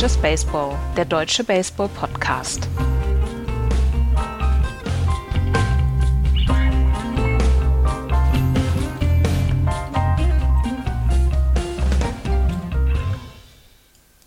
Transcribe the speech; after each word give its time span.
Just 0.00 0.22
Baseball, 0.22 0.78
der 0.96 1.04
deutsche 1.04 1.44
Baseball-Podcast. 1.44 2.66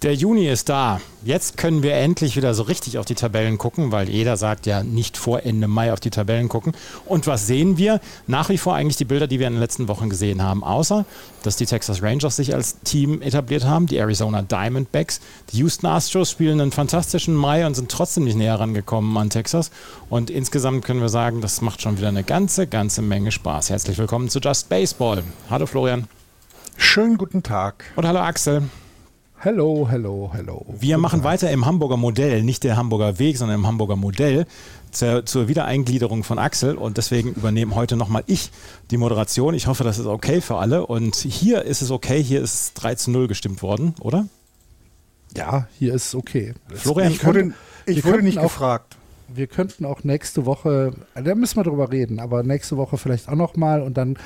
Der 0.04 0.16
Juni 0.16 0.50
ist 0.50 0.68
da. 0.68 1.00
Jetzt 1.24 1.56
können 1.56 1.82
wir 1.82 1.94
endlich 1.94 2.36
wieder 2.36 2.54
so 2.54 2.64
richtig 2.64 2.98
auf 2.98 3.06
die 3.06 3.16
Tabellen 3.16 3.58
gucken, 3.58 3.94
weil 3.94 4.10
jeder 4.10 4.36
sagt 4.36 4.66
ja 4.66 4.84
nicht 4.84 5.16
vor 5.16 5.46
Ende 5.46 5.70
Mai 5.70 5.94
auf 5.94 6.02
die 6.02 6.10
Tabellen 6.10 6.50
gucken. 6.50 6.74
Und 7.06 7.26
was 7.26 7.48
sehen 7.48 7.78
wir? 7.78 8.02
Nach 8.28 8.50
wie 8.50 8.58
vor 8.58 8.76
eigentlich 8.76 8.98
die 8.98 9.06
Bilder, 9.06 9.28
die 9.28 9.40
wir 9.40 9.48
in 9.48 9.54
den 9.54 9.62
letzten 9.62 9.88
Wochen 9.88 10.10
gesehen 10.10 10.44
haben. 10.44 10.62
Außer, 10.62 11.06
dass 11.44 11.56
die 11.56 11.66
Texas 11.66 12.04
Rangers 12.04 12.36
sich 12.36 12.54
als 12.54 12.82
Team 12.82 13.22
etabliert 13.22 13.64
haben, 13.64 13.88
die 13.88 13.96
Arizona 13.96 14.42
Diamondbacks. 14.42 15.22
Die 15.54 15.60
Houston 15.60 15.88
Astros 15.88 16.32
spielen 16.32 16.60
einen 16.60 16.74
fantastischen 16.74 17.34
Mai 17.34 17.66
und 17.66 17.76
sind 17.76 17.90
trotzdem 17.90 18.26
nicht 18.26 18.36
näher 18.36 18.60
rangekommen 18.60 19.16
an 19.16 19.30
Texas. 19.30 19.72
Und 20.10 20.30
insgesamt 20.30 20.84
können 20.84 21.00
wir 21.00 21.08
sagen, 21.08 21.40
das 21.40 21.62
macht 21.62 21.82
schon 21.82 21.98
wieder 21.98 22.10
eine 22.10 22.26
ganze, 22.26 22.68
ganze 22.68 23.02
Menge 23.02 23.32
Spaß. 23.32 23.70
Herzlich 23.70 23.98
willkommen 23.98 24.28
zu 24.28 24.40
Just 24.40 24.68
Baseball. 24.68 25.24
Hallo 25.50 25.66
Florian. 25.66 26.10
Schönen 26.76 27.18
guten 27.18 27.42
Tag. 27.42 27.86
Und 27.96 28.06
hallo 28.06 28.20
Axel. 28.20 28.64
Hello, 29.44 29.86
hello, 29.90 30.32
hello. 30.32 30.66
Wir 30.70 30.98
machen 30.98 31.26
weiter 31.26 31.52
im 31.52 31.66
Hamburger 31.66 31.98
Modell, 31.98 32.44
nicht 32.44 32.64
der 32.64 32.78
Hamburger 32.78 33.20
Weg, 33.20 33.38
sondern 33.38 33.60
im 33.60 33.68
Hamburger 33.68 33.98
Modell 33.98 34.46
zur, 34.92 35.26
zur 35.26 35.50
Wiedereingliederung 35.50 36.24
von 36.24 36.40
Axel 36.40 36.78
und 36.78 36.96
deswegen 36.96 37.34
übernehme 37.34 37.76
heute 37.76 37.98
nochmal 37.98 38.24
ich 38.26 38.52
die 38.90 38.96
Moderation. 38.96 39.54
Ich 39.54 39.68
hoffe, 39.68 39.84
das 39.84 40.00
ist 40.00 40.06
okay 40.06 40.40
für 40.40 40.60
alle 40.60 40.88
und 40.88 41.18
hier 41.18 41.64
ist 41.64 41.82
es 41.82 41.92
okay, 41.92 42.24
hier 42.24 42.42
ist 42.42 42.76
3 42.76 42.96
zu 42.96 43.12
0 43.12 43.28
gestimmt 43.28 43.62
worden, 43.62 43.96
oder? 44.00 44.30
Ja, 45.36 45.68
hier 45.78 45.94
ist 45.94 46.06
es 46.06 46.16
okay. 46.16 46.54
Florian, 46.70 47.12
ich 47.12 47.26
wurde, 47.26 47.54
ich 47.86 48.06
wurde 48.06 48.24
nicht 48.24 48.38
auch, 48.38 48.44
gefragt. 48.44 48.96
Wir 49.28 49.48
könnten 49.48 49.84
auch 49.84 50.06
nächste 50.06 50.46
Woche, 50.46 50.94
da 51.22 51.36
müssen 51.36 51.58
wir 51.58 51.66
drüber 51.66 51.92
reden, 51.92 52.22
aber 52.22 52.44
nächste 52.44 52.78
Woche 52.78 52.98
vielleicht 52.98 53.28
auch 53.28 53.36
nochmal 53.36 53.82
und 53.82 53.98
dann 53.98 54.18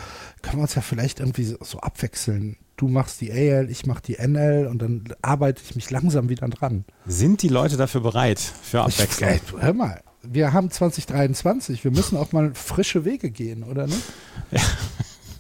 können 0.44 0.58
wir 0.58 0.62
uns 0.62 0.76
ja 0.76 0.84
vielleicht 0.84 1.22
irgendwie 1.22 1.58
so 1.60 1.80
abwechseln 1.80 2.56
du 2.78 2.88
machst 2.88 3.20
die 3.22 3.32
AL, 3.32 3.70
ich 3.70 3.86
mach 3.86 4.00
die 4.00 4.16
NL 4.16 4.68
und 4.68 4.82
dann 4.82 5.04
arbeite 5.22 5.62
ich 5.64 5.76
mich 5.76 5.90
langsam 5.92 6.30
wieder 6.30 6.48
dran. 6.48 6.86
Sind 7.06 7.42
die 7.42 7.50
Leute 7.50 7.76
dafür 7.76 8.02
bereit 8.02 8.40
für 8.40 8.82
Abwechslung? 8.82 9.30
Ich, 9.32 9.42
hör 9.62 9.74
mal, 9.74 10.02
wir 10.24 10.54
haben 10.54 10.70
2023, 10.72 11.84
wir 11.84 11.92
müssen 11.92 12.18
auch 12.18 12.32
mal 12.32 12.54
frische 12.54 13.06
Wege 13.06 13.32
gehen, 13.32 13.64
oder 13.64 13.88
nicht? 13.88 14.04
Ja. 14.52 14.62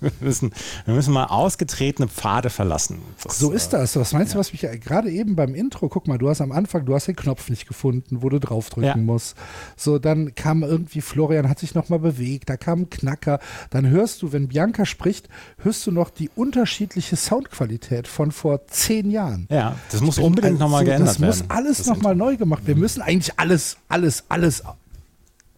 Wir, 0.02 0.12
müssen, 0.20 0.52
wir 0.86 0.94
müssen 0.94 1.14
mal 1.14 1.26
ausgetretene 1.26 2.08
Pfade 2.08 2.50
verlassen. 2.50 3.02
Das, 3.24 3.40
so 3.40 3.52
ist 3.52 3.74
das. 3.74 3.96
Was 3.96 4.14
meinst 4.14 4.34
ja. 4.34 4.36
du, 4.36 4.40
was 4.40 4.52
mich 4.52 4.62
gerade 4.82 5.12
eben 5.12 5.36
beim 5.36 5.56
Intro, 5.56 5.90
guck 5.90 6.08
mal, 6.08 6.18
du 6.18 6.30
hast 6.30 6.42
am 6.42 6.52
Anfang, 6.52 6.86
du 6.86 6.96
hast 6.96 7.08
den 7.08 7.16
Knopf 7.16 7.50
nicht 7.50 7.68
gefunden, 7.68 8.22
wo 8.22 8.30
du 8.30 8.40
draufdrücken 8.40 8.88
ja. 8.90 8.98
musst. 8.98 9.36
So, 9.76 10.00
dann 10.00 10.36
kam 10.36 10.64
irgendwie 10.64 11.02
Florian, 11.02 11.50
hat 11.50 11.60
sich 11.60 11.76
nochmal 11.76 12.00
bewegt, 12.00 12.50
da 12.50 12.58
kam 12.58 12.82
ein 12.82 12.90
Knacker. 12.90 13.40
Dann 13.70 13.88
hörst 13.88 14.22
du, 14.22 14.32
wenn 14.32 14.48
Bianca 14.48 14.86
spricht, 14.86 15.30
hörst 15.60 15.86
du 15.88 15.92
noch 15.92 16.10
die 16.10 16.30
unterschiedliche 16.36 17.16
Soundqualität 17.16 18.08
von 18.08 18.32
vor 18.32 18.68
zehn 18.68 19.12
Jahren. 19.12 19.48
Ja, 19.50 19.76
das 19.92 20.02
muss 20.02 20.18
unbedingt 20.18 20.60
nochmal 20.60 20.80
also, 20.80 20.92
geändert 20.92 21.20
werden. 21.20 21.30
Das 21.30 21.42
muss 21.42 21.50
alles 21.50 21.86
nochmal 21.86 22.16
neu 22.16 22.38
gemacht 22.38 22.66
werden. 22.66 22.78
Wir 22.78 22.82
müssen 22.82 23.02
eigentlich 23.02 23.38
alles, 23.38 23.78
alles, 23.90 24.24
alles 24.30 24.64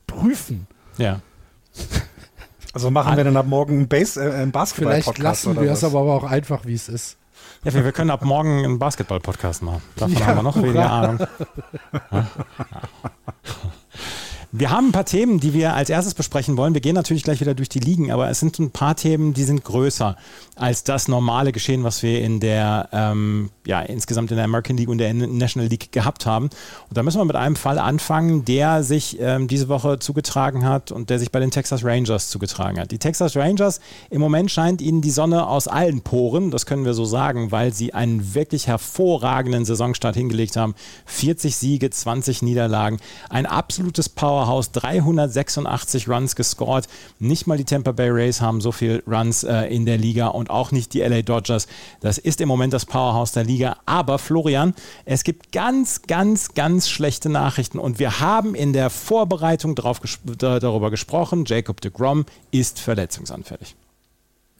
prüfen. 0.08 0.68
Ja. 0.98 1.22
Also 2.74 2.92
machen 2.92 3.18
wir 3.18 3.24
dann 3.24 3.38
ab 3.38 3.48
morgen 3.48 3.74
einen, 3.74 3.88
Base, 3.88 4.24
äh, 4.24 4.34
einen 4.34 4.52
Basketball-Podcast 4.52 5.16
Vielleicht 5.16 5.46
lassen 5.46 5.62
wir 5.62 5.72
es 5.72 5.84
aber 5.84 6.00
auch 6.02 6.24
einfach, 6.24 6.66
wie 6.66 6.76
es 6.76 6.88
ist. 6.88 7.18
Ja, 7.64 7.74
wir, 7.74 7.84
wir 7.84 7.92
können 7.92 8.12
ab 8.12 8.24
morgen 8.24 8.64
einen 8.64 8.80
Basketball-Podcast 8.80 9.64
machen. 9.64 9.82
Davon 9.96 10.16
ja, 10.16 10.28
haben 10.28 10.38
wir 10.38 10.44
noch 10.44 10.58
weniger 10.58 10.92
Ahnung. 10.92 11.28
Ja. 12.12 12.28
Wir 14.52 14.72
haben 14.72 14.88
ein 14.88 14.92
paar 14.92 15.06
Themen, 15.06 15.40
die 15.40 15.54
wir 15.54 15.76
als 15.76 15.92
erstes 15.92 16.16
besprechen 16.16 16.58
wollen. 16.58 16.74
Wir 16.74 16.82
gehen 16.82 16.96
natürlich 16.96 17.22
gleich 17.22 17.40
wieder 17.40 17.54
durch 17.54 17.70
die 17.70 17.80
Ligen, 17.80 18.12
aber 18.12 18.30
es 18.30 18.40
sind 18.40 18.58
ein 18.58 18.72
paar 18.72 18.96
Themen, 18.96 19.36
die 19.36 19.44
sind 19.44 19.64
größer 19.64 20.18
als 20.60 20.84
das 20.84 21.08
normale 21.08 21.52
Geschehen, 21.52 21.84
was 21.84 22.02
wir 22.02 22.22
in 22.22 22.40
der, 22.40 22.90
ähm, 22.92 23.52
ja, 23.66 23.82
insgesamt 23.82 24.32
in 24.32 24.38
der 24.38 24.46
American 24.46 24.78
League 24.78 24.90
und 24.90 24.98
der 24.98 25.14
National 25.14 25.70
League 25.70 25.92
gehabt 25.92 26.26
haben. 26.26 26.46
Und 26.46 26.98
da 26.98 27.04
müssen 27.04 27.20
wir 27.20 27.26
mit 27.26 27.36
einem 27.36 27.56
Fall 27.56 27.78
anfangen, 27.78 28.46
der 28.46 28.84
sich 28.84 29.18
ähm, 29.20 29.48
diese 29.48 29.70
Woche 29.70 30.00
zugetragen 30.00 30.66
hat 30.66 30.92
und 30.92 31.10
der 31.10 31.20
sich 31.20 31.32
bei 31.32 31.40
den 31.40 31.52
Texas 31.52 31.84
Rangers 31.84 32.30
zugetragen 32.30 32.80
hat. 32.80 32.92
Die 32.92 33.00
Texas 33.00 33.36
Rangers, 33.36 33.80
im 34.10 34.22
Moment 34.22 34.52
scheint 34.52 34.82
ihnen 34.82 35.02
die 35.02 35.12
Sonne 35.12 35.48
aus 35.48 35.68
allen 35.68 36.02
Poren, 36.02 36.50
das 36.50 36.66
können 36.66 36.86
wir 36.86 36.94
so 36.94 37.06
sagen, 37.06 37.52
weil 37.52 37.74
sie 37.74 37.94
einen 37.94 38.34
wirklich 38.34 38.68
hervorragenden 38.68 39.66
Saisonstart 39.66 40.16
hingelegt 40.16 40.56
haben. 40.56 40.76
40 41.06 41.56
Siege, 41.56 41.90
20 41.90 42.42
Niederlagen, 42.42 43.00
ein 43.30 43.46
absolutes 43.46 44.10
Power 44.10 44.30
Powerhouse, 44.30 44.72
386 44.72 46.08
Runs 46.08 46.36
gescored. 46.36 46.88
Nicht 47.18 47.48
mal 47.48 47.58
die 47.58 47.66
Tampa 47.66 47.92
Bay 47.92 48.10
Rays 48.10 48.42
haben 48.42 48.62
so 48.62 48.72
viele 48.72 49.04
Runs 49.08 49.44
äh, 49.44 49.64
in 49.64 49.86
der 49.86 49.98
Liga 49.98 50.28
und 50.28 50.49
auch 50.50 50.72
nicht 50.72 50.94
die 50.94 51.02
LA 51.02 51.22
Dodgers. 51.22 51.68
Das 52.02 52.18
ist 52.18 52.42
im 52.42 52.48
Moment 52.48 52.74
das 52.74 52.86
Powerhouse 52.86 53.32
der 53.32 53.44
Liga. 53.44 53.78
Aber 53.86 54.20
Florian, 54.20 54.74
es 55.06 55.24
gibt 55.24 55.52
ganz, 55.52 56.04
ganz, 56.04 56.54
ganz 56.54 56.90
schlechte 56.90 57.30
Nachrichten 57.30 57.80
und 57.80 58.00
wir 58.00 58.20
haben 58.20 58.56
in 58.56 58.74
der 58.74 58.90
Vorbereitung 58.90 59.76
darauf, 59.76 60.02
darüber 60.24 60.90
gesprochen, 60.92 61.46
Jacob 61.46 61.82
de 61.82 61.92
Grom 61.92 62.26
ist 62.52 62.80
verletzungsanfällig. 62.80 63.76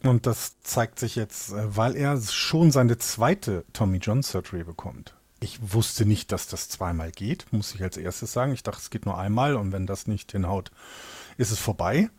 Und 0.02 0.26
das 0.26 0.60
zeigt 0.62 0.98
sich 0.98 1.14
jetzt, 1.14 1.52
äh, 1.52 1.76
weil 1.76 1.94
er 1.96 2.20
schon 2.20 2.70
seine 2.70 2.98
zweite 2.98 3.64
Tommy 3.72 3.98
John 3.98 4.22
Surgery 4.22 4.64
bekommt. 4.64 5.14
Ich 5.40 5.58
wusste 5.72 6.04
nicht, 6.04 6.32
dass 6.32 6.48
das 6.48 6.68
zweimal 6.68 7.10
geht, 7.12 7.46
muss 7.50 7.74
ich 7.74 7.82
als 7.82 7.96
erstes 7.96 8.32
sagen. 8.32 8.52
Ich 8.52 8.62
dachte, 8.62 8.80
es 8.80 8.90
geht 8.90 9.06
nur 9.06 9.18
einmal 9.18 9.56
und 9.56 9.72
wenn 9.72 9.86
das 9.86 10.06
nicht 10.06 10.32
hinhaut, 10.32 10.70
ist 11.38 11.50
es 11.50 11.58
vorbei. 11.58 12.10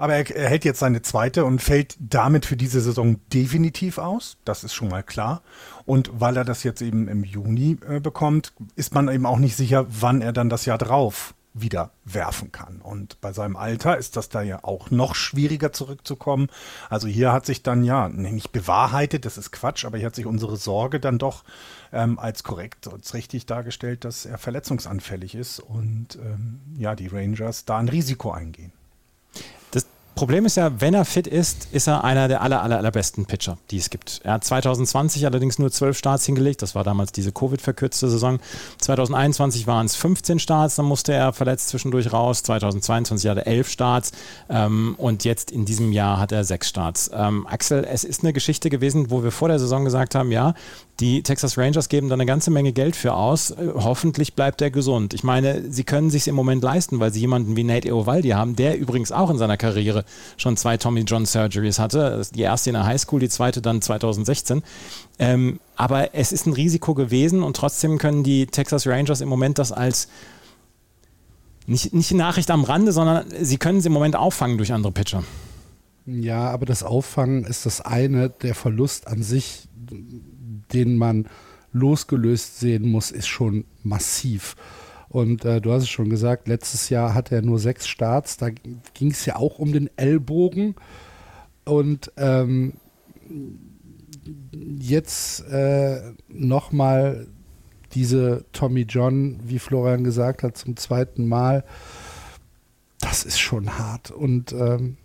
Aber 0.00 0.14
er, 0.14 0.34
er 0.34 0.48
hält 0.48 0.64
jetzt 0.64 0.78
seine 0.78 1.02
zweite 1.02 1.44
und 1.44 1.60
fällt 1.60 1.94
damit 2.00 2.46
für 2.46 2.56
diese 2.56 2.80
Saison 2.80 3.20
definitiv 3.34 3.98
aus. 3.98 4.38
Das 4.46 4.64
ist 4.64 4.72
schon 4.72 4.88
mal 4.88 5.02
klar. 5.02 5.42
Und 5.84 6.10
weil 6.14 6.38
er 6.38 6.46
das 6.46 6.62
jetzt 6.62 6.80
eben 6.80 7.06
im 7.06 7.22
Juni 7.22 7.76
äh, 7.86 8.00
bekommt, 8.00 8.54
ist 8.76 8.94
man 8.94 9.08
eben 9.08 9.26
auch 9.26 9.36
nicht 9.36 9.56
sicher, 9.56 9.84
wann 9.90 10.22
er 10.22 10.32
dann 10.32 10.48
das 10.48 10.64
Jahr 10.64 10.78
drauf 10.78 11.34
wieder 11.52 11.90
werfen 12.06 12.50
kann. 12.50 12.80
Und 12.80 13.20
bei 13.20 13.34
seinem 13.34 13.56
Alter 13.56 13.98
ist 13.98 14.16
das 14.16 14.30
da 14.30 14.40
ja 14.40 14.64
auch 14.64 14.90
noch 14.90 15.14
schwieriger 15.14 15.70
zurückzukommen. 15.70 16.48
Also 16.88 17.06
hier 17.06 17.34
hat 17.34 17.44
sich 17.44 17.62
dann 17.62 17.84
ja 17.84 18.08
nicht 18.08 18.52
bewahrheitet, 18.52 19.26
das 19.26 19.36
ist 19.36 19.50
Quatsch, 19.50 19.84
aber 19.84 19.98
hier 19.98 20.06
hat 20.06 20.14
sich 20.14 20.24
unsere 20.24 20.56
Sorge 20.56 20.98
dann 20.98 21.18
doch 21.18 21.44
ähm, 21.92 22.18
als 22.18 22.42
korrekt, 22.42 22.88
als 22.90 23.12
richtig 23.12 23.44
dargestellt, 23.44 24.06
dass 24.06 24.24
er 24.24 24.38
verletzungsanfällig 24.38 25.34
ist 25.34 25.58
und 25.58 26.16
ähm, 26.16 26.60
ja, 26.78 26.94
die 26.94 27.08
Rangers 27.08 27.66
da 27.66 27.76
ein 27.76 27.88
Risiko 27.90 28.30
eingehen. 28.30 28.72
Problem 30.14 30.44
ist 30.44 30.56
ja, 30.56 30.80
wenn 30.80 30.92
er 30.92 31.04
fit 31.04 31.26
ist, 31.26 31.68
ist 31.72 31.86
er 31.86 32.04
einer 32.04 32.28
der 32.28 32.42
aller, 32.42 32.62
aller, 32.62 32.76
allerbesten 32.78 33.26
Pitcher, 33.26 33.56
die 33.70 33.78
es 33.78 33.90
gibt. 33.90 34.20
Er 34.24 34.34
hat 34.34 34.44
2020 34.44 35.24
allerdings 35.24 35.58
nur 35.58 35.70
12 35.70 35.96
Starts 35.96 36.26
hingelegt. 36.26 36.62
Das 36.62 36.74
war 36.74 36.84
damals 36.84 37.12
diese 37.12 37.32
Covid-verkürzte 37.32 38.08
Saison. 38.10 38.38
2021 38.78 39.66
waren 39.66 39.86
es 39.86 39.96
15 39.96 40.38
Starts, 40.38 40.76
dann 40.76 40.86
musste 40.86 41.12
er 41.12 41.32
verletzt 41.32 41.68
zwischendurch 41.68 42.12
raus. 42.12 42.42
2022 42.42 43.30
hatte 43.30 43.46
er 43.46 43.52
11 43.52 43.68
Starts 43.68 44.12
ähm, 44.50 44.94
und 44.98 45.24
jetzt 45.24 45.50
in 45.50 45.64
diesem 45.64 45.92
Jahr 45.92 46.18
hat 46.18 46.32
er 46.32 46.44
6 46.44 46.68
Starts. 46.68 47.10
Ähm, 47.14 47.46
Axel, 47.46 47.86
es 47.90 48.04
ist 48.04 48.22
eine 48.22 48.32
Geschichte 48.32 48.68
gewesen, 48.68 49.10
wo 49.10 49.22
wir 49.22 49.30
vor 49.30 49.48
der 49.48 49.58
Saison 49.58 49.84
gesagt 49.84 50.14
haben, 50.14 50.32
ja, 50.32 50.54
die 51.00 51.22
Texas 51.22 51.56
Rangers 51.56 51.88
geben 51.88 52.08
da 52.08 52.14
eine 52.14 52.26
ganze 52.26 52.50
Menge 52.50 52.72
Geld 52.72 52.94
für 52.94 53.14
aus. 53.14 53.50
Äh, 53.50 53.70
hoffentlich 53.74 54.34
bleibt 54.34 54.60
er 54.60 54.70
gesund. 54.70 55.14
Ich 55.14 55.24
meine, 55.24 55.70
sie 55.70 55.84
können 55.84 56.10
sich 56.10 56.28
im 56.28 56.34
Moment 56.34 56.62
leisten, 56.62 57.00
weil 57.00 57.12
sie 57.12 57.20
jemanden 57.20 57.56
wie 57.56 57.64
Nate 57.64 57.88
Eovaldi 57.88 58.30
haben, 58.30 58.56
der 58.56 58.78
übrigens 58.78 59.10
auch 59.10 59.30
in 59.30 59.38
seiner 59.38 59.56
Karriere 59.56 60.04
schon 60.36 60.56
zwei 60.56 60.76
Tommy 60.76 61.00
John 61.00 61.26
Surgeries 61.26 61.78
hatte. 61.78 62.22
Die 62.34 62.42
erste 62.42 62.70
in 62.70 62.74
der 62.74 62.84
Highschool, 62.84 63.20
die 63.20 63.28
zweite 63.28 63.62
dann 63.62 63.80
2016. 63.82 64.62
Ähm, 65.18 65.58
aber 65.76 66.14
es 66.14 66.32
ist 66.32 66.46
ein 66.46 66.52
Risiko 66.52 66.94
gewesen 66.94 67.42
und 67.42 67.56
trotzdem 67.56 67.98
können 67.98 68.22
die 68.22 68.46
Texas 68.46 68.86
Rangers 68.86 69.20
im 69.20 69.28
Moment 69.28 69.58
das 69.58 69.72
als 69.72 70.08
nicht, 71.66 71.94
nicht 71.94 72.12
Nachricht 72.12 72.50
am 72.50 72.64
Rande, 72.64 72.92
sondern 72.92 73.26
sie 73.40 73.56
können 73.56 73.78
es 73.78 73.86
im 73.86 73.92
Moment 73.92 74.16
auffangen 74.16 74.58
durch 74.58 74.72
andere 74.72 74.92
Pitcher. 74.92 75.22
Ja, 76.06 76.50
aber 76.50 76.66
das 76.66 76.82
Auffangen 76.82 77.44
ist 77.44 77.66
das 77.66 77.80
eine, 77.80 78.30
der 78.30 78.54
Verlust 78.54 79.06
an 79.06 79.22
sich, 79.22 79.68
den 80.72 80.96
man 80.96 81.26
losgelöst 81.72 82.58
sehen 82.60 82.88
muss, 82.88 83.10
ist 83.10 83.28
schon 83.28 83.64
massiv. 83.82 84.56
Und 85.08 85.44
äh, 85.44 85.60
du 85.60 85.72
hast 85.72 85.82
es 85.82 85.88
schon 85.88 86.08
gesagt, 86.08 86.46
letztes 86.46 86.88
Jahr 86.88 87.14
hatte 87.14 87.34
er 87.34 87.42
nur 87.42 87.58
sechs 87.58 87.88
Starts. 87.88 88.36
Da 88.36 88.50
ging 88.50 89.10
es 89.10 89.26
ja 89.26 89.36
auch 89.36 89.58
um 89.58 89.72
den 89.72 89.90
Ellbogen. 89.96 90.76
Und 91.64 92.12
ähm, 92.16 92.74
jetzt 94.78 95.40
äh, 95.48 96.12
nochmal 96.28 97.26
diese 97.92 98.44
Tommy 98.52 98.82
John, 98.82 99.38
wie 99.44 99.58
Florian 99.58 100.04
gesagt 100.04 100.42
hat, 100.42 100.56
zum 100.56 100.76
zweiten 100.76 101.26
Mal. 101.26 101.64
Das 103.00 103.24
ist 103.24 103.40
schon 103.40 103.78
hart. 103.78 104.10
Und 104.10 104.52
ähm, 104.52 104.96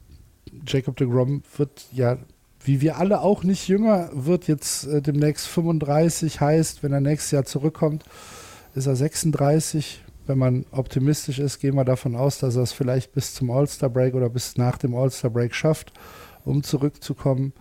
Jacob 0.68 0.98
de 0.98 1.08
Grom 1.08 1.42
wird 1.58 1.88
ja 1.92 2.18
wie 2.66 2.82
wir 2.82 2.98
alle 2.98 3.22
auch 3.22 3.44
nicht 3.44 3.68
jünger, 3.68 4.10
wird 4.14 4.48
jetzt 4.48 4.86
äh, 4.86 5.02
demnächst 5.02 5.48
35, 5.48 6.42
heißt, 6.42 6.84
wenn 6.84 6.94
er 6.94 7.02
nächstes 7.02 7.32
Jahr 7.32 7.46
zurückkommt, 7.46 8.04
ist 8.74 8.88
er 8.88 8.96
36. 8.96 10.02
Wenn 10.28 10.40
man 10.40 10.66
optimistisch 10.72 11.38
ist, 11.38 11.60
gehen 11.60 11.76
wir 11.76 11.86
davon 11.86 12.16
aus, 12.16 12.40
dass 12.40 12.56
er 12.56 12.64
es 12.64 12.72
vielleicht 12.72 13.14
bis 13.14 13.36
zum 13.36 13.52
All-Star-Break 13.52 14.16
oder 14.16 14.30
bis 14.30 14.58
nach 14.58 14.78
dem 14.78 14.96
All-Star-Break 14.96 15.54
schafft, 15.54 15.94
um 16.44 16.64
zurückzukommen. 16.64 17.54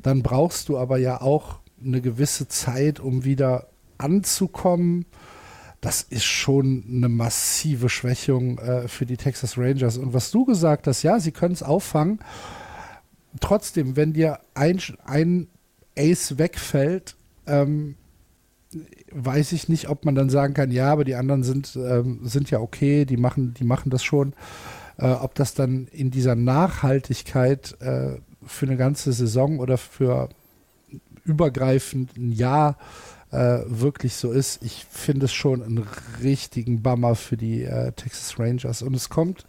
Dann 0.00 0.22
brauchst 0.22 0.68
du 0.68 0.78
aber 0.78 0.98
ja 0.98 1.20
auch 1.20 1.58
eine 1.84 2.00
gewisse 2.00 2.46
Zeit, 2.46 3.00
um 3.00 3.24
wieder 3.24 3.66
anzukommen. 3.98 5.06
Das 5.80 6.02
ist 6.02 6.24
schon 6.24 6.84
eine 6.88 7.08
massive 7.08 7.88
Schwächung 7.88 8.58
äh, 8.58 8.86
für 8.86 9.06
die 9.06 9.16
Texas 9.16 9.58
Rangers. 9.58 9.98
Und 9.98 10.14
was 10.14 10.30
du 10.30 10.44
gesagt 10.44 10.86
hast, 10.86 11.02
ja, 11.02 11.18
sie 11.18 11.32
können 11.32 11.54
es 11.54 11.64
auffangen 11.64 12.20
trotzdem, 13.40 13.96
wenn 13.96 14.12
dir 14.12 14.40
ein, 14.54 14.80
ein 15.04 15.48
Ace 15.96 16.38
wegfällt, 16.38 17.16
ähm, 17.46 17.96
weiß 19.12 19.52
ich 19.52 19.68
nicht, 19.68 19.88
ob 19.88 20.04
man 20.04 20.14
dann 20.14 20.30
sagen 20.30 20.54
kann, 20.54 20.70
ja, 20.70 20.90
aber 20.90 21.04
die 21.04 21.14
anderen 21.14 21.44
sind, 21.44 21.76
ähm, 21.76 22.20
sind 22.24 22.50
ja 22.50 22.60
okay, 22.60 23.04
die 23.04 23.16
machen, 23.16 23.54
die 23.54 23.64
machen 23.64 23.90
das 23.90 24.02
schon. 24.02 24.34
Äh, 24.98 25.06
ob 25.06 25.34
das 25.34 25.54
dann 25.54 25.86
in 25.92 26.10
dieser 26.10 26.34
Nachhaltigkeit 26.34 27.80
äh, 27.80 28.16
für 28.44 28.66
eine 28.66 28.76
ganze 28.76 29.12
Saison 29.12 29.58
oder 29.58 29.78
für 29.78 30.28
übergreifend 31.24 32.16
ein 32.16 32.32
Jahr 32.32 32.76
äh, 33.30 33.60
wirklich 33.66 34.14
so 34.14 34.30
ist, 34.30 34.62
ich 34.62 34.86
finde 34.90 35.26
es 35.26 35.32
schon 35.32 35.62
einen 35.62 35.86
richtigen 36.22 36.82
Bummer 36.82 37.14
für 37.14 37.36
die 37.36 37.64
äh, 37.64 37.92
Texas 37.92 38.38
Rangers. 38.38 38.82
Und 38.82 38.94
es 38.94 39.08
kommt 39.08 39.46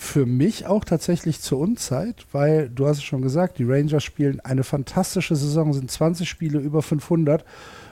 für 0.00 0.24
mich 0.24 0.66
auch 0.66 0.86
tatsächlich 0.86 1.42
zur 1.42 1.58
Unzeit, 1.58 2.24
weil 2.32 2.70
du 2.70 2.86
hast 2.86 2.96
es 2.96 3.04
schon 3.04 3.20
gesagt, 3.20 3.58
die 3.58 3.64
Rangers 3.64 4.02
spielen 4.02 4.40
eine 4.40 4.64
fantastische 4.64 5.36
Saison, 5.36 5.74
sind 5.74 5.90
20 5.90 6.26
Spiele 6.26 6.58
über 6.58 6.80
500, 6.80 7.44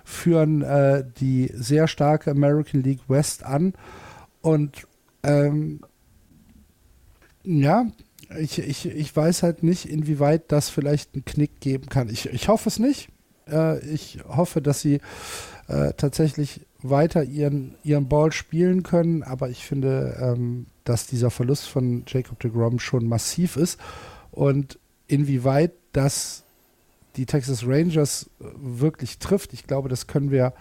führen 0.04 0.62
äh, 0.62 1.04
die 1.20 1.50
sehr 1.54 1.86
starke 1.86 2.30
American 2.30 2.82
League 2.82 3.02
West 3.08 3.44
an 3.44 3.74
und 4.40 4.86
ähm, 5.22 5.80
ja, 7.44 7.86
ich, 8.38 8.58
ich, 8.58 8.86
ich 8.86 9.14
weiß 9.14 9.42
halt 9.42 9.62
nicht, 9.62 9.86
inwieweit 9.86 10.50
das 10.50 10.70
vielleicht 10.70 11.14
einen 11.14 11.26
Knick 11.26 11.60
geben 11.60 11.90
kann. 11.90 12.08
Ich, 12.08 12.26
ich 12.30 12.48
hoffe 12.48 12.70
es 12.70 12.78
nicht. 12.78 13.10
Äh, 13.50 13.80
ich 13.86 14.20
hoffe, 14.26 14.62
dass 14.62 14.80
sie 14.80 15.00
äh, 15.66 15.92
tatsächlich 15.94 16.62
weiter 16.82 17.24
ihren, 17.24 17.74
ihren 17.82 18.08
Ball 18.08 18.32
spielen 18.32 18.82
können, 18.82 19.22
aber 19.22 19.50
ich 19.50 19.64
finde, 19.64 20.16
ähm, 20.20 20.66
dass 20.84 21.06
dieser 21.06 21.30
Verlust 21.30 21.68
von 21.68 22.04
Jacob 22.06 22.38
de 22.40 22.50
Grom 22.50 22.78
schon 22.78 23.08
massiv 23.08 23.56
ist 23.56 23.80
und 24.30 24.78
inwieweit 25.06 25.72
das 25.92 26.44
die 27.16 27.26
Texas 27.26 27.66
Rangers 27.66 28.30
wirklich 28.38 29.18
trifft, 29.18 29.52
ich 29.52 29.66
glaube, 29.66 29.88
das 29.88 30.06
können 30.06 30.30
wir, 30.30 30.52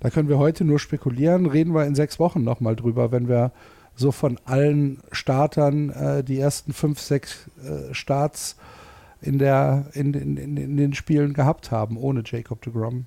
da 0.00 0.10
können 0.10 0.28
wir 0.28 0.38
heute 0.38 0.64
nur 0.64 0.78
spekulieren, 0.78 1.46
reden 1.46 1.74
wir 1.74 1.86
in 1.86 1.94
sechs 1.94 2.18
Wochen 2.18 2.44
nochmal 2.44 2.76
drüber, 2.76 3.10
wenn 3.10 3.28
wir 3.28 3.52
so 3.96 4.12
von 4.12 4.38
allen 4.44 5.00
Startern 5.12 5.90
äh, 5.90 6.24
die 6.24 6.38
ersten 6.38 6.72
fünf, 6.72 7.00
sechs 7.00 7.48
äh, 7.64 7.94
Starts 7.94 8.56
in, 9.22 9.38
der, 9.38 9.86
in, 9.94 10.12
in, 10.12 10.36
in, 10.36 10.56
in 10.56 10.76
den 10.76 10.92
Spielen 10.92 11.32
gehabt 11.32 11.70
haben, 11.70 11.96
ohne 11.96 12.22
Jacob 12.24 12.60
de 12.62 12.72
Grom. 12.72 13.06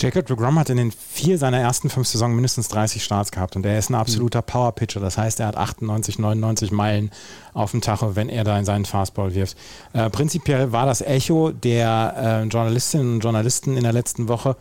Jacob 0.00 0.26
DeGrom 0.26 0.58
hat 0.58 0.70
in 0.70 0.76
den 0.76 0.92
vier 0.92 1.38
seiner 1.38 1.58
ersten 1.58 1.90
fünf 1.90 2.06
Saisons 2.06 2.32
mindestens 2.32 2.68
30 2.68 3.02
Starts 3.02 3.32
gehabt 3.32 3.56
und 3.56 3.66
er 3.66 3.78
ist 3.78 3.90
ein 3.90 3.96
absoluter 3.96 4.42
Power-Pitcher. 4.42 5.00
Das 5.00 5.18
heißt, 5.18 5.40
er 5.40 5.48
hat 5.48 5.56
98, 5.56 6.18
99 6.20 6.70
Meilen 6.70 7.10
auf 7.52 7.72
dem 7.72 7.80
Tacho, 7.80 8.14
wenn 8.14 8.28
er 8.28 8.44
da 8.44 8.56
in 8.58 8.64
seinen 8.64 8.84
Fastball 8.84 9.34
wirft. 9.34 9.56
Äh, 9.92 10.08
prinzipiell 10.10 10.70
war 10.70 10.86
das 10.86 11.00
Echo 11.00 11.50
der 11.50 12.14
äh, 12.16 12.48
Journalistinnen 12.48 13.14
und 13.14 13.20
Journalisten 13.20 13.76
in 13.76 13.82
der 13.82 13.92
letzten 13.92 14.28
Woche, 14.28 14.56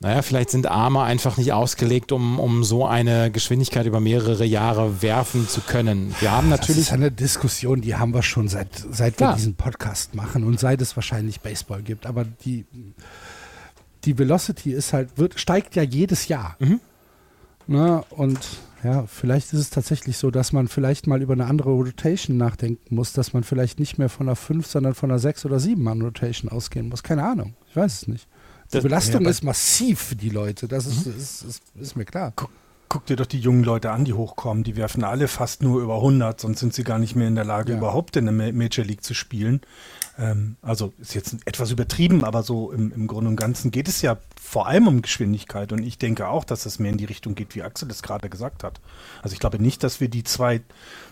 naja, 0.00 0.22
vielleicht 0.22 0.50
sind 0.50 0.68
Arme 0.68 1.02
einfach 1.02 1.38
nicht 1.38 1.52
ausgelegt, 1.52 2.12
um, 2.12 2.38
um 2.38 2.62
so 2.62 2.86
eine 2.86 3.32
Geschwindigkeit 3.32 3.84
über 3.84 3.98
mehrere 3.98 4.44
Jahre 4.44 5.02
werfen 5.02 5.48
zu 5.48 5.60
können. 5.60 6.14
Wir 6.20 6.30
haben 6.30 6.48
natürlich. 6.48 6.76
Das 6.76 6.86
ist 6.86 6.92
eine 6.92 7.10
Diskussion, 7.10 7.80
die 7.80 7.96
haben 7.96 8.14
wir 8.14 8.22
schon 8.22 8.46
seit, 8.46 8.68
seit 8.92 9.18
wir 9.18 9.32
diesen 9.32 9.56
Podcast 9.56 10.14
machen 10.14 10.44
und 10.44 10.60
seit 10.60 10.80
es 10.80 10.94
wahrscheinlich 10.94 11.40
Baseball 11.40 11.82
gibt. 11.82 12.06
Aber 12.06 12.24
die 12.24 12.64
die 14.04 14.18
Velocity 14.18 14.72
ist 14.72 14.92
halt, 14.92 15.16
wird, 15.18 15.38
steigt 15.38 15.74
ja 15.74 15.82
jedes 15.82 16.28
Jahr. 16.28 16.56
Mhm. 16.58 16.80
Ne? 17.66 18.02
Und 18.10 18.38
ja, 18.84 19.06
vielleicht 19.06 19.52
ist 19.52 19.58
es 19.58 19.70
tatsächlich 19.70 20.16
so, 20.16 20.30
dass 20.30 20.52
man 20.52 20.68
vielleicht 20.68 21.06
mal 21.06 21.20
über 21.20 21.32
eine 21.32 21.46
andere 21.46 21.70
Rotation 21.70 22.36
nachdenken 22.36 22.94
muss, 22.94 23.12
dass 23.12 23.32
man 23.32 23.42
vielleicht 23.42 23.80
nicht 23.80 23.98
mehr 23.98 24.08
von 24.08 24.28
einer 24.28 24.36
5, 24.36 24.66
sondern 24.66 24.94
von 24.94 25.10
einer 25.10 25.18
6 25.18 25.46
oder 25.46 25.58
7 25.58 25.82
Mann 25.82 26.00
Rotation 26.00 26.50
ausgehen 26.50 26.88
muss. 26.88 27.02
Keine 27.02 27.24
Ahnung. 27.24 27.54
Ich 27.68 27.76
weiß 27.76 28.02
es 28.02 28.08
nicht. 28.08 28.28
Die 28.68 28.76
das, 28.76 28.82
Belastung 28.82 29.22
ja, 29.24 29.30
ist 29.30 29.42
massiv 29.42 30.00
für 30.00 30.16
die 30.16 30.28
Leute, 30.28 30.68
das 30.68 30.86
ist, 30.86 31.06
mhm. 31.06 31.16
ist, 31.16 31.42
ist, 31.42 31.62
ist, 31.74 31.96
mir 31.96 32.04
klar. 32.04 32.34
Guck, 32.36 32.50
guck, 32.88 33.06
dir 33.06 33.16
doch 33.16 33.26
die 33.26 33.40
jungen 33.40 33.64
Leute 33.64 33.90
an, 33.90 34.04
die 34.04 34.12
hochkommen. 34.12 34.62
Die 34.62 34.76
werfen 34.76 35.04
alle 35.04 35.26
fast 35.26 35.62
nur 35.62 35.82
über 35.82 35.96
100, 35.96 36.40
sonst 36.40 36.60
sind 36.60 36.74
sie 36.74 36.84
gar 36.84 36.98
nicht 36.98 37.16
mehr 37.16 37.28
in 37.28 37.34
der 37.34 37.44
Lage, 37.44 37.72
ja. 37.72 37.78
überhaupt 37.78 38.16
in 38.16 38.26
der 38.26 38.52
Major 38.52 38.84
League 38.84 39.02
zu 39.02 39.14
spielen. 39.14 39.62
Ähm, 40.18 40.56
also 40.62 40.92
ist 40.98 41.14
jetzt 41.14 41.36
etwas 41.44 41.70
übertrieben, 41.70 42.24
aber 42.24 42.42
so 42.42 42.72
im, 42.72 42.92
im 42.92 43.06
Grunde 43.06 43.30
und 43.30 43.36
Ganzen 43.36 43.70
geht 43.70 43.88
es 43.88 44.02
ja 44.02 44.18
vor 44.40 44.66
allem 44.66 44.88
um 44.88 45.02
Geschwindigkeit. 45.02 45.72
Und 45.72 45.82
ich 45.82 45.98
denke 45.98 46.28
auch, 46.28 46.44
dass 46.44 46.66
es 46.66 46.78
mehr 46.78 46.90
in 46.90 46.98
die 46.98 47.04
Richtung 47.04 47.34
geht, 47.34 47.54
wie 47.54 47.62
Axel 47.62 47.90
es 47.90 48.02
gerade 48.02 48.28
gesagt 48.28 48.64
hat. 48.64 48.80
Also 49.22 49.34
ich 49.34 49.40
glaube 49.40 49.62
nicht, 49.62 49.84
dass 49.84 50.00
wir 50.00 50.08
die 50.08 50.24
zwei, 50.24 50.60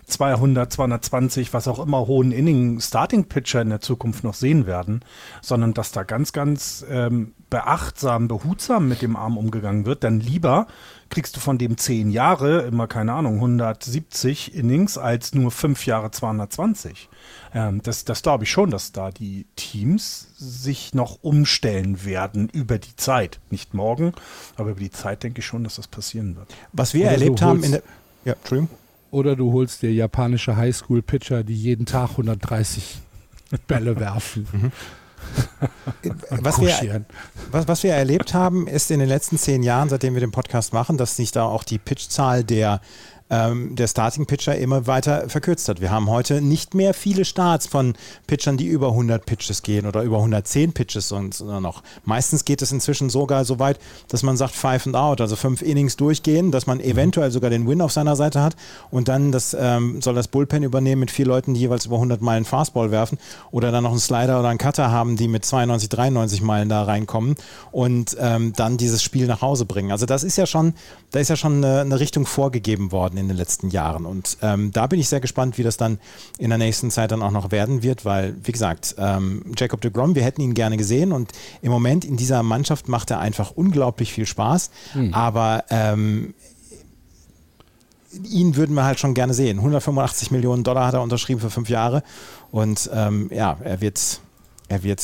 200, 0.07 0.71
220, 0.71 1.53
was 1.53 1.67
auch 1.67 1.79
immer 1.79 2.07
hohen 2.07 2.31
Inning 2.31 2.81
Starting 2.81 3.25
Pitcher 3.25 3.61
in 3.61 3.69
der 3.69 3.79
Zukunft 3.81 4.23
noch 4.23 4.33
sehen 4.33 4.65
werden, 4.65 5.01
sondern 5.41 5.73
dass 5.73 5.91
da 5.91 6.03
ganz, 6.03 6.33
ganz 6.33 6.85
ähm, 6.89 7.33
beachtsam, 7.49 8.27
behutsam 8.27 8.89
mit 8.89 9.01
dem 9.01 9.15
Arm 9.15 9.37
umgegangen 9.37 9.85
wird. 9.85 10.03
Dann 10.03 10.19
lieber 10.19 10.67
kriegst 11.09 11.35
du 11.35 11.39
von 11.39 11.57
dem 11.57 11.77
zehn 11.77 12.09
Jahre 12.09 12.61
immer, 12.61 12.87
keine 12.87 13.13
Ahnung, 13.13 13.35
170 13.35 14.53
Innings 14.53 14.97
als 14.97 15.33
nur 15.33 15.51
fünf 15.51 15.85
Jahre 15.85 16.11
220. 16.11 17.09
Ähm, 17.53 17.81
das 17.83 18.05
das 18.05 18.21
glaube 18.21 18.43
ich 18.43 18.51
schon, 18.51 18.71
dass 18.71 18.91
da 18.91 19.11
die 19.11 19.45
Teams 19.55 20.27
sich 20.37 20.93
noch 20.93 21.19
umstellen 21.21 22.05
werden 22.05 22.49
über 22.49 22.77
die 22.77 22.95
Zeit. 22.95 23.39
Nicht 23.49 23.73
morgen, 23.73 24.13
aber 24.55 24.71
über 24.71 24.79
die 24.79 24.91
Zeit 24.91 25.23
denke 25.23 25.39
ich 25.39 25.45
schon, 25.45 25.63
dass 25.63 25.75
das 25.75 25.87
passieren 25.87 26.35
wird. 26.35 26.53
Was 26.73 26.93
wir 26.93 27.03
Oder 27.03 27.11
erlebt 27.11 27.41
haben 27.41 27.63
in 27.63 27.71
der. 27.71 27.83
Ja, 28.25 28.33
Entschuldigung. 28.33 28.77
Oder 29.09 29.35
du 29.35 29.53
holst 29.53 29.81
dir 29.81 29.93
japanische 29.93 30.57
Highschool-Pitcher, 30.57 31.43
die 31.43 31.55
jeden 31.55 31.85
Tag 31.85 32.11
130 32.11 32.99
Bälle 33.67 33.99
werfen. 33.99 34.47
Mhm. 34.51 34.71
was, 36.29 36.59
wir, 36.59 37.05
was, 37.51 37.67
was 37.67 37.83
wir 37.83 37.93
erlebt 37.93 38.33
haben, 38.33 38.67
ist 38.67 38.91
in 38.91 38.99
den 38.99 39.09
letzten 39.09 39.37
zehn 39.37 39.63
Jahren, 39.63 39.89
seitdem 39.89 40.13
wir 40.13 40.21
den 40.21 40.31
Podcast 40.31 40.73
machen, 40.73 40.97
dass 40.97 41.15
sich 41.15 41.31
da 41.31 41.45
auch 41.45 41.63
die 41.63 41.79
Pitchzahl 41.79 42.43
der 42.43 42.81
ähm, 43.29 43.75
der 43.75 43.87
Starting 43.87 44.25
Pitcher 44.25 44.55
immer 44.57 44.87
weiter 44.87 45.29
verkürzt 45.29 45.67
hat. 45.69 45.81
Wir 45.81 45.91
haben 45.91 46.09
heute 46.09 46.41
nicht 46.41 46.73
mehr 46.73 46.93
viele 46.93 47.25
Starts 47.25 47.67
von 47.67 47.93
Pitchern, 48.25 48.57
die 48.57 48.67
über 48.67 48.89
100 48.89 49.25
Pitches 49.25 49.63
gehen 49.63 49.85
oder 49.85 50.03
über 50.03 50.17
110 50.17 50.73
Pitches 50.73 51.11
und 51.11 51.39
noch. 51.41 51.83
Meistens 52.05 52.45
geht 52.45 52.61
es 52.61 52.71
inzwischen 52.71 53.09
sogar 53.09 53.45
so 53.45 53.59
weit, 53.59 53.79
dass 54.07 54.23
man 54.23 54.37
sagt 54.37 54.55
Five 54.55 54.87
and 54.87 54.95
Out, 54.95 55.21
also 55.21 55.35
fünf 55.35 55.61
Innings 55.61 55.97
durchgehen, 55.97 56.51
dass 56.51 56.67
man 56.67 56.79
eventuell 56.79 57.31
sogar 57.31 57.49
den 57.49 57.67
Win 57.67 57.81
auf 57.81 57.91
seiner 57.91 58.15
Seite 58.15 58.41
hat 58.41 58.55
und 58.91 59.07
dann 59.07 59.31
das, 59.31 59.55
ähm, 59.59 60.01
soll 60.01 60.15
das 60.15 60.27
Bullpen 60.27 60.63
übernehmen 60.63 61.01
mit 61.01 61.11
vier 61.11 61.25
Leuten, 61.25 61.53
die 61.53 61.61
jeweils 61.61 61.85
über 61.85 61.95
100 61.95 62.21
Meilen 62.21 62.45
Fastball 62.45 62.91
werfen 62.91 63.17
oder 63.51 63.71
dann 63.71 63.83
noch 63.83 63.91
einen 63.91 63.99
Slider 63.99 64.39
oder 64.39 64.49
einen 64.49 64.57
Cutter 64.57 64.91
haben, 64.91 65.17
die 65.17 65.27
mit 65.27 65.43
92, 65.43 65.89
93 65.89 66.41
Meilen 66.41 66.69
da 66.69 66.83
reinkommen 66.83 67.35
und 67.71 68.15
ähm, 68.19 68.53
dann 68.55 68.77
dieses 68.77 69.03
Spiel 69.03 69.27
nach 69.27 69.41
Hause 69.41 69.65
bringen. 69.65 69.91
Also 69.91 70.05
das 70.05 70.23
ist 70.23 70.37
ja 70.37 70.45
schon, 70.45 70.73
da 71.11 71.19
ist 71.19 71.29
ja 71.29 71.35
schon 71.35 71.63
eine, 71.63 71.81
eine 71.81 71.99
Richtung 71.99 72.25
vorgegeben 72.25 72.91
worden 72.91 73.16
in 73.17 73.27
den 73.27 73.37
letzten 73.37 73.69
Jahren. 73.69 74.05
Und 74.05 74.37
ähm, 74.41 74.71
da 74.71 74.87
bin 74.87 74.99
ich 74.99 75.09
sehr 75.09 75.19
gespannt, 75.19 75.57
wie 75.57 75.63
das 75.63 75.77
dann 75.77 75.99
in 76.37 76.49
der 76.49 76.57
nächsten 76.57 76.91
Zeit 76.91 77.11
dann 77.11 77.21
auch 77.21 77.31
noch 77.31 77.51
werden 77.51 77.83
wird, 77.83 78.05
weil, 78.05 78.35
wie 78.43 78.51
gesagt, 78.51 78.95
ähm, 78.97 79.43
Jacob 79.57 79.81
de 79.81 79.91
Grom, 79.91 80.15
wir 80.15 80.23
hätten 80.23 80.41
ihn 80.41 80.53
gerne 80.53 80.77
gesehen 80.77 81.11
und 81.11 81.31
im 81.61 81.71
Moment 81.71 82.05
in 82.05 82.17
dieser 82.17 82.43
Mannschaft 82.43 82.87
macht 82.87 83.11
er 83.11 83.19
einfach 83.19 83.51
unglaublich 83.51 84.13
viel 84.13 84.25
Spaß. 84.25 84.69
Mhm. 84.93 85.13
Aber 85.13 85.63
ähm, 85.69 86.33
ihn 88.23 88.55
würden 88.55 88.75
wir 88.75 88.83
halt 88.83 88.99
schon 88.99 89.13
gerne 89.13 89.33
sehen. 89.33 89.57
185 89.57 90.31
Millionen 90.31 90.63
Dollar 90.63 90.87
hat 90.87 90.93
er 90.93 91.01
unterschrieben 91.01 91.41
für 91.41 91.49
fünf 91.49 91.69
Jahre. 91.69 92.03
Und 92.51 92.89
ähm, 92.93 93.29
ja, 93.33 93.57
er 93.63 93.81
wird, 93.81 94.21
er 94.69 94.83
wird 94.83 95.01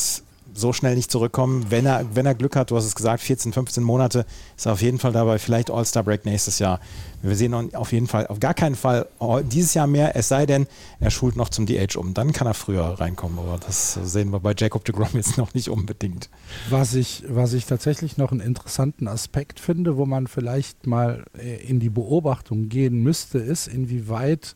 so 0.54 0.72
schnell 0.72 0.94
nicht 0.94 1.10
zurückkommen. 1.10 1.66
Wenn 1.70 1.86
er, 1.86 2.06
wenn 2.14 2.26
er 2.26 2.34
Glück 2.34 2.56
hat, 2.56 2.70
du 2.70 2.76
hast 2.76 2.84
es 2.84 2.94
gesagt, 2.94 3.22
14, 3.22 3.52
15 3.52 3.82
Monate 3.82 4.24
ist 4.56 4.66
er 4.66 4.72
auf 4.72 4.82
jeden 4.82 4.98
Fall 4.98 5.12
dabei. 5.12 5.38
Vielleicht 5.38 5.70
All-Star 5.70 6.02
Break 6.02 6.24
nächstes 6.24 6.58
Jahr. 6.58 6.80
Wir 7.22 7.36
sehen 7.36 7.74
auf 7.74 7.92
jeden 7.92 8.06
Fall, 8.06 8.26
auf 8.26 8.38
gar 8.38 8.54
keinen 8.54 8.74
Fall 8.74 9.06
dieses 9.50 9.74
Jahr 9.74 9.86
mehr, 9.86 10.14
es 10.14 10.28
sei 10.28 10.44
denn, 10.44 10.66
er 11.00 11.10
schult 11.10 11.36
noch 11.36 11.48
zum 11.48 11.64
DH 11.64 11.96
um. 11.96 12.12
Dann 12.12 12.32
kann 12.32 12.46
er 12.46 12.54
früher 12.54 12.84
reinkommen, 12.84 13.38
aber 13.38 13.58
das 13.58 13.94
sehen 13.94 14.30
wir 14.30 14.40
bei 14.40 14.54
Jacob 14.56 14.84
de 14.84 14.94
Grom 14.94 15.08
jetzt 15.14 15.38
noch 15.38 15.54
nicht 15.54 15.68
unbedingt. 15.68 16.28
Was 16.68 16.94
ich, 16.94 17.24
was 17.28 17.54
ich 17.54 17.66
tatsächlich 17.66 18.18
noch 18.18 18.30
einen 18.30 18.40
interessanten 18.40 19.08
Aspekt 19.08 19.58
finde, 19.58 19.96
wo 19.96 20.06
man 20.06 20.26
vielleicht 20.26 20.86
mal 20.86 21.24
äh, 21.38 21.56
in 21.66 21.80
die 21.80 21.90
Beobachtung 21.90 22.68
gehen 22.68 23.02
müsste, 23.02 23.38
ist, 23.38 23.68
inwieweit 23.68 24.54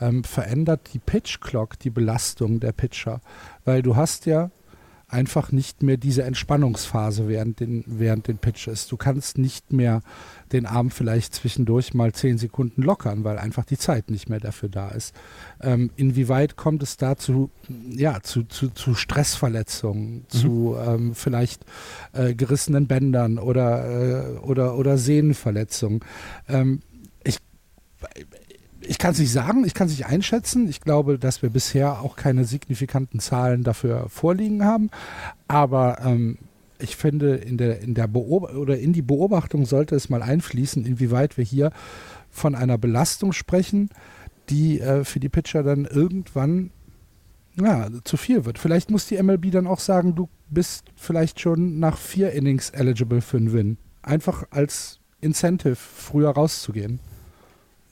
ähm, 0.00 0.24
verändert 0.24 0.90
die 0.92 0.98
Pitch 0.98 1.40
Clock 1.40 1.78
die 1.78 1.90
Belastung 1.90 2.60
der 2.60 2.72
Pitcher, 2.72 3.20
weil 3.64 3.82
du 3.82 3.96
hast 3.96 4.26
ja 4.26 4.50
einfach 5.10 5.52
nicht 5.52 5.82
mehr 5.82 5.96
diese 5.96 6.22
Entspannungsphase 6.22 7.28
während 7.28 7.60
den, 7.60 7.84
während 7.86 8.28
den 8.28 8.38
Pitches. 8.38 8.86
Du 8.86 8.96
kannst 8.96 9.38
nicht 9.38 9.72
mehr 9.72 10.02
den 10.52 10.66
Arm 10.66 10.90
vielleicht 10.90 11.34
zwischendurch 11.34 11.94
mal 11.94 12.12
zehn 12.12 12.38
Sekunden 12.38 12.82
lockern, 12.82 13.24
weil 13.24 13.38
einfach 13.38 13.64
die 13.64 13.78
Zeit 13.78 14.10
nicht 14.10 14.28
mehr 14.28 14.40
dafür 14.40 14.68
da 14.68 14.88
ist. 14.88 15.14
Ähm, 15.60 15.90
inwieweit 15.96 16.56
kommt 16.56 16.82
es 16.82 16.96
dazu, 16.96 17.50
ja, 17.90 18.20
zu, 18.22 18.44
zu, 18.44 18.70
zu 18.70 18.94
Stressverletzungen, 18.94 20.14
mhm. 20.14 20.28
zu 20.28 20.76
ähm, 20.78 21.14
vielleicht 21.14 21.64
äh, 22.12 22.34
gerissenen 22.34 22.86
Bändern 22.86 23.38
oder, 23.38 24.36
äh, 24.36 24.38
oder, 24.38 24.76
oder 24.76 24.96
Sehnenverletzungen? 24.96 26.00
Ähm, 26.48 26.80
ich 27.24 27.38
ich 28.90 28.98
kann 28.98 29.12
es 29.12 29.20
nicht 29.20 29.30
sagen, 29.30 29.64
ich 29.64 29.74
kann 29.74 29.86
es 29.86 29.92
nicht 29.92 30.06
einschätzen. 30.06 30.68
Ich 30.68 30.80
glaube, 30.80 31.16
dass 31.16 31.42
wir 31.42 31.50
bisher 31.50 32.00
auch 32.00 32.16
keine 32.16 32.44
signifikanten 32.44 33.20
Zahlen 33.20 33.62
dafür 33.62 34.08
vorliegen 34.08 34.64
haben. 34.64 34.90
Aber 35.46 36.00
ähm, 36.04 36.38
ich 36.80 36.96
finde, 36.96 37.36
in 37.36 37.56
der, 37.56 37.82
in 37.82 37.94
der 37.94 38.12
oder 38.12 38.80
in 38.80 38.92
die 38.92 39.02
Beobachtung 39.02 39.64
sollte 39.64 39.94
es 39.94 40.08
mal 40.08 40.22
einfließen, 40.24 40.84
inwieweit 40.84 41.36
wir 41.36 41.44
hier 41.44 41.70
von 42.30 42.56
einer 42.56 42.78
Belastung 42.78 43.32
sprechen, 43.32 43.90
die 44.48 44.80
äh, 44.80 45.04
für 45.04 45.20
die 45.20 45.28
Pitcher 45.28 45.62
dann 45.62 45.84
irgendwann 45.84 46.72
ja, 47.54 47.90
zu 48.02 48.16
viel 48.16 48.44
wird. 48.44 48.58
Vielleicht 48.58 48.90
muss 48.90 49.06
die 49.06 49.22
MLB 49.22 49.52
dann 49.52 49.68
auch 49.68 49.78
sagen, 49.78 50.16
du 50.16 50.28
bist 50.48 50.86
vielleicht 50.96 51.38
schon 51.38 51.78
nach 51.78 51.96
vier 51.96 52.32
Innings 52.32 52.70
eligible 52.70 53.20
für 53.20 53.36
einen 53.36 53.52
Win. 53.52 53.78
Einfach 54.02 54.48
als 54.50 54.98
Incentive, 55.20 55.76
früher 55.76 56.30
rauszugehen. 56.30 56.98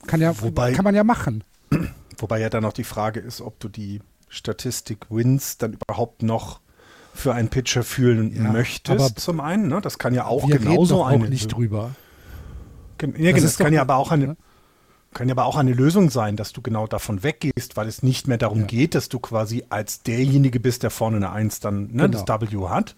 Kann, 0.08 0.20
ja, 0.20 0.40
wobei, 0.40 0.72
kann 0.72 0.84
man 0.84 0.94
ja 0.94 1.04
machen. 1.04 1.44
Wobei 2.20 2.40
ja 2.40 2.50
dann 2.50 2.64
auch 2.64 2.72
die 2.72 2.82
Frage 2.82 3.20
ist, 3.20 3.40
ob 3.40 3.60
du 3.60 3.68
die 3.68 4.00
Statistik 4.28 5.06
Wins 5.08 5.56
dann 5.58 5.74
überhaupt 5.74 6.24
noch 6.24 6.58
für 7.14 7.32
einen 7.32 7.48
Pitcher 7.48 7.84
fühlen 7.84 8.34
ja, 8.34 8.50
möchtest. 8.50 9.20
zum 9.20 9.40
einen, 9.40 9.68
ne? 9.68 9.80
das 9.80 9.98
kann 9.98 10.14
ja 10.14 10.24
auch 10.24 10.48
wir 10.48 10.58
genauso 10.58 11.02
reden 11.02 11.22
eine 11.22 11.30
nicht 11.30 11.52
drüber. 11.52 11.90
Ja, 13.00 13.06
das, 13.06 13.14
genau, 13.14 13.40
das 13.40 13.58
kann 13.58 13.72
ja 13.72 13.82
aber 13.82 13.96
auch 13.96 14.10
eine, 14.10 14.28
ne? 14.28 14.36
kann 15.14 15.28
ja 15.28 15.34
aber 15.34 15.46
auch 15.46 15.56
eine 15.56 15.72
Lösung 15.72 16.10
sein, 16.10 16.36
dass 16.36 16.52
du 16.52 16.62
genau 16.62 16.86
davon 16.86 17.22
weggehst, 17.22 17.76
weil 17.76 17.88
es 17.88 18.02
nicht 18.02 18.28
mehr 18.28 18.38
darum 18.38 18.60
ja. 18.60 18.66
geht, 18.66 18.94
dass 18.94 19.08
du 19.08 19.18
quasi 19.18 19.64
als 19.68 20.02
derjenige 20.02 20.60
bist, 20.60 20.82
der 20.82 20.90
vorne 20.90 21.16
eine 21.16 21.30
Eins 21.30 21.60
dann 21.60 21.88
ne, 21.92 22.08
genau. 22.08 22.24
das 22.24 22.40
W 22.40 22.68
hat, 22.68 22.94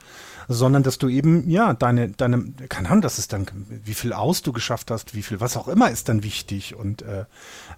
sondern 0.53 0.83
dass 0.83 0.99
du 0.99 1.09
eben, 1.09 1.49
ja, 1.49 1.75
deine, 1.75 2.09
deine, 2.11 2.53
keine 2.69 2.89
Ahnung, 2.89 3.03
das 3.03 3.21
ist 3.21 3.33
dann, 3.33 3.47
wie 3.85 3.95
viel 3.95 4.13
aus 4.13 4.43
du 4.43 4.53
geschafft 4.53 4.91
hast, 4.91 5.15
wie 5.15 5.23
viel, 5.23 5.39
was 5.41 5.57
auch 5.57 5.69
immer 5.69 5.91
ist 5.91 6.09
dann 6.09 6.25
wichtig 6.25 6.75
und 6.75 7.03
äh, 7.03 7.25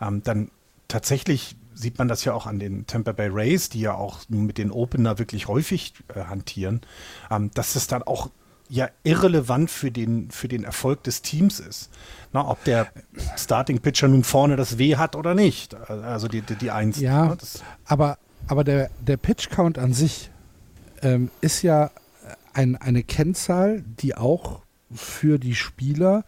ähm, 0.01 0.23
dann 0.23 0.51
tatsächlich 0.89 1.55
sieht 1.75 1.99
man 1.99 2.09
das 2.09 2.25
ja 2.25 2.33
auch 2.33 2.47
an 2.47 2.59
den 2.59 2.87
Tampa 2.87 3.13
Bay 3.13 3.29
Rays, 3.29 3.69
die 3.69 3.81
ja 3.81 3.95
auch 3.95 4.21
mit 4.29 4.57
den 4.57 4.71
Opener 4.71 5.19
wirklich 5.19 5.49
häufig 5.49 5.93
äh, 6.15 6.23
hantieren, 6.25 6.81
ähm, 7.31 7.51
dass 7.53 7.77
es 7.77 7.89
dann 7.89 8.05
auch 8.05 8.31
ja 8.71 8.89
irrelevant 9.03 9.71
für 9.71 9.91
den, 9.91 10.31
für 10.31 10.49
den 10.49 10.65
Erfolg 10.65 11.03
des 11.03 11.21
Teams 11.21 11.61
ist. 11.61 11.91
Na, 12.33 12.49
ob 12.49 12.65
der 12.65 12.89
Starting 13.37 13.81
Pitcher 13.81 14.09
nun 14.09 14.25
vorne 14.25 14.57
das 14.57 14.79
W 14.79 14.97
hat 14.97 15.15
oder 15.15 15.35
nicht. 15.35 15.75
Also 15.75 16.27
die, 16.27 16.41
die, 16.41 16.57
die 16.57 16.71
Eins. 16.71 16.99
Ja, 16.99 17.27
ne, 17.27 17.37
aber, 17.85 18.17
aber 18.47 18.65
der, 18.65 18.89
der 18.99 19.19
Pitch 19.19 19.51
Count 19.51 19.79
an 19.79 19.93
sich 19.93 20.31
ähm, 21.03 21.31
ist 21.43 21.61
ja 21.61 21.91
ein, 22.55 22.77
eine 22.77 23.03
Kennzahl, 23.03 23.83
die 24.01 24.15
auch 24.15 24.61
für 24.93 25.39
die 25.39 25.55
Spieler 25.55 26.25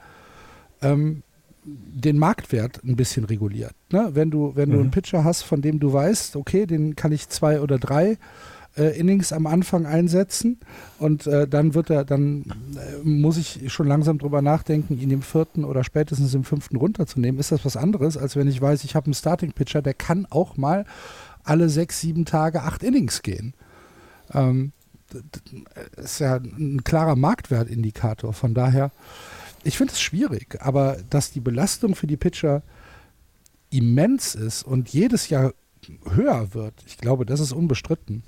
ähm, 0.83 1.23
den 1.65 2.19
Marktwert 2.19 2.83
ein 2.85 2.97
bisschen 2.97 3.25
reguliert. 3.25 3.75
Ne? 3.91 4.11
Wenn 4.13 4.31
du, 4.31 4.53
wenn 4.55 4.69
mhm. 4.69 4.73
du 4.73 4.81
einen 4.81 4.91
Pitcher 4.91 5.25
hast, 5.25 5.43
von 5.43 5.63
dem 5.63 5.81
du 5.81 5.93
weißt, 5.93 6.37
okay, 6.37 6.67
den 6.67 6.95
kann 6.95 7.13
ich 7.13 7.29
zwei 7.29 7.61
oder 7.61 7.79
drei 7.79 8.19
äh, 8.77 8.99
Innings 8.99 9.33
am 9.33 9.47
Anfang 9.47 9.87
einsetzen 9.87 10.59
und 10.99 11.27
äh, 11.27 11.49
dann 11.49 11.75
wird 11.75 11.91
er, 11.91 12.05
dann 12.05 12.45
äh, 12.77 13.03
muss 13.03 13.39
ich 13.39 13.73
schon 13.73 13.87
langsam 13.87 14.19
drüber 14.19 14.43
nachdenken, 14.43 14.99
ihn 15.01 15.11
im 15.11 15.23
vierten 15.23 15.65
oder 15.65 15.85
spätestens 15.85 16.35
im 16.35 16.45
fünften 16.45 16.77
runterzunehmen. 16.77 17.41
Ist 17.41 17.53
das 17.53 17.65
was 17.65 17.77
anderes, 17.77 18.17
als 18.17 18.37
wenn 18.37 18.49
ich 18.49 18.61
weiß, 18.61 18.85
ich 18.85 18.95
habe 18.95 19.07
einen 19.07 19.15
Starting-Pitcher, 19.15 19.81
der 19.81 19.95
kann 19.95 20.27
auch 20.29 20.57
mal 20.57 20.85
alle 21.45 21.69
sechs, 21.69 22.01
sieben 22.01 22.25
Tage 22.25 22.63
acht 22.63 22.83
Innings 22.83 23.23
gehen. 23.23 23.55
Ähm, 24.33 24.73
ist 25.97 26.19
ja 26.19 26.37
ein 26.37 26.83
klarer 26.85 27.17
Marktwertindikator. 27.17 28.33
Von 28.33 28.55
daher, 28.55 28.91
ich 29.63 29.77
finde 29.77 29.93
es 29.93 30.01
schwierig, 30.01 30.59
aber 30.61 30.99
dass 31.11 31.33
die 31.33 31.41
Belastung 31.41 31.95
für 31.95 32.07
die 32.07 32.17
Pitcher 32.17 32.63
immens 33.71 34.35
ist 34.35 34.63
und 34.63 34.91
jedes 34.91 35.29
Jahr 35.29 35.55
höher 36.11 36.55
wird, 36.55 36.75
ich 36.87 36.99
glaube, 36.99 37.27
das 37.27 37.41
ist 37.41 37.53
unbestritten. 37.53 38.23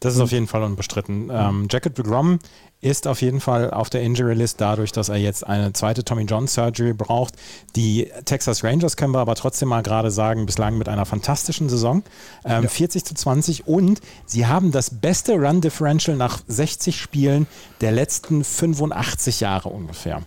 Das 0.00 0.14
ist 0.14 0.20
auf 0.20 0.30
jeden 0.30 0.46
Fall 0.46 0.62
unbestritten. 0.62 1.30
Ähm, 1.32 1.68
Jacket 1.70 1.96
DeGrom 1.96 2.38
ist 2.80 3.06
auf 3.06 3.22
jeden 3.22 3.40
Fall 3.40 3.70
auf 3.70 3.88
der 3.88 4.02
Injury 4.02 4.34
List 4.34 4.60
dadurch, 4.60 4.92
dass 4.92 5.08
er 5.08 5.16
jetzt 5.16 5.46
eine 5.46 5.72
zweite 5.72 6.04
Tommy 6.04 6.24
John 6.24 6.46
Surgery 6.46 6.92
braucht. 6.92 7.34
Die 7.74 8.12
Texas 8.26 8.62
Rangers 8.62 8.96
können 8.96 9.12
wir 9.12 9.20
aber 9.20 9.34
trotzdem 9.34 9.68
mal 9.68 9.82
gerade 9.82 10.10
sagen, 10.10 10.44
bislang 10.44 10.76
mit 10.76 10.88
einer 10.88 11.06
fantastischen 11.06 11.68
Saison. 11.70 12.02
Ähm, 12.44 12.64
ja. 12.64 12.68
40 12.68 13.04
zu 13.04 13.14
20 13.14 13.66
und 13.66 14.00
sie 14.26 14.46
haben 14.46 14.70
das 14.70 14.90
beste 14.90 15.32
Run 15.32 15.62
Differential 15.62 16.16
nach 16.16 16.40
60 16.46 17.00
Spielen 17.00 17.46
der 17.80 17.92
letzten 17.92 18.44
85 18.44 19.40
Jahre 19.40 19.70
ungefähr. 19.70 20.22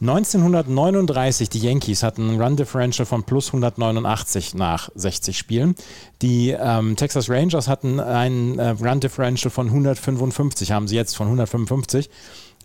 1939, 0.00 1.48
die 1.48 1.60
Yankees 1.60 2.02
hatten 2.02 2.28
ein 2.30 2.40
Run 2.40 2.56
Differential 2.56 3.06
von 3.06 3.24
plus 3.24 3.48
189 3.48 4.54
nach 4.54 4.90
60 4.94 5.38
Spielen. 5.38 5.74
Die 6.20 6.50
ähm, 6.50 6.96
Texas 6.96 7.30
Rangers 7.30 7.66
hatten 7.66 7.98
ein 7.98 8.58
äh, 8.58 8.70
Run 8.70 9.00
Differential 9.00 9.50
von 9.50 9.68
155, 9.68 10.72
haben 10.72 10.86
sie 10.86 10.96
jetzt 10.96 11.16
von 11.16 11.26
155. 11.26 12.10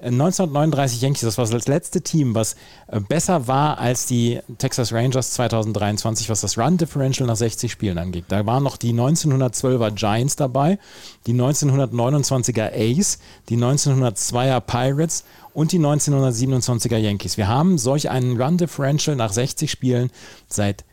1939 0.04 1.02
Yankees, 1.02 1.22
das 1.22 1.38
war 1.38 1.46
das 1.46 1.68
letzte 1.68 2.02
Team, 2.02 2.34
was 2.34 2.56
äh, 2.88 3.00
besser 3.00 3.48
war 3.48 3.78
als 3.78 4.08
die 4.08 4.40
Texas 4.58 4.92
Rangers 4.92 5.32
2023, 5.32 6.30
was 6.30 6.42
das 6.42 6.58
Run 6.58 6.78
Differential 6.78 7.28
nach 7.28 7.36
60 7.36 7.72
Spielen 7.72 7.98
angeht. 7.98 8.26
Da 8.30 8.46
waren 8.46 8.64
noch 8.64 8.78
die 8.78 8.94
1912er 8.94 9.92
Giants 9.92 10.36
dabei, 10.36 10.80
die 11.28 11.34
1929er 11.34 12.72
Ace, 12.74 13.20
die 13.50 13.58
1902er 13.58 14.60
Pirates 14.62 15.24
und 15.54 15.72
die 15.72 15.80
1927er 15.80 16.98
Yankees. 16.98 17.38
Wir 17.38 17.48
haben 17.48 17.78
solch 17.78 18.10
einen 18.10 18.42
Run 18.42 18.58
Differential 18.58 19.16
nach 19.16 19.32
60 19.32 19.70
Spielen 19.70 20.10
seit 20.48 20.84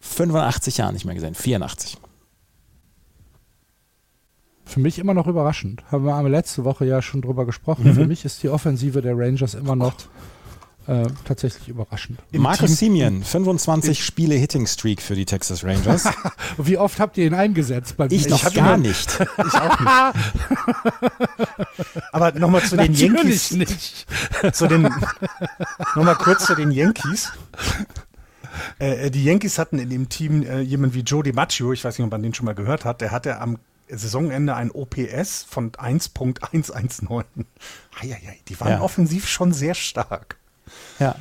85 0.00 0.78
Jahren 0.78 0.94
nicht 0.94 1.04
mehr 1.04 1.14
gesehen, 1.14 1.34
84. 1.34 1.98
Für 4.66 4.80
mich 4.80 4.98
immer 4.98 5.14
noch 5.14 5.26
überraschend. 5.26 5.82
Haben 5.90 6.04
wir 6.04 6.28
letzte 6.28 6.64
Woche 6.64 6.86
ja 6.86 7.02
schon 7.02 7.22
drüber 7.22 7.44
gesprochen. 7.46 7.84
Mhm. 7.84 7.94
Für 7.94 8.06
mich 8.06 8.24
ist 8.24 8.42
die 8.42 8.48
Offensive 8.48 9.02
der 9.02 9.16
Rangers 9.16 9.54
immer 9.54 9.76
noch 9.76 9.94
äh, 10.86 11.06
tatsächlich 11.24 11.68
überraschend. 11.68 12.18
Marcus 12.32 12.78
Simeon, 12.78 13.22
25 13.22 14.04
Spiele 14.04 14.34
Hitting 14.34 14.66
Streak 14.66 15.00
für 15.00 15.14
die 15.14 15.24
Texas 15.24 15.64
Rangers. 15.64 16.04
Wie 16.58 16.76
oft 16.76 17.00
habt 17.00 17.16
ihr 17.16 17.26
ihn 17.26 17.34
eingesetzt? 17.34 17.96
Bei 17.96 18.06
ich 18.10 18.28
noch 18.28 18.52
gar 18.52 18.76
nicht. 18.76 19.18
ich 19.20 19.54
auch 19.54 19.80
nicht. 19.80 20.14
Aber 22.12 22.32
nochmal 22.32 22.62
zu 22.62 22.76
den 22.76 22.92
Yankees. 22.92 23.52
nicht. 23.52 24.06
Zu 24.52 24.66
den, 24.66 24.82
nochmal 25.94 26.16
kurz 26.16 26.44
zu 26.46 26.54
den 26.54 26.70
Yankees. 26.70 27.32
Äh, 28.78 29.06
äh, 29.06 29.10
die 29.10 29.24
Yankees 29.24 29.58
hatten 29.58 29.78
in 29.78 29.88
dem 29.88 30.08
Team 30.08 30.42
äh, 30.42 30.60
jemanden 30.60 30.94
wie 30.94 31.00
Joe 31.00 31.22
DiMaggio, 31.22 31.72
ich 31.72 31.84
weiß 31.84 31.98
nicht, 31.98 32.04
ob 32.04 32.10
man 32.12 32.22
den 32.22 32.34
schon 32.34 32.44
mal 32.44 32.54
gehört 32.54 32.84
hat, 32.84 33.00
der 33.00 33.10
hatte 33.10 33.40
am 33.40 33.58
Saisonende 33.88 34.54
ein 34.54 34.70
OPS 34.70 35.44
von 35.48 35.72
1.119. 35.72 37.24
Die 38.48 38.60
waren 38.60 38.72
ja. 38.72 38.80
offensiv 38.80 39.28
schon 39.28 39.52
sehr 39.52 39.74
stark. 39.74 40.36
Ja. 40.98 41.14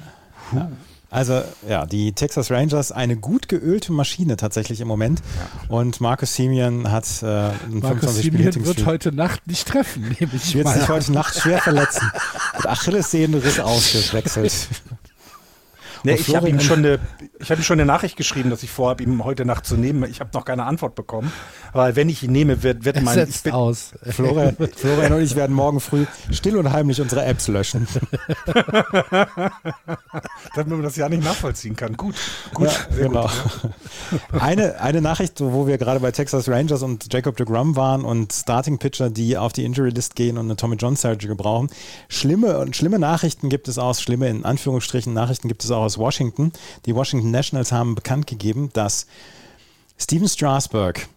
ja. 0.53 0.71
Also 1.13 1.43
ja, 1.69 1.85
die 1.85 2.13
Texas 2.13 2.49
Rangers, 2.49 2.91
eine 2.91 3.15
gut 3.15 3.47
geölte 3.47 3.91
Maschine 3.91 4.35
tatsächlich 4.35 4.81
im 4.81 4.87
Moment. 4.87 5.21
Und 5.67 6.01
Marcus 6.01 6.33
Simeon 6.33 6.91
hat 6.91 7.05
äh, 7.21 7.25
einen 7.27 7.81
Marcus 7.81 8.15
25 8.15 8.23
Simeon 8.23 8.65
wird 8.65 8.85
heute 8.87 9.11
Nacht 9.11 9.45
nicht 9.45 9.67
treffen, 9.67 10.15
nehme 10.19 10.31
ich 10.33 10.55
Wird 10.55 10.67
sich 10.69 10.89
heute 10.89 11.11
Nacht 11.11 11.39
schwer 11.39 11.59
verletzen. 11.59 12.11
Mit 12.57 12.65
Achillessehnenriss 12.65 13.59
ausgewechselt. 13.59 14.69
Nee, 16.03 16.15
ich 16.15 16.35
habe 16.35 16.49
ihm 16.49 16.59
schon 16.59 16.79
eine, 16.79 16.99
ich 17.39 17.49
habe 17.49 17.61
ihm 17.61 17.63
schon 17.63 17.79
eine 17.79 17.85
Nachricht 17.85 18.17
geschrieben, 18.17 18.49
dass 18.49 18.61
ich 18.63 18.71
vorhabe, 18.71 19.03
ihn 19.03 19.23
heute 19.23 19.45
Nacht 19.45 19.65
zu 19.65 19.77
nehmen. 19.77 20.03
Ich 20.09 20.19
habe 20.19 20.31
noch 20.33 20.43
keine 20.45 20.65
Antwort 20.65 20.95
bekommen. 20.95 21.31
Aber 21.71 21.95
wenn 21.95 22.09
ich 22.09 22.23
ihn 22.23 22.31
nehme, 22.31 22.61
wird, 22.63 22.83
wird 22.85 23.01
mein. 23.01 23.15
Setzt 23.15 23.45
bin, 23.45 23.53
aus. 23.53 23.93
Florian, 24.03 24.57
Florian 24.75 25.13
und 25.13 25.21
ich 25.21 25.35
werden 25.35 25.55
morgen 25.55 25.79
früh 25.79 26.05
still 26.31 26.57
und 26.57 26.71
heimlich 26.71 26.99
unsere 26.99 27.23
Apps 27.25 27.47
löschen. 27.47 27.87
Damit 30.55 30.67
man 30.67 30.83
das 30.83 30.95
ja 30.97 31.07
nicht 31.09 31.23
nachvollziehen 31.23 31.75
kann. 31.75 31.95
Gut, 31.95 32.15
gut, 32.53 32.67
ja, 32.67 33.07
genau. 33.07 33.29
Gut, 34.11 34.21
eine, 34.39 34.81
eine 34.81 35.01
Nachricht, 35.01 35.39
wo 35.39 35.67
wir 35.67 35.77
gerade 35.77 35.99
bei 35.99 36.11
Texas 36.11 36.49
Rangers 36.49 36.83
und 36.83 37.11
Jacob 37.11 37.37
de 37.37 37.45
Grum 37.45 37.75
waren 37.75 38.03
und 38.03 38.33
Starting 38.33 38.77
Pitcher, 38.77 39.09
die 39.09 39.37
auf 39.37 39.53
die 39.53 39.63
Injury 39.63 39.89
List 39.89 40.15
gehen 40.15 40.37
und 40.37 40.45
eine 40.45 40.55
Tommy 40.55 40.75
John 40.75 40.95
Surgery 40.95 41.35
brauchen. 41.35 41.69
Schlimme 42.09 42.59
und 42.59 42.75
schlimme 42.75 42.99
Nachrichten 42.99 43.49
gibt 43.49 43.67
es 43.67 43.77
aus, 43.77 44.01
schlimme 44.01 44.27
in 44.27 44.43
Anführungsstrichen 44.45 45.13
Nachrichten 45.13 45.47
gibt 45.47 45.63
es 45.63 45.71
auch 45.71 45.83
aus 45.83 45.92
aus 45.93 45.97
Washington. 45.97 46.51
Die 46.85 46.95
Washington 46.95 47.31
Nationals 47.31 47.71
haben 47.71 47.95
bekannt 47.95 48.27
gegeben, 48.27 48.69
dass 48.73 49.07
Steven 49.97 50.27
Strasberg, 50.27 51.07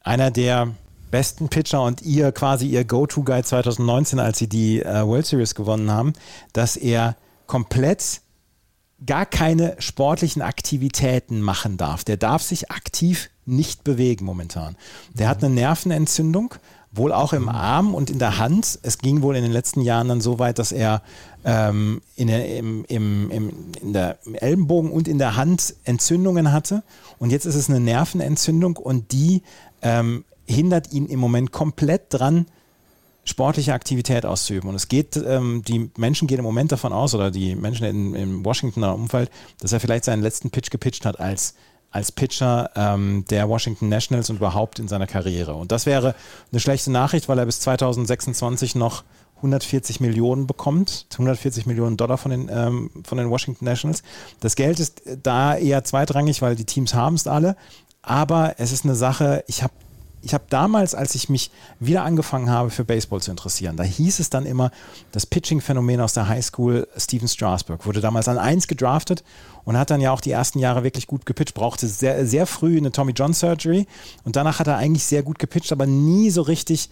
einer 0.00 0.30
der 0.30 0.74
besten 1.10 1.48
Pitcher 1.48 1.82
und 1.82 2.02
ihr 2.02 2.32
quasi 2.32 2.66
ihr 2.66 2.84
Go-To-Guy 2.84 3.42
2019, 3.42 4.18
als 4.18 4.38
sie 4.38 4.48
die 4.48 4.80
äh, 4.80 5.06
World 5.06 5.26
Series 5.26 5.54
gewonnen 5.54 5.90
haben, 5.90 6.14
dass 6.52 6.76
er 6.76 7.16
komplett 7.46 8.20
gar 9.04 9.26
keine 9.26 9.76
sportlichen 9.78 10.42
Aktivitäten 10.42 11.40
machen 11.40 11.76
darf. 11.76 12.04
Der 12.04 12.16
darf 12.16 12.42
sich 12.42 12.70
aktiv 12.70 13.30
nicht 13.44 13.84
bewegen 13.84 14.24
momentan. 14.24 14.76
Der 15.12 15.28
hat 15.28 15.42
eine 15.42 15.52
Nervenentzündung, 15.52 16.54
wohl 16.92 17.12
auch 17.12 17.32
im 17.32 17.48
Arm 17.48 17.94
und 17.94 18.10
in 18.10 18.18
der 18.18 18.38
Hand. 18.38 18.78
Es 18.82 18.98
ging 18.98 19.22
wohl 19.22 19.34
in 19.34 19.42
den 19.42 19.52
letzten 19.52 19.80
Jahren 19.80 20.08
dann 20.08 20.20
so 20.20 20.38
weit, 20.38 20.58
dass 20.58 20.72
er 20.72 21.02
ähm, 21.44 22.02
in 22.16 22.28
der, 22.28 22.56
im, 22.58 22.84
im, 22.84 23.30
im, 23.30 23.50
in 23.80 23.92
der, 23.92 24.18
im 24.26 24.34
Ellenbogen 24.34 24.90
und 24.90 25.08
in 25.08 25.18
der 25.18 25.36
Hand 25.36 25.74
Entzündungen 25.84 26.52
hatte. 26.52 26.82
Und 27.18 27.30
jetzt 27.30 27.46
ist 27.46 27.54
es 27.54 27.70
eine 27.70 27.80
Nervenentzündung 27.80 28.76
und 28.76 29.12
die 29.12 29.42
ähm, 29.80 30.24
hindert 30.46 30.92
ihn 30.92 31.06
im 31.06 31.18
Moment 31.18 31.50
komplett 31.50 32.06
dran, 32.10 32.46
sportliche 33.24 33.72
Aktivität 33.72 34.26
auszuüben. 34.26 34.68
Und 34.68 34.74
es 34.74 34.88
geht, 34.88 35.16
ähm, 35.16 35.62
die 35.66 35.90
Menschen 35.96 36.28
gehen 36.28 36.38
im 36.38 36.44
Moment 36.44 36.72
davon 36.72 36.92
aus, 36.92 37.14
oder 37.14 37.30
die 37.30 37.54
Menschen 37.54 37.86
in, 37.86 38.14
im 38.14 38.44
Washingtoner 38.44 38.94
Umfeld, 38.94 39.30
dass 39.60 39.72
er 39.72 39.80
vielleicht 39.80 40.04
seinen 40.04 40.22
letzten 40.22 40.50
Pitch 40.50 40.70
gepitcht 40.70 41.06
hat 41.06 41.20
als, 41.20 41.54
als 41.92 42.10
Pitcher 42.10 42.70
ähm, 42.74 43.24
der 43.30 43.48
Washington 43.48 43.88
Nationals 43.88 44.30
und 44.30 44.36
überhaupt 44.36 44.78
in 44.78 44.88
seiner 44.88 45.06
Karriere. 45.06 45.54
Und 45.54 45.70
das 45.70 45.86
wäre 45.86 46.14
eine 46.50 46.60
schlechte 46.60 46.90
Nachricht, 46.90 47.28
weil 47.28 47.38
er 47.38 47.46
bis 47.46 47.60
2026 47.60 48.74
noch 48.74 49.04
140 49.36 50.00
Millionen 50.00 50.46
bekommt, 50.46 51.06
140 51.12 51.66
Millionen 51.66 51.96
Dollar 51.96 52.16
von 52.16 52.30
den, 52.30 52.48
ähm, 52.50 52.90
von 53.04 53.18
den 53.18 53.28
Washington 53.28 53.64
Nationals. 53.66 54.02
Das 54.40 54.56
Geld 54.56 54.80
ist 54.80 55.02
da 55.22 55.56
eher 55.56 55.84
zweitrangig, 55.84 56.42
weil 56.42 56.56
die 56.56 56.64
Teams 56.64 56.94
haben 56.94 57.14
es 57.14 57.26
alle. 57.26 57.56
Aber 58.00 58.54
es 58.58 58.72
ist 58.72 58.84
eine 58.84 58.94
Sache, 58.94 59.44
ich 59.46 59.62
habe 59.62 59.72
ich 60.22 60.34
habe 60.34 60.44
damals, 60.48 60.94
als 60.94 61.14
ich 61.14 61.28
mich 61.28 61.50
wieder 61.80 62.04
angefangen 62.04 62.48
habe, 62.48 62.70
für 62.70 62.84
Baseball 62.84 63.20
zu 63.20 63.30
interessieren, 63.30 63.76
da 63.76 63.82
hieß 63.82 64.20
es 64.20 64.30
dann 64.30 64.46
immer, 64.46 64.70
das 65.10 65.26
Pitching-Phänomen 65.26 66.00
aus 66.00 66.14
der 66.14 66.28
Highschool, 66.28 66.88
Steven 66.96 67.28
Strasburg, 67.28 67.84
wurde 67.86 68.00
damals 68.00 68.28
an 68.28 68.38
1 68.38 68.68
gedraftet 68.68 69.24
und 69.64 69.76
hat 69.76 69.90
dann 69.90 70.00
ja 70.00 70.12
auch 70.12 70.20
die 70.20 70.30
ersten 70.30 70.58
Jahre 70.58 70.84
wirklich 70.84 71.06
gut 71.06 71.26
gepitcht, 71.26 71.54
brauchte 71.54 71.86
sehr, 71.88 72.26
sehr 72.26 72.46
früh 72.46 72.76
eine 72.76 72.92
Tommy 72.92 73.12
John 73.12 73.34
Surgery 73.34 73.86
und 74.24 74.36
danach 74.36 74.58
hat 74.58 74.68
er 74.68 74.76
eigentlich 74.76 75.04
sehr 75.04 75.22
gut 75.22 75.38
gepitcht, 75.38 75.72
aber 75.72 75.86
nie 75.86 76.30
so 76.30 76.42
richtig 76.42 76.88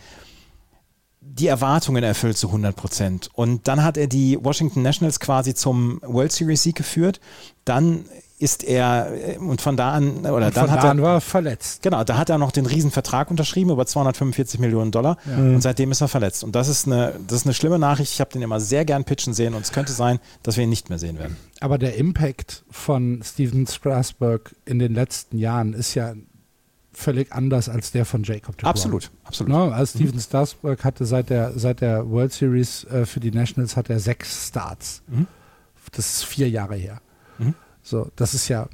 die 1.23 1.47
Erwartungen 1.47 2.03
erfüllt 2.03 2.37
zu 2.37 2.49
100 2.49 2.75
Prozent. 2.75 3.31
Und 3.35 3.69
dann 3.69 3.85
hat 3.85 3.97
er 3.97 4.07
die 4.07 4.43
Washington 4.43 4.83
Nationals 4.83 5.21
quasi 5.21 5.55
zum 5.55 6.01
World 6.03 6.33
Series 6.33 6.63
Sieg 6.63 6.77
geführt. 6.77 7.21
Dann 7.65 8.07
ist 8.41 8.65
er 8.65 9.37
und 9.39 9.61
von 9.61 9.77
da 9.77 9.93
an 9.93 10.21
oder 10.21 10.35
Und 10.35 10.41
dann 10.41 10.53
von 10.53 10.71
hat 10.71 10.83
da 10.83 10.89
er 10.89 10.91
an 10.91 11.03
war 11.03 11.15
er 11.17 11.21
verletzt. 11.21 11.83
Genau, 11.83 12.03
da 12.05 12.17
hat 12.17 12.31
er 12.31 12.39
noch 12.39 12.53
den 12.53 12.67
riesen 12.67 12.91
Vertrag 12.91 13.31
unterschrieben 13.31 13.71
über 13.71 13.85
245 13.85 14.59
Millionen 14.61 14.91
Dollar 14.91 15.19
und 15.27 15.61
seitdem 15.61 15.93
ist 15.93 16.01
er 16.01 16.09
verletzt. 16.09 16.43
Und 16.43 16.57
das 16.57 16.69
ist 16.69 16.87
eine, 16.87 17.15
das 17.27 17.41
ist 17.41 17.47
eine 17.47 17.55
schlimme 17.55 17.79
Nachricht. 17.79 18.13
Ich 18.13 18.21
habe 18.21 18.33
den 18.33 18.43
immer 18.43 18.59
sehr 18.59 18.85
gern 18.85 19.05
pitchen 19.05 19.35
sehen 19.35 19.55
und 19.55 19.63
es 19.63 19.73
könnte 19.73 19.93
sein, 19.93 20.19
dass 20.43 20.57
wir 20.57 20.65
ihn 20.65 20.71
nicht 20.71 20.89
mehr 20.89 20.99
sehen 20.99 21.19
werden. 21.19 21.37
Aber 21.61 21.77
der 21.77 21.97
Impact 21.97 22.65
von 22.71 23.21
Steven 23.23 23.67
Strasberg 23.67 24.55
in 24.65 24.79
den 24.79 24.95
letzten 24.95 25.37
Jahren 25.37 25.75
ist 25.75 25.95
ja 25.95 26.15
völlig 26.93 27.33
anders 27.33 27.69
als 27.69 27.93
der 27.93 28.05
von 28.05 28.23
Jacob 28.23 28.57
de 28.57 28.63
Grom. 28.63 28.71
Absolut, 28.71 29.11
absolut. 29.25 29.53
Ne? 29.53 29.75
Also 29.75 29.99
Steven 29.99 30.19
Strasberg 30.19 30.85
hatte 30.85 31.05
seit 31.05 31.31
der, 31.31 31.59
seit 31.59 31.81
der 31.81 32.09
World 32.09 32.33
Series 32.33 32.85
äh, 32.85 33.07
für 33.07 33.21
die 33.21 33.31
Nationals 33.31 33.77
hat 33.77 33.91
er 33.91 34.01
sechs 34.01 34.49
Starts. 34.49 35.03
Mhm. 35.09 35.27
Das 35.93 36.15
ist 36.15 36.25
vier 36.25 36.49
Jahre 36.49 36.77
her. 36.77 37.01
Mhm. 37.39 37.55
So, 37.91 38.09
das 38.15 38.35
ist 38.35 38.47
ja. 38.49 38.69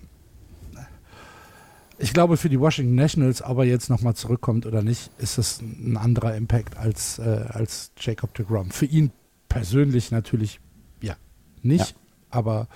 Ich 1.99 2.13
glaube, 2.13 2.37
für 2.37 2.51
die 2.51 2.61
Washington 2.61 2.95
Nationals, 2.95 3.43
ob 3.43 3.57
er 3.57 3.65
jetzt 3.65 3.89
nochmal 3.89 4.15
zurückkommt 4.15 4.67
oder 4.67 4.83
nicht, 4.83 5.11
ist 5.17 5.39
es 5.39 5.63
ein 5.63 5.97
anderer 5.97 6.37
Impact 6.37 6.77
als, 6.77 7.19
äh, 7.19 7.47
als 7.49 7.91
Jacob 7.99 8.35
de 8.35 8.45
Grom. 8.45 8.71
Für 8.71 8.85
ihn 8.85 9.11
persönlich 9.49 10.11
natürlich 10.11 10.61
ja 11.01 11.17
nicht, 11.63 11.93
Ja. 11.93 11.97
aber 12.29 12.69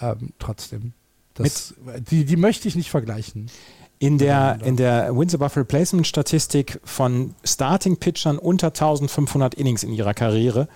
ähm, 0.00 0.30
trotzdem. 0.38 0.94
Das, 1.34 1.74
die, 2.10 2.24
die 2.24 2.36
möchte 2.36 2.66
ich 2.66 2.74
nicht 2.74 2.90
vergleichen. 2.90 3.50
In 3.98 4.16
der, 4.16 4.58
in 4.64 4.76
der 4.76 5.14
Wins 5.14 5.34
above 5.34 5.60
Replacement 5.60 6.06
Statistik 6.06 6.80
von 6.82 7.34
Starting-Pitchern 7.44 8.38
unter 8.38 8.68
1500 8.68 9.54
Innings 9.54 9.82
in 9.82 9.92
ihrer 9.92 10.14
Karriere 10.14 10.66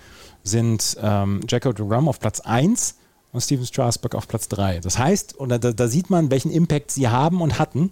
sind 0.43 0.95
ähm, 1.01 1.41
Jacob 1.49 1.75
de 1.75 1.85
Grom 1.87 2.07
auf 2.07 2.19
Platz 2.19 2.39
1 2.41 2.95
und 3.31 3.41
Steven 3.41 3.65
Strasberg 3.65 4.15
auf 4.15 4.27
Platz 4.27 4.47
3. 4.49 4.79
Das 4.79 4.97
heißt, 4.97 5.39
oder 5.39 5.59
da, 5.59 5.71
da 5.71 5.87
sieht 5.87 6.09
man, 6.09 6.31
welchen 6.31 6.51
Impact 6.51 6.91
sie 6.91 7.07
haben 7.07 7.41
und 7.41 7.59
hatten 7.59 7.91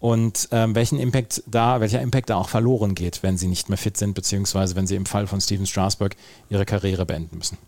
und 0.00 0.48
ähm, 0.52 0.74
welchen 0.74 0.98
Impact 0.98 1.42
da, 1.46 1.80
welcher 1.80 2.00
Impact 2.00 2.30
da 2.30 2.36
auch 2.36 2.48
verloren 2.48 2.94
geht, 2.94 3.22
wenn 3.22 3.38
sie 3.38 3.48
nicht 3.48 3.68
mehr 3.68 3.78
fit 3.78 3.96
sind, 3.96 4.14
beziehungsweise 4.14 4.76
wenn 4.76 4.86
sie 4.86 4.96
im 4.96 5.06
Fall 5.06 5.26
von 5.26 5.40
Steven 5.40 5.66
Strasberg 5.66 6.16
ihre 6.50 6.64
Karriere 6.64 7.06
beenden 7.06 7.38
müssen. 7.38 7.58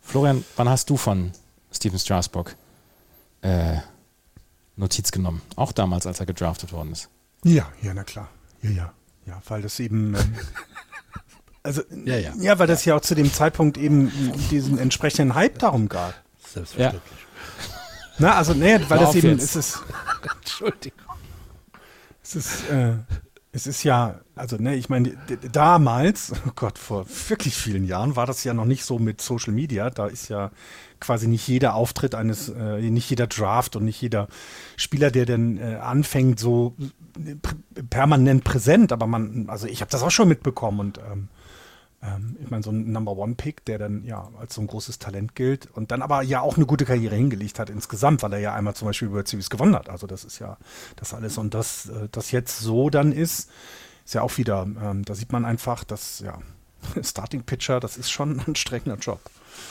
Florian, 0.00 0.42
wann 0.56 0.68
hast 0.70 0.88
du 0.88 0.96
von 0.96 1.32
Steven 1.70 1.98
Strasberg 1.98 2.56
äh, 3.42 3.76
Notiz 4.76 5.10
genommen? 5.10 5.42
Auch 5.56 5.72
damals, 5.72 6.06
als 6.06 6.18
er 6.20 6.24
gedraftet 6.24 6.72
worden 6.72 6.92
ist. 6.92 7.10
Ja, 7.44 7.70
ja, 7.82 7.92
na 7.92 8.04
klar. 8.04 8.28
Ja, 8.62 8.70
ja. 8.70 8.92
Ja, 9.26 9.42
weil 9.46 9.60
das 9.60 9.78
eben. 9.78 10.14
Ähm, 10.14 10.34
also, 11.68 11.82
Ja, 12.04 12.16
ja. 12.16 12.58
weil 12.58 12.66
das 12.66 12.84
ja 12.84 12.96
auch 12.96 13.00
zu 13.00 13.14
dem 13.14 13.32
Zeitpunkt 13.32 13.76
eben 13.76 14.10
diesen 14.50 14.78
entsprechenden 14.78 15.34
Hype 15.34 15.58
darum 15.58 15.88
gab. 15.88 16.14
Selbstverständlich. 16.46 17.02
Na, 18.18 18.34
also, 18.34 18.54
nee, 18.54 18.80
weil 18.88 18.98
das 18.98 19.14
eben. 19.14 19.28
jetzt. 19.28 19.44
Es 19.44 19.56
ist, 19.56 19.82
Entschuldigung. 20.40 20.98
es 22.22 22.34
ist, 22.34 22.70
äh, 22.70 22.94
es 23.52 23.66
ist 23.66 23.84
ja, 23.84 24.20
also, 24.34 24.56
ne, 24.56 24.74
ich 24.74 24.88
meine, 24.88 25.16
damals, 25.52 26.32
oh 26.48 26.52
Gott, 26.56 26.78
vor 26.78 27.06
wirklich 27.28 27.54
vielen 27.54 27.84
Jahren 27.84 28.16
war 28.16 28.26
das 28.26 28.44
ja 28.44 28.54
noch 28.54 28.64
nicht 28.64 28.84
so 28.84 28.98
mit 28.98 29.20
Social 29.20 29.52
Media. 29.52 29.90
Da 29.90 30.06
ist 30.06 30.28
ja 30.28 30.50
quasi 31.00 31.28
nicht 31.28 31.46
jeder 31.46 31.74
Auftritt 31.74 32.14
eines, 32.14 32.48
äh, 32.48 32.80
nicht 32.80 33.08
jeder 33.10 33.26
Draft 33.26 33.76
und 33.76 33.84
nicht 33.84 34.00
jeder 34.00 34.28
Spieler, 34.76 35.10
der 35.10 35.26
dann 35.26 35.58
äh, 35.58 35.76
anfängt, 35.76 36.40
so 36.40 36.74
äh, 37.18 37.36
pr 37.36 37.54
permanent 37.88 38.42
präsent. 38.42 38.90
Aber 38.90 39.06
man, 39.06 39.48
also 39.48 39.68
ich 39.68 39.80
habe 39.80 39.90
das 39.90 40.02
auch 40.02 40.10
schon 40.10 40.28
mitbekommen 40.28 40.80
und 40.80 40.98
ähm, 40.98 41.28
ich 42.40 42.48
meine, 42.48 42.62
so 42.62 42.70
ein 42.70 42.92
Number 42.92 43.16
One 43.16 43.34
Pick, 43.34 43.64
der 43.64 43.78
dann 43.78 44.04
ja 44.04 44.28
als 44.38 44.54
so 44.54 44.60
ein 44.60 44.68
großes 44.68 45.00
Talent 45.00 45.34
gilt 45.34 45.66
und 45.66 45.90
dann 45.90 46.00
aber 46.00 46.22
ja 46.22 46.40
auch 46.40 46.56
eine 46.56 46.64
gute 46.64 46.84
Karriere 46.84 47.16
hingelegt 47.16 47.58
hat 47.58 47.70
insgesamt, 47.70 48.22
weil 48.22 48.34
er 48.34 48.38
ja 48.38 48.54
einmal 48.54 48.74
zum 48.74 48.86
Beispiel 48.86 49.10
World 49.10 49.26
Series 49.26 49.50
gewonnen 49.50 49.74
hat. 49.74 49.90
Also 49.90 50.06
das 50.06 50.24
ist 50.24 50.38
ja 50.38 50.58
das 50.94 51.12
alles 51.12 51.38
und 51.38 51.54
das, 51.54 51.88
äh, 51.88 52.08
das 52.12 52.30
jetzt 52.30 52.60
so 52.60 52.88
dann 52.88 53.10
ist, 53.10 53.50
ist 54.04 54.14
ja 54.14 54.22
auch 54.22 54.38
wieder, 54.38 54.62
ähm, 54.62 55.04
da 55.04 55.14
sieht 55.14 55.32
man 55.32 55.44
einfach, 55.44 55.82
dass 55.82 56.20
ja 56.20 56.38
Starting 57.02 57.42
Pitcher, 57.42 57.80
das 57.80 57.96
ist 57.96 58.10
schon 58.10 58.32
ein 58.36 58.40
anstrengender 58.46 58.98
Job. 58.98 59.20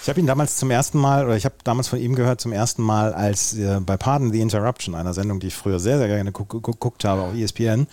Ich 0.03 0.09
habe 0.09 0.19
ihn 0.19 0.27
damals 0.27 0.57
zum 0.57 0.69
ersten 0.69 0.97
Mal, 0.99 1.25
oder 1.25 1.37
ich 1.37 1.45
habe 1.45 1.55
damals 1.63 1.87
von 1.87 1.97
ihm 1.99 2.13
gehört 2.13 2.41
zum 2.41 2.51
ersten 2.51 2.81
Mal 2.81 3.13
als 3.13 3.53
äh, 3.57 3.79
bei 3.79 3.95
Pardon 3.95 4.31
the 4.33 4.41
Interruption, 4.41 4.95
einer 4.95 5.13
Sendung, 5.13 5.39
die 5.39 5.47
ich 5.47 5.55
früher 5.55 5.79
sehr, 5.79 5.97
sehr 5.97 6.07
gerne 6.07 6.31
guck- 6.31 6.49
guck- 6.49 6.63
geguckt 6.65 7.05
habe 7.05 7.21
auf 7.21 7.33
ESPN. 7.33 7.87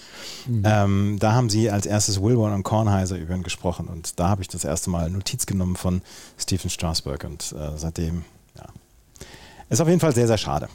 Ähm, 0.65 1.17
da 1.21 1.33
haben 1.33 1.51
sie 1.51 1.71
als 1.71 1.87
erstes 1.87 2.21
Wilborn 2.21 2.53
und 2.53 2.63
Kornheiser 2.65 3.17
über 3.17 3.35
ihn 3.35 3.45
gesprochen 3.45 3.87
und 3.89 4.19
da 4.19 4.29
habe 4.29 4.43
ich 4.43 4.49
das 4.49 4.65
erste 4.65 4.91
Mal 4.91 5.09
Notiz 5.11 5.47
genommen 5.47 5.77
von 5.77 6.03
Stephen 6.37 6.69
Strasberg 6.69 7.23
und 7.25 7.53
äh, 7.53 7.77
seitdem, 7.77 8.25
ja. 8.57 8.65
Ist 9.71 9.81
auf 9.81 9.89
jeden 9.89 10.01
Fall 10.01 10.15
sehr, 10.15 10.27
sehr 10.27 10.39
schade. 10.39 10.69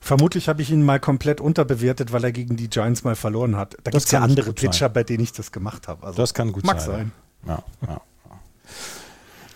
Vermutlich 0.00 0.48
habe 0.48 0.62
ich 0.62 0.70
ihn 0.70 0.82
mal 0.84 0.98
komplett 0.98 1.40
unterbewertet, 1.40 2.12
weil 2.12 2.24
er 2.24 2.32
gegen 2.32 2.56
die 2.56 2.68
Giants 2.68 3.04
mal 3.04 3.14
verloren 3.14 3.56
hat. 3.56 3.76
Da 3.84 3.90
gibt 3.92 4.04
es 4.04 4.10
ja 4.10 4.20
andere 4.20 4.46
gut 4.46 4.58
sein. 4.60 4.70
Pitcher, 4.70 4.88
bei 4.88 5.04
denen 5.04 5.22
ich 5.22 5.32
das 5.32 5.52
gemacht 5.52 5.86
habe. 5.86 6.04
Also, 6.06 6.16
Das 6.22 6.34
kann 6.34 6.50
gut 6.52 6.64
mag 6.64 6.80
sein. 6.80 6.90
sein. 6.90 7.12
Ja, 7.46 7.62
ja. 7.86 8.00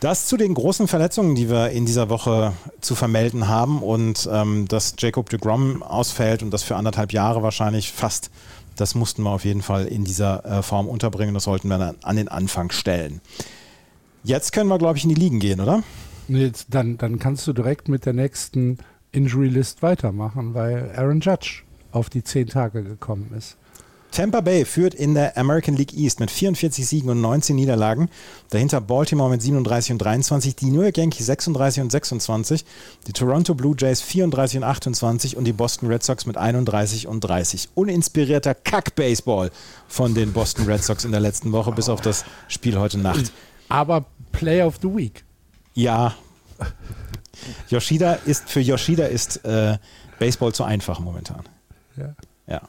Das 0.01 0.27
zu 0.27 0.37
den 0.37 0.53
großen 0.53 0.89
Verletzungen, 0.89 1.35
die 1.35 1.49
wir 1.49 1.71
in 1.71 1.87
dieser 1.87 2.11
Woche 2.11 2.53
zu 2.81 2.95
vermelden 2.95 3.49
haben 3.49 3.83
und 3.83 4.29
ähm, 4.31 4.69
dass 4.69 4.95
Jacob 4.99 5.31
de 5.31 5.39
Grom 5.39 5.83
ausfällt 5.83 6.43
und 6.43 6.51
das 6.51 6.63
für 6.63 6.77
anderthalb 6.77 7.13
Jahre 7.13 7.43
wahrscheinlich 7.43 7.93
fast, 7.93 8.31
das 8.77 8.95
mussten 8.95 9.23
wir 9.23 9.31
auf 9.31 9.47
jeden 9.47 9.63
Fall 9.63 9.87
in 9.87 10.05
dieser 10.05 10.45
äh, 10.45 10.63
Form 10.63 10.87
unterbringen. 10.89 11.33
Das 11.33 11.45
sollten 11.45 11.69
wir 11.69 11.79
dann 11.79 11.97
an 12.03 12.17
den 12.17 12.29
Anfang 12.29 12.71
stellen. 12.71 13.23
Jetzt 14.23 14.53
können 14.53 14.69
wir, 14.69 14.79
glaube 14.79 14.99
ich, 14.99 15.05
in 15.05 15.11
die 15.11 15.15
Ligen 15.15 15.41
gehen, 15.41 15.61
oder? 15.61 15.83
Jetzt, 16.29 16.67
dann, 16.71 16.99
dann 16.99 17.19
kannst 17.19 17.47
du 17.47 17.53
direkt 17.53 17.89
mit 17.89 18.05
der 18.05 18.13
nächsten 18.13 18.79
Injury 19.13 19.49
List 19.49 19.83
weitermachen, 19.83 20.53
weil 20.53 20.93
Aaron 20.95 21.21
Judge 21.21 21.63
auf 21.93 22.11
die 22.11 22.23
zehn 22.23 22.49
Tage 22.49 22.83
gekommen 22.83 23.33
ist. 23.37 23.57
Tampa 24.11 24.41
Bay 24.41 24.65
führt 24.65 24.95
in 24.95 25.15
der 25.15 25.37
American 25.37 25.77
League 25.77 25.93
East 25.95 26.21
mit 26.21 26.31
44 26.31 26.87
Siegen 26.87 27.11
und 27.11 27.21
19 27.21 27.55
Niederlagen. 27.55 28.09
Dahinter 28.51 28.81
Baltimore 28.81 29.29
mit 29.31 29.43
37 29.43 29.93
und 29.93 29.99
23, 29.99 30.57
die 30.57 30.71
New 30.71 30.83
York 30.83 30.97
Yankees 30.97 31.27
36 31.27 31.83
und 31.83 31.93
26, 31.93 32.65
die 33.07 33.13
Toronto 33.13 33.55
Blue 33.55 33.77
Jays 33.79 34.01
34 34.01 34.59
und 34.59 34.65
28 34.65 35.37
und 35.37 35.45
die 35.45 35.53
Boston 35.53 35.89
Red 35.89 36.03
Sox 36.03 36.27
mit 36.27 36.37
31 36.37 37.07
und 37.07 37.21
30. 37.21 37.71
Uninspirierter 37.75 38.55
Kack-Baseball 38.55 39.51
von 39.89 40.15
den 40.15 40.33
Boston 40.33 40.65
Red 40.67 40.83
Sox 40.83 41.05
in 41.05 41.11
der 41.11 41.21
letzten 41.21 41.53
Woche, 41.53 41.73
bis 41.73 41.89
auf 41.89 42.01
das 42.01 42.25
Spiel 42.49 42.79
heute 42.79 42.99
Nacht. 42.99 43.33
Aber 43.69 44.07
Player 44.33 44.67
of 44.67 44.77
the 44.81 44.89
Week. 44.89 45.25
Ja. 45.75 46.15
Yoshida 47.69 48.15
ist, 48.25 48.49
für 48.49 48.61
Yoshida 48.61 49.07
ist 49.07 49.45
äh, 49.45 49.79
Baseball 50.19 50.53
zu 50.53 50.65
einfach 50.65 51.01
momentan. 51.01 51.43
Ja. 51.97 52.15
Ja. 52.47 52.63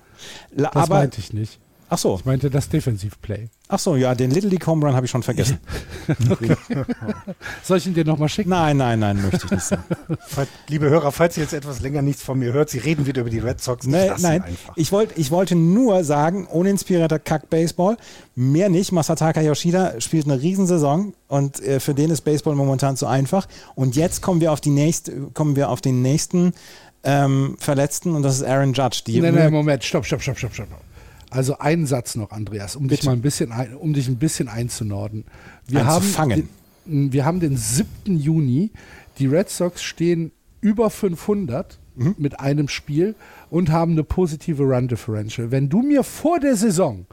Das 0.55 0.75
Aber, 0.75 0.95
meinte 0.95 1.19
ich 1.19 1.33
nicht. 1.33 1.59
ach 1.89 1.97
so, 1.97 2.15
Ich 2.15 2.25
meinte 2.25 2.49
das 2.49 2.69
Defensivplay. 2.69 3.49
ach 3.69 3.79
so, 3.79 3.95
ja, 3.95 4.15
den 4.15 4.31
Little 4.31 4.49
League 4.49 4.65
Home 4.67 4.85
Run 4.85 4.95
habe 4.95 5.05
ich 5.05 5.11
schon 5.11 5.23
vergessen. 5.23 5.59
Soll 7.63 7.77
ich 7.77 7.87
ihn 7.87 7.93
dir 7.93 8.05
nochmal 8.05 8.29
schicken? 8.29 8.49
Nein, 8.49 8.77
nein, 8.77 8.99
nein, 8.99 9.21
möchte 9.21 9.45
ich 9.45 9.51
nicht 9.51 9.63
sagen. 9.63 9.83
Liebe 10.69 10.89
Hörer, 10.89 11.11
falls 11.11 11.37
ihr 11.37 11.43
jetzt 11.43 11.53
etwas 11.53 11.81
länger 11.81 12.01
nichts 12.01 12.23
von 12.23 12.39
mir 12.39 12.53
hört, 12.53 12.69
Sie 12.69 12.77
reden 12.77 13.05
wieder 13.05 13.21
über 13.21 13.29
die 13.29 13.39
Red 13.39 13.61
Sox. 13.61 13.85
Nee, 13.85 14.11
nein, 14.19 14.43
einfach. 14.43 14.73
ich, 14.75 14.91
wollt, 14.91 15.17
ich 15.17 15.31
wollte 15.31 15.55
nur 15.55 16.03
sagen, 16.03 16.45
uninspirierter 16.47 17.19
Kack-Baseball, 17.19 17.97
mehr 18.35 18.69
nicht. 18.69 18.91
Masataka 18.91 19.41
Yoshida 19.41 19.99
spielt 19.99 20.25
eine 20.25 20.41
Riesensaison 20.41 21.13
und 21.27 21.61
äh, 21.61 21.79
für 21.79 21.93
den 21.93 22.09
ist 22.11 22.21
Baseball 22.21 22.55
momentan 22.55 22.95
zu 22.95 23.05
einfach. 23.07 23.47
Und 23.75 23.95
jetzt 23.95 24.21
kommen 24.21 24.39
wir 24.41 24.51
auf, 24.53 24.61
die 24.61 24.69
nächste, 24.69 25.11
kommen 25.33 25.55
wir 25.55 25.69
auf 25.69 25.81
den 25.81 26.01
nächsten 26.01 26.53
ähm, 27.07 27.55
Verletzten 27.57 28.13
und 28.15 28.21
das 28.23 28.35
ist 28.37 28.43
Aaron 28.43 28.73
Judge. 28.73 29.01
Die 29.07 29.19
Nein, 29.21 29.33
nein, 29.33 29.51
Moment, 29.51 29.83
stopp, 29.83 30.05
stopp, 30.05 30.21
stopp, 30.21 30.37
stopp, 30.37 30.53
stopp. 30.53 30.67
Also 31.29 31.57
einen 31.57 31.85
Satz 31.85 32.15
noch, 32.15 32.31
Andreas, 32.31 32.75
um 32.75 32.87
dich 32.87 32.99
Bitte. 32.99 33.05
mal 33.07 33.13
ein 33.13 33.21
bisschen, 33.21 33.51
ein, 33.51 33.73
um 33.75 33.93
dich 33.93 34.07
ein 34.07 34.17
bisschen 34.17 34.47
einzunorden. 34.49 35.25
Einzufangen. 35.73 36.47
Den, 36.85 37.13
wir 37.13 37.25
haben 37.25 37.39
den 37.39 37.57
7. 37.57 38.17
Juni. 38.17 38.71
Die 39.19 39.25
Red 39.27 39.49
Sox 39.49 39.81
stehen 39.83 40.31
über 40.61 40.89
500 40.89 41.79
Mhm. 41.97 42.13
mit 42.19 42.39
einem 42.39 42.67
Spiel 42.67 43.15
und 43.49 43.71
haben 43.71 43.93
eine 43.93 44.03
positive 44.03 44.61
Run 44.61 44.87
Differential. 44.87 45.49
Wenn 45.49 45.67
du 45.67 45.81
mir 45.81 46.03
vor 46.03 46.39
der 46.39 46.55
Saison 46.55 47.07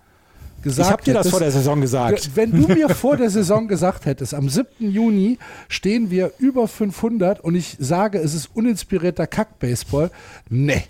gesagt 0.64 0.88
ich 0.88 0.92
habe 0.92 1.02
dir 1.04 1.14
das 1.14 1.28
vor 1.28 1.38
der 1.38 1.52
Saison 1.52 1.80
gesagt. 1.80 2.30
wenn 2.34 2.50
du 2.50 2.66
mir 2.66 2.88
vor 2.88 3.16
der 3.16 3.30
Saison 3.30 3.68
gesagt 3.68 4.06
hättest, 4.06 4.34
am 4.34 4.48
7. 4.48 4.66
Juni 4.80 5.38
stehen 5.68 6.10
wir 6.10 6.32
über 6.38 6.66
500 6.66 7.40
und 7.40 7.54
ich 7.54 7.76
sage, 7.78 8.18
es 8.18 8.34
ist 8.34 8.50
uninspirierter 8.54 9.28
Kack-Baseball, 9.28 10.10
nee. 10.48 10.84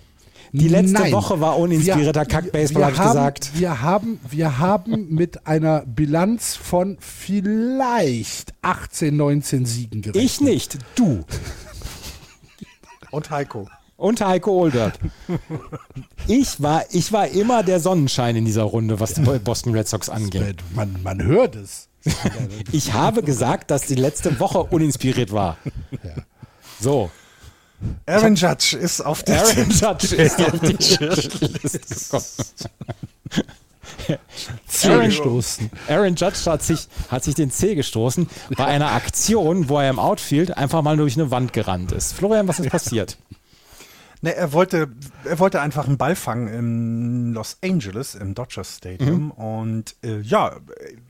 Die 0.51 0.69
letzte 0.69 0.93
Nein. 0.93 1.11
Woche 1.11 1.41
war 1.41 1.59
uninspirierter 1.59 2.25
Kack-Baseball, 2.25 2.85
hab 2.85 2.93
ich 2.93 3.01
gesagt. 3.01 3.51
Wir 3.55 3.81
haben, 3.81 4.19
wir 4.29 4.57
haben 4.57 5.13
mit 5.13 5.45
einer 5.45 5.81
Bilanz 5.85 6.55
von 6.55 6.97
vielleicht 7.01 8.53
18, 8.61 9.15
19 9.15 9.65
Siegen 9.65 10.01
gerechnet. 10.01 10.23
Ich 10.23 10.41
nicht, 10.41 10.77
du. 10.95 11.25
Und 13.11 13.29
Heiko. 13.29 13.67
Und 13.97 14.19
Heiko 14.19 14.51
Oldert. 14.51 14.99
Ich 16.27 16.61
war, 16.61 16.83
ich 16.91 17.11
war 17.11 17.27
immer 17.27 17.63
der 17.63 17.79
Sonnenschein 17.79 18.35
in 18.35 18.45
dieser 18.45 18.63
Runde, 18.63 18.99
was 18.99 19.13
die 19.13 19.21
Boston 19.21 19.73
Red 19.73 19.87
Sox 19.87 20.09
angeht. 20.09 20.57
Man, 20.73 20.95
man 21.03 21.23
hört 21.23 21.55
es. 21.55 21.87
Ich 22.71 22.93
habe 22.93 23.23
gesagt, 23.23 23.71
dass 23.71 23.83
die 23.83 23.95
letzte 23.95 24.39
Woche 24.39 24.63
uninspiriert 24.63 25.31
war. 25.31 25.57
So. 26.79 27.09
Aaron 28.05 28.35
Judge 28.35 28.77
ist 28.77 29.01
auf 29.01 29.23
der 29.23 29.41
Aaron 29.41 29.69
Judge 29.69 30.15
ist 30.15 30.41
auf 30.41 30.59
die 30.59 30.67
Liste 30.67 31.79
gekommen. 31.79 32.25
Zeh 34.67 35.05
gestoßen. 35.05 35.71
Aaron 35.87 36.15
Judge 36.15 36.39
hat 36.45 36.63
sich, 36.63 36.87
hat 37.09 37.23
sich 37.23 37.35
den 37.35 37.51
C 37.51 37.75
gestoßen 37.75 38.27
bei 38.57 38.65
einer 38.65 38.91
Aktion, 38.91 39.69
wo 39.69 39.79
er 39.79 39.89
im 39.89 39.99
Outfield 39.99 40.55
einfach 40.57 40.81
mal 40.81 40.97
durch 40.97 41.15
eine 41.15 41.31
Wand 41.31 41.53
gerannt 41.53 41.91
ist. 41.91 42.13
Florian, 42.13 42.47
was 42.47 42.59
ist 42.59 42.69
passiert? 42.69 43.17
Ne, 44.25 44.35
er 44.35 44.53
wollte, 44.53 44.87
er 45.23 45.37
wollte 45.37 45.61
einfach 45.61 45.85
einen 45.85 45.97
Ball 45.97 46.15
fangen 46.15 46.47
in 46.47 47.33
Los 47.33 47.59
Angeles 47.63 48.15
im 48.15 48.33
Dodgers 48.33 48.77
Stadium. 48.77 49.29
Und 49.29 49.95
äh, 50.03 50.19
ja, 50.19 50.55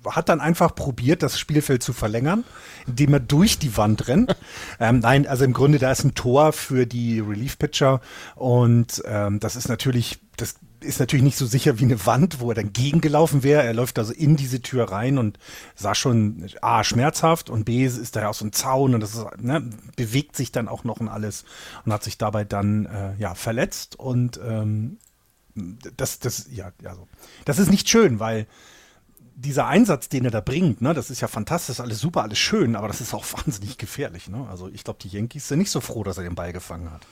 hat 0.05 0.27
dann 0.27 0.41
einfach 0.41 0.75
probiert, 0.75 1.23
das 1.23 1.39
Spielfeld 1.39 1.81
zu 1.81 1.93
verlängern, 1.93 2.43
indem 2.87 3.13
er 3.13 3.21
durch 3.21 3.57
die 3.57 3.77
Wand 3.77 4.09
rennt. 4.09 4.35
ähm, 4.81 4.99
nein, 4.99 5.27
also 5.27 5.45
im 5.45 5.53
Grunde 5.53 5.79
da 5.79 5.93
ist 5.93 6.03
ein 6.03 6.13
Tor 6.13 6.51
für 6.51 6.85
die 6.85 7.21
Relief 7.21 7.57
Pitcher 7.57 8.01
und 8.35 9.01
ähm, 9.05 9.39
das 9.39 9.55
ist 9.55 9.69
natürlich, 9.69 10.19
das 10.35 10.55
ist 10.85 10.99
natürlich 10.99 11.23
nicht 11.23 11.37
so 11.37 11.45
sicher 11.45 11.79
wie 11.79 11.83
eine 11.83 12.05
Wand, 12.05 12.39
wo 12.39 12.49
er 12.49 12.55
dann 12.55 12.73
gegengelaufen 12.73 13.43
wäre. 13.43 13.63
Er 13.63 13.73
läuft 13.73 13.99
also 13.99 14.13
in 14.13 14.35
diese 14.35 14.61
Tür 14.61 14.91
rein 14.91 15.17
und 15.17 15.39
sah 15.75 15.95
schon 15.95 16.47
A, 16.61 16.83
schmerzhaft 16.83 17.49
und 17.49 17.65
B, 17.65 17.85
ist 17.85 18.15
da 18.15 18.21
ja 18.21 18.29
auch 18.29 18.33
so 18.33 18.45
ein 18.45 18.53
Zaun 18.53 18.93
und 18.93 19.01
das 19.01 19.15
ist, 19.15 19.25
ne, 19.41 19.69
bewegt 19.95 20.35
sich 20.35 20.51
dann 20.51 20.67
auch 20.67 20.83
noch 20.83 20.99
und 20.99 21.09
alles 21.09 21.45
und 21.85 21.91
hat 21.91 22.03
sich 22.03 22.17
dabei 22.17 22.45
dann 22.45 22.85
äh, 22.85 23.15
ja 23.17 23.35
verletzt 23.35 23.97
und 23.99 24.39
ähm, 24.45 24.97
das, 25.97 26.19
das, 26.19 26.47
ja, 26.51 26.71
ja, 26.81 26.95
das 27.45 27.59
ist 27.59 27.71
nicht 27.71 27.89
schön, 27.89 28.19
weil 28.19 28.45
dieser 29.35 29.67
Einsatz, 29.67 30.09
den 30.09 30.25
er 30.25 30.31
da 30.31 30.41
bringt, 30.41 30.81
ne, 30.81 30.93
das 30.93 31.09
ist 31.09 31.21
ja 31.21 31.27
fantastisch, 31.27 31.79
alles 31.79 31.99
super, 31.99 32.23
alles 32.23 32.37
schön, 32.37 32.75
aber 32.75 32.87
das 32.87 33.01
ist 33.01 33.13
auch 33.13 33.25
wahnsinnig 33.33 33.77
gefährlich. 33.77 34.29
Ne? 34.29 34.47
Also 34.49 34.69
ich 34.69 34.83
glaube, 34.83 34.99
die 35.01 35.09
Yankees 35.09 35.47
sind 35.47 35.59
nicht 35.59 35.71
so 35.71 35.81
froh, 35.81 36.03
dass 36.03 36.17
er 36.17 36.23
den 36.23 36.35
Ball 36.35 36.53
gefangen 36.53 36.91
hat. 36.91 37.05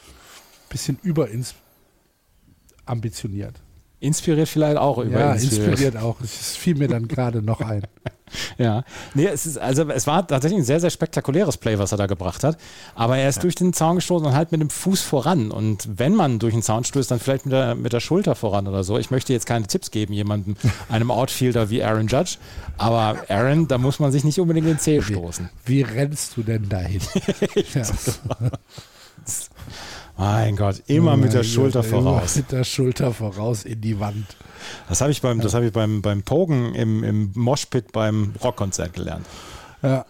Bisschen 0.69 0.97
überins 1.03 1.55
ambitioniert. 2.85 3.61
Inspiriert 4.03 4.49
vielleicht 4.49 4.77
auch 4.77 4.97
über 4.97 5.17
Ja, 5.17 5.33
inspiriert 5.33 5.95
auch. 5.95 6.19
Es 6.21 6.57
fiel 6.57 6.75
mir 6.75 6.89
dann 6.89 7.07
gerade 7.07 7.41
noch 7.41 7.61
ein. 7.61 7.83
Ja, 8.57 8.83
nee, 9.13 9.27
es 9.27 9.45
ist, 9.45 9.59
also 9.59 9.87
es 9.89 10.07
war 10.07 10.27
tatsächlich 10.27 10.61
ein 10.61 10.65
sehr, 10.65 10.79
sehr 10.79 10.89
spektakuläres 10.89 11.57
Play, 11.57 11.77
was 11.77 11.91
er 11.91 11.99
da 11.99 12.07
gebracht 12.07 12.43
hat. 12.43 12.57
Aber 12.95 13.15
er 13.15 13.29
ist 13.29 13.43
durch 13.43 13.53
den 13.53 13.73
Zaun 13.73 13.97
gestoßen 13.97 14.25
und 14.25 14.33
halt 14.33 14.51
mit 14.51 14.59
dem 14.59 14.71
Fuß 14.71 15.01
voran. 15.03 15.51
Und 15.51 15.87
wenn 15.99 16.15
man 16.15 16.39
durch 16.39 16.55
den 16.55 16.63
Zaun 16.63 16.83
stößt, 16.83 17.11
dann 17.11 17.19
vielleicht 17.19 17.45
mit 17.45 17.53
der, 17.53 17.75
mit 17.75 17.93
der 17.93 17.99
Schulter 17.99 18.33
voran 18.33 18.67
oder 18.67 18.83
so. 18.83 18.97
Ich 18.97 19.11
möchte 19.11 19.33
jetzt 19.33 19.45
keine 19.45 19.67
Tipps 19.67 19.91
geben, 19.91 20.13
jemandem, 20.13 20.55
einem 20.89 21.11
Outfielder 21.11 21.69
wie 21.69 21.83
Aaron 21.83 22.07
Judge. 22.07 22.37
Aber 22.79 23.17
Aaron, 23.29 23.67
da 23.67 23.77
muss 23.77 23.99
man 23.99 24.11
sich 24.11 24.23
nicht 24.23 24.39
unbedingt 24.39 24.65
in 24.65 24.73
den 24.73 24.79
Zeh 24.79 24.99
stoßen. 25.03 25.51
Wie 25.65 25.83
rennst 25.83 26.35
du 26.35 26.41
denn 26.41 26.67
dahin? 26.69 27.01
ja. 27.75 27.83
Mein 30.17 30.55
Gott, 30.55 30.83
immer 30.87 31.17
mit 31.17 31.33
der 31.33 31.43
Schulter 31.43 31.81
Gott, 31.81 31.91
immer 31.91 32.01
voraus. 32.03 32.35
Mit 32.35 32.51
der 32.51 32.63
Schulter 32.63 33.13
voraus 33.13 33.65
in 33.65 33.81
die 33.81 33.99
Wand. 33.99 34.25
Das 34.87 35.01
habe 35.01 35.11
ich 35.11 35.21
beim, 35.21 35.41
das 35.41 35.53
habe 35.53 35.65
ich 35.65 35.73
beim, 35.73 36.01
beim 36.01 36.23
Pogen 36.23 36.73
im, 36.75 37.03
im 37.03 37.31
Moshpit 37.35 37.91
beim 37.91 38.33
Rockkonzert 38.43 38.93
gelernt. 38.93 39.25
Ja. 39.81 40.05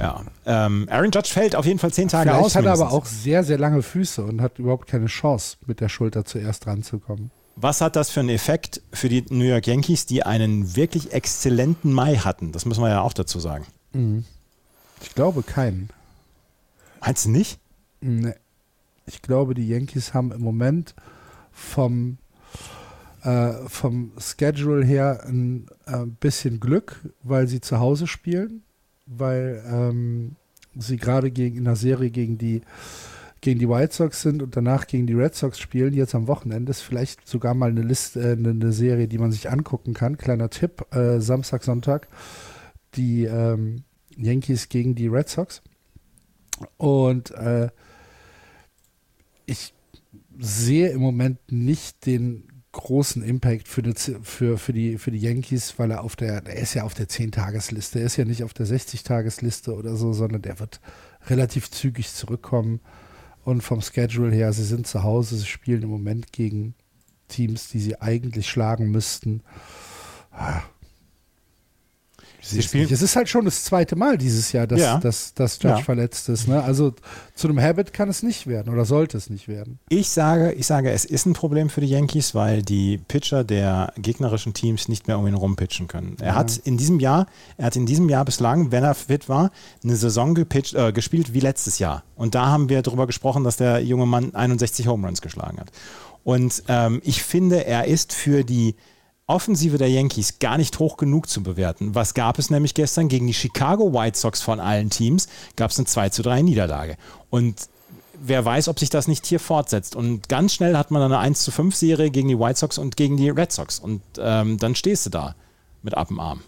Ja. 0.00 0.24
Ähm, 0.44 0.88
Aaron 0.90 1.10
Judge 1.12 1.30
fällt 1.30 1.54
auf 1.54 1.66
jeden 1.66 1.78
Fall 1.78 1.92
zehn 1.92 2.08
Tage 2.08 2.30
Vielleicht 2.30 2.44
aus. 2.44 2.56
hat 2.56 2.64
er 2.64 2.72
aber 2.72 2.90
auch 2.90 3.06
sehr, 3.06 3.44
sehr 3.44 3.58
lange 3.58 3.82
Füße 3.82 4.24
und 4.24 4.40
hat 4.40 4.58
überhaupt 4.58 4.88
keine 4.88 5.06
Chance, 5.06 5.56
mit 5.66 5.80
der 5.80 5.88
Schulter 5.88 6.24
zuerst 6.24 6.66
ranzukommen. 6.66 7.30
Was 7.54 7.80
hat 7.80 7.94
das 7.94 8.10
für 8.10 8.18
einen 8.20 8.30
Effekt 8.30 8.82
für 8.92 9.08
die 9.08 9.24
New 9.28 9.44
York 9.44 9.68
Yankees, 9.68 10.06
die 10.06 10.24
einen 10.24 10.74
wirklich 10.74 11.12
exzellenten 11.12 11.92
Mai 11.92 12.16
hatten? 12.16 12.50
Das 12.50 12.64
müssen 12.64 12.82
wir 12.82 12.88
ja 12.88 13.02
auch 13.02 13.12
dazu 13.12 13.38
sagen. 13.38 13.64
Ich 15.00 15.14
glaube 15.14 15.44
keinen. 15.44 15.90
Meinst 17.00 17.26
du 17.26 17.30
nicht? 17.30 17.60
Nee. 18.00 18.34
Ich 19.06 19.22
glaube, 19.22 19.54
die 19.54 19.68
Yankees 19.68 20.14
haben 20.14 20.32
im 20.32 20.40
Moment 20.40 20.94
vom, 21.52 22.18
äh, 23.22 23.52
vom 23.66 24.12
Schedule 24.18 24.84
her 24.84 25.24
ein 25.26 25.66
äh, 25.86 26.06
bisschen 26.06 26.60
Glück, 26.60 27.00
weil 27.22 27.48
sie 27.48 27.60
zu 27.60 27.80
Hause 27.80 28.06
spielen, 28.06 28.62
weil 29.06 29.62
ähm, 29.66 30.36
sie 30.76 30.96
gerade 30.96 31.30
gegen 31.30 31.56
in 31.56 31.64
der 31.64 31.76
Serie 31.76 32.10
gegen 32.10 32.38
die 32.38 32.62
gegen 33.40 33.60
die 33.60 33.68
White 33.68 33.92
Sox 33.92 34.22
sind 34.22 34.42
und 34.42 34.56
danach 34.56 34.86
gegen 34.86 35.06
die 35.06 35.12
Red 35.12 35.34
Sox 35.34 35.58
spielen. 35.58 35.92
Jetzt 35.92 36.14
am 36.14 36.28
Wochenende 36.28 36.70
ist 36.70 36.80
vielleicht 36.80 37.28
sogar 37.28 37.52
mal 37.52 37.68
eine 37.68 37.82
Liste, 37.82 38.20
äh, 38.20 38.32
eine, 38.32 38.72
Serie, 38.72 39.06
die 39.06 39.18
man 39.18 39.32
sich 39.32 39.50
angucken 39.50 39.92
kann. 39.92 40.16
Kleiner 40.16 40.48
Tipp: 40.48 40.86
äh, 40.94 41.20
Samstag, 41.20 41.62
Sonntag 41.62 42.08
die 42.96 43.24
ähm, 43.24 43.84
Yankees 44.16 44.68
gegen 44.68 44.94
die 44.94 45.08
Red 45.08 45.28
Sox. 45.28 45.62
Und 46.76 47.32
äh, 47.32 47.68
ich 49.46 49.74
sehe 50.38 50.90
im 50.90 51.00
Moment 51.00 51.38
nicht 51.50 52.06
den 52.06 52.48
großen 52.72 53.22
Impact 53.22 53.68
für 53.68 53.82
die, 53.82 53.94
für, 53.94 54.58
für 54.58 54.72
die, 54.72 54.98
für 54.98 55.10
die 55.10 55.18
Yankees, 55.18 55.78
weil 55.78 55.92
er 55.92 56.02
auf 56.02 56.16
der, 56.16 56.44
er 56.44 56.56
ist 56.56 56.74
ja 56.74 56.82
auf 56.82 56.94
der 56.94 57.08
10-Tagesliste, 57.08 58.00
er 58.00 58.06
ist 58.06 58.16
ja 58.16 58.24
nicht 58.24 58.42
auf 58.42 58.52
der 58.52 58.66
60-Tagesliste 58.66 59.74
oder 59.74 59.96
so, 59.96 60.12
sondern 60.12 60.42
der 60.42 60.58
wird 60.58 60.80
relativ 61.26 61.70
zügig 61.70 62.12
zurückkommen. 62.12 62.80
Und 63.44 63.62
vom 63.62 63.80
Schedule 63.80 64.34
her, 64.34 64.52
sie 64.52 64.64
sind 64.64 64.86
zu 64.86 65.02
Hause, 65.02 65.36
sie 65.36 65.46
spielen 65.46 65.82
im 65.82 65.90
Moment 65.90 66.32
gegen 66.32 66.74
Teams, 67.28 67.68
die 67.68 67.78
sie 67.78 68.00
eigentlich 68.00 68.48
schlagen 68.48 68.90
müssten. 68.90 69.42
Sie 72.46 72.62
spielen-. 72.62 72.88
Es 72.92 73.02
ist 73.02 73.16
halt 73.16 73.28
schon 73.28 73.44
das 73.44 73.64
zweite 73.64 73.96
Mal 73.96 74.18
dieses 74.18 74.52
Jahr, 74.52 74.66
dass, 74.66 74.80
Ja. 74.80 74.98
dass, 74.98 75.34
dass 75.34 75.56
Judge 75.62 75.68
Ja. 75.78 75.82
verletzt 75.82 76.28
ist. 76.28 76.46
Ne? 76.46 76.62
Also 76.62 76.92
zu 77.34 77.48
einem 77.48 77.60
Habit 77.60 77.92
kann 77.92 78.08
es 78.08 78.22
nicht 78.22 78.46
werden 78.46 78.72
oder 78.72 78.84
sollte 78.84 79.16
es 79.16 79.30
nicht 79.30 79.48
werden. 79.48 79.78
Ich 79.88 80.10
sage, 80.10 80.52
ich 80.52 80.66
sage, 80.66 80.90
es 80.90 81.04
ist 81.04 81.26
ein 81.26 81.32
Problem 81.32 81.70
für 81.70 81.80
die 81.80 81.86
Yankees, 81.88 82.34
weil 82.34 82.62
die 82.62 82.98
Pitcher 82.98 83.44
der 83.44 83.92
gegnerischen 83.96 84.52
Teams 84.54 84.88
nicht 84.88 85.06
mehr 85.08 85.18
um 85.18 85.26
ihn 85.26 85.34
rumpitchen 85.34 85.88
können. 85.88 86.16
Er 86.20 86.26
Ja. 86.28 86.34
hat 86.34 86.56
in 86.58 86.76
diesem 86.76 87.00
Jahr, 87.00 87.26
er 87.56 87.66
hat 87.66 87.76
in 87.76 87.86
diesem 87.86 88.08
Jahr 88.08 88.24
bislang, 88.24 88.70
wenn 88.70 88.84
er 88.84 88.94
fit 88.94 89.28
war, 89.28 89.50
eine 89.82 89.96
Saison 89.96 90.34
gepitcht, 90.34 90.74
äh, 90.74 90.92
gespielt 90.92 91.32
wie 91.32 91.40
letztes 91.40 91.78
Jahr. 91.78 92.04
Und 92.16 92.34
da 92.34 92.46
haben 92.46 92.68
wir 92.68 92.82
darüber 92.82 93.06
gesprochen, 93.06 93.42
dass 93.44 93.56
der 93.56 93.80
junge 93.82 94.06
Mann 94.06 94.34
61 94.34 94.86
Home 94.86 95.06
Runs 95.06 95.22
geschlagen 95.22 95.58
hat. 95.58 95.70
Und 96.24 96.62
ähm, 96.68 97.00
ich 97.04 97.22
finde, 97.22 97.66
er 97.66 97.86
ist 97.86 98.12
für 98.12 98.44
die 98.44 98.76
Offensive 99.26 99.78
der 99.78 99.88
Yankees 99.88 100.38
gar 100.38 100.58
nicht 100.58 100.78
hoch 100.78 100.96
genug 100.96 101.28
zu 101.28 101.42
bewerten. 101.42 101.94
Was 101.94 102.14
gab 102.14 102.38
es 102.38 102.50
nämlich 102.50 102.74
gestern 102.74 103.08
gegen 103.08 103.26
die 103.26 103.34
Chicago 103.34 103.92
White 103.94 104.18
Sox 104.18 104.42
von 104.42 104.60
allen 104.60 104.90
Teams? 104.90 105.28
Gab 105.56 105.70
es 105.70 105.78
eine 105.78 105.86
2 105.86 106.10
zu 106.10 106.22
3 106.22 106.42
Niederlage. 106.42 106.96
Und 107.30 107.68
wer 108.20 108.44
weiß, 108.44 108.68
ob 108.68 108.78
sich 108.78 108.90
das 108.90 109.08
nicht 109.08 109.26
hier 109.26 109.40
fortsetzt. 109.40 109.96
Und 109.96 110.28
ganz 110.28 110.54
schnell 110.54 110.76
hat 110.76 110.90
man 110.90 111.02
eine 111.02 111.18
1 111.18 111.42
zu 111.42 111.50
5 111.50 111.74
Serie 111.74 112.10
gegen 112.10 112.28
die 112.28 112.38
White 112.38 112.58
Sox 112.58 112.78
und 112.78 112.96
gegen 112.96 113.16
die 113.16 113.30
Red 113.30 113.52
Sox. 113.52 113.78
Und 113.78 114.02
ähm, 114.18 114.58
dann 114.58 114.74
stehst 114.74 115.06
du 115.06 115.10
da 115.10 115.34
mit 115.82 115.94
ab 115.94 116.08
dem 116.08 116.20
Arm. 116.20 116.42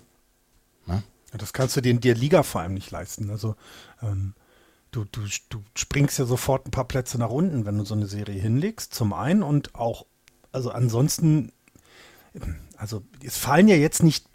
Ne? 0.86 1.02
Ja, 1.32 1.38
das 1.38 1.52
kannst 1.52 1.76
du 1.76 1.80
dir 1.80 1.90
in 1.90 2.00
der 2.00 2.14
Liga 2.14 2.42
vor 2.42 2.60
allem 2.60 2.74
nicht 2.74 2.90
leisten. 2.90 3.30
Also 3.30 3.56
ähm, 4.02 4.34
du, 4.90 5.04
du, 5.04 5.22
du 5.50 5.62
springst 5.74 6.18
ja 6.18 6.24
sofort 6.24 6.66
ein 6.66 6.70
paar 6.70 6.86
Plätze 6.86 7.18
nach 7.18 7.30
unten, 7.30 7.66
wenn 7.66 7.78
du 7.78 7.84
so 7.84 7.94
eine 7.94 8.06
Serie 8.06 8.40
hinlegst, 8.40 8.94
zum 8.94 9.12
einen 9.12 9.42
und 9.42 9.74
auch, 9.74 10.06
also 10.52 10.70
ansonsten, 10.70 11.52
also 12.76 13.02
es 13.22 13.36
fallen 13.36 13.68
ja 13.68 13.76
jetzt 13.76 14.02
nicht 14.02 14.26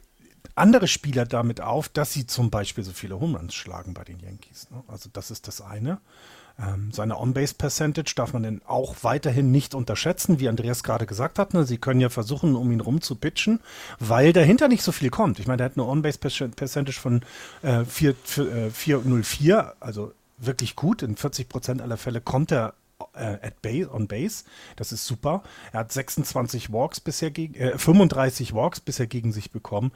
andere 0.55 0.87
Spieler 0.87 1.25
damit 1.25 1.61
auf, 1.61 1.89
dass 1.89 2.13
sie 2.13 2.27
zum 2.27 2.49
Beispiel 2.49 2.83
so 2.83 2.91
viele 2.91 3.19
Home 3.19 3.39
schlagen 3.51 3.93
bei 3.93 4.03
den 4.03 4.19
Yankees. 4.19 4.69
Ne? 4.69 4.83
Also 4.87 5.09
das 5.11 5.31
ist 5.31 5.47
das 5.47 5.61
eine. 5.61 5.99
Ähm, 6.59 6.91
seine 6.91 7.17
On-Base-Percentage 7.17 8.13
darf 8.15 8.33
man 8.33 8.43
denn 8.43 8.61
auch 8.65 8.95
weiterhin 9.01 9.51
nicht 9.51 9.73
unterschätzen, 9.73 10.39
wie 10.39 10.49
Andreas 10.49 10.83
gerade 10.83 11.05
gesagt 11.05 11.39
hat. 11.39 11.53
Ne? 11.53 11.65
Sie 11.65 11.77
können 11.77 12.01
ja 12.01 12.09
versuchen, 12.09 12.55
um 12.55 12.71
ihn 12.71 12.81
rum 12.81 13.01
zu 13.01 13.15
pitchen, 13.15 13.61
weil 13.99 14.33
dahinter 14.33 14.67
nicht 14.67 14.83
so 14.83 14.91
viel 14.91 15.09
kommt. 15.09 15.39
Ich 15.39 15.47
meine, 15.47 15.57
der 15.57 15.65
hat 15.65 15.77
eine 15.77 15.87
On-Base-Percentage 15.87 16.99
von 16.99 17.21
äh, 17.61 17.85
4, 17.85 18.15
4, 18.23 18.51
äh, 18.51 18.69
404, 18.69 19.75
also 19.79 20.13
wirklich 20.37 20.75
gut. 20.75 21.03
In 21.03 21.15
40 21.15 21.47
Prozent 21.47 21.81
aller 21.81 21.97
Fälle 21.97 22.19
kommt 22.19 22.51
er 22.51 22.73
äh, 23.13 23.37
at 23.41 23.61
base, 23.61 23.91
on 23.91 24.07
base. 24.07 24.43
Das 24.75 24.91
ist 24.91 25.05
super. 25.05 25.43
Er 25.71 25.81
hat 25.81 25.91
26 25.91 26.71
Walks 26.71 26.99
bisher 26.99 27.31
gegen, 27.31 27.55
äh, 27.55 27.77
35 27.77 28.53
Walks 28.53 28.79
bisher 28.79 29.07
gegen 29.07 29.31
sich 29.31 29.51
bekommen. 29.51 29.91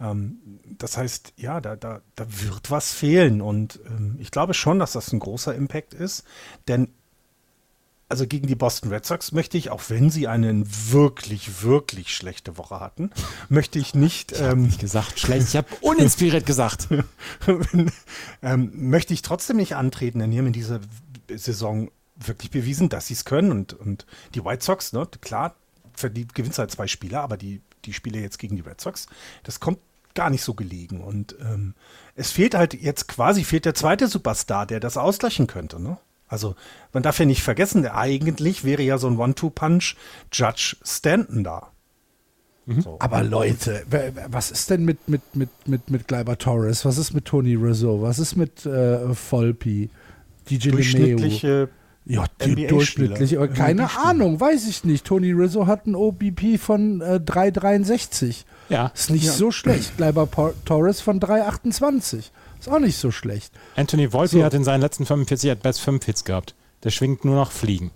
Ähm, 0.00 0.38
das 0.78 0.96
heißt, 0.96 1.34
ja, 1.36 1.60
da, 1.60 1.76
da, 1.76 2.00
da 2.14 2.26
wird 2.28 2.70
was 2.70 2.92
fehlen. 2.92 3.40
Und 3.40 3.80
ähm, 3.86 4.16
ich 4.18 4.30
glaube 4.30 4.54
schon, 4.54 4.78
dass 4.78 4.92
das 4.92 5.12
ein 5.12 5.20
großer 5.20 5.54
Impact 5.54 5.94
ist. 5.94 6.24
Denn 6.68 6.88
also 8.10 8.26
gegen 8.26 8.48
die 8.48 8.56
Boston 8.56 8.90
Red 8.90 9.06
Sox 9.06 9.30
möchte 9.30 9.56
ich, 9.56 9.70
auch 9.70 9.82
wenn 9.88 10.10
sie 10.10 10.26
eine 10.26 10.64
wirklich, 10.66 11.62
wirklich 11.62 12.14
schlechte 12.14 12.58
Woche 12.58 12.80
hatten, 12.80 13.10
möchte 13.48 13.78
ich 13.78 13.94
nicht. 13.94 14.32
Ich 14.32 14.40
ähm, 14.40 14.64
nicht 14.64 14.80
gesagt 14.80 15.20
schlecht, 15.20 15.48
ich 15.48 15.56
habe 15.56 15.68
uninspiriert 15.80 16.44
gesagt. 16.44 16.88
ähm, 18.42 18.72
möchte 18.74 19.14
ich 19.14 19.22
trotzdem 19.22 19.58
nicht 19.58 19.76
antreten, 19.76 20.18
denn 20.18 20.32
hier 20.32 20.44
in 20.44 20.52
dieser 20.52 20.80
Saison 21.32 21.88
wirklich 22.26 22.50
bewiesen, 22.50 22.88
dass 22.88 23.06
sie 23.06 23.14
es 23.14 23.24
können. 23.24 23.50
Und, 23.50 23.72
und 23.72 24.06
die 24.34 24.44
White 24.44 24.64
Sox, 24.64 24.92
ne, 24.92 25.06
klar, 25.20 25.54
für 25.94 26.10
die 26.10 26.26
gewinnt 26.26 26.58
halt 26.58 26.70
zwei 26.70 26.86
Spieler, 26.86 27.20
aber 27.20 27.36
die, 27.36 27.60
die 27.84 27.92
Spiele 27.92 28.20
jetzt 28.20 28.38
gegen 28.38 28.56
die 28.56 28.62
Red 28.62 28.80
Sox, 28.80 29.06
das 29.42 29.60
kommt 29.60 29.78
gar 30.14 30.30
nicht 30.30 30.42
so 30.42 30.54
gelegen. 30.54 31.02
Und 31.02 31.36
ähm, 31.40 31.74
es 32.16 32.32
fehlt 32.32 32.54
halt 32.54 32.74
jetzt 32.74 33.08
quasi, 33.08 33.44
fehlt 33.44 33.64
der 33.64 33.74
zweite 33.74 34.08
Superstar, 34.08 34.66
der 34.66 34.80
das 34.80 34.96
ausgleichen 34.96 35.46
könnte. 35.46 35.80
Ne? 35.80 35.98
Also 36.26 36.56
man 36.92 37.02
darf 37.02 37.18
ja 37.18 37.26
nicht 37.26 37.42
vergessen, 37.42 37.86
eigentlich 37.86 38.64
wäre 38.64 38.82
ja 38.82 38.98
so 38.98 39.08
ein 39.08 39.18
One-Two-Punch 39.18 39.96
Judge 40.32 40.76
Stanton 40.82 41.44
da. 41.44 41.70
Mhm. 42.66 42.80
So. 42.82 42.96
Aber 42.98 43.22
Leute, 43.22 43.84
was 44.28 44.50
ist 44.50 44.70
denn 44.70 44.84
mit, 44.84 45.08
mit, 45.08 45.22
mit, 45.34 45.50
mit, 45.66 45.90
mit 45.90 46.08
Gleiber 46.08 46.38
Torres? 46.38 46.84
Was 46.84 46.98
ist 46.98 47.14
mit 47.14 47.24
Tony 47.24 47.54
Rizzo? 47.54 48.02
Was 48.02 48.18
ist 48.18 48.36
mit 48.36 48.66
äh, 48.66 49.14
Volpi? 49.14 49.90
DJ 50.48 50.70
Durchschnittliche 50.70 51.68
ja, 52.06 52.24
die 52.44 52.66
durchschnittlich, 52.66 53.36
aber 53.36 53.48
keine 53.48 53.96
Ahnung, 53.98 54.40
weiß 54.40 54.66
ich 54.68 54.84
nicht. 54.84 55.04
Tony 55.04 55.32
Rizzo 55.32 55.66
hat 55.66 55.86
ein 55.86 55.94
OBP 55.94 56.58
von 56.58 57.00
äh, 57.00 57.20
3,63. 57.24 58.44
Ja. 58.68 58.90
Ist 58.94 59.10
nicht 59.10 59.24
ja. 59.24 59.32
so 59.32 59.50
schlecht. 59.50 59.96
Gleiber 59.96 60.28
Torres 60.64 61.00
von 61.00 61.20
3,28. 61.20 62.30
Ist 62.58 62.68
auch 62.68 62.78
nicht 62.78 62.96
so 62.96 63.10
schlecht. 63.10 63.52
Anthony 63.76 64.12
Volpe 64.12 64.38
so. 64.38 64.44
hat 64.44 64.54
in 64.54 64.64
seinen 64.64 64.80
letzten 64.80 65.06
45 65.06 65.50
At-Bats 65.50 65.78
5 65.78 66.04
Hits 66.04 66.24
gehabt. 66.24 66.54
Der 66.82 66.90
schwingt 66.90 67.24
nur 67.24 67.34
noch 67.34 67.52
Fliegen. 67.52 67.90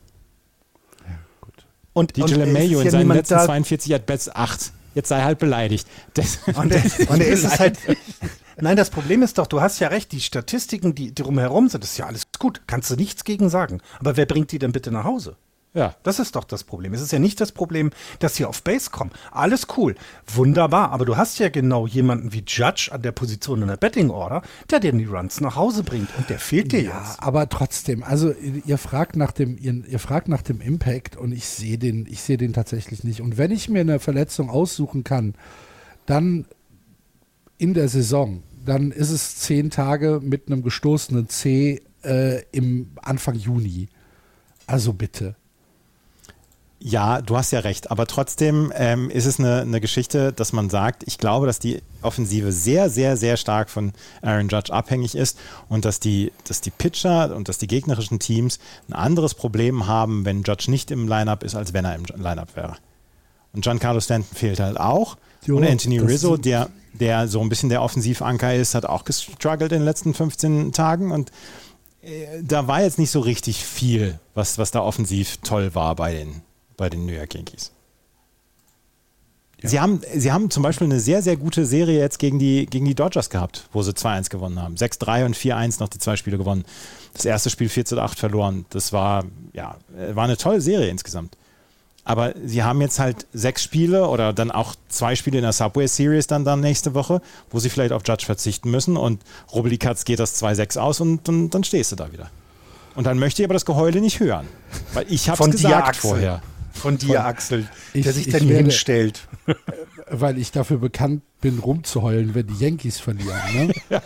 Ja, 1.06 1.18
gut. 1.40 1.66
Und 1.92 2.16
DJ 2.16 2.34
LeMayo 2.34 2.80
in 2.80 2.90
seinen 2.90 3.08
letzten 3.08 3.38
42 3.38 3.94
At-Bats 3.94 4.34
8. 4.34 4.72
Jetzt 4.94 5.08
sei 5.08 5.22
halt 5.22 5.38
beleidigt. 5.38 5.88
Das, 6.14 6.38
und, 6.54 6.70
der, 6.70 6.82
und 7.08 7.20
er 7.20 7.28
ist 7.28 7.58
halt, 7.58 7.78
Nein, 8.60 8.76
das 8.76 8.90
Problem 8.90 9.22
ist 9.22 9.38
doch, 9.38 9.46
du 9.46 9.60
hast 9.60 9.80
ja 9.80 9.88
recht, 9.88 10.12
die 10.12 10.20
Statistiken, 10.20 10.94
die, 10.94 11.12
die 11.12 11.22
drumherum 11.22 11.68
sind, 11.68 11.84
ist 11.84 11.98
ja 11.98 12.06
alles 12.06 12.24
gut. 12.38 12.62
Kannst 12.66 12.90
du 12.90 12.96
nichts 12.96 13.24
gegen 13.24 13.48
sagen. 13.48 13.80
Aber 13.98 14.16
wer 14.16 14.26
bringt 14.26 14.52
die 14.52 14.58
denn 14.58 14.72
bitte 14.72 14.90
nach 14.90 15.04
Hause? 15.04 15.36
Ja. 15.74 15.96
Das 16.04 16.20
ist 16.20 16.36
doch 16.36 16.44
das 16.44 16.62
Problem. 16.62 16.94
Es 16.94 17.00
ist 17.00 17.10
ja 17.10 17.18
nicht 17.18 17.40
das 17.40 17.50
Problem, 17.50 17.90
dass 18.20 18.36
sie 18.36 18.44
auf 18.44 18.62
Base 18.62 18.90
kommen. 18.90 19.10
Alles 19.32 19.66
cool. 19.76 19.96
Wunderbar. 20.32 20.92
Aber 20.92 21.04
du 21.04 21.16
hast 21.16 21.40
ja 21.40 21.48
genau 21.48 21.88
jemanden 21.88 22.32
wie 22.32 22.44
Judge 22.46 22.90
an 22.92 23.02
der 23.02 23.10
Position 23.10 23.60
in 23.62 23.68
der 23.68 23.76
Betting 23.76 24.10
Order, 24.10 24.42
der 24.70 24.78
dir 24.78 24.92
die 24.92 25.04
Runs 25.04 25.40
nach 25.40 25.56
Hause 25.56 25.82
bringt. 25.82 26.08
Und 26.16 26.30
der 26.30 26.38
fehlt 26.38 26.70
dir 26.70 26.82
ja, 26.82 26.96
jetzt. 26.96 27.20
Aber 27.20 27.48
trotzdem, 27.48 28.04
also 28.04 28.32
ihr 28.32 28.78
fragt 28.78 29.16
nach 29.16 29.32
dem, 29.32 29.58
ihr, 29.58 29.84
ihr 29.88 29.98
fragt 29.98 30.28
nach 30.28 30.42
dem 30.42 30.60
Impact 30.60 31.16
und 31.16 31.32
ich 31.32 31.46
sehe 31.46 31.76
den, 31.76 32.06
ich 32.06 32.22
sehe 32.22 32.36
den 32.36 32.52
tatsächlich 32.52 33.02
nicht. 33.02 33.20
Und 33.20 33.36
wenn 33.36 33.50
ich 33.50 33.68
mir 33.68 33.80
eine 33.80 33.98
Verletzung 33.98 34.50
aussuchen 34.50 35.02
kann, 35.02 35.34
dann 36.06 36.46
in 37.64 37.72
der 37.72 37.88
Saison, 37.88 38.42
dann 38.66 38.92
ist 38.92 39.08
es 39.08 39.36
zehn 39.36 39.70
Tage 39.70 40.20
mit 40.22 40.48
einem 40.48 40.62
gestoßenen 40.62 41.30
C 41.30 41.80
äh, 42.04 42.42
im 42.52 42.90
Anfang 43.00 43.36
Juni. 43.36 43.88
Also 44.66 44.92
bitte. 44.92 45.34
Ja, 46.78 47.22
du 47.22 47.38
hast 47.38 47.52
ja 47.52 47.60
recht, 47.60 47.90
aber 47.90 48.06
trotzdem 48.06 48.70
ähm, 48.76 49.08
ist 49.08 49.24
es 49.24 49.38
eine, 49.38 49.62
eine, 49.62 49.80
Geschichte, 49.80 50.34
dass 50.34 50.52
man 50.52 50.68
sagt, 50.68 51.04
ich 51.06 51.16
glaube, 51.16 51.46
dass 51.46 51.58
die 51.58 51.80
Offensive 52.02 52.52
sehr, 52.52 52.90
sehr, 52.90 53.16
sehr 53.16 53.38
stark 53.38 53.70
von 53.70 53.94
Aaron 54.20 54.48
Judge 54.48 54.70
abhängig 54.70 55.14
ist 55.14 55.38
und 55.70 55.86
dass 55.86 55.98
die, 56.00 56.30
dass 56.46 56.60
die 56.60 56.70
Pitcher 56.70 57.34
und 57.34 57.48
dass 57.48 57.56
die 57.56 57.68
gegnerischen 57.68 58.18
Teams 58.18 58.58
ein 58.90 58.92
anderes 58.92 59.32
Problem 59.32 59.86
haben, 59.86 60.26
wenn 60.26 60.42
Judge 60.42 60.70
nicht 60.70 60.90
im 60.90 61.08
Lineup 61.08 61.42
ist, 61.42 61.54
als 61.54 61.72
wenn 61.72 61.86
er 61.86 61.94
im 61.94 62.04
Lineup 62.04 62.54
wäre. 62.54 62.76
Und 63.54 63.62
Giancarlo 63.62 64.00
Stanton 64.00 64.36
fehlt 64.36 64.60
halt 64.60 64.78
auch. 64.78 65.16
Jo, 65.46 65.56
und 65.56 65.66
Anthony 65.66 65.98
Rizzo, 65.98 66.36
der 66.36 66.70
der 66.94 67.28
so 67.28 67.40
ein 67.40 67.48
bisschen 67.48 67.68
der 67.68 67.82
Offensivanker 67.82 68.54
ist, 68.54 68.74
hat 68.74 68.86
auch 68.86 69.04
gestruggelt 69.04 69.72
in 69.72 69.80
den 69.80 69.84
letzten 69.84 70.14
15 70.14 70.72
Tagen 70.72 71.10
und 71.10 71.30
äh, 72.02 72.42
da 72.42 72.66
war 72.66 72.82
jetzt 72.82 72.98
nicht 72.98 73.10
so 73.10 73.20
richtig 73.20 73.64
viel, 73.64 74.18
was, 74.34 74.58
was 74.58 74.70
da 74.70 74.80
offensiv 74.80 75.38
toll 75.38 75.74
war 75.74 75.96
bei 75.96 76.14
den, 76.14 76.42
bei 76.76 76.88
den 76.88 77.06
New 77.06 77.12
York 77.12 77.34
Yankees. 77.34 77.72
Ja. 79.60 79.68
Sie, 79.68 79.80
haben, 79.80 80.00
sie 80.14 80.30
haben 80.30 80.50
zum 80.50 80.62
Beispiel 80.62 80.86
eine 80.86 81.00
sehr, 81.00 81.22
sehr 81.22 81.36
gute 81.36 81.64
Serie 81.64 81.98
jetzt 81.98 82.18
gegen 82.18 82.38
die, 82.38 82.66
gegen 82.66 82.84
die 82.84 82.94
Dodgers 82.94 83.30
gehabt, 83.30 83.68
wo 83.72 83.82
sie 83.82 83.92
2-1 83.92 84.28
gewonnen 84.28 84.60
haben. 84.60 84.74
6-3 84.74 85.24
und 85.24 85.36
4-1 85.36 85.80
noch 85.80 85.88
die 85.88 85.98
zwei 85.98 86.16
Spiele 86.16 86.36
gewonnen. 86.36 86.64
Das 87.14 87.24
erste 87.24 87.48
Spiel 87.48 87.68
4-8 87.68 88.18
verloren. 88.18 88.66
Das 88.70 88.92
war, 88.92 89.24
ja, 89.54 89.76
war 90.12 90.24
eine 90.24 90.36
tolle 90.36 90.60
Serie 90.60 90.90
insgesamt. 90.90 91.38
Aber 92.04 92.34
sie 92.44 92.62
haben 92.62 92.80
jetzt 92.82 92.98
halt 92.98 93.26
sechs 93.32 93.62
Spiele 93.62 94.08
oder 94.08 94.32
dann 94.32 94.50
auch 94.50 94.74
zwei 94.88 95.16
Spiele 95.16 95.38
in 95.38 95.42
der 95.42 95.52
Subway 95.52 95.86
Series 95.86 96.26
dann, 96.26 96.44
dann 96.44 96.60
nächste 96.60 96.94
Woche, 96.94 97.22
wo 97.50 97.58
sie 97.58 97.70
vielleicht 97.70 97.92
auf 97.92 98.02
Judge 98.06 98.26
verzichten 98.26 98.70
müssen 98.70 98.96
und 98.96 99.22
Rubelikatz 99.52 100.04
geht 100.04 100.18
das 100.18 100.42
2-6 100.42 100.78
aus 100.78 101.00
und, 101.00 101.28
und 101.28 101.50
dann 101.50 101.64
stehst 101.64 101.92
du 101.92 101.96
da 101.96 102.12
wieder. 102.12 102.30
Und 102.94 103.04
dann 103.06 103.18
möchte 103.18 103.42
ich 103.42 103.46
aber 103.46 103.54
das 103.54 103.64
Geheule 103.64 104.00
nicht 104.00 104.20
hören. 104.20 104.46
Weil 104.92 105.06
ich 105.08 105.28
habe 105.28 105.42
es 105.42 105.50
gesagt 105.50 105.96
vorher. 105.96 106.42
Von 106.72 106.98
dir, 106.98 107.16
Von, 107.16 107.16
Axel, 107.18 107.68
der 107.94 108.12
sich 108.12 108.28
dann 108.28 108.48
werde, 108.48 108.64
hinstellt. 108.64 109.26
Weil 110.10 110.38
ich 110.38 110.50
dafür 110.50 110.78
bekannt 110.78 111.22
bin, 111.40 111.60
rumzuheulen, 111.60 112.34
wenn 112.34 112.46
die 112.48 112.54
Yankees 112.54 112.98
verlieren. 112.98 113.38
Ne? 113.54 113.72
ja. 113.90 114.02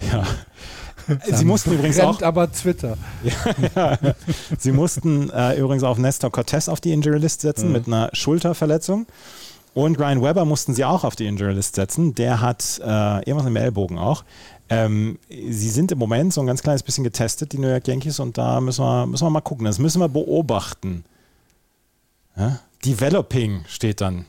ja. 0.12 0.26
Sie 1.32 1.44
mussten 1.44 1.72
übrigens 1.72 2.00
auch. 2.00 2.20
aber 2.22 2.50
Twitter. 2.50 2.96
ja, 3.76 3.98
Sie 4.58 4.72
mussten 4.72 5.30
äh, 5.30 5.58
übrigens 5.58 5.84
auch 5.84 5.98
Nestor 5.98 6.30
Cortez 6.30 6.68
auf 6.68 6.80
die 6.80 6.92
Injury 6.92 7.18
List 7.18 7.42
setzen 7.42 7.68
mhm. 7.68 7.72
mit 7.72 7.86
einer 7.86 8.10
Schulterverletzung. 8.12 9.06
Und 9.74 9.98
Ryan 9.98 10.22
Webber 10.22 10.46
mussten 10.46 10.74
sie 10.74 10.86
auch 10.86 11.04
auf 11.04 11.16
die 11.16 11.26
Injury 11.26 11.52
List 11.52 11.74
setzen. 11.74 12.14
Der 12.14 12.40
hat 12.40 12.80
äh, 12.82 13.18
irgendwas 13.28 13.46
im 13.46 13.56
Ellbogen 13.56 13.98
auch. 13.98 14.24
Ähm, 14.68 15.18
sie 15.28 15.68
sind 15.68 15.92
im 15.92 15.98
Moment 15.98 16.32
so 16.32 16.40
ein 16.40 16.46
ganz 16.46 16.62
kleines 16.62 16.82
bisschen 16.82 17.04
getestet, 17.04 17.52
die 17.52 17.58
New 17.58 17.68
York 17.68 17.86
Yankees, 17.86 18.18
und 18.18 18.38
da 18.38 18.60
müssen 18.60 18.82
wir, 18.82 19.06
müssen 19.06 19.26
wir 19.26 19.30
mal 19.30 19.42
gucken. 19.42 19.66
Das 19.66 19.78
müssen 19.78 20.00
wir 20.00 20.08
beobachten. 20.08 21.04
Ja? 22.36 22.60
Developing 22.84 23.64
steht 23.68 24.00
dann 24.00 24.24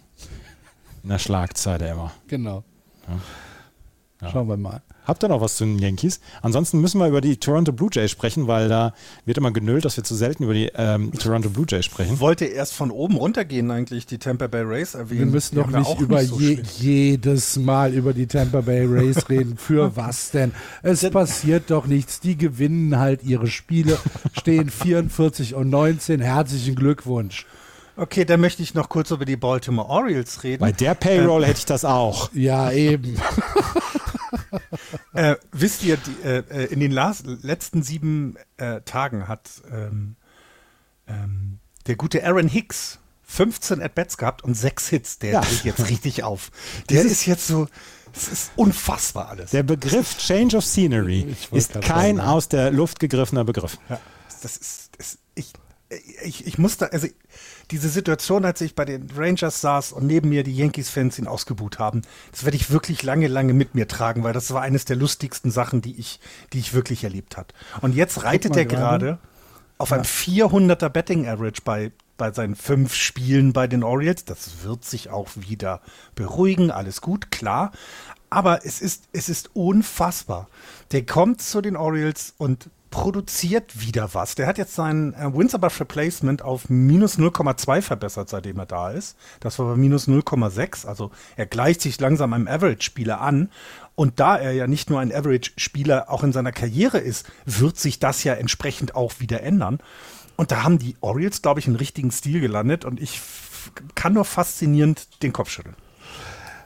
in 1.03 1.09
der 1.09 1.19
Schlagzeile 1.19 1.89
immer. 1.89 2.11
Genau. 2.27 2.63
Ja. 3.07 3.15
Ja. 4.21 4.31
Schauen 4.31 4.47
wir 4.47 4.57
mal. 4.57 4.81
Habt 5.05 5.23
ihr 5.23 5.29
noch 5.29 5.41
was 5.41 5.57
zu 5.57 5.63
den 5.63 5.77
Yankees? 5.77 6.19
Ansonsten 6.41 6.81
müssen 6.81 6.99
wir 6.99 7.07
über 7.07 7.21
die 7.21 7.37
Toronto 7.37 7.71
Blue 7.71 7.89
Jays 7.91 8.09
sprechen, 8.09 8.47
weil 8.47 8.67
da 8.67 8.93
wird 9.25 9.37
immer 9.37 9.51
genölt, 9.51 9.85
dass 9.85 9.95
wir 9.95 10.03
zu 10.03 10.15
selten 10.15 10.43
über 10.43 10.53
die 10.53 10.71
ähm, 10.75 11.13
Toronto 11.13 11.49
Blue 11.49 11.65
Jays 11.69 11.85
sprechen. 11.85 12.15
Ich 12.15 12.19
wollte 12.19 12.45
erst 12.45 12.73
von 12.73 12.89
oben 12.89 13.15
runtergehen 13.15 13.69
eigentlich, 13.69 14.07
die 14.07 14.17
Tampa 14.17 14.47
Bay 14.47 14.63
Rays 14.63 14.95
erwähnen. 14.95 15.19
Wir 15.19 15.25
müssen 15.27 15.55
doch 15.55 15.67
nicht 15.67 15.99
über 16.01 16.19
nicht 16.19 16.29
so 16.29 16.39
je, 16.39 16.61
jedes 16.79 17.57
Mal 17.57 17.93
über 17.93 18.13
die 18.13 18.25
Tampa 18.25 18.61
Bay 18.61 18.85
Rays 18.85 19.29
reden. 19.29 19.55
Für 19.55 19.95
was 19.95 20.31
denn? 20.31 20.51
Es 20.81 21.07
passiert 21.09 21.69
doch 21.69 21.85
nichts. 21.85 22.19
Die 22.19 22.35
gewinnen 22.35 22.97
halt 22.97 23.23
ihre 23.23 23.47
Spiele, 23.47 23.99
stehen 24.37 24.69
44 24.69 25.53
und 25.53 25.69
19. 25.69 26.21
Herzlichen 26.21 26.75
Glückwunsch. 26.75 27.45
Okay, 27.97 28.25
dann 28.25 28.39
möchte 28.39 28.61
ich 28.61 28.75
noch 28.75 28.89
kurz 28.89 29.09
über 29.09 29.25
die 29.25 29.37
Baltimore 29.37 29.89
Orioles 29.89 30.43
reden. 30.43 30.61
Bei 30.61 30.71
der 30.71 30.93
Payroll 30.93 31.41
ähm, 31.41 31.47
hätte 31.47 31.59
ich 31.59 31.65
das 31.65 31.83
auch. 31.83 32.31
Ja, 32.33 32.71
eben. 32.71 33.17
Äh, 35.13 35.35
wisst 35.51 35.83
ihr, 35.83 35.97
die, 35.97 36.27
äh, 36.27 36.43
äh 36.49 36.65
in 36.65 36.79
den 36.79 36.91
letzten 36.91 37.81
sieben 37.81 38.35
äh, 38.57 38.81
Tagen 38.81 39.27
hat 39.27 39.49
ähm, 39.71 40.15
ähm, 41.07 41.59
der 41.87 41.95
gute 41.95 42.23
Aaron 42.23 42.47
Hicks 42.47 42.99
15 43.23 43.81
At-Bats 43.81 44.17
gehabt 44.17 44.43
und 44.43 44.53
sechs 44.53 44.87
Hits. 44.89 45.17
Der 45.19 45.31
ja. 45.33 45.41
dreht 45.41 45.63
jetzt 45.63 45.89
richtig 45.89 46.23
auf. 46.23 46.51
Der 46.89 47.03
ist 47.03 47.25
jetzt 47.25 47.47
so, 47.47 47.67
es 48.13 48.27
ist 48.27 48.51
unfassbar 48.55 49.29
alles. 49.29 49.51
Der 49.51 49.63
Begriff 49.63 50.17
Change 50.17 50.57
of 50.57 50.65
Scenery 50.65 51.35
ist 51.51 51.73
kein 51.81 52.17
sagen, 52.17 52.19
aus 52.19 52.47
der 52.47 52.71
Luft 52.71 52.99
gegriffener 52.99 53.43
Begriff. 53.43 53.77
Ja, 53.89 53.99
das 54.41 54.57
ist, 54.57 54.91
das, 54.97 55.17
ich, 55.35 55.53
ich, 56.23 56.45
ich 56.45 56.57
musste, 56.57 56.91
also 56.91 57.07
diese 57.71 57.89
Situation, 57.89 58.45
als 58.45 58.61
ich 58.61 58.75
bei 58.75 58.85
den 58.85 59.09
Rangers 59.15 59.61
saß 59.61 59.91
und 59.91 60.07
neben 60.07 60.29
mir 60.29 60.43
die 60.43 60.55
Yankees-Fans 60.55 61.19
ihn 61.19 61.27
ausgebuht 61.27 61.79
haben, 61.79 62.01
das 62.31 62.45
werde 62.45 62.57
ich 62.57 62.71
wirklich 62.71 63.03
lange, 63.03 63.27
lange 63.27 63.53
mit 63.53 63.75
mir 63.75 63.87
tragen, 63.87 64.23
weil 64.23 64.33
das 64.33 64.53
war 64.53 64.61
eines 64.61 64.85
der 64.85 64.95
lustigsten 64.95 65.51
Sachen, 65.51 65.81
die 65.81 65.99
ich, 65.99 66.19
die 66.53 66.59
ich 66.59 66.73
wirklich 66.73 67.03
erlebt 67.03 67.37
habe. 67.37 67.49
Und 67.81 67.95
jetzt 67.95 68.23
reitet 68.23 68.55
er 68.55 68.65
gerade 68.65 69.19
auf 69.77 69.89
ja. 69.89 69.97
einem 69.97 70.05
400er 70.05 70.89
Betting 70.89 71.27
Average 71.27 71.61
bei, 71.63 71.91
bei 72.17 72.31
seinen 72.31 72.55
fünf 72.55 72.93
Spielen 72.93 73.53
bei 73.53 73.67
den 73.67 73.83
Orioles. 73.83 74.25
Das 74.25 74.63
wird 74.63 74.85
sich 74.85 75.09
auch 75.09 75.29
wieder 75.35 75.81
beruhigen, 76.15 76.71
alles 76.71 77.01
gut, 77.01 77.31
klar. 77.31 77.71
Aber 78.29 78.65
es 78.65 78.81
ist, 78.81 79.05
es 79.13 79.29
ist 79.29 79.55
unfassbar. 79.55 80.47
Der 80.91 81.05
kommt 81.05 81.41
zu 81.41 81.61
den 81.61 81.75
Orioles 81.75 82.33
und 82.37 82.69
produziert 82.97 83.79
wieder 83.79 84.15
was. 84.15 84.33
Der 84.33 84.47
hat 84.47 84.57
jetzt 84.57 84.73
sein 84.73 85.13
äh, 85.13 85.31
Wins 85.31 85.53
above 85.53 85.81
Replacement 85.81 86.41
auf 86.41 86.67
minus 86.67 87.19
0,2 87.19 87.83
verbessert, 87.83 88.27
seitdem 88.27 88.57
er 88.57 88.65
da 88.65 88.89
ist. 88.89 89.15
Das 89.39 89.59
war 89.59 89.67
bei 89.67 89.75
minus 89.75 90.07
0,6. 90.07 90.87
Also 90.87 91.11
er 91.35 91.45
gleicht 91.45 91.81
sich 91.81 91.99
langsam 91.99 92.33
einem 92.33 92.47
Average-Spieler 92.47 93.21
an. 93.21 93.51
Und 93.93 94.19
da 94.19 94.35
er 94.35 94.51
ja 94.53 94.65
nicht 94.65 94.89
nur 94.89 94.99
ein 94.99 95.13
Average-Spieler 95.13 96.09
auch 96.09 96.23
in 96.23 96.33
seiner 96.33 96.51
Karriere 96.51 96.97
ist, 96.97 97.27
wird 97.45 97.77
sich 97.77 97.99
das 97.99 98.23
ja 98.23 98.33
entsprechend 98.33 98.95
auch 98.95 99.19
wieder 99.19 99.43
ändern. 99.43 99.77
Und 100.35 100.51
da 100.51 100.63
haben 100.63 100.79
die 100.79 100.95
Orioles, 100.99 101.43
glaube 101.43 101.59
ich, 101.59 101.67
einen 101.67 101.75
richtigen 101.75 102.09
Stil 102.09 102.41
gelandet. 102.41 102.83
Und 102.83 102.99
ich 102.99 103.21
kann 103.93 104.13
nur 104.13 104.25
faszinierend 104.25 105.21
den 105.21 105.33
Kopf 105.33 105.51
schütteln. 105.51 105.75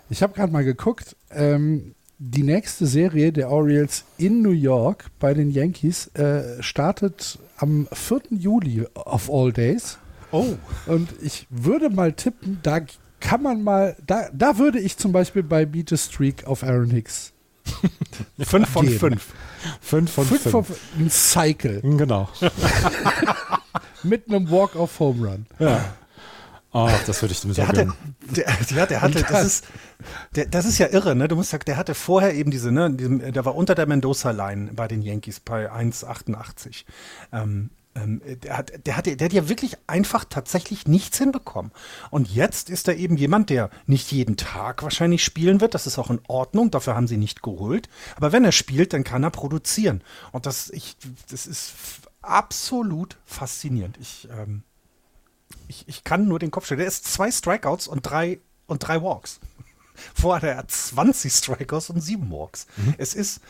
Ich 0.10 0.24
habe 0.24 0.32
gerade 0.32 0.54
mal 0.54 0.64
geguckt. 0.64 1.18
Ähm, 1.30 1.94
die 2.24 2.44
nächste 2.44 2.86
Serie 2.86 3.32
der 3.32 3.50
Orioles 3.50 4.06
in 4.20 4.44
New 4.44 4.52
York 4.52 5.08
bei 5.20 5.34
den 5.34 5.50
Yankees 5.50 6.06
äh, 6.14 6.62
startet 6.62 7.40
am 7.58 7.88
4. 7.92 8.22
Juli 8.30 8.86
of 8.94 9.28
all 9.32 9.52
days. 9.52 9.98
Oh. 10.32 10.56
Und 10.86 11.10
ich 11.24 11.48
würde 11.50 11.90
mal 11.90 12.14
tippen, 12.14 12.60
da 12.62 12.82
kann 13.20 13.42
man 13.42 13.64
mal, 13.64 13.96
da, 14.06 14.30
da 14.34 14.60
würde 14.60 14.80
ich 14.80 14.98
zum 14.98 15.12
Beispiel 15.12 15.42
bei 15.42 15.66
Beat 15.66 15.92
a 15.94 15.98
Streak 15.98 16.46
auf 16.46 16.64
Aaron 16.64 16.92
Hicks. 16.92 17.34
5 18.40 18.70
von 18.70 18.88
5. 18.88 19.28
5 19.82 20.12
von 20.12 20.26
5. 20.26 20.80
Ein 21.00 21.10
Cycle. 21.10 21.82
Genau. 21.82 22.30
Mit 24.04 24.28
einem 24.30 24.50
Walk-off 24.52 25.00
Home 25.00 25.28
Run. 25.28 25.46
Ja. 25.58 25.96
Oh, 26.74 26.90
das 27.06 27.22
würde 27.22 27.34
ich 27.34 27.42
dem 27.42 27.52
so 27.52 27.56
der 27.56 27.68
hatte, 27.68 27.94
der, 28.22 28.46
ja, 28.70 28.86
der 28.86 29.02
hatte, 29.02 29.22
das 29.24 29.46
ist, 29.46 29.66
der, 30.36 30.46
das 30.46 30.66
ist 30.66 30.78
ja 30.78 30.88
irre, 30.88 31.16
ne? 31.16 31.28
Du 31.28 31.36
musst 31.36 31.50
sagen, 31.50 31.66
der 31.68 31.76
hatte 31.76 31.94
vorher 31.96 32.34
eben 32.34 32.50
diese, 32.50 32.72
ne, 32.72 32.90
der 32.92 33.44
war 33.44 33.56
unter 33.56 33.76
der 33.76 33.88
Mendoza-Line 33.88 34.72
bei 34.74 34.88
den 34.88 35.02
Yankees 35.02 35.42
bei 35.42 35.70
1,88. 35.70 36.86
Ähm, 37.34 37.72
ähm, 37.94 38.22
der, 38.42 38.58
hat, 38.58 38.72
der, 38.86 38.96
hat, 38.96 39.06
der 39.06 39.20
hat 39.20 39.34
ja 39.34 39.50
wirklich 39.50 39.78
einfach 39.88 40.24
tatsächlich 40.24 40.88
nichts 40.88 41.18
hinbekommen. 41.18 41.72
Und 42.10 42.34
jetzt 42.34 42.70
ist 42.70 42.88
er 42.88 42.96
eben 42.96 43.18
jemand, 43.18 43.50
der 43.50 43.70
nicht 43.86 44.12
jeden 44.14 44.38
Tag 44.38 44.82
wahrscheinlich 44.82 45.26
spielen 45.26 45.60
wird. 45.60 45.74
Das 45.74 45.88
ist 45.88 46.00
auch 46.00 46.10
in 46.10 46.22
Ordnung. 46.28 46.72
Dafür 46.72 46.96
haben 46.96 47.08
sie 47.08 47.18
nicht 47.18 47.44
geholt. 47.44 47.90
Aber 48.16 48.32
wenn 48.32 48.46
er 48.46 48.54
spielt, 48.54 48.94
dann 48.94 49.04
kann 49.04 49.24
er 49.24 49.32
produzieren. 49.32 50.02
Und 50.32 50.46
das, 50.46 50.70
ich, 50.70 50.96
das 51.30 51.48
ist 51.48 51.74
absolut 52.22 53.18
faszinierend. 53.26 53.98
Ich, 54.00 54.30
ähm, 54.32 54.64
ich, 55.68 55.88
ich 55.88 56.04
kann 56.04 56.28
nur 56.28 56.40
den 56.40 56.52
Kopf 56.52 56.66
stellen. 56.66 56.80
Der 56.80 56.88
ist 56.88 57.06
zwei 57.06 57.32
Strikeouts 57.32 57.88
und 57.88 58.02
drei, 58.02 58.40
und 58.68 58.88
drei 58.88 59.02
Walks. 59.02 59.40
Vorher 60.16 60.58
hat 60.58 60.66
er 60.66 60.68
20 60.68 61.32
Strikeouts 61.32 61.90
und 61.90 62.02
sieben 62.02 62.32
Walks. 62.32 62.68
Mhm. 62.78 62.96
Es 62.98 63.14
ist, 63.14 63.42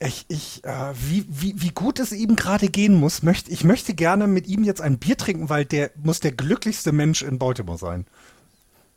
ich, 0.00 0.24
ich, 0.28 0.64
äh, 0.64 0.92
wie, 0.94 1.26
wie, 1.28 1.60
wie 1.60 1.70
gut 1.70 1.98
es 2.00 2.12
ihm 2.12 2.36
gerade 2.36 2.68
gehen 2.68 2.94
muss, 2.94 3.22
möchte, 3.22 3.50
ich 3.50 3.64
möchte 3.64 3.94
gerne 3.94 4.26
mit 4.26 4.46
ihm 4.46 4.64
jetzt 4.64 4.80
ein 4.80 4.98
Bier 4.98 5.16
trinken, 5.16 5.48
weil 5.48 5.64
der 5.64 5.90
muss 6.02 6.20
der 6.20 6.32
glücklichste 6.32 6.92
Mensch 6.92 7.22
in 7.22 7.38
Baltimore 7.38 7.78
sein. 7.78 8.06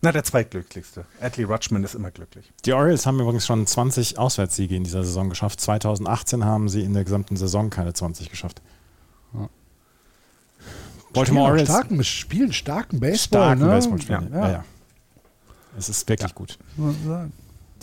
Na, 0.01 0.11
der 0.11 0.23
zweitglücklichste. 0.23 1.05
Adley 1.21 1.43
Rutschman 1.43 1.83
ist 1.83 1.95
immer 1.95 2.11
glücklich. 2.11 2.51
Die 2.65 2.73
Orioles 2.73 3.07
haben 3.07 3.19
übrigens 3.19 3.47
schon 3.47 3.65
20 3.65 4.19
Auswärtssiege 4.19 4.75
in 4.75 4.83
dieser 4.83 5.03
Saison 5.03 5.29
geschafft. 5.29 5.59
2018 5.59 6.45
haben 6.45 6.69
sie 6.69 6.81
in 6.83 6.93
der 6.93 7.03
gesamten 7.03 7.35
Saison 7.35 7.71
keine 7.71 7.93
20 7.93 8.29
geschafft. 8.29 8.61
Ja. 9.33 9.49
Baltimore 11.17 11.51
Orioles. 11.51 11.69
Starken, 11.69 12.03
spielen 12.03 12.53
starken 12.53 12.99
Baseball. 12.99 13.41
Starken 13.41 13.61
ne? 13.63 13.67
Baseball 13.67 14.01
spielen. 14.01 14.29
Ja. 14.33 14.39
Ja. 14.39 14.51
ja. 14.51 14.63
Es 15.77 15.89
ist 15.89 16.07
wirklich 16.09 16.33
gut. 16.33 16.57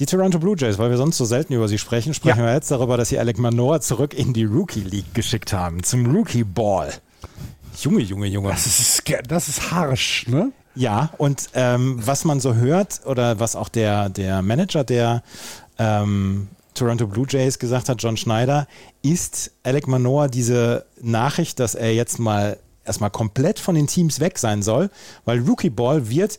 Die 0.01 0.07
Toronto 0.07 0.41
Blue 0.41 0.57
Jays, 0.59 0.79
weil 0.79 0.91
wir 0.91 0.97
sonst 0.97 1.17
so 1.17 1.25
selten 1.25 1.53
über 1.53 1.69
sie 1.69 1.79
sprechen, 1.79 2.15
sprechen 2.15 2.45
wir 2.45 2.53
jetzt 2.53 2.71
darüber, 2.71 2.97
dass 2.97 3.11
sie 3.11 3.19
Alec 3.19 3.39
Manoa 3.39 3.81
zurück 3.81 4.13
in 4.13 4.33
die 4.33 4.45
Rookie 4.45 4.81
League 4.81 5.15
geschickt 5.15 5.53
haben, 5.53 5.85
zum 5.85 6.07
Rookie 6.13 6.43
Ball. 6.43 6.93
Junge, 7.81 8.01
Junge, 8.01 8.27
Junge. 8.27 8.51
Das 8.51 8.67
ist, 8.67 9.05
das 9.29 9.49
ist 9.49 9.71
harsch, 9.71 10.27
ne? 10.27 10.53
Ja, 10.75 11.11
und 11.19 11.51
ähm, 11.55 12.01
was 12.05 12.25
man 12.25 12.41
so 12.41 12.55
hört 12.55 13.03
oder 13.07 13.39
was 13.39 13.55
auch 13.55 13.69
der, 13.69 14.09
der 14.09 14.43
Manager 14.43 14.83
der 14.83 15.23
ähm, 15.79 16.49
Toronto 16.75 17.07
Blue 17.07 17.27
Jays 17.29 17.61
gesagt 17.61 17.89
hat, 17.89 18.03
John 18.03 18.17
Schneider, 18.17 18.67
ist 19.03 19.53
Alec 19.63 19.87
Manoa 19.87 20.27
diese 20.27 20.87
Nachricht, 21.01 21.61
dass 21.61 21.77
er 21.77 21.95
jetzt 21.95 22.19
mal 22.19 22.59
erstmal 22.85 23.11
komplett 23.11 23.59
von 23.59 23.75
den 23.75 23.87
Teams 23.87 24.21
weg 24.21 24.39
sein 24.39 24.63
soll, 24.63 24.91
weil 25.25 25.41
Rookie 25.41 25.71
Ball 25.71 26.09
wird 26.09 26.39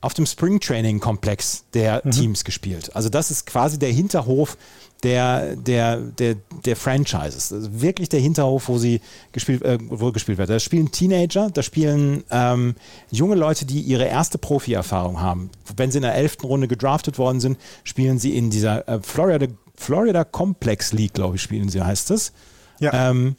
auf 0.00 0.12
dem 0.12 0.26
Spring 0.26 0.60
Training 0.60 1.00
Komplex 1.00 1.64
der 1.72 2.02
mhm. 2.04 2.10
Teams 2.10 2.44
gespielt. 2.44 2.94
Also 2.94 3.08
das 3.08 3.30
ist 3.30 3.46
quasi 3.46 3.78
der 3.78 3.90
Hinterhof 3.90 4.58
der, 5.02 5.56
der, 5.56 5.98
der, 5.98 6.36
der 6.64 6.76
Franchises. 6.76 7.52
Also 7.52 7.80
wirklich 7.80 8.08
der 8.08 8.20
Hinterhof, 8.20 8.68
wo 8.68 8.78
sie 8.78 9.00
gespielt, 9.32 9.62
äh, 9.62 9.78
wo 9.80 10.12
gespielt 10.12 10.38
wird. 10.38 10.50
Da 10.50 10.58
spielen 10.58 10.90
Teenager, 10.90 11.50
da 11.50 11.62
spielen 11.62 12.24
ähm, 12.30 12.74
junge 13.10 13.34
Leute, 13.34 13.66
die 13.66 13.80
ihre 13.80 14.04
erste 14.04 14.38
Profi-Erfahrung 14.38 15.20
haben. 15.20 15.50
Wenn 15.76 15.90
sie 15.90 15.98
in 15.98 16.02
der 16.02 16.14
elften 16.14 16.46
Runde 16.46 16.68
gedraftet 16.68 17.18
worden 17.18 17.40
sind, 17.40 17.58
spielen 17.84 18.18
sie 18.18 18.36
in 18.36 18.50
dieser 18.50 18.88
äh, 18.88 19.00
Florida, 19.02 19.46
Florida 19.74 20.24
Complex 20.24 20.92
League, 20.92 21.14
glaube 21.14 21.36
ich, 21.36 21.42
spielen 21.42 21.68
sie, 21.68 21.82
heißt 21.82 22.10
es. 22.10 22.32
Ja. 22.78 23.10
Ähm, 23.10 23.36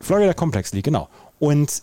Florida 0.00 0.34
Complex 0.34 0.72
League, 0.72 0.84
genau. 0.84 1.08
Und 1.44 1.82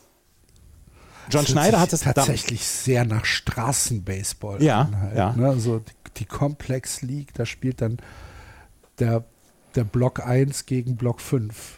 John 1.30 1.46
Schneider 1.46 1.80
hat 1.80 1.94
es 1.94 2.02
tatsächlich 2.02 2.66
sehr 2.66 3.06
nach 3.06 3.26
Straßenbaseball. 3.26 4.62
Ja, 4.62 4.90
halt, 4.92 5.18
ja. 5.18 5.34
Ne? 5.34 5.48
Also 5.48 5.80
die, 5.80 5.92
die 6.18 6.26
Complex 6.26 7.02
League, 7.02 7.34
da 7.34 7.46
spielt 7.46 7.82
dann 7.82 7.98
der, 9.00 9.24
der 9.76 9.84
Block 9.84 10.26
1 10.26 10.66
gegen 10.66 10.96
Block 10.96 11.22
5. 11.22 11.78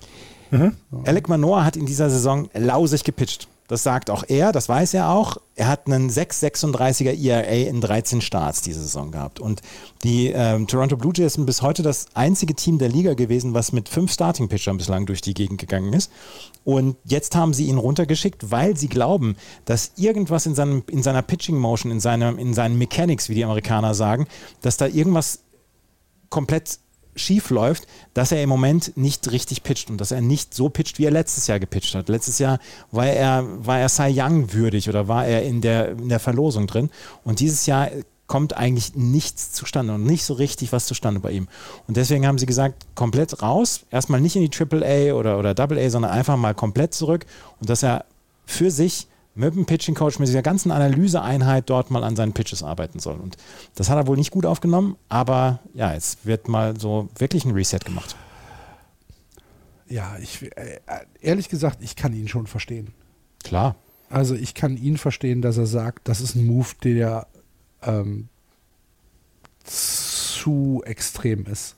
Mhm. 0.52 0.76
So. 0.92 1.04
Alec 1.06 1.28
Manoa 1.30 1.66
hat 1.66 1.76
in 1.76 1.86
dieser 1.86 2.10
Saison 2.10 2.50
lausig 2.54 3.04
gepitcht. 3.04 3.48
Das 3.68 3.82
sagt 3.82 4.10
auch 4.10 4.24
er, 4.28 4.52
das 4.52 4.68
weiß 4.68 4.94
er 4.94 5.10
auch. 5.10 5.38
Er 5.56 5.68
hat 5.68 5.88
einen 5.88 6.10
6,36er 6.10 7.18
ERA 7.18 7.70
in 7.70 7.80
13 7.80 8.22
Starts 8.22 8.62
diese 8.62 8.82
Saison 8.82 9.12
gehabt. 9.12 9.40
Und 9.40 9.62
die 10.04 10.28
ähm, 10.28 10.68
Toronto 10.68 10.98
Blue 10.98 11.14
Jays 11.16 11.34
sind 11.34 11.46
bis 11.46 11.62
heute 11.62 11.82
das 11.82 12.08
einzige 12.14 12.56
Team 12.56 12.78
der 12.78 12.90
Liga 12.90 13.14
gewesen, 13.14 13.54
was 13.54 13.72
mit 13.72 13.88
fünf 13.88 14.12
Starting-Pitchern 14.12 14.78
bislang 14.78 15.06
durch 15.06 15.22
die 15.22 15.34
Gegend 15.34 15.60
gegangen 15.60 15.94
ist. 15.94 16.12
Und 16.66 16.98
jetzt 17.06 17.36
haben 17.36 17.54
sie 17.54 17.68
ihn 17.68 17.78
runtergeschickt, 17.78 18.52
weil 18.52 18.76
sie 18.76 18.90
glauben, 18.90 19.38
dass 19.66 19.94
irgendwas 19.96 20.46
in, 20.46 20.56
seinem, 20.56 20.84
in 20.90 21.02
seiner 21.02 21.22
Pitching-Motion, 21.22 21.92
in, 21.92 22.38
in 22.38 22.54
seinen 22.54 22.78
Mechanics, 22.78 23.30
wie 23.30 23.36
die 23.36 23.46
Amerikaner 23.46 23.94
sagen, 23.94 24.28
dass 24.62 24.76
da 24.78 24.88
irgendwas 24.88 25.40
komplett 26.30 26.80
schief 27.16 27.50
läuft, 27.50 27.88
dass 28.14 28.32
er 28.32 28.42
im 28.42 28.50
Moment 28.50 28.98
nicht 28.98 29.32
richtig 29.32 29.64
pitcht 29.64 29.90
und 29.90 30.00
dass 30.00 30.12
er 30.12 30.22
nicht 30.22 30.54
so 30.54 30.70
pitcht, 30.70 31.00
wie 31.00 31.06
er 31.06 31.12
letztes 31.12 31.48
Jahr 31.48 31.60
gepitcht 31.60 31.96
hat. 31.96 32.10
Letztes 32.10 32.40
Jahr 32.40 32.60
war 32.92 33.08
er, 33.08 33.46
war 33.66 33.80
er 33.80 33.90
Cy 33.90 34.14
Young 34.16 34.54
würdig 34.54 34.90
oder 34.90 35.08
war 35.08 35.26
er 35.26 35.44
in 35.44 35.62
der, 35.62 35.92
in 35.92 36.10
der 36.10 36.20
Verlosung 36.20 36.68
drin. 36.68 36.90
Und 37.24 37.40
dieses 37.40 37.66
Jahr 37.66 37.90
kommt 38.28 38.56
eigentlich 38.56 38.96
nichts 38.96 39.52
zustande 39.52 39.94
und 39.94 40.06
nicht 40.06 40.24
so 40.24 40.34
richtig 40.34 40.72
was 40.72 40.86
zustande 40.86 41.20
bei 41.20 41.32
ihm. 41.32 41.48
Und 41.88 41.98
deswegen 41.98 42.26
haben 42.26 42.38
sie 42.38 42.46
gesagt, 42.46 42.86
komplett 42.96 43.42
raus, 43.42 43.82
erstmal 43.92 44.22
nicht 44.22 44.36
in 44.36 44.50
die 44.50 44.52
AAA 44.52 45.14
oder, 45.14 45.38
oder 45.38 45.58
AA, 45.58 45.90
sondern 45.90 46.12
einfach 46.12 46.38
mal 46.38 46.56
komplett 46.56 46.94
zurück 46.94 47.26
und 47.60 47.70
dass 47.70 47.84
er 47.84 48.06
für 48.46 48.72
sich 48.72 49.08
mit 49.36 49.56
dem 49.56 49.66
Pitching 49.66 49.96
Coach, 49.96 50.20
mit 50.20 50.28
dieser 50.28 50.42
ganzen 50.42 50.72
Analyseeinheit 50.72 51.70
dort 51.70 51.90
mal 51.92 52.04
an 52.04 52.16
seinen 52.16 52.34
Pitches 52.34 52.62
arbeiten 52.64 53.00
soll. 53.00 53.16
Und 53.20 53.38
das 53.76 53.90
hat 53.90 53.98
er 53.98 54.08
wohl 54.08 54.18
nicht 54.18 54.32
gut 54.32 54.46
aufgenommen, 54.46 54.96
aber 55.10 55.60
ja, 55.74 55.94
jetzt 55.94 56.26
wird 56.26 56.48
mal 56.48 56.80
so 56.80 57.10
wirklich 57.18 57.46
ein 57.46 57.52
Reset 57.52 57.80
gemacht. 57.80 58.16
Ja, 59.88 60.18
ich, 60.22 60.44
äh, 60.56 60.80
ehrlich 61.22 61.50
gesagt, 61.50 61.80
ich 61.82 61.96
kann 61.96 62.14
ihn 62.14 62.28
schon 62.28 62.48
verstehen. 62.48 62.94
Klar. 63.44 63.76
Also 64.10 64.36
ich 64.36 64.54
kann 64.54 64.78
ihn 64.78 64.98
verstehen, 64.98 65.42
dass 65.42 65.58
er 65.58 65.66
sagt, 65.66 66.08
das 66.08 66.22
ist 66.22 66.36
ein 66.36 66.46
Move, 66.46 66.70
der 66.84 67.28
ähm, 67.82 68.30
zu 69.64 70.82
extrem 70.86 71.46
ist. 71.46 71.76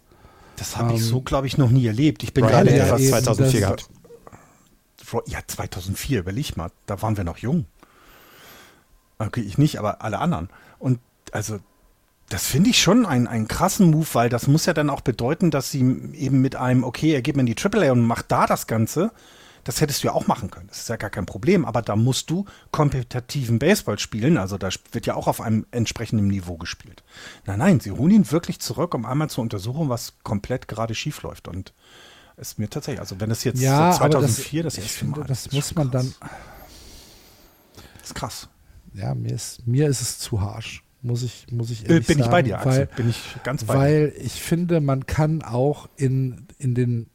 Das 0.57 0.77
habe 0.77 0.93
ich 0.93 1.03
so, 1.03 1.21
glaube 1.21 1.47
ich, 1.47 1.57
noch 1.57 1.69
nie 1.69 1.85
erlebt. 1.87 2.23
Ich 2.23 2.33
bin 2.33 2.45
Brian 2.45 2.65
gerade 2.65 2.91
hat 2.91 3.01
2004 3.01 3.45
das- 3.45 3.53
gehabt. 3.53 3.89
Ja, 5.27 5.39
2004, 5.45 6.19
überleg 6.19 6.57
mal. 6.57 6.71
Da 6.85 7.01
waren 7.01 7.17
wir 7.17 7.23
noch 7.23 7.37
jung. 7.37 7.65
Okay, 9.17 9.41
ich 9.41 9.57
nicht, 9.57 9.79
aber 9.79 10.01
alle 10.01 10.19
anderen. 10.19 10.49
Und 10.79 10.99
also, 11.31 11.59
das 12.29 12.47
finde 12.47 12.71
ich 12.71 12.81
schon 12.81 13.05
einen, 13.05 13.27
einen 13.27 13.47
krassen 13.47 13.91
Move, 13.91 14.07
weil 14.13 14.29
das 14.29 14.47
muss 14.47 14.65
ja 14.65 14.73
dann 14.73 14.89
auch 14.89 15.01
bedeuten, 15.01 15.51
dass 15.51 15.71
sie 15.71 15.79
eben 16.13 16.41
mit 16.41 16.55
einem, 16.55 16.83
okay, 16.83 17.13
er 17.13 17.21
geht 17.21 17.35
mir 17.35 17.41
in 17.41 17.45
die 17.45 17.57
AAA 17.57 17.91
und 17.91 18.05
macht 18.05 18.31
da 18.31 18.45
das 18.47 18.67
Ganze. 18.67 19.11
Das 19.63 19.81
hättest 19.81 20.03
du 20.03 20.07
ja 20.07 20.13
auch 20.13 20.27
machen 20.27 20.51
können. 20.51 20.67
Das 20.67 20.79
ist 20.79 20.89
ja 20.89 20.95
gar 20.95 21.09
kein 21.09 21.25
Problem. 21.25 21.65
Aber 21.65 21.81
da 21.81 21.95
musst 21.95 22.29
du 22.29 22.45
kompetitiven 22.71 23.57
Baseball 23.57 23.97
spielen. 23.97 24.37
Also 24.37 24.59
da 24.59 24.69
wird 24.91 25.07
ja 25.07 25.15
auch 25.15 25.27
auf 25.27 25.41
einem 25.41 25.65
entsprechenden 25.71 26.27
Niveau 26.27 26.57
gespielt. 26.57 27.03
Nein, 27.45 27.59
nein, 27.59 27.79
sie 27.79 27.91
holen 27.91 28.11
ihn 28.11 28.31
wirklich 28.31 28.59
zurück, 28.59 28.93
um 28.93 29.05
einmal 29.05 29.29
zu 29.29 29.41
untersuchen, 29.41 29.89
was 29.89 30.13
komplett 30.23 30.67
gerade 30.67 30.93
schief 30.93 31.23
läuft. 31.23 31.47
Und 31.47 31.73
ist 32.37 32.59
mir 32.59 32.69
tatsächlich, 32.69 32.99
also 32.99 33.19
wenn 33.19 33.29
das 33.29 33.43
jetzt 33.43 33.61
Ja, 33.61 33.93
seit 33.93 34.15
aber 34.15 34.21
2004 34.21 34.63
das, 34.63 34.77
ich 34.77 34.83
erste 34.83 34.99
finde, 34.99 35.19
Mal 35.21 35.27
das 35.27 35.47
ist 35.47 35.53
muss 35.53 35.75
man 35.75 35.91
krass. 35.91 35.91
dann, 35.91 36.13
Das 37.99 38.07
ist 38.09 38.15
krass. 38.15 38.49
ja, 38.93 39.13
mir 39.15 39.33
ist, 39.33 39.65
mir 39.67 39.87
ist 39.87 40.01
es 40.01 40.19
zu 40.19 40.41
harsch, 40.41 40.83
muss 41.01 41.23
ich, 41.23 41.47
muss 41.51 41.69
ich 41.71 41.89
Äh, 41.89 41.89
ehrlich 41.89 42.07
bin 42.07 42.17
sagen. 42.17 42.21
ich 42.21 42.31
bei 42.31 42.41
dir, 42.41 42.59
Axel. 42.59 42.71
weil, 42.71 42.85
Bin 42.95 43.09
ich 43.09 43.37
ganz 43.43 43.63
bei 43.65 43.73
dir. 43.75 43.79
weil 43.79 44.13
ich 44.19 44.41
finde, 44.41 44.81
man 44.81 45.05
kann 45.05 45.41
auch 45.43 45.89
in, 45.97 46.47
in 46.57 46.75
den, 46.75 47.07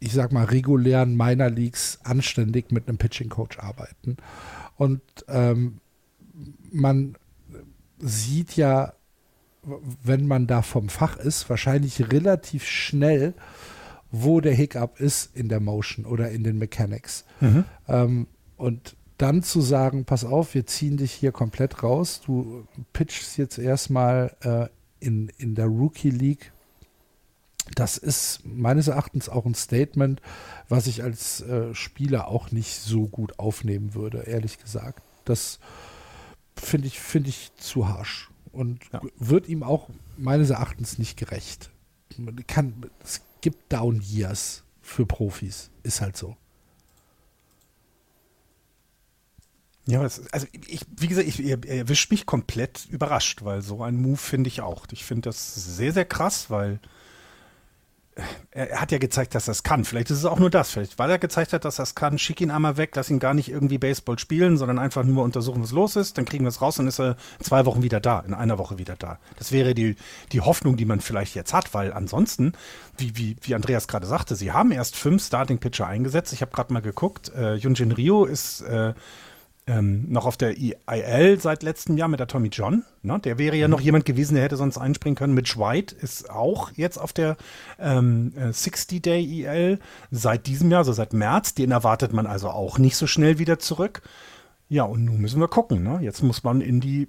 ich 0.00 0.12
sag 0.12 0.32
mal, 0.32 0.44
regulären 0.44 1.16
Minor 1.16 1.50
Leagues 1.50 1.98
anständig 2.04 2.70
mit 2.70 2.88
einem 2.88 2.98
Pitching 2.98 3.28
Coach 3.30 3.58
arbeiten. 3.58 4.16
Und 4.76 5.00
ähm, 5.28 5.80
man 6.70 7.16
sieht 7.98 8.56
ja, 8.56 8.92
wenn 10.02 10.26
man 10.26 10.46
da 10.46 10.62
vom 10.62 10.88
Fach 10.90 11.16
ist, 11.16 11.48
wahrscheinlich 11.50 12.12
relativ 12.12 12.64
schnell, 12.66 13.34
wo 14.10 14.40
der 14.40 14.54
Hiccup 14.54 15.00
ist 15.00 15.34
in 15.36 15.48
der 15.48 15.60
Motion 15.60 16.04
oder 16.06 16.30
in 16.30 16.44
den 16.44 16.58
Mechanics. 16.58 17.24
Ähm, 17.88 18.26
und 18.56 18.96
dann 19.18 19.42
zu 19.42 19.60
sagen, 19.60 20.04
pass 20.04 20.24
auf, 20.24 20.54
wir 20.54 20.66
ziehen 20.66 20.96
dich 20.98 21.12
hier 21.12 21.32
komplett 21.32 21.82
raus, 21.82 22.20
du 22.24 22.66
pitchst 22.92 23.38
jetzt 23.38 23.58
erstmal 23.58 24.36
äh, 24.42 24.66
in, 25.04 25.30
in 25.38 25.54
der 25.54 25.66
Rookie 25.66 26.10
League. 26.10 26.52
Das 27.74 27.96
ist 27.98 28.40
meines 28.44 28.86
Erachtens 28.88 29.28
auch 29.28 29.44
ein 29.44 29.54
Statement, 29.54 30.20
was 30.68 30.86
ich 30.86 31.02
als 31.02 31.40
äh, 31.40 31.74
Spieler 31.74 32.28
auch 32.28 32.52
nicht 32.52 32.78
so 32.80 33.06
gut 33.08 33.38
aufnehmen 33.38 33.94
würde, 33.94 34.18
ehrlich 34.22 34.58
gesagt. 34.58 35.02
Das 35.24 35.58
finde 36.54 36.86
ich, 36.86 37.00
finde 37.00 37.30
ich 37.30 37.50
zu 37.56 37.88
harsch 37.88 38.30
und 38.52 38.80
Ja. 38.92 39.00
wird 39.18 39.48
ihm 39.48 39.62
auch 39.64 39.88
meines 40.16 40.50
Erachtens 40.50 40.98
nicht 40.98 41.18
gerecht. 41.18 41.70
Man 42.16 42.46
kann, 42.46 42.72
es 43.02 43.20
gibt 43.46 43.72
Down 43.72 44.00
Years 44.00 44.64
für 44.82 45.06
Profis, 45.06 45.70
ist 45.84 46.00
halt 46.00 46.16
so. 46.16 46.36
Ja, 49.86 50.00
also 50.00 50.46
ich, 50.66 50.80
wie 50.96 51.06
gesagt, 51.06 51.28
ich, 51.28 51.38
er 51.44 51.64
erwischt 51.64 52.10
mich 52.10 52.26
komplett 52.26 52.86
überrascht, 52.86 53.44
weil 53.44 53.62
so 53.62 53.84
ein 53.84 54.02
Move 54.02 54.16
finde 54.16 54.48
ich 54.48 54.62
auch. 54.62 54.84
Ich 54.90 55.04
finde 55.04 55.28
das 55.28 55.54
sehr, 55.54 55.92
sehr 55.92 56.04
krass, 56.04 56.50
weil 56.50 56.80
er, 58.50 58.80
hat 58.80 58.92
ja 58.92 58.98
gezeigt, 58.98 59.34
dass 59.34 59.48
er 59.48 59.52
es 59.52 59.62
kann. 59.62 59.84
Vielleicht 59.84 60.10
ist 60.10 60.18
es 60.18 60.24
auch 60.24 60.38
nur 60.38 60.50
das. 60.50 60.70
Vielleicht, 60.70 60.98
weil 60.98 61.10
er 61.10 61.18
gezeigt 61.18 61.52
hat, 61.52 61.64
dass 61.64 61.78
es 61.78 61.94
kann, 61.94 62.18
schick 62.18 62.40
ihn 62.40 62.50
einmal 62.50 62.76
weg, 62.76 62.92
lass 62.94 63.10
ihn 63.10 63.18
gar 63.18 63.34
nicht 63.34 63.50
irgendwie 63.50 63.78
Baseball 63.78 64.18
spielen, 64.18 64.56
sondern 64.56 64.78
einfach 64.78 65.04
nur 65.04 65.22
untersuchen, 65.24 65.62
was 65.62 65.72
los 65.72 65.96
ist. 65.96 66.16
Dann 66.16 66.24
kriegen 66.24 66.44
wir 66.44 66.48
es 66.48 66.62
raus, 66.62 66.76
dann 66.76 66.86
ist 66.86 66.98
er 66.98 67.16
in 67.38 67.44
zwei 67.44 67.66
Wochen 67.66 67.82
wieder 67.82 68.00
da, 68.00 68.20
in 68.20 68.34
einer 68.34 68.58
Woche 68.58 68.78
wieder 68.78 68.96
da. 68.96 69.18
Das 69.38 69.52
wäre 69.52 69.74
die, 69.74 69.96
die 70.32 70.40
Hoffnung, 70.40 70.76
die 70.76 70.86
man 70.86 71.00
vielleicht 71.00 71.34
jetzt 71.34 71.52
hat, 71.52 71.74
weil 71.74 71.92
ansonsten, 71.92 72.52
wie, 72.96 73.16
wie, 73.16 73.36
wie 73.42 73.54
Andreas 73.54 73.88
gerade 73.88 74.06
sagte, 74.06 74.36
sie 74.36 74.52
haben 74.52 74.72
erst 74.72 74.96
fünf 74.96 75.24
Starting-Pitcher 75.24 75.86
eingesetzt. 75.86 76.32
Ich 76.32 76.40
habe 76.40 76.52
gerade 76.52 76.72
mal 76.72 76.80
geguckt. 76.80 77.32
Äh, 77.34 77.54
Yunjin 77.56 77.92
Ryo 77.92 78.24
ist 78.24 78.62
äh, 78.62 78.94
ähm, 79.68 80.06
noch 80.08 80.26
auf 80.26 80.36
der 80.36 80.56
IL 80.56 81.40
seit 81.40 81.62
letztem 81.64 81.96
Jahr 81.96 82.08
mit 82.08 82.20
der 82.20 82.28
Tommy 82.28 82.48
John. 82.48 82.84
Ne? 83.02 83.18
Der 83.18 83.36
wäre 83.38 83.56
ja 83.56 83.66
noch 83.66 83.80
jemand 83.80 84.04
gewesen, 84.04 84.34
der 84.34 84.44
hätte 84.44 84.56
sonst 84.56 84.78
einspringen 84.78 85.16
können. 85.16 85.34
Mitch 85.34 85.58
White 85.58 85.94
ist 85.94 86.30
auch 86.30 86.70
jetzt 86.76 86.98
auf 86.98 87.12
der 87.12 87.36
ähm, 87.80 88.32
äh, 88.36 88.50
60-Day 88.50 89.42
IL 89.42 89.80
seit 90.12 90.46
diesem 90.46 90.70
Jahr, 90.70 90.78
also 90.78 90.92
seit 90.92 91.12
März. 91.12 91.54
Den 91.54 91.72
erwartet 91.72 92.12
man 92.12 92.26
also 92.26 92.50
auch 92.50 92.78
nicht 92.78 92.96
so 92.96 93.08
schnell 93.08 93.38
wieder 93.38 93.58
zurück. 93.58 94.02
Ja, 94.68 94.84
und 94.84 95.04
nun 95.04 95.20
müssen 95.20 95.40
wir 95.40 95.48
gucken. 95.48 95.82
Ne? 95.82 95.98
Jetzt 96.00 96.22
muss 96.22 96.44
man 96.44 96.60
in 96.60 96.80
die, 96.80 97.08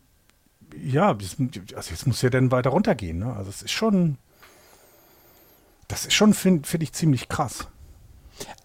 ja, 0.76 1.10
also 1.10 1.92
jetzt 1.92 2.08
muss 2.08 2.22
ja 2.24 2.32
dann 2.32 2.52
weiter 2.52 2.72
runtergehen. 2.72 3.20
Ne? 3.20 3.34
Also 3.34 3.52
es 3.52 3.62
ist 3.62 3.72
schon, 3.72 4.18
das 5.88 6.06
ist 6.08 6.14
schon, 6.14 6.34
finde 6.34 6.68
find 6.68 6.82
ich, 6.82 6.94
ziemlich 6.94 7.30
krass. 7.30 7.68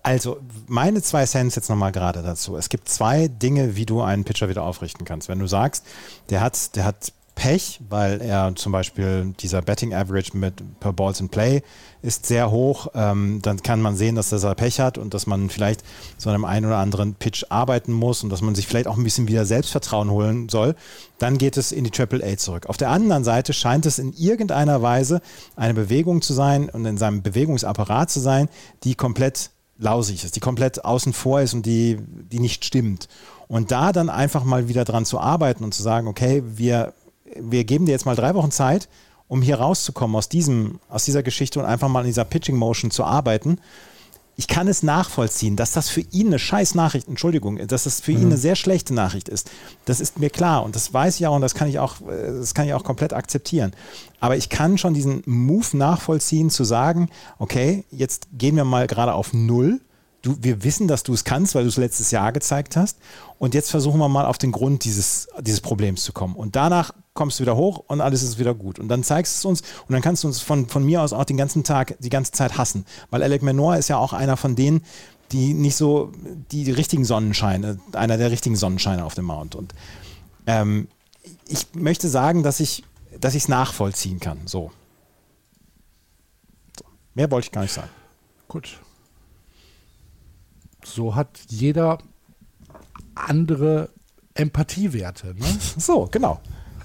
Also, 0.02 0.38
meine 0.66 1.00
zwei 1.02 1.24
Cents 1.26 1.54
jetzt 1.54 1.70
nochmal 1.70 1.92
gerade 1.92 2.22
dazu. 2.22 2.56
Es 2.56 2.68
gibt 2.68 2.88
zwei 2.88 3.28
Dinge, 3.28 3.76
wie 3.76 3.86
du 3.86 4.02
einen 4.02 4.24
Pitcher 4.24 4.48
wieder 4.48 4.64
aufrichten 4.64 5.04
kannst. 5.04 5.28
Wenn 5.28 5.38
du 5.38 5.46
sagst, 5.46 5.86
der 6.28 6.40
hat, 6.40 6.74
der 6.74 6.84
hat 6.84 7.12
Pech, 7.34 7.80
weil 7.88 8.20
er 8.20 8.54
zum 8.56 8.72
Beispiel 8.72 9.32
dieser 9.40 9.62
Betting 9.62 9.94
Average 9.94 10.36
mit 10.36 10.62
per 10.80 10.92
Balls 10.92 11.18
in 11.18 11.30
Play 11.30 11.62
ist 12.02 12.26
sehr 12.26 12.50
hoch, 12.50 12.88
ähm, 12.94 13.40
dann 13.42 13.62
kann 13.62 13.80
man 13.80 13.96
sehen, 13.96 14.16
dass 14.16 14.32
er 14.32 14.54
Pech 14.54 14.80
hat 14.80 14.98
und 14.98 15.14
dass 15.14 15.26
man 15.26 15.48
vielleicht 15.48 15.82
so 16.18 16.28
einem 16.28 16.44
einen 16.44 16.66
oder 16.66 16.76
anderen 16.76 17.14
Pitch 17.14 17.44
arbeiten 17.48 17.92
muss 17.92 18.22
und 18.22 18.30
dass 18.30 18.42
man 18.42 18.54
sich 18.54 18.66
vielleicht 18.66 18.86
auch 18.86 18.98
ein 18.98 19.04
bisschen 19.04 19.28
wieder 19.28 19.46
Selbstvertrauen 19.46 20.10
holen 20.10 20.48
soll. 20.50 20.74
Dann 21.18 21.38
geht 21.38 21.56
es 21.56 21.72
in 21.72 21.84
die 21.84 21.90
Triple 21.90 22.22
A 22.24 22.36
zurück. 22.36 22.66
Auf 22.66 22.76
der 22.76 22.90
anderen 22.90 23.24
Seite 23.24 23.52
scheint 23.54 23.86
es 23.86 23.98
in 23.98 24.12
irgendeiner 24.12 24.82
Weise 24.82 25.22
eine 25.56 25.74
Bewegung 25.74 26.20
zu 26.20 26.34
sein 26.34 26.68
und 26.68 26.84
in 26.84 26.98
seinem 26.98 27.22
Bewegungsapparat 27.22 28.10
zu 28.10 28.20
sein, 28.20 28.48
die 28.84 28.94
komplett 28.94 29.50
lausig 29.82 30.24
ist, 30.24 30.36
die 30.36 30.40
komplett 30.40 30.84
außen 30.84 31.12
vor 31.12 31.40
ist 31.40 31.54
und 31.54 31.66
die, 31.66 31.98
die 32.00 32.38
nicht 32.38 32.64
stimmt. 32.64 33.08
Und 33.48 33.70
da 33.70 33.92
dann 33.92 34.08
einfach 34.08 34.44
mal 34.44 34.68
wieder 34.68 34.84
dran 34.84 35.04
zu 35.04 35.20
arbeiten 35.20 35.64
und 35.64 35.74
zu 35.74 35.82
sagen, 35.82 36.06
okay, 36.06 36.42
wir, 36.46 36.94
wir 37.38 37.64
geben 37.64 37.84
dir 37.84 37.92
jetzt 37.92 38.06
mal 38.06 38.16
drei 38.16 38.34
Wochen 38.34 38.50
Zeit, 38.50 38.88
um 39.28 39.42
hier 39.42 39.56
rauszukommen 39.56 40.16
aus, 40.16 40.28
diesem, 40.28 40.78
aus 40.88 41.04
dieser 41.04 41.22
Geschichte 41.22 41.58
und 41.58 41.66
einfach 41.66 41.88
mal 41.88 42.00
in 42.00 42.06
dieser 42.06 42.24
Pitching 42.24 42.56
Motion 42.56 42.90
zu 42.90 43.04
arbeiten. 43.04 43.58
Ich 44.36 44.48
kann 44.48 44.66
es 44.66 44.82
nachvollziehen, 44.82 45.56
dass 45.56 45.72
das 45.72 45.90
für 45.90 46.00
ihn 46.00 46.28
eine 46.28 46.38
scheiß 46.38 46.74
Nachricht, 46.74 47.06
Entschuldigung, 47.06 47.58
dass 47.66 47.84
das 47.84 48.00
für 48.00 48.12
ihn 48.12 48.26
eine 48.26 48.38
sehr 48.38 48.56
schlechte 48.56 48.94
Nachricht 48.94 49.28
ist. 49.28 49.50
Das 49.84 50.00
ist 50.00 50.18
mir 50.18 50.30
klar 50.30 50.64
und 50.64 50.74
das 50.74 50.94
weiß 50.94 51.20
ich 51.20 51.26
auch 51.26 51.36
und 51.36 51.42
das 51.42 51.54
kann 51.54 51.68
ich 51.68 51.78
auch, 51.78 52.00
äh, 52.00 52.38
das 52.38 52.54
kann 52.54 52.66
ich 52.66 52.72
auch 52.72 52.84
komplett 52.84 53.12
akzeptieren. 53.12 53.72
Aber 54.20 54.36
ich 54.36 54.48
kann 54.48 54.78
schon 54.78 54.94
diesen 54.94 55.22
Move 55.26 55.76
nachvollziehen, 55.76 56.48
zu 56.48 56.64
sagen, 56.64 57.10
okay, 57.38 57.84
jetzt 57.90 58.28
gehen 58.32 58.56
wir 58.56 58.64
mal 58.64 58.86
gerade 58.86 59.12
auf 59.12 59.34
Null. 59.34 59.80
Du, 60.22 60.36
wir 60.40 60.64
wissen, 60.64 60.88
dass 60.88 61.02
du 61.02 61.12
es 61.12 61.24
kannst, 61.24 61.54
weil 61.54 61.64
du 61.64 61.68
es 61.68 61.76
letztes 61.76 62.10
Jahr 62.10 62.32
gezeigt 62.32 62.76
hast. 62.76 62.98
Und 63.38 63.54
jetzt 63.54 63.70
versuchen 63.70 63.98
wir 63.98 64.08
mal 64.08 64.24
auf 64.24 64.38
den 64.38 64.52
Grund 64.52 64.84
dieses, 64.84 65.28
dieses 65.40 65.60
Problems 65.60 66.04
zu 66.04 66.12
kommen. 66.12 66.36
Und 66.36 66.56
danach 66.56 66.92
kommst 67.14 67.38
du 67.38 67.42
wieder 67.42 67.56
hoch 67.56 67.84
und 67.86 68.00
alles 68.00 68.22
ist 68.22 68.38
wieder 68.38 68.54
gut. 68.54 68.78
Und 68.78 68.88
dann 68.88 69.02
zeigst 69.02 69.34
du 69.34 69.38
es 69.38 69.44
uns 69.44 69.60
und 69.86 69.92
dann 69.92 70.02
kannst 70.02 70.24
du 70.24 70.28
uns 70.28 70.40
von, 70.40 70.68
von 70.68 70.84
mir 70.84 71.02
aus 71.02 71.12
auch 71.12 71.24
den 71.24 71.36
ganzen 71.36 71.64
Tag, 71.64 71.96
die 72.00 72.10
ganze 72.10 72.32
Zeit 72.32 72.56
hassen. 72.56 72.86
Weil 73.10 73.22
Alec 73.22 73.42
Menor 73.42 73.76
ist 73.76 73.88
ja 73.88 73.98
auch 73.98 74.12
einer 74.12 74.36
von 74.36 74.56
denen, 74.56 74.82
die 75.30 75.54
nicht 75.54 75.76
so 75.76 76.12
die, 76.50 76.64
die 76.64 76.72
richtigen 76.72 77.04
Sonnenscheine, 77.04 77.78
einer 77.92 78.16
der 78.18 78.30
richtigen 78.30 78.56
Sonnenscheine 78.56 79.04
auf 79.04 79.14
dem 79.14 79.26
Mount. 79.26 79.54
Und 79.54 79.74
ähm, 80.46 80.88
ich 81.48 81.66
möchte 81.74 82.08
sagen, 82.08 82.42
dass 82.42 82.60
ich 82.60 82.84
dass 83.20 83.34
ich 83.34 83.44
es 83.44 83.48
nachvollziehen 83.48 84.20
kann. 84.20 84.46
So. 84.46 84.72
so. 86.76 86.84
Mehr 87.14 87.30
wollte 87.30 87.46
ich 87.46 87.52
gar 87.52 87.62
nicht 87.62 87.72
sagen. 87.72 87.90
Gut. 88.48 88.78
So 90.84 91.14
hat 91.14 91.40
jeder 91.48 91.98
andere 93.14 93.90
Empathiewerte. 94.34 95.34
Ne? 95.34 95.46
So, 95.78 96.08
genau. 96.10 96.40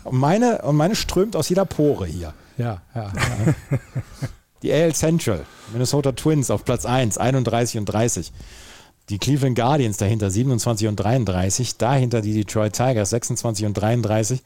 Und 0.08 0.20
meine, 0.20 0.62
und 0.62 0.76
meine 0.76 0.96
strömt 0.96 1.36
aus 1.36 1.50
jeder 1.50 1.66
Pore 1.66 2.06
hier. 2.06 2.34
Ja, 2.58 2.82
ja. 2.96 3.12
ja. 3.14 3.54
Die 4.64 4.74
AL 4.74 4.94
Central, 4.96 5.46
Minnesota 5.72 6.14
Twins 6.14 6.50
auf 6.50 6.66
Platz 6.66 6.86
1, 6.86 7.18
31 7.18 7.80
und 7.80 7.86
30. 7.86 8.32
Die 9.10 9.20
Cleveland 9.20 9.56
Guardians 9.56 9.98
dahinter 9.98 10.32
27 10.32 10.88
und 10.88 10.96
33. 10.96 11.78
Dahinter 11.78 12.22
die 12.22 12.34
Detroit 12.34 12.74
Tigers 12.74 13.12
26 13.12 13.66
und 13.68 13.74
33. 13.76 14.42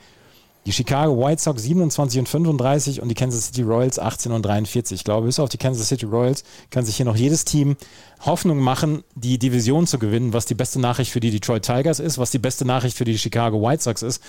Die 0.67 0.73
Chicago 0.73 1.17
White 1.17 1.41
Sox 1.41 1.63
27 1.63 2.19
und 2.19 2.29
35 2.29 3.01
und 3.01 3.07
die 3.09 3.15
Kansas 3.15 3.47
City 3.47 3.63
Royals 3.63 3.97
18 3.97 4.31
und 4.31 4.45
43. 4.45 4.93
Ich 4.99 5.03
glaube, 5.03 5.25
bis 5.25 5.39
auf 5.39 5.49
die 5.49 5.57
Kansas 5.57 5.87
City 5.87 6.05
Royals 6.05 6.43
kann 6.69 6.85
sich 6.85 6.97
hier 6.97 7.05
noch 7.05 7.15
jedes 7.15 7.45
Team 7.45 7.77
Hoffnung 8.23 8.59
machen, 8.59 9.03
die 9.15 9.39
Division 9.39 9.87
zu 9.87 9.97
gewinnen, 9.97 10.33
was 10.33 10.45
die 10.45 10.53
beste 10.53 10.79
Nachricht 10.79 11.11
für 11.11 11.19
die 11.19 11.31
Detroit 11.31 11.65
Tigers 11.65 11.99
ist, 11.99 12.19
was 12.19 12.29
die 12.29 12.37
beste 12.37 12.65
Nachricht 12.65 12.95
für 12.95 13.05
die 13.05 13.17
Chicago 13.17 13.59
White 13.59 13.81
Sox 13.81 14.03
ist 14.03 14.21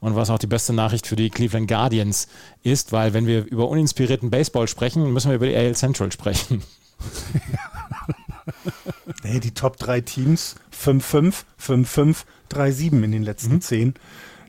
und 0.00 0.16
was 0.16 0.30
auch 0.30 0.38
die 0.38 0.46
beste 0.46 0.72
Nachricht 0.72 1.06
für 1.06 1.16
die 1.16 1.30
Cleveland 1.30 1.68
Guardians 1.68 2.28
ist, 2.62 2.92
weil 2.92 3.14
wenn 3.14 3.26
wir 3.26 3.44
über 3.44 3.68
uninspirierten 3.68 4.30
Baseball 4.30 4.68
sprechen, 4.68 5.12
müssen 5.12 5.30
wir 5.30 5.36
über 5.36 5.46
die 5.46 5.56
AL 5.56 5.74
Central 5.74 6.12
sprechen. 6.12 6.62
Nee, 9.22 9.40
die 9.40 9.52
Top 9.52 9.76
3 9.76 10.02
Teams 10.02 10.56
5-5, 10.72 11.44
5-5, 11.60 12.16
3-7 12.50 13.02
in 13.02 13.12
den 13.12 13.22
letzten 13.22 13.60
10. 13.60 13.94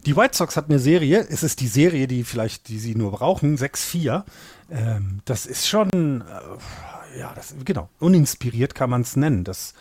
Die 0.05 0.15
White 0.15 0.37
Sox 0.37 0.55
hat 0.55 0.69
eine 0.69 0.79
Serie, 0.79 1.25
es 1.29 1.43
ist 1.43 1.59
die 1.59 1.67
Serie, 1.67 2.07
die 2.07 2.23
vielleicht, 2.23 2.67
die 2.69 2.79
sie 2.79 2.95
nur 2.95 3.11
brauchen, 3.11 3.57
6-4. 3.57 4.23
Ähm, 4.69 5.19
das 5.25 5.45
ist 5.45 5.67
schon, 5.67 6.21
äh, 6.21 7.19
ja, 7.19 7.33
das, 7.35 7.55
genau, 7.65 7.89
uninspiriert 7.99 8.75
kann 8.75 8.89
man 8.89 9.01
es 9.01 9.15
nennen. 9.15 9.43
Das, 9.43 9.73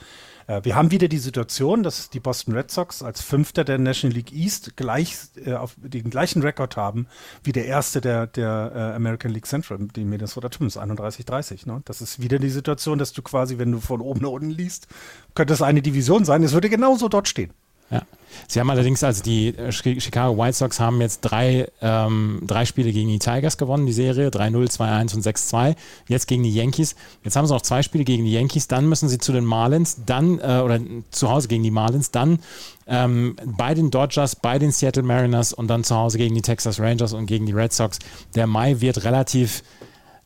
wir 0.62 0.76
haben 0.76 0.90
wieder 0.90 1.08
die 1.08 1.18
Situation, 1.18 1.82
dass 1.82 2.08
die 2.10 2.20
Boston 2.20 2.54
Red 2.54 2.70
Sox 2.70 3.02
als 3.02 3.20
Fünfter 3.20 3.64
der 3.64 3.78
National 3.78 4.16
League 4.16 4.32
East 4.32 4.76
gleich 4.76 5.16
äh, 5.44 5.54
auf 5.54 5.74
den 5.76 6.10
gleichen 6.10 6.42
Rekord 6.42 6.76
haben 6.76 7.08
wie 7.42 7.52
der 7.52 7.66
Erste 7.66 8.00
der, 8.00 8.26
der 8.28 8.72
äh, 8.74 8.78
American 8.94 9.32
League 9.32 9.46
Central, 9.46 9.78
die 9.94 10.04
Minnesota 10.04 10.48
Twins, 10.48 10.78
31-30. 10.78 11.66
Ne? 11.66 11.82
Das 11.84 12.00
ist 12.00 12.22
wieder 12.22 12.38
die 12.38 12.50
Situation, 12.50 12.98
dass 12.98 13.12
du 13.12 13.22
quasi, 13.22 13.58
wenn 13.58 13.72
du 13.72 13.80
von 13.80 14.00
oben 14.00 14.20
nach 14.20 14.30
unten 14.30 14.50
liest, 14.50 14.86
könnte 15.34 15.52
es 15.52 15.62
eine 15.62 15.82
Division 15.82 16.24
sein, 16.24 16.42
es 16.42 16.52
würde 16.52 16.70
genauso 16.70 17.08
dort 17.08 17.26
stehen. 17.26 17.52
Ja. 17.90 18.02
Sie 18.48 18.60
haben 18.60 18.70
allerdings, 18.70 19.02
also 19.02 19.22
die 19.22 19.48
äh, 19.48 19.72
Chicago 19.72 20.36
White 20.36 20.56
Sox 20.56 20.80
haben 20.80 21.00
jetzt 21.00 21.20
drei, 21.20 21.68
ähm, 21.80 22.42
drei 22.46 22.64
Spiele 22.64 22.92
gegen 22.92 23.08
die 23.08 23.18
Tigers 23.18 23.56
gewonnen, 23.56 23.86
die 23.86 23.92
Serie, 23.92 24.28
3-0, 24.28 24.76
2-1 24.76 25.14
und 25.14 25.24
6-2. 25.24 25.76
Jetzt 26.08 26.26
gegen 26.26 26.42
die 26.42 26.52
Yankees. 26.52 26.96
Jetzt 27.22 27.36
haben 27.36 27.46
sie 27.46 27.52
noch 27.52 27.62
zwei 27.62 27.82
Spiele 27.82 28.04
gegen 28.04 28.24
die 28.24 28.32
Yankees, 28.32 28.68
dann 28.68 28.88
müssen 28.88 29.08
sie 29.08 29.18
zu 29.18 29.32
den 29.32 29.44
Marlins, 29.44 30.02
dann, 30.04 30.38
äh, 30.40 30.60
oder 30.64 30.80
zu 31.10 31.30
Hause 31.30 31.48
gegen 31.48 31.62
die 31.62 31.70
Marlins, 31.70 32.10
dann 32.10 32.40
ähm, 32.86 33.36
bei 33.44 33.74
den 33.74 33.90
Dodgers, 33.90 34.36
bei 34.36 34.58
den 34.58 34.70
Seattle 34.72 35.02
Mariners 35.02 35.52
und 35.52 35.68
dann 35.68 35.84
zu 35.84 35.96
Hause 35.96 36.18
gegen 36.18 36.34
die 36.34 36.42
Texas 36.42 36.78
Rangers 36.78 37.12
und 37.12 37.26
gegen 37.26 37.46
die 37.46 37.52
Red 37.52 37.72
Sox. 37.72 37.98
Der 38.34 38.46
Mai 38.46 38.80
wird 38.80 39.04
relativ 39.04 39.62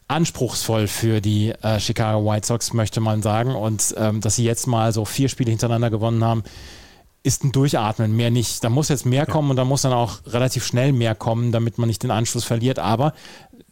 anspruchsvoll 0.08 0.88
für 0.88 1.20
die 1.20 1.50
äh, 1.62 1.78
Chicago 1.78 2.28
White 2.28 2.46
Sox, 2.46 2.72
möchte 2.72 3.00
man 3.00 3.22
sagen. 3.22 3.54
Und 3.54 3.94
ähm, 3.96 4.20
dass 4.20 4.36
sie 4.36 4.44
jetzt 4.44 4.66
mal 4.66 4.92
so 4.92 5.04
vier 5.04 5.28
Spiele 5.28 5.50
hintereinander 5.50 5.88
gewonnen 5.88 6.24
haben, 6.24 6.42
ist 7.22 7.44
ein 7.44 7.52
Durchatmen, 7.52 8.16
mehr 8.16 8.30
nicht. 8.30 8.64
Da 8.64 8.70
muss 8.70 8.88
jetzt 8.88 9.04
mehr 9.04 9.26
kommen 9.26 9.50
und 9.50 9.56
da 9.56 9.64
muss 9.64 9.82
dann 9.82 9.92
auch 9.92 10.20
relativ 10.26 10.64
schnell 10.64 10.92
mehr 10.92 11.14
kommen, 11.14 11.52
damit 11.52 11.76
man 11.76 11.88
nicht 11.88 12.02
den 12.02 12.10
Anschluss 12.10 12.44
verliert. 12.44 12.78
Aber 12.78 13.12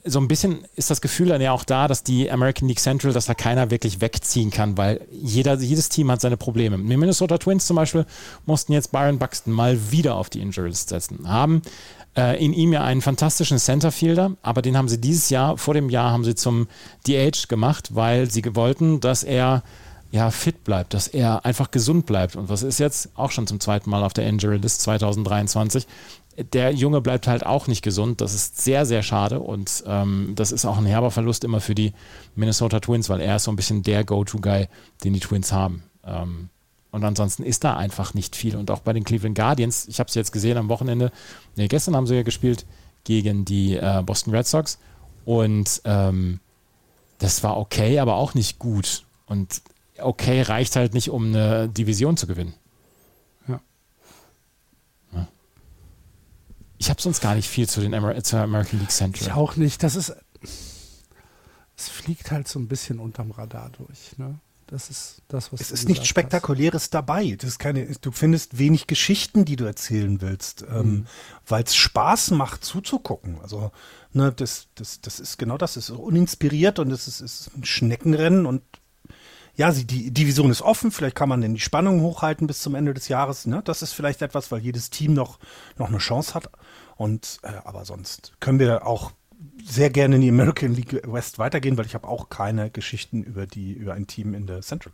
so 0.05 0.21
ein 0.21 0.29
bisschen 0.29 0.65
ist 0.77 0.91
das 0.91 1.01
Gefühl 1.01 1.29
dann 1.29 1.41
ja 1.41 1.53
auch 1.53 1.65
da, 1.65 1.89
dass 1.89 2.03
die 2.03 2.31
American 2.31 2.69
League 2.69 2.81
Central, 2.81 3.13
dass 3.13 3.27
da 3.27 3.35
keiner 3.35 3.71
wirklich 3.71 4.01
wegziehen 4.01 4.51
kann, 4.51 4.77
weil 4.77 5.01
jeder, 5.11 5.55
jedes 5.55 5.89
Team 5.89 6.11
hat 6.11 6.21
seine 6.21 6.37
Probleme. 6.37 6.77
Die 6.79 6.97
Minnesota 6.97 7.39
Twins 7.39 7.67
zum 7.67 7.77
Beispiel 7.77 8.07
mussten 8.47 8.73
jetzt 8.73 8.93
Byron 8.93 9.19
Buxton 9.19 9.53
mal 9.53 9.91
wieder 9.91 10.17
auf 10.17 10.31
die 10.31 10.41
Injuries 10.41 10.87
setzen. 10.87 11.29
Haben 11.29 11.63
äh, 12.17 12.43
in 12.45 12.53
ihm 12.53 12.73
ja 12.73 12.85
einen 12.85 13.03
fantastischen 13.03 13.59
Centerfielder, 13.59 14.33
aber 14.43 14.63
den 14.63 14.77
haben 14.77 14.89
sie 14.89 15.01
dieses 15.01 15.31
Jahr, 15.31 15.57
vor 15.59 15.75
dem 15.75 15.91
Jahr 15.91 16.11
haben 16.11 16.25
sie 16.25 16.35
zum 16.35 16.69
DH 17.07 17.49
gemacht, 17.49 17.95
weil 17.95 18.31
sie 18.31 18.45
wollten, 18.55 19.01
dass 19.01 19.23
er 19.25 19.63
ja, 20.11 20.31
fit 20.31 20.65
bleibt, 20.65 20.95
dass 20.95 21.07
er 21.09 21.45
einfach 21.45 21.71
gesund 21.71 22.07
bleibt. 22.07 22.37
Und 22.37 22.49
was 22.49 22.63
ist 22.63 22.79
jetzt 22.79 23.11
auch 23.15 23.31
schon 23.31 23.47
zum 23.47 23.61
zweiten 23.61 23.91
Mal 23.91 24.03
auf 24.03 24.15
der 24.15 24.27
Injury 24.27 24.57
List 24.57 24.83
2023? 24.83 25.87
Der 26.53 26.73
Junge 26.73 27.01
bleibt 27.01 27.27
halt 27.27 27.45
auch 27.45 27.67
nicht 27.67 27.83
gesund. 27.83 28.21
Das 28.21 28.33
ist 28.33 28.61
sehr, 28.63 28.87
sehr 28.87 29.03
schade. 29.03 29.41
Und 29.41 29.85
ähm, 29.87 30.33
das 30.35 30.53
ist 30.53 30.65
auch 30.65 30.79
ein 30.79 30.87
herber 30.87 31.11
Verlust 31.11 31.45
immer 31.45 31.61
für 31.61 31.75
die 31.75 31.93
Minnesota 32.37 32.81
Twins, 32.81 33.09
weil 33.09 33.21
er 33.21 33.37
ist 33.37 33.45
so 33.45 33.53
ein 33.53 33.57
bisschen 33.57 33.83
der 33.83 34.05
Go-To-Guy, 34.05 34.69
den 35.05 35.13
die 35.13 35.21
Twins 35.21 35.53
haben. 35.53 35.83
Ähm, 36.05 36.49
und 36.91 37.05
ansonsten 37.05 37.43
ist 37.43 37.65
da 37.65 37.77
einfach 37.77 38.15
nicht 38.15 38.35
viel. 38.35 38.57
Und 38.57 38.71
auch 38.71 38.81
bei 38.81 38.95
den 38.95 39.05
Cleveland 39.05 39.37
Guardians, 39.37 39.89
ich 39.89 40.01
habe 40.01 40.09
es 40.09 40.15
jetzt 40.15 40.33
gesehen 40.33 40.57
am 40.57 40.71
Wochenende, 40.71 41.13
nee, 41.57 41.69
gestern 41.69 41.95
haben 41.95 42.07
sie 42.07 42.15
ja 42.15 42.23
gespielt 42.23 42.65
gegen 43.05 43.45
die 43.45 43.77
äh, 43.77 44.03
Boston 44.05 44.35
Red 44.35 44.47
Sox. 44.47 44.79
Und 45.27 45.83
ähm, 45.85 46.41
das 47.19 47.43
war 47.43 47.59
okay, 47.59 47.99
aber 47.99 48.15
auch 48.15 48.33
nicht 48.33 48.59
gut. 48.59 49.05
Und 49.27 49.61
okay 50.01 50.43
reicht 50.43 50.77
halt 50.77 50.95
nicht, 50.95 51.11
um 51.11 51.27
eine 51.27 51.69
Division 51.69 52.17
zu 52.17 52.27
gewinnen. 52.27 52.55
Ja. 53.47 53.61
ja. 55.13 55.29
Ich 56.79 56.91
habe 56.91 57.01
sonst 57.01 57.21
gar 57.21 57.35
nicht 57.35 57.49
viel 57.49 57.69
zu 57.69 57.81
den 57.81 57.95
Amer 57.95 58.23
zur 58.23 58.41
American 58.41 58.81
League 58.81 58.91
Central. 58.91 59.29
Ich 59.29 59.35
auch 59.35 59.57
nicht. 59.57 59.83
Das 59.83 59.97
ist. 59.97 60.15
Es 61.77 61.89
fliegt 61.89 62.33
halt 62.33 62.49
so 62.49 62.59
ein 62.59 62.67
bisschen 62.67 62.99
unterm 62.99 63.31
Radar 63.31 63.71
durch. 63.71 64.19
Ne? 64.19 64.41
Das 64.69 64.91
ist 64.91 65.23
das, 65.29 65.51
was 65.51 65.63
Es 65.63 65.71
ist 65.71 65.89
nichts 65.89 66.07
Spektakuläres 66.07 66.85
hast. 66.85 66.95
dabei. 66.95 67.37
Das 67.41 67.49
ist 67.49 67.59
keine, 67.59 67.87
du 67.87 68.13
findest 68.13 68.59
wenig 68.59 68.87
Geschichten, 68.87 69.47
die 69.47 69.57
du 69.57 69.65
erzählen 69.65 70.21
willst, 70.21 70.63
ähm, 70.63 70.69
mhm. 70.69 70.77
ähm, 70.77 71.07
weil 71.47 71.65
es 71.65 71.75
Spaß 71.75 72.33
macht 72.33 72.65
zuzugucken. 72.65 73.41
Also, 73.41 73.73
ne, 74.13 74.31
das, 74.31 74.67
das, 74.75 75.01
das 75.01 75.21
ist 75.21 75.39
genau 75.39 75.57
das. 75.57 75.77
Es 75.77 75.89
ist 75.89 75.97
uninspiriert 75.97 76.79
und 76.79 76.91
es 76.91 77.09
ist, 77.09 77.21
ist 77.21 77.51
ein 77.57 77.65
Schneckenrennen 77.65 78.45
und 78.45 78.63
ja, 79.59 79.73
die 79.73 80.13
Division 80.13 80.53
ist 80.53 80.63
offen, 80.63 80.93
vielleicht 80.93 81.17
kann 81.17 81.29
man 81.29 81.41
denn 81.41 81.53
die 81.53 81.61
Spannung 81.61 82.01
hochhalten 82.01 82.47
bis 82.47 82.61
zum 82.61 82.77
Ende 82.77 82.95
des 82.95 83.09
Jahres. 83.09 83.45
Ne? 83.45 83.61
Das 83.65 83.83
ist 83.83 83.93
vielleicht 83.93 84.23
etwas, 84.23 84.53
weil 84.53 84.61
jedes 84.61 84.89
Team 84.89 85.15
noch, 85.15 85.41
noch 85.77 85.89
eine 85.89 85.99
Chance 85.99 86.35
hat. 86.35 86.49
Und 86.97 87.41
äh, 87.43 87.49
aber 87.65 87.85
sonst 87.85 88.35
können 88.39 88.61
wir 88.61 88.87
auch 88.87 89.11
sehr 89.65 89.91
gerne 89.91 90.15
in 90.15 90.21
die 90.23 90.29
American 90.29 90.73
League 90.73 91.03
West 91.13 91.41
weitergehen, 91.41 91.77
weil 91.77 91.87
ich 91.87 91.97
habe 91.97 92.07
auch 92.07 92.29
keine 92.29 92.71
Geschichten 92.71 93.25
über 93.25 93.49
die 93.49 93.73
über 93.73 93.95
ein 93.95 94.07
Team 94.07 94.33
in 94.33 94.47
der 94.47 94.61
Central. 94.61 94.93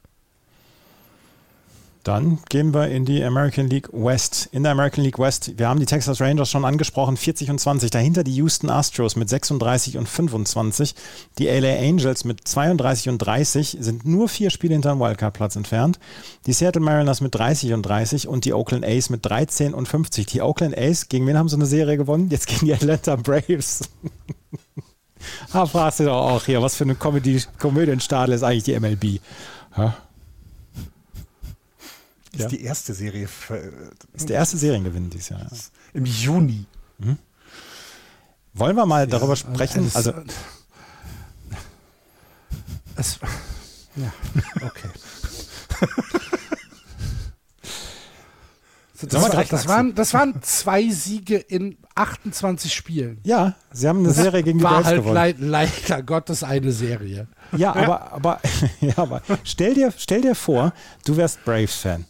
Dann 2.05 2.38
gehen 2.50 2.74
wir 2.74 2.88
in 2.88 3.07
die 3.07 3.24
American 3.24 3.66
League 3.68 3.88
West. 3.90 4.50
In 4.52 4.62
der 4.62 4.72
American 4.72 5.02
League 5.02 5.18
West, 5.18 5.52
wir 5.57 5.68
haben 5.68 5.80
die 5.80 5.86
Texas 5.86 6.20
Rangers 6.20 6.50
schon 6.50 6.66
angesprochen, 6.66 7.16
40 7.16 7.50
und 7.50 7.59
20. 7.59 7.90
Dahinter 7.90 8.22
die 8.22 8.34
Houston 8.36 8.68
Astros 8.68 9.16
mit 9.16 9.30
36 9.30 9.96
und 9.96 10.07
25. 10.07 10.94
Die 11.38 11.46
LA 11.46 11.78
Angels 11.78 12.24
mit 12.24 12.46
32 12.46 13.09
und 13.09 13.18
30 13.18 13.78
sind 13.80 14.05
nur 14.05 14.28
vier 14.28 14.50
Spiele 14.50 14.74
hinter 14.74 14.90
dem 14.90 15.00
Wildcard-Platz 15.00 15.57
entfernt. 15.57 15.98
Die 16.44 16.52
Seattle 16.52 16.82
Mariners 16.82 17.22
mit 17.22 17.34
30 17.34 17.72
und 17.72 17.82
30 17.82 18.28
und 18.28 18.44
die 18.44 18.52
Oakland 18.52 18.84
A's 18.84 19.09
mit 19.09 19.24
13 19.24 19.72
und 19.72 19.88
50. 19.88 20.26
Die 20.26 20.42
Oakland 20.42 20.76
A's, 20.76 21.09
gegen 21.09 21.26
wen 21.26 21.38
haben 21.38 21.48
sie 21.48 21.57
eine 21.57 21.66
Serie 21.66 21.96
gewonnen? 21.96 22.28
Jetzt 22.30 22.48
gegen 22.48 22.66
die 22.66 22.74
Atlanta 22.74 23.16
Braves. 23.16 23.80
ah, 25.52 25.64
fragst 25.64 26.00
du 26.00 26.05
doch 26.05 26.32
auch 26.32 26.44
hier, 26.44 26.61
was 26.61 26.76
für 26.76 26.84
eine 26.84 26.96
Comedy 26.96 27.42
Komödienstadel 27.59 28.34
ist 28.34 28.42
eigentlich 28.42 28.64
die 28.64 28.78
MLB? 28.78 29.20
Ja? 29.74 29.96
Ist 32.35 32.41
ja. 32.41 32.49
die 32.49 32.62
erste 32.62 32.95
Serie. 32.95 33.28
Für, 33.28 33.91
ist 34.12 34.28
der 34.28 34.37
erste 34.37 34.57
Seriengewinn 34.57 35.11
dieses 35.11 35.28
Jahr. 35.28 35.41
Ja. 35.41 35.49
Im 35.93 36.05
Juni. 36.05 36.66
Mhm. 36.99 37.18
Wollen 38.55 38.76
wir 38.76 38.87
mal 38.87 39.01
ja, 39.01 39.07
darüber 39.07 39.37
sprechen? 39.37 39.91
Also, 39.95 40.12
es, 42.97 43.18
ja, 43.97 44.12
okay. 44.57 44.89
Das, 49.09 49.22
war, 49.22 49.45
das, 49.45 49.68
waren, 49.68 49.95
das 49.95 50.14
waren 50.14 50.43
zwei 50.43 50.89
Siege 50.89 51.37
in 51.37 51.76
28 51.95 52.72
Spielen. 52.72 53.18
Ja, 53.24 53.55
sie 53.72 53.89
haben 53.89 53.99
eine 53.99 54.09
das 54.09 54.16
Serie 54.16 54.43
gegen 54.43 54.59
die 54.59 54.64
war 54.64 54.85
halt 54.85 54.99
gewonnen. 54.99 55.35
leider 55.39 56.03
Gottes 56.03 56.43
eine 56.43 56.72
Serie. 56.72 57.26
Ja, 57.57 57.72
aber, 57.74 58.12
aber, 58.12 58.41
ja, 58.80 58.97
aber 58.97 59.22
stell, 59.43 59.74
dir, 59.74 59.93
stell 59.97 60.22
dir 60.22 60.35
vor, 60.35 60.72
du 61.05 61.16
wärst 61.16 61.45
Braves-Fan 61.45 62.05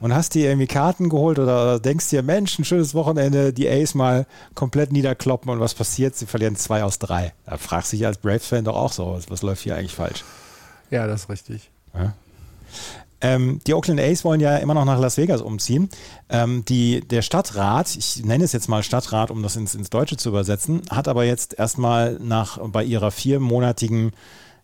und 0.00 0.14
hast 0.14 0.34
dir 0.34 0.48
irgendwie 0.48 0.66
Karten 0.66 1.08
geholt 1.08 1.38
oder 1.38 1.78
denkst 1.78 2.10
dir, 2.10 2.22
Mensch, 2.22 2.58
ein 2.58 2.64
schönes 2.64 2.94
Wochenende, 2.94 3.52
die 3.52 3.68
Ace 3.68 3.94
mal 3.94 4.26
komplett 4.54 4.92
niederkloppen 4.92 5.50
und 5.50 5.60
was 5.60 5.74
passiert? 5.74 6.16
Sie 6.16 6.26
verlieren 6.26 6.56
zwei 6.56 6.82
aus 6.82 6.98
drei. 6.98 7.32
Da 7.46 7.56
fragst 7.56 7.92
du 7.92 7.96
dich 7.96 8.06
als 8.06 8.18
Braves-Fan 8.18 8.64
doch 8.64 8.76
auch 8.76 8.92
so, 8.92 9.14
was, 9.14 9.30
was, 9.30 9.42
läuft 9.42 9.62
hier 9.62 9.76
eigentlich 9.76 9.94
falsch? 9.94 10.24
Ja, 10.90 11.06
das 11.06 11.22
ist 11.22 11.28
richtig. 11.30 11.70
Ja. 11.94 12.14
Ähm, 13.22 13.60
die 13.66 13.74
Oakland 13.74 14.00
A's 14.00 14.24
wollen 14.24 14.40
ja 14.40 14.56
immer 14.56 14.74
noch 14.74 14.86
nach 14.86 14.98
Las 14.98 15.18
Vegas 15.18 15.42
umziehen. 15.42 15.90
Ähm, 16.30 16.64
die, 16.66 17.00
der 17.00 17.22
Stadtrat, 17.22 17.94
ich 17.96 18.24
nenne 18.24 18.44
es 18.44 18.52
jetzt 18.52 18.68
mal 18.68 18.82
Stadtrat, 18.82 19.30
um 19.30 19.42
das 19.42 19.56
ins, 19.56 19.74
ins 19.74 19.90
Deutsche 19.90 20.16
zu 20.16 20.30
übersetzen, 20.30 20.82
hat 20.90 21.06
aber 21.06 21.24
jetzt 21.24 21.58
erstmal 21.58 22.14
nach 22.14 22.58
bei 22.70 22.82
ihrer 22.82 23.10
viermonatigen 23.10 24.12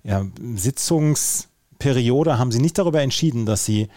ja, 0.04 0.24
Sitzungsperiode 0.54 2.38
haben 2.38 2.52
sie 2.52 2.60
nicht 2.60 2.78
darüber 2.78 3.02
entschieden, 3.02 3.44
dass 3.44 3.64
sie 3.64 3.88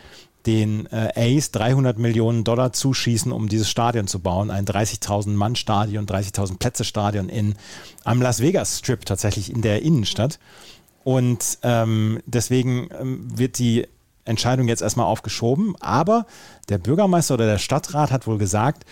den 0.45 0.87
äh, 0.87 1.11
Ace 1.15 1.51
300 1.51 1.97
Millionen 1.97 2.43
Dollar 2.43 2.71
zuschießen, 2.71 3.31
um 3.31 3.49
dieses 3.49 3.69
Stadion 3.69 4.07
zu 4.07 4.19
bauen. 4.19 4.51
Ein 4.51 4.65
30.000 4.65 5.31
Mann 5.31 5.55
Stadion, 5.55 6.05
30.000 6.05 6.57
Plätze 6.57 6.83
Stadion 6.83 7.29
in, 7.29 7.55
am 8.03 8.21
Las 8.21 8.39
Vegas 8.39 8.79
Strip 8.79 9.05
tatsächlich 9.05 9.51
in 9.51 9.61
der 9.61 9.81
Innenstadt. 9.81 10.39
Und 11.03 11.59
ähm, 11.63 12.19
deswegen 12.25 12.89
ähm, 12.99 13.37
wird 13.37 13.57
die 13.59 13.87
Entscheidung 14.25 14.67
jetzt 14.67 14.81
erstmal 14.81 15.07
aufgeschoben. 15.07 15.75
Aber 15.79 16.25
der 16.69 16.77
Bürgermeister 16.77 17.33
oder 17.33 17.45
der 17.45 17.57
Stadtrat 17.57 18.11
hat 18.11 18.27
wohl 18.27 18.37
gesagt, 18.37 18.85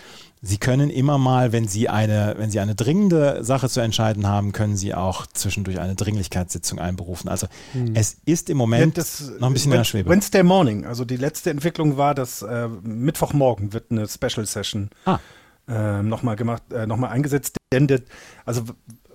Sie 0.48 0.58
können 0.58 0.90
immer 0.90 1.18
mal, 1.18 1.52
wenn 1.52 1.68
Sie 1.68 1.90
eine, 1.90 2.36
wenn 2.38 2.50
Sie 2.50 2.62
eine 2.62 2.74
dringende 2.74 3.44
Sache 3.44 3.68
zu 3.68 3.82
entscheiden 3.82 4.28
haben, 4.28 4.54
können 4.54 4.78
Sie 4.78 4.96
auch 4.96 5.28
zwischendurch 5.28 5.80
eine 5.80 5.96
Dringlichkeitssitzung 5.96 6.80
einberufen. 6.80 7.30
Also 7.30 7.48
hm. 7.74 7.94
es 7.96 8.16
ist 8.26 8.50
im 8.50 8.56
Moment 8.56 8.96
ja, 8.96 9.04
das, 9.04 9.30
noch 9.40 9.48
ein 9.48 9.54
bisschen 9.54 9.74
in 9.74 9.80
der 9.80 9.84
Schwebe. 9.84 10.10
Wednesday 10.10 10.44
Morning, 10.44 10.86
also 10.86 11.04
die 11.04 11.18
letzte 11.18 11.50
Entwicklung 11.50 11.98
war, 11.98 12.16
dass 12.16 12.44
äh, 12.44 12.70
Mittwochmorgen 12.70 13.74
wird 13.74 13.92
eine 13.92 14.08
Special 14.08 14.46
Session 14.46 14.90
ah. 15.04 15.20
äh, 15.68 16.02
nochmal 16.02 16.38
gemacht, 16.38 16.64
äh, 16.72 16.88
nochmal 16.88 17.10
eingesetzt. 17.10 17.58
Denn 17.74 17.88
das, 17.88 18.04
also 18.46 18.64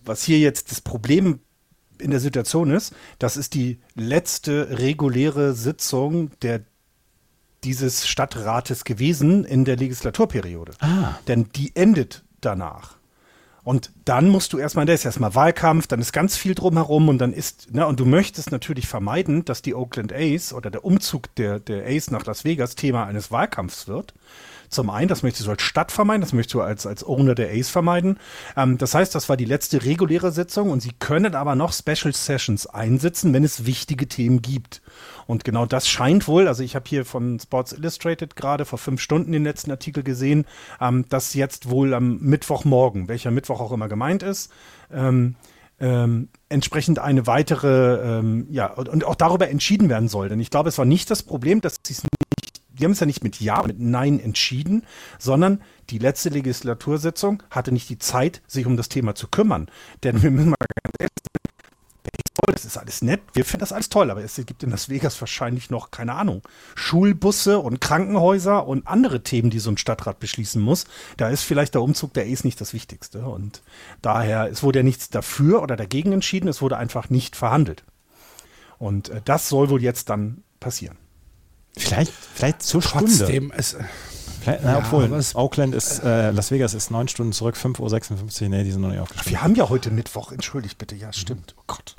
was 0.05 0.23
hier 0.25 0.39
jetzt 0.39 0.71
das 0.71 0.83
Problem 0.83 1.41
in 1.99 2.11
der 2.11 2.21
Situation 2.21 2.71
ist, 2.71 2.95
das 3.19 3.39
ist 3.39 3.55
die 3.55 3.81
letzte 3.95 4.79
reguläre 4.81 5.55
Sitzung 5.55 6.31
der 6.43 6.61
dieses 7.65 8.07
Stadtrates 8.07 8.85
gewesen 8.85 9.45
in 9.45 9.65
der 9.65 9.77
Legislaturperiode. 9.77 10.73
Ah. 10.81 11.15
Denn 11.29 11.49
die 11.55 11.75
endet 11.75 12.23
danach. 12.41 12.97
Und 13.65 13.93
dann 14.05 14.29
musst 14.29 14.53
du 14.53 14.59
erstmal, 14.59 14.87
da 14.87 14.93
ist 14.93 15.05
erstmal 15.05 15.37
Wahlkampf, 15.37 15.87
dann 15.87 16.01
ist 16.01 16.13
ganz 16.13 16.37
viel 16.37 16.57
drumherum 16.57 17.09
und 17.09 17.19
dann 17.19 17.33
ist, 17.33 17.73
ne, 17.73 17.87
und 17.87 18.01
du 18.01 18.05
möchtest 18.05 18.51
natürlich 18.51 18.89
vermeiden, 18.89 19.45
dass 19.45 19.63
die 19.63 19.75
Oakland 19.75 20.13
A's 20.13 20.53
oder 20.53 20.69
der 20.69 20.85
Umzug 20.85 21.33
der, 21.37 21.61
der 21.61 21.87
A's 21.87 22.11
nach 22.11 22.27
Las 22.27 22.45
Vegas 22.45 22.75
Thema 22.75 23.07
eines 23.07 23.31
Wahlkampfs 23.31 23.87
wird. 23.87 24.15
Zum 24.73 24.89
einen, 24.89 25.07
das 25.07 25.23
möchtest 25.23 25.47
du 25.47 25.51
als 25.51 25.63
Stadt 25.63 25.93
vermeiden, 25.93 26.23
das 26.23 26.33
möchtest 26.33 26.55
du 26.55 26.63
als, 26.63 26.87
als 26.87 27.05
Owner 27.05 27.35
der 27.35 27.51
Ace 27.51 27.69
vermeiden. 27.69 28.19
Ähm, 28.57 28.79
das 28.79 28.95
heißt, 28.95 29.15
das 29.15 29.29
war 29.29 29.37
die 29.37 29.45
letzte 29.45 29.85
reguläre 29.85 30.33
Sitzung 30.33 30.71
und 30.71 30.81
sie 30.81 30.93
können 30.99 31.35
aber 31.35 31.55
noch 31.55 31.75
Special 31.75 32.15
Sessions 32.15 32.67
einsetzen, 32.67 33.35
wenn 33.35 33.45
es 33.45 33.67
wichtige 33.67 34.09
Themen 34.09 34.41
gibt. 34.41 34.81
Und 35.27 35.45
genau 35.45 35.67
das 35.67 35.89
scheint 35.89 36.29
wohl, 36.29 36.49
also 36.49 36.63
ich 36.63 36.75
habe 36.75 36.89
hier 36.89 37.05
von 37.05 37.39
Sports 37.39 37.73
Illustrated 37.73 38.37
gerade 38.37 38.65
vor 38.65 38.79
fünf 38.79 39.01
Stunden 39.01 39.33
den 39.33 39.45
letzten 39.45 39.71
Artikel 39.71 40.03
gesehen, 40.03 40.45
ähm, 40.81 41.05
dass 41.09 41.35
jetzt 41.35 41.71
wohl 41.71 41.95
am 41.95 42.19
Mittwochmorgen, 42.19 43.09
welcher 43.09 43.31
Mittwoch 43.31 43.61
auch 43.61 43.73
immer 43.73 43.89
gemeint 43.89 44.23
ist, 44.23 44.53
ähm, 44.93 45.37
ähm, 45.81 46.29
entsprechend 46.49 46.99
eine 47.01 47.27
weitere, 47.27 48.19
ähm, 48.19 48.47
ja, 48.51 48.67
und, 48.67 49.05
auch 49.05 49.17
darüber 49.17 49.49
entschieden 49.49 49.89
werden 49.89 50.09
soll. 50.09 50.29
Denn 50.29 50.41
ich 50.41 50.51
glaube, 50.51 50.69
es 50.69 50.79
war 50.79 50.85
nicht 50.85 51.11
das 51.11 51.23
Problem, 51.23 51.61
dass 51.61 51.77
sie 51.85 51.95
es 51.95 52.05
nicht 52.05 52.13
die 52.75 52.85
haben 52.85 52.93
es 52.93 53.01
ja 53.01 53.07
nicht 53.07 53.23
mit 53.23 53.41
Ja, 53.41 53.63
mit 53.63 53.79
Nein 53.79 54.19
entschieden, 54.19 54.85
sondern 55.19 55.61
die 55.91 55.99
letzte 55.99 56.31
Legislatursitzung 56.31 57.43
hatte 57.51 57.71
nicht 57.71 57.89
die 57.91 57.99
Zeit, 57.99 58.43
sich 58.47 58.67
um 58.67 58.77
das 58.77 58.89
Thema 58.89 59.15
zu 59.15 59.29
kümmern. 59.29 59.69
Denn 60.03 60.23
wir 60.23 60.31
müssen 60.31 60.51
mal 60.51 60.57
ganz 60.59 60.95
ehrlich 60.99 61.13
Baseball, 62.45 62.55
das 62.55 62.65
ist 62.65 62.77
alles 62.77 63.03
nett, 63.03 63.21
wir 63.35 63.45
finden 63.45 63.61
das 63.61 63.73
alles 63.73 63.89
toll, 63.89 64.11
aber 64.11 64.23
es 64.25 64.35
gibt 64.35 64.63
in 64.65 64.71
Las 64.71 64.89
Vegas 64.89 65.21
wahrscheinlich 65.21 65.71
noch, 65.71 65.93
keine 65.93 66.15
Ahnung, 66.15 66.43
Schulbusse 66.75 67.61
und 67.61 67.81
Krankenhäuser 67.81 68.67
und 68.67 68.87
andere 68.89 69.23
Themen, 69.23 69.51
die 69.51 69.61
so 69.61 69.71
ein 69.71 69.77
Stadtrat 69.79 70.19
beschließen 70.19 70.61
muss. 70.61 70.87
Da 71.17 71.29
ist 71.29 71.43
vielleicht 71.43 71.75
der 71.75 71.83
Umzug 71.83 72.15
der 72.15 72.25
Ace 72.27 72.43
nicht 72.45 72.61
das 72.61 72.73
Wichtigste. 72.73 73.25
Und 73.27 73.63
daher, 74.03 74.49
es 74.51 74.63
wurde 74.65 74.81
ja 74.81 74.83
nichts 74.83 75.09
dafür 75.09 75.63
oder 75.63 75.77
dagegen 75.77 76.11
entschieden, 76.13 76.49
es 76.49 76.61
wurde 76.61 76.77
einfach 76.79 77.11
nicht 77.11 77.37
verhandelt. 77.37 77.85
Und 78.79 79.11
äh, 79.11 79.21
das 79.25 79.49
soll 79.49 79.71
wohl 79.71 79.81
jetzt 79.83 80.11
dann 80.11 80.43
passieren. 80.59 80.99
Vielleicht, 81.77 82.13
vielleicht 82.35 82.63
zur 82.63 82.81
Trotzdem, 82.83 83.47
Stunde. 83.53 83.55
es, 83.57 83.77
Vielleicht, 84.43 84.65
na, 84.65 84.73
Ja, 84.73 84.79
obwohl, 84.79 85.05
es- 85.15 85.37
Oakland 85.37 85.73
ist, 85.77 86.01
äh, 86.03 86.33
Las 86.33 86.51
Vegas 86.51 86.75
ist 86.75 86.91
neun 86.91 87.07
Stunden 87.07 87.33
zurück, 87.33 87.55
5.56 87.55 88.43
Uhr. 88.43 88.49
Nee, 88.49 88.65
die 88.65 88.73
sind 88.73 88.81
noch 88.81 88.89
nicht 88.91 88.99
aufgestiegen. 88.99 89.31
Wir 89.31 89.43
haben 89.43 89.55
ja 89.55 89.69
heute 89.69 89.93
Mittwoch, 89.93 90.33
entschuldigt 90.33 90.77
bitte, 90.79 90.97
ja, 90.97 91.13
stimmt. 91.13 91.55
Oh 91.57 91.63
Gott. 91.69 91.95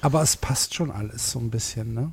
Aber 0.00 0.22
es 0.22 0.36
passt 0.36 0.74
schon 0.74 0.90
alles 0.90 1.30
so 1.30 1.38
ein 1.38 1.50
bisschen, 1.50 1.94
ne? 1.94 2.12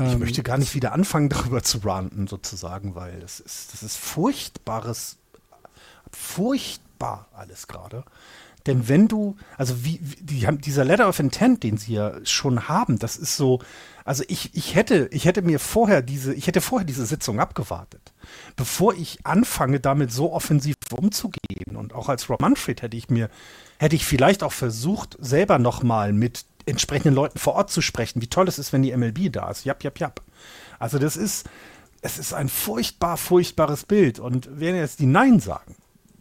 Ich 0.00 0.14
Ähm, 0.14 0.18
möchte 0.18 0.42
gar 0.42 0.58
nicht 0.58 0.74
wieder 0.74 0.92
anfangen, 0.92 1.28
darüber 1.30 1.62
zu 1.62 1.78
ranten, 1.78 2.26
sozusagen, 2.26 2.94
weil 2.94 3.22
es 3.22 3.40
ist, 3.40 3.72
das 3.72 3.82
ist 3.82 3.96
furchtbares, 3.96 5.18
furchtbar 6.12 7.28
alles 7.32 7.66
gerade. 7.68 8.04
Denn 8.66 8.88
wenn 8.88 9.08
du, 9.08 9.36
also 9.58 9.84
wie, 9.84 10.00
wie 10.02 10.16
die 10.24 10.46
haben, 10.46 10.58
dieser 10.60 10.84
Letter 10.84 11.08
of 11.08 11.18
Intent, 11.18 11.62
den 11.62 11.76
sie 11.76 11.94
ja 11.94 12.14
schon 12.24 12.66
haben, 12.68 12.98
das 12.98 13.16
ist 13.16 13.36
so, 13.36 13.60
also 14.06 14.24
ich, 14.28 14.54
ich 14.54 14.74
hätte, 14.74 15.08
ich 15.12 15.26
hätte 15.26 15.42
mir 15.42 15.60
vorher 15.60 16.00
diese, 16.00 16.32
ich 16.34 16.46
hätte 16.46 16.62
vorher 16.62 16.86
diese 16.86 17.04
Sitzung 17.04 17.40
abgewartet, 17.40 18.12
bevor 18.56 18.94
ich 18.94 19.18
anfange, 19.26 19.80
damit 19.80 20.12
so 20.12 20.32
offensiv 20.32 20.76
umzugehen. 20.92 21.76
Und 21.76 21.92
auch 21.94 22.08
als 22.08 22.30
Rob 22.30 22.40
Manfred 22.40 22.80
hätte 22.82 22.96
ich 22.96 23.10
mir, 23.10 23.28
hätte 23.78 23.96
ich 23.96 24.06
vielleicht 24.06 24.42
auch 24.42 24.52
versucht, 24.52 25.16
selber 25.20 25.58
nochmal 25.58 26.14
mit 26.14 26.46
entsprechenden 26.66 27.14
Leuten 27.14 27.38
vor 27.38 27.54
Ort 27.54 27.70
zu 27.70 27.80
sprechen, 27.80 28.22
wie 28.22 28.28
toll 28.28 28.48
es 28.48 28.58
ist, 28.58 28.72
wenn 28.72 28.82
die 28.82 28.96
MLB 28.96 29.32
da 29.32 29.50
ist. 29.50 29.64
Jap, 29.64 29.82
jap, 29.84 29.98
jap. 29.98 30.22
Also 30.78 30.98
das 30.98 31.16
ist, 31.16 31.46
es 32.02 32.18
ist 32.18 32.34
ein 32.34 32.48
furchtbar, 32.48 33.16
furchtbares 33.16 33.84
Bild. 33.84 34.18
Und 34.18 34.48
wenn 34.50 34.74
jetzt 34.74 35.00
die 35.00 35.06
Nein 35.06 35.40
sagen, 35.40 35.76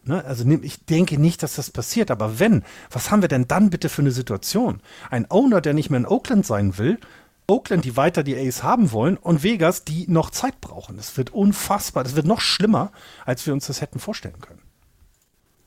Ne, 0.06 0.24
also 0.26 0.46
ich 0.62 0.84
denke 0.84 1.18
nicht, 1.18 1.44
dass 1.44 1.56
das 1.56 1.72
passiert, 1.72 2.12
aber 2.12 2.38
wenn, 2.38 2.64
was 2.91 3.10
haben 3.10 3.22
wir 3.22 3.30
denn 3.30 3.48
dann 3.48 3.70
bitte 3.70 3.88
für 3.88 4.02
eine 4.02 4.12
Situation? 4.12 4.82
Ein 5.10 5.32
Owner, 5.32 5.62
der 5.62 5.74
nicht 5.74 5.89
mehr 5.89 6.00
in 6.02 6.06
Oakland 6.06 6.46
sein 6.46 6.78
will, 6.78 7.00
Oakland, 7.48 7.86
die 7.86 7.96
weiter 7.96 8.24
die 8.24 8.36
Ace 8.36 8.64
haben 8.64 8.91
wollen 8.91 9.16
und 9.16 9.44
Vegas, 9.44 9.86
die 9.86 10.06
noch 10.10 10.30
Zeit 10.30 10.60
brauchen. 10.60 10.98
Das 10.98 11.16
wird 11.16 11.30
unfassbar, 11.30 12.04
das 12.04 12.16
wird 12.16 12.26
noch 12.26 12.41
schlimmer, 12.41 12.91
als 13.26 13.46
wir 13.46 13.54
uns 13.54 13.68
das 13.68 13.80
hätten 13.80 14.00
vorstellen 14.00 14.39
können. 14.41 14.62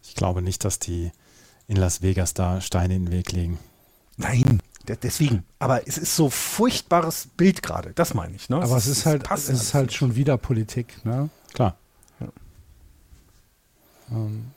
Ich 0.02 0.14
glaube 0.14 0.42
nicht, 0.42 0.64
dass 0.64 0.78
die 0.78 1.12
in 1.66 1.76
Las 1.76 2.02
Vegas 2.02 2.34
da 2.34 2.60
Steine 2.60 2.96
in 2.96 3.06
den 3.06 3.12
Weg 3.12 3.32
legen. 3.32 3.58
Nein, 4.16 4.60
de- 4.88 4.96
deswegen. 5.00 5.44
Aber 5.58 5.86
es 5.86 5.98
ist 5.98 6.16
so 6.16 6.30
furchtbares 6.30 7.28
Bild 7.36 7.62
gerade, 7.62 7.92
das 7.92 8.14
meine 8.14 8.34
ich. 8.36 8.48
Ne? 8.48 8.56
aber 8.56 8.76
es 8.76 8.86
ist 8.86 9.06
halt, 9.06 9.30
es 9.30 9.48
ist 9.48 9.74
halt 9.74 9.88
nicht. 9.88 9.96
schon 9.96 10.14
wieder 10.16 10.36
Politik, 10.38 11.04
ne? 11.04 11.28
Klar. 11.52 11.76
Ähm, 14.10 14.52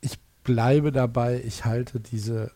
ich 0.00 0.18
bleibe 0.42 0.92
dabei, 0.92 1.40
ich 1.44 1.64
halte 1.64 2.00
diese 2.00 2.50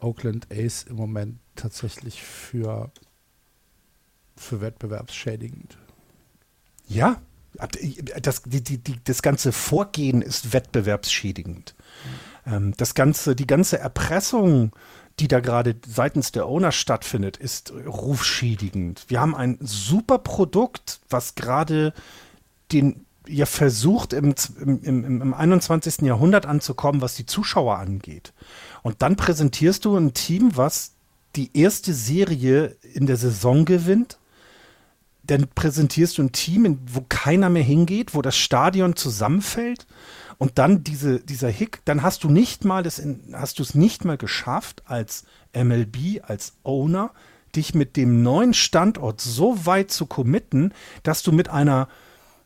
Oakland 0.00 0.48
Ace 0.52 0.82
im 0.84 0.96
Moment 0.96 1.38
tatsächlich 1.56 2.22
für, 2.22 2.90
für 4.36 4.60
wettbewerbsschädigend. 4.60 5.78
Ja, 6.86 7.22
das, 8.20 8.42
die, 8.42 8.62
die, 8.62 8.80
das 9.04 9.22
ganze 9.22 9.52
Vorgehen 9.52 10.20
ist 10.20 10.52
wettbewerbsschädigend. 10.52 11.74
Ähm, 12.46 12.74
das 12.76 12.94
ganze, 12.94 13.36
die 13.36 13.46
ganze 13.46 13.78
Erpressung, 13.78 14.72
die 15.20 15.28
da 15.28 15.40
gerade 15.40 15.76
seitens 15.86 16.32
der 16.32 16.46
Owner 16.46 16.72
stattfindet, 16.72 17.36
ist 17.36 17.72
rufschädigend. 17.72 19.04
Wir 19.08 19.20
haben 19.20 19.34
ein 19.34 19.58
super 19.60 20.18
Produkt, 20.18 21.00
was 21.08 21.34
gerade 21.34 21.92
den 22.72 23.04
ja 23.26 23.46
versucht 23.46 24.12
im, 24.12 24.34
im, 24.60 24.82
im, 24.82 25.22
im 25.22 25.34
21. 25.34 26.02
Jahrhundert 26.02 26.44
anzukommen, 26.44 27.00
was 27.00 27.14
die 27.14 27.24
Zuschauer 27.24 27.78
angeht. 27.78 28.34
Und 28.82 29.00
dann 29.00 29.16
präsentierst 29.16 29.84
du 29.84 29.96
ein 29.96 30.12
Team, 30.12 30.56
was 30.56 30.92
die 31.36 31.56
erste 31.56 31.94
Serie 31.94 32.76
in 32.92 33.06
der 33.06 33.16
Saison 33.16 33.64
gewinnt 33.64 34.18
dann 35.26 35.48
präsentierst 35.54 36.18
du 36.18 36.22
ein 36.22 36.32
Team, 36.32 36.78
wo 36.86 37.04
keiner 37.08 37.48
mehr 37.50 37.62
hingeht, 37.62 38.14
wo 38.14 38.22
das 38.22 38.36
Stadion 38.36 38.94
zusammenfällt 38.96 39.86
und 40.38 40.58
dann 40.58 40.84
diese, 40.84 41.20
dieser 41.20 41.48
Hick, 41.48 41.80
dann 41.84 42.02
hast 42.02 42.24
du 42.24 42.30
nicht 42.30 42.64
mal 42.64 42.82
das 42.82 42.98
in, 42.98 43.34
hast 43.34 43.58
du 43.58 43.62
es 43.62 43.74
nicht 43.74 44.04
mal 44.04 44.16
geschafft, 44.16 44.82
als 44.86 45.24
MLB, 45.54 46.22
als 46.22 46.54
Owner, 46.62 47.12
dich 47.54 47.74
mit 47.74 47.96
dem 47.96 48.22
neuen 48.22 48.54
Standort 48.54 49.20
so 49.20 49.66
weit 49.66 49.90
zu 49.90 50.06
committen, 50.06 50.72
dass 51.02 51.22
du 51.22 51.32
mit 51.32 51.48
einer, 51.48 51.88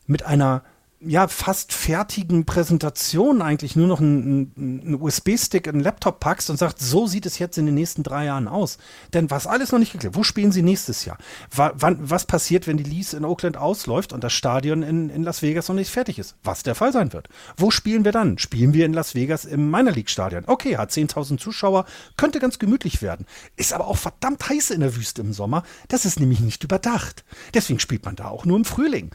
mit 0.06 0.24
einer 0.24 0.62
ja, 1.00 1.28
fast 1.28 1.72
fertigen 1.72 2.44
Präsentation 2.44 3.40
eigentlich 3.40 3.76
nur 3.76 3.86
noch 3.86 4.00
einen, 4.00 4.52
einen 4.56 5.00
USB-Stick 5.00 5.68
in 5.68 5.74
einen 5.74 5.84
Laptop 5.84 6.18
packst 6.18 6.50
und 6.50 6.56
sagst, 6.56 6.80
so 6.80 7.06
sieht 7.06 7.24
es 7.24 7.38
jetzt 7.38 7.56
in 7.56 7.66
den 7.66 7.76
nächsten 7.76 8.02
drei 8.02 8.24
Jahren 8.24 8.48
aus. 8.48 8.78
Denn 9.14 9.30
was 9.30 9.46
alles 9.46 9.70
noch 9.70 9.78
nicht 9.78 9.92
geklärt. 9.92 10.16
Wo 10.16 10.24
spielen 10.24 10.50
sie 10.50 10.62
nächstes 10.62 11.04
Jahr? 11.04 11.16
Wa 11.54 11.72
wann, 11.76 11.98
was 12.10 12.24
passiert, 12.24 12.66
wenn 12.66 12.78
die 12.78 12.84
Lease 12.84 13.16
in 13.16 13.24
Oakland 13.24 13.56
ausläuft 13.56 14.12
und 14.12 14.24
das 14.24 14.32
Stadion 14.32 14.82
in, 14.82 15.08
in 15.08 15.22
Las 15.22 15.40
Vegas 15.40 15.68
noch 15.68 15.76
nicht 15.76 15.90
fertig 15.90 16.18
ist? 16.18 16.34
Was 16.42 16.64
der 16.64 16.74
Fall 16.74 16.92
sein 16.92 17.12
wird. 17.12 17.28
Wo 17.56 17.70
spielen 17.70 18.04
wir 18.04 18.12
dann? 18.12 18.36
Spielen 18.38 18.74
wir 18.74 18.84
in 18.84 18.92
Las 18.92 19.14
Vegas 19.14 19.44
im 19.44 19.70
Minor 19.70 19.92
League 19.92 20.10
Stadion? 20.10 20.44
Okay, 20.46 20.78
hat 20.78 20.90
10.000 20.90 21.38
Zuschauer, 21.38 21.84
könnte 22.16 22.40
ganz 22.40 22.58
gemütlich 22.58 23.02
werden. 23.02 23.26
Ist 23.56 23.72
aber 23.72 23.86
auch 23.86 23.98
verdammt 23.98 24.48
heiß 24.48 24.70
in 24.70 24.80
der 24.80 24.96
Wüste 24.96 25.22
im 25.22 25.32
Sommer. 25.32 25.62
Das 25.86 26.04
ist 26.04 26.18
nämlich 26.18 26.40
nicht 26.40 26.64
überdacht. 26.64 27.24
Deswegen 27.54 27.78
spielt 27.78 28.04
man 28.04 28.16
da 28.16 28.26
auch 28.26 28.44
nur 28.44 28.56
im 28.56 28.64
Frühling 28.64 29.10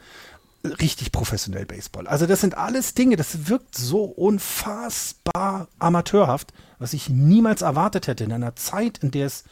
richtig 0.64 1.12
professionell 1.12 1.66
Baseball. 1.66 2.06
Also 2.06 2.26
das 2.26 2.40
sind 2.40 2.56
alles 2.56 2.94
Dinge, 2.94 3.16
das 3.16 3.48
wirkt 3.48 3.76
so 3.76 4.04
unfassbar 4.04 5.68
amateurhaft, 5.78 6.52
was 6.78 6.94
ich 6.94 7.08
niemals 7.08 7.62
erwartet 7.62 8.06
hätte 8.06 8.24
in 8.24 8.32
einer 8.32 8.56
Zeit, 8.56 8.98
in 8.98 9.10
der 9.10 9.26
es, 9.26 9.44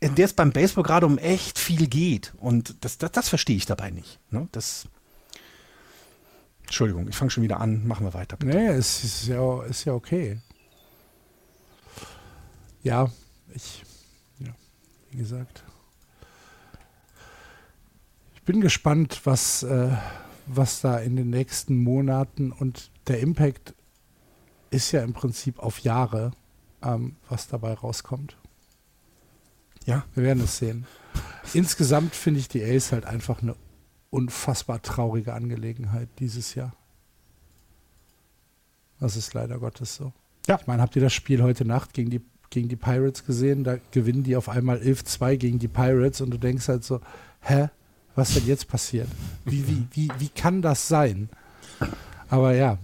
in 0.00 0.14
der 0.14 0.24
es 0.24 0.32
beim 0.32 0.52
Baseball 0.52 0.84
gerade 0.84 1.06
um 1.06 1.18
echt 1.18 1.58
viel 1.58 1.86
geht. 1.86 2.32
Und 2.38 2.84
das, 2.84 2.98
das, 2.98 3.12
das 3.12 3.28
verstehe 3.28 3.56
ich 3.56 3.66
dabei 3.66 3.90
nicht. 3.90 4.18
Ne? 4.30 4.48
Das 4.52 4.88
Entschuldigung, 6.70 7.08
ich 7.08 7.16
fange 7.16 7.32
schon 7.32 7.42
wieder 7.42 7.60
an. 7.60 7.84
Machen 7.86 8.06
wir 8.06 8.14
weiter. 8.14 8.36
Bitte. 8.36 8.56
Nee, 8.56 8.68
es 8.68 9.02
ist 9.02 9.26
ja, 9.26 9.64
ist 9.64 9.84
ja 9.84 9.92
okay. 9.92 10.40
Ja, 12.84 13.10
ich, 13.52 13.82
ja, 14.38 14.52
wie 15.10 15.18
gesagt. 15.18 15.64
Ich 18.36 18.42
bin 18.42 18.60
gespannt, 18.60 19.20
was, 19.24 19.64
äh, 19.64 19.96
was 20.56 20.80
da 20.80 20.98
in 20.98 21.16
den 21.16 21.30
nächsten 21.30 21.76
Monaten 21.76 22.52
und 22.52 22.90
der 23.06 23.20
Impact 23.20 23.74
ist 24.70 24.92
ja 24.92 25.02
im 25.02 25.12
Prinzip 25.12 25.58
auf 25.58 25.80
Jahre, 25.80 26.32
ähm, 26.82 27.16
was 27.28 27.48
dabei 27.48 27.74
rauskommt. 27.74 28.36
Ja, 29.86 30.04
Wir 30.14 30.24
werden 30.24 30.44
es 30.44 30.58
sehen. 30.58 30.86
Insgesamt 31.54 32.14
finde 32.14 32.40
ich 32.40 32.48
die 32.48 32.62
Ace 32.62 32.92
halt 32.92 33.06
einfach 33.06 33.42
eine 33.42 33.56
unfassbar 34.10 34.82
traurige 34.82 35.34
Angelegenheit 35.34 36.08
dieses 36.18 36.54
Jahr. 36.54 36.74
Das 38.98 39.16
ist 39.16 39.32
leider 39.34 39.58
Gottes 39.58 39.96
so. 39.96 40.12
Ja. 40.46 40.58
Ich 40.60 40.66
meine, 40.66 40.82
habt 40.82 40.94
ihr 40.96 41.02
das 41.02 41.14
Spiel 41.14 41.42
heute 41.42 41.64
Nacht 41.64 41.94
gegen 41.94 42.10
die 42.10 42.20
gegen 42.50 42.68
die 42.68 42.76
Pirates 42.76 43.24
gesehen, 43.24 43.64
da 43.64 43.78
gewinnen 43.92 44.24
die 44.24 44.36
auf 44.36 44.48
einmal 44.48 44.78
11-2 44.78 45.36
gegen 45.36 45.58
die 45.60 45.68
Pirates 45.68 46.20
und 46.20 46.30
du 46.30 46.38
denkst 46.38 46.68
halt 46.68 46.84
so, 46.84 47.00
hä, 47.40 47.68
was 48.14 48.34
denn 48.34 48.46
jetzt 48.46 48.68
passiert? 48.68 49.08
Wie, 49.44 49.66
wie, 49.68 49.86
wie, 49.92 50.10
wie 50.18 50.28
kann 50.28 50.62
das 50.62 50.88
sein? 50.88 51.28
Aber 52.28 52.54
ja. 52.54 52.78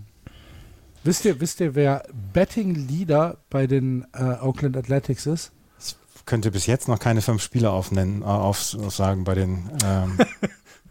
Wisst 1.04 1.24
ihr, 1.24 1.40
wisst 1.40 1.60
ihr, 1.60 1.74
wer 1.74 2.02
Betting 2.32 2.74
Leader 2.74 3.38
bei 3.48 3.66
den 3.66 4.06
äh, 4.12 4.22
Oakland 4.40 4.76
Athletics 4.76 5.26
ist? 5.26 5.52
Ich 5.78 5.94
könnte 6.26 6.50
bis 6.50 6.66
jetzt 6.66 6.88
noch 6.88 6.98
keine 6.98 7.22
fünf 7.22 7.42
Spieler 7.42 7.72
aufnennen, 7.72 8.22
äh, 8.22 8.24
auf, 8.24 8.74
aufsagen 8.74 9.24
bei 9.24 9.34
den. 9.34 9.70
Ähm 9.84 10.18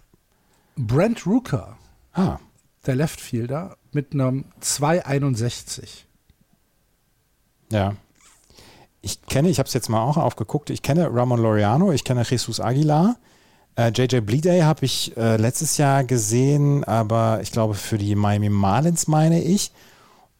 Brent 0.77 1.25
Rooker. 1.25 1.77
ah, 2.13 2.39
der 2.85 2.95
Leftfielder, 2.95 3.77
mit 3.91 4.13
einem 4.13 4.45
2,61. 4.61 6.03
ja. 7.71 7.95
Ich 9.01 9.21
kenne, 9.27 9.49
ich 9.49 9.59
habe 9.59 9.67
es 9.67 9.73
jetzt 9.73 9.87
mal 9.89 10.01
auch 10.01 10.17
aufgeguckt, 10.17 10.71
ich 10.71 10.81
kenne 10.81 11.13
Ramon 11.13 11.39
Laureano, 11.39 11.91
ich 11.91 12.03
kenne 12.03 12.23
Jesus 12.27 12.59
Aguilar. 12.59 13.17
Äh, 13.77 13.91
JJ 13.93 14.21
Bleeday 14.21 14.61
habe 14.61 14.85
ich 14.85 15.15
äh, 15.17 15.37
letztes 15.37 15.77
Jahr 15.77 16.03
gesehen, 16.03 16.83
aber 16.83 17.39
ich 17.41 17.51
glaube 17.51 17.73
für 17.73 17.97
die 17.97 18.15
Miami 18.15 18.49
Marlins 18.49 19.07
meine 19.07 19.41
ich. 19.41 19.71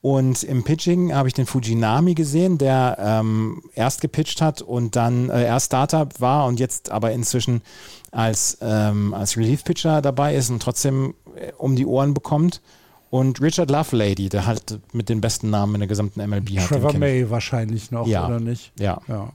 Und 0.01 0.43
im 0.43 0.63
Pitching 0.63 1.15
habe 1.15 1.27
ich 1.27 1.33
den 1.33 1.47
Fujinami 1.47 2.13
gesehen, 2.13 2.59
der 2.59 2.95
ähm, 2.99 3.63
erst 3.73 4.01
gepitcht 4.01 4.39
hat 4.39 4.61
und 4.61 4.95
dann 4.95 5.31
äh, 5.31 5.45
erst 5.45 5.67
Starter 5.67 6.07
war 6.19 6.45
und 6.45 6.59
jetzt 6.59 6.91
aber 6.91 7.11
inzwischen 7.11 7.63
als, 8.11 8.59
ähm, 8.61 9.15
als 9.15 9.35
Relief-Pitcher 9.35 10.03
dabei 10.03 10.35
ist 10.35 10.51
und 10.51 10.61
trotzdem 10.61 11.15
äh, 11.35 11.51
um 11.57 11.75
die 11.75 11.87
Ohren 11.87 12.13
bekommt. 12.13 12.61
Und 13.09 13.41
Richard 13.41 13.71
Lovelady, 13.71 14.29
der 14.29 14.45
halt 14.45 14.79
mit 14.93 15.09
den 15.09 15.21
besten 15.21 15.49
Namen 15.49 15.75
in 15.75 15.79
der 15.81 15.87
gesamten 15.87 16.19
MLB 16.27 16.59
hat. 16.59 16.67
Trevor 16.67 16.91
kenn 16.91 17.01
ich. 17.01 17.23
May 17.23 17.29
wahrscheinlich 17.31 17.89
noch, 17.89 18.05
Ja. 18.07 18.27
oder 18.27 18.39
nicht? 18.39 18.73
Ja. 18.79 19.01
Ja. 19.07 19.29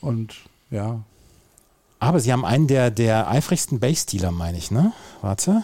Und 0.00 0.34
ja, 0.70 1.00
Aber 2.02 2.18
sie 2.18 2.32
haben 2.32 2.44
einen 2.44 2.66
der, 2.66 2.90
der 2.90 3.30
eifrigsten 3.30 3.78
Base-Dealer, 3.78 4.32
meine 4.32 4.58
ich, 4.58 4.72
ne? 4.72 4.92
Warte. 5.20 5.62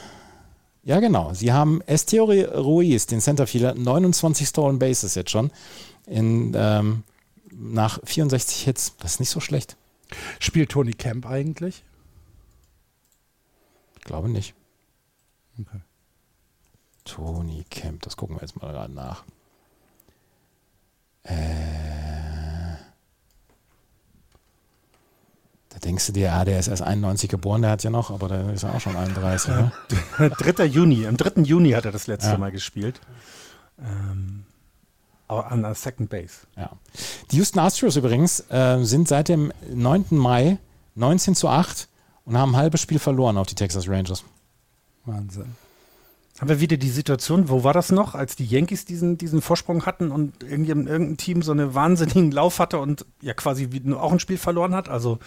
Ja, 0.84 1.00
genau. 1.00 1.34
Sie 1.34 1.52
haben 1.52 1.80
Esteori 1.80 2.44
Ruiz, 2.44 3.06
den 3.06 3.20
Centerfielder, 3.20 3.74
29 3.74 4.46
Stolen 4.46 4.78
Bases 4.78 5.16
jetzt 5.16 5.32
schon. 5.32 5.50
In, 6.06 6.54
ähm, 6.56 7.02
nach 7.50 7.98
64 8.04 8.62
Hits. 8.62 8.94
Das 9.00 9.14
ist 9.14 9.18
nicht 9.18 9.30
so 9.30 9.40
schlecht. 9.40 9.76
spielt 10.38 10.70
Tony 10.70 10.92
Camp 10.92 11.26
eigentlich? 11.26 11.82
Ich 13.98 14.04
glaube 14.04 14.28
nicht. 14.28 14.54
Okay. 15.58 15.80
Tony 17.02 17.64
Kemp, 17.68 18.02
das 18.02 18.16
gucken 18.16 18.36
wir 18.36 18.42
jetzt 18.42 18.54
mal 18.62 18.70
gerade 18.70 18.92
nach. 18.92 19.24
Äh, 21.24 22.07
da 25.78 25.86
denkst 25.86 26.06
du 26.06 26.12
dir, 26.12 26.32
ah, 26.32 26.44
der 26.44 26.58
ist 26.58 26.68
erst 26.68 26.82
91 26.82 27.28
geboren, 27.28 27.62
der 27.62 27.70
hat 27.70 27.82
ja 27.84 27.90
noch, 27.90 28.10
aber 28.10 28.28
der 28.28 28.52
ist 28.52 28.62
ja 28.62 28.72
auch 28.72 28.80
schon 28.80 28.96
31. 28.96 29.50
Ne? 29.50 29.72
3. 30.18 30.64
Juni, 30.66 31.06
am 31.06 31.16
3. 31.16 31.42
Juni 31.42 31.70
hat 31.70 31.84
er 31.84 31.92
das 31.92 32.06
letzte 32.06 32.30
Ja. 32.30 32.38
Mal 32.38 32.50
gespielt. 32.50 33.00
Ähm, 33.78 34.44
aber 35.28 35.50
an 35.52 35.62
der 35.62 35.74
Second 35.74 36.10
Base. 36.10 36.46
Ja. 36.56 36.70
Die 37.30 37.36
Houston 37.36 37.60
Astros 37.60 37.96
übrigens 37.96 38.40
äh, 38.50 38.78
sind 38.82 39.08
seit 39.08 39.28
dem 39.28 39.52
9. 39.72 40.06
Mai 40.10 40.58
19 40.94 41.34
zu 41.34 41.48
8 41.48 41.88
und 42.24 42.36
haben 42.36 42.54
ein 42.54 42.56
halbes 42.56 42.80
Spiel 42.80 42.98
verloren 42.98 43.36
auf 43.38 43.46
die 43.46 43.54
Texas 43.54 43.88
Rangers. 43.88 44.24
Wahnsinn. 45.04 45.54
Haben 46.40 46.50
wir 46.50 46.60
wieder 46.60 46.76
die 46.76 46.90
Situation, 46.90 47.48
wo 47.48 47.64
war 47.64 47.72
das 47.72 47.90
noch, 47.90 48.14
als 48.14 48.36
die 48.36 48.46
Yankees 48.46 48.84
diesen, 48.84 49.18
diesen 49.18 49.42
Vorsprung 49.42 49.86
hatten 49.86 50.12
und 50.12 50.44
irgendein 50.44 51.16
Team 51.16 51.42
so 51.42 51.50
einen 51.50 51.74
wahnsinnigen 51.74 52.30
Lauf 52.30 52.60
hatte 52.60 52.78
und 52.78 53.06
ja 53.20 53.34
quasi 53.34 53.68
auch 53.92 54.12
ein 54.12 54.20
Spiel 54.20 54.38
verloren 54.38 54.72
hat? 54.72 54.88
Also 54.88 55.18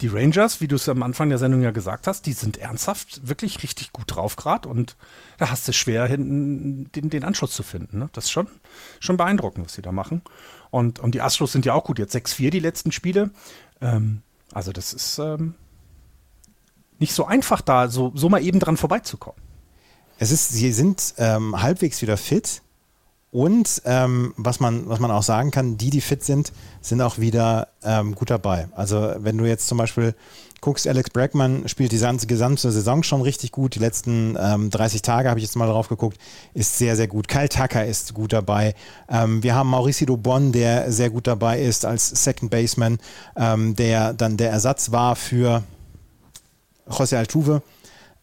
die 0.00 0.08
Rangers, 0.08 0.62
wie 0.62 0.68
du 0.68 0.76
es 0.76 0.88
am 0.88 1.02
Anfang 1.02 1.28
der 1.28 1.36
Sendung 1.36 1.60
ja 1.60 1.70
gesagt 1.70 2.06
hast, 2.06 2.24
die 2.24 2.32
sind 2.32 2.56
ernsthaft 2.56 3.28
wirklich 3.28 3.62
richtig 3.62 3.92
gut 3.92 4.06
drauf 4.06 4.36
gerade 4.36 4.66
und 4.66 4.96
da 5.36 5.50
hast 5.50 5.68
du 5.68 5.74
schwer 5.74 6.06
hinten 6.06 6.90
den, 6.92 7.10
den 7.10 7.24
Anschluss 7.24 7.52
zu 7.52 7.62
finden. 7.62 7.98
Ne? 7.98 8.08
Das 8.14 8.24
ist 8.24 8.30
schon, 8.30 8.48
schon 9.00 9.18
beeindruckend, 9.18 9.66
was 9.66 9.74
sie 9.74 9.82
da 9.82 9.92
machen. 9.92 10.22
Und, 10.70 10.98
und 10.98 11.14
die 11.14 11.20
Astros 11.20 11.52
sind 11.52 11.66
ja 11.66 11.74
auch 11.74 11.84
gut, 11.84 11.98
jetzt 11.98 12.16
6-4 12.16 12.48
die 12.48 12.60
letzten 12.60 12.90
Spiele. 12.90 13.30
Ähm, 13.82 14.22
also 14.54 14.72
das 14.72 14.94
ist 14.94 15.18
ähm, 15.18 15.56
nicht 16.98 17.12
so 17.12 17.26
einfach 17.26 17.60
da, 17.60 17.88
so, 17.88 18.12
so 18.14 18.30
mal 18.30 18.42
eben 18.42 18.60
dran 18.60 18.78
vorbeizukommen. 18.78 19.43
Es 20.18 20.30
ist, 20.30 20.50
sie 20.50 20.72
sind 20.72 21.14
ähm, 21.18 21.60
halbwegs 21.60 22.00
wieder 22.02 22.16
fit 22.16 22.62
und 23.34 23.82
ähm, 23.84 24.32
was, 24.36 24.60
man, 24.60 24.88
was 24.88 25.00
man 25.00 25.10
auch 25.10 25.24
sagen 25.24 25.50
kann, 25.50 25.76
die, 25.76 25.90
die 25.90 26.00
fit 26.00 26.22
sind, 26.22 26.52
sind 26.80 27.00
auch 27.00 27.18
wieder 27.18 27.66
ähm, 27.82 28.14
gut 28.14 28.30
dabei. 28.30 28.68
Also 28.76 29.12
wenn 29.18 29.36
du 29.36 29.44
jetzt 29.44 29.66
zum 29.66 29.76
Beispiel 29.76 30.14
guckst, 30.60 30.86
Alex 30.86 31.10
Bregman 31.10 31.68
spielt 31.68 31.90
die 31.90 31.98
gesamte 31.98 32.70
Saison 32.70 33.02
schon 33.02 33.22
richtig 33.22 33.50
gut. 33.50 33.74
Die 33.74 33.80
letzten 33.80 34.38
ähm, 34.40 34.70
30 34.70 35.02
Tage 35.02 35.28
habe 35.28 35.40
ich 35.40 35.44
jetzt 35.44 35.56
mal 35.56 35.66
drauf 35.66 35.88
geguckt, 35.88 36.16
ist 36.54 36.78
sehr, 36.78 36.94
sehr 36.94 37.08
gut. 37.08 37.26
Kyle 37.26 37.48
Tucker 37.48 37.84
ist 37.84 38.14
gut 38.14 38.32
dabei. 38.32 38.76
Ähm, 39.08 39.42
wir 39.42 39.56
haben 39.56 39.68
Mauricio 39.68 40.06
Dubon, 40.06 40.52
der 40.52 40.92
sehr 40.92 41.10
gut 41.10 41.26
dabei 41.26 41.60
ist 41.60 41.84
als 41.84 42.08
Second 42.08 42.52
Baseman, 42.52 42.98
ähm, 43.36 43.74
der 43.74 44.14
dann 44.14 44.36
der 44.36 44.52
Ersatz 44.52 44.92
war 44.92 45.16
für 45.16 45.64
José 46.88 47.16
Altuve. 47.16 47.62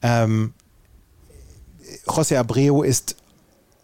Ähm, 0.02 0.54
José 2.08 2.38
Abreu 2.38 2.82
ist 2.84 3.16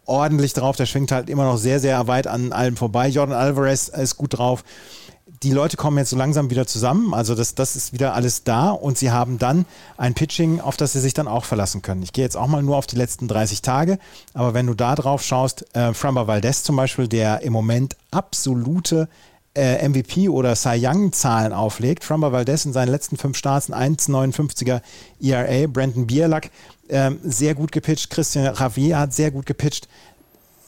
ordentlich 0.05 0.53
drauf, 0.53 0.75
der 0.75 0.85
schwingt 0.85 1.11
halt 1.11 1.29
immer 1.29 1.45
noch 1.45 1.57
sehr, 1.57 1.79
sehr 1.79 2.07
weit 2.07 2.27
an 2.27 2.51
allem 2.51 2.77
vorbei. 2.77 3.09
Jordan 3.09 3.35
Alvarez 3.35 3.89
ist 3.89 4.17
gut 4.17 4.37
drauf. 4.37 4.63
Die 5.43 5.51
Leute 5.51 5.77
kommen 5.77 5.97
jetzt 5.97 6.09
so 6.09 6.15
langsam 6.15 6.49
wieder 6.49 6.65
zusammen, 6.65 7.13
also 7.13 7.35
das, 7.35 7.53
das 7.53 7.75
ist 7.75 7.93
wieder 7.93 8.15
alles 8.15 8.43
da 8.43 8.71
und 8.71 8.97
sie 8.97 9.11
haben 9.11 9.37
dann 9.37 9.65
ein 9.95 10.15
Pitching, 10.15 10.61
auf 10.61 10.77
das 10.77 10.93
sie 10.93 10.99
sich 10.99 11.13
dann 11.13 11.27
auch 11.27 11.45
verlassen 11.45 11.83
können. 11.83 12.01
Ich 12.01 12.11
gehe 12.11 12.23
jetzt 12.23 12.35
auch 12.35 12.47
mal 12.47 12.63
nur 12.63 12.75
auf 12.75 12.87
die 12.87 12.95
letzten 12.95 13.27
30 13.27 13.61
Tage, 13.61 13.99
aber 14.33 14.55
wenn 14.55 14.65
du 14.65 14.73
da 14.73 14.95
drauf 14.95 15.21
schaust, 15.21 15.75
äh, 15.75 15.93
Framba 15.93 16.25
Valdez 16.25 16.63
zum 16.63 16.75
Beispiel, 16.75 17.07
der 17.07 17.41
im 17.41 17.53
Moment 17.53 17.97
absolute 18.09 19.09
äh, 19.57 19.87
MVP 19.87 20.29
oder 20.29 20.55
Cy 20.55 20.79
Young 20.79 21.11
Zahlen 21.11 21.51
auflegt. 21.51 22.03
Framba 22.03 22.31
Valdez 22.31 22.65
in 22.65 22.73
seinen 22.73 22.89
letzten 22.89 23.17
fünf 23.17 23.37
Starts 23.37 23.71
ein 23.71 23.97
1,59er 23.97 24.81
ERA. 25.19 25.67
Brandon 25.67 26.05
Bierlack 26.05 26.51
ähm, 26.89 27.19
sehr 27.23 27.55
gut 27.55 27.71
gepitcht. 27.71 28.09
Christian 28.09 28.53
Javier 28.55 28.99
hat 28.99 29.13
sehr 29.13 29.31
gut 29.31 29.45
gepitcht. 29.45 29.87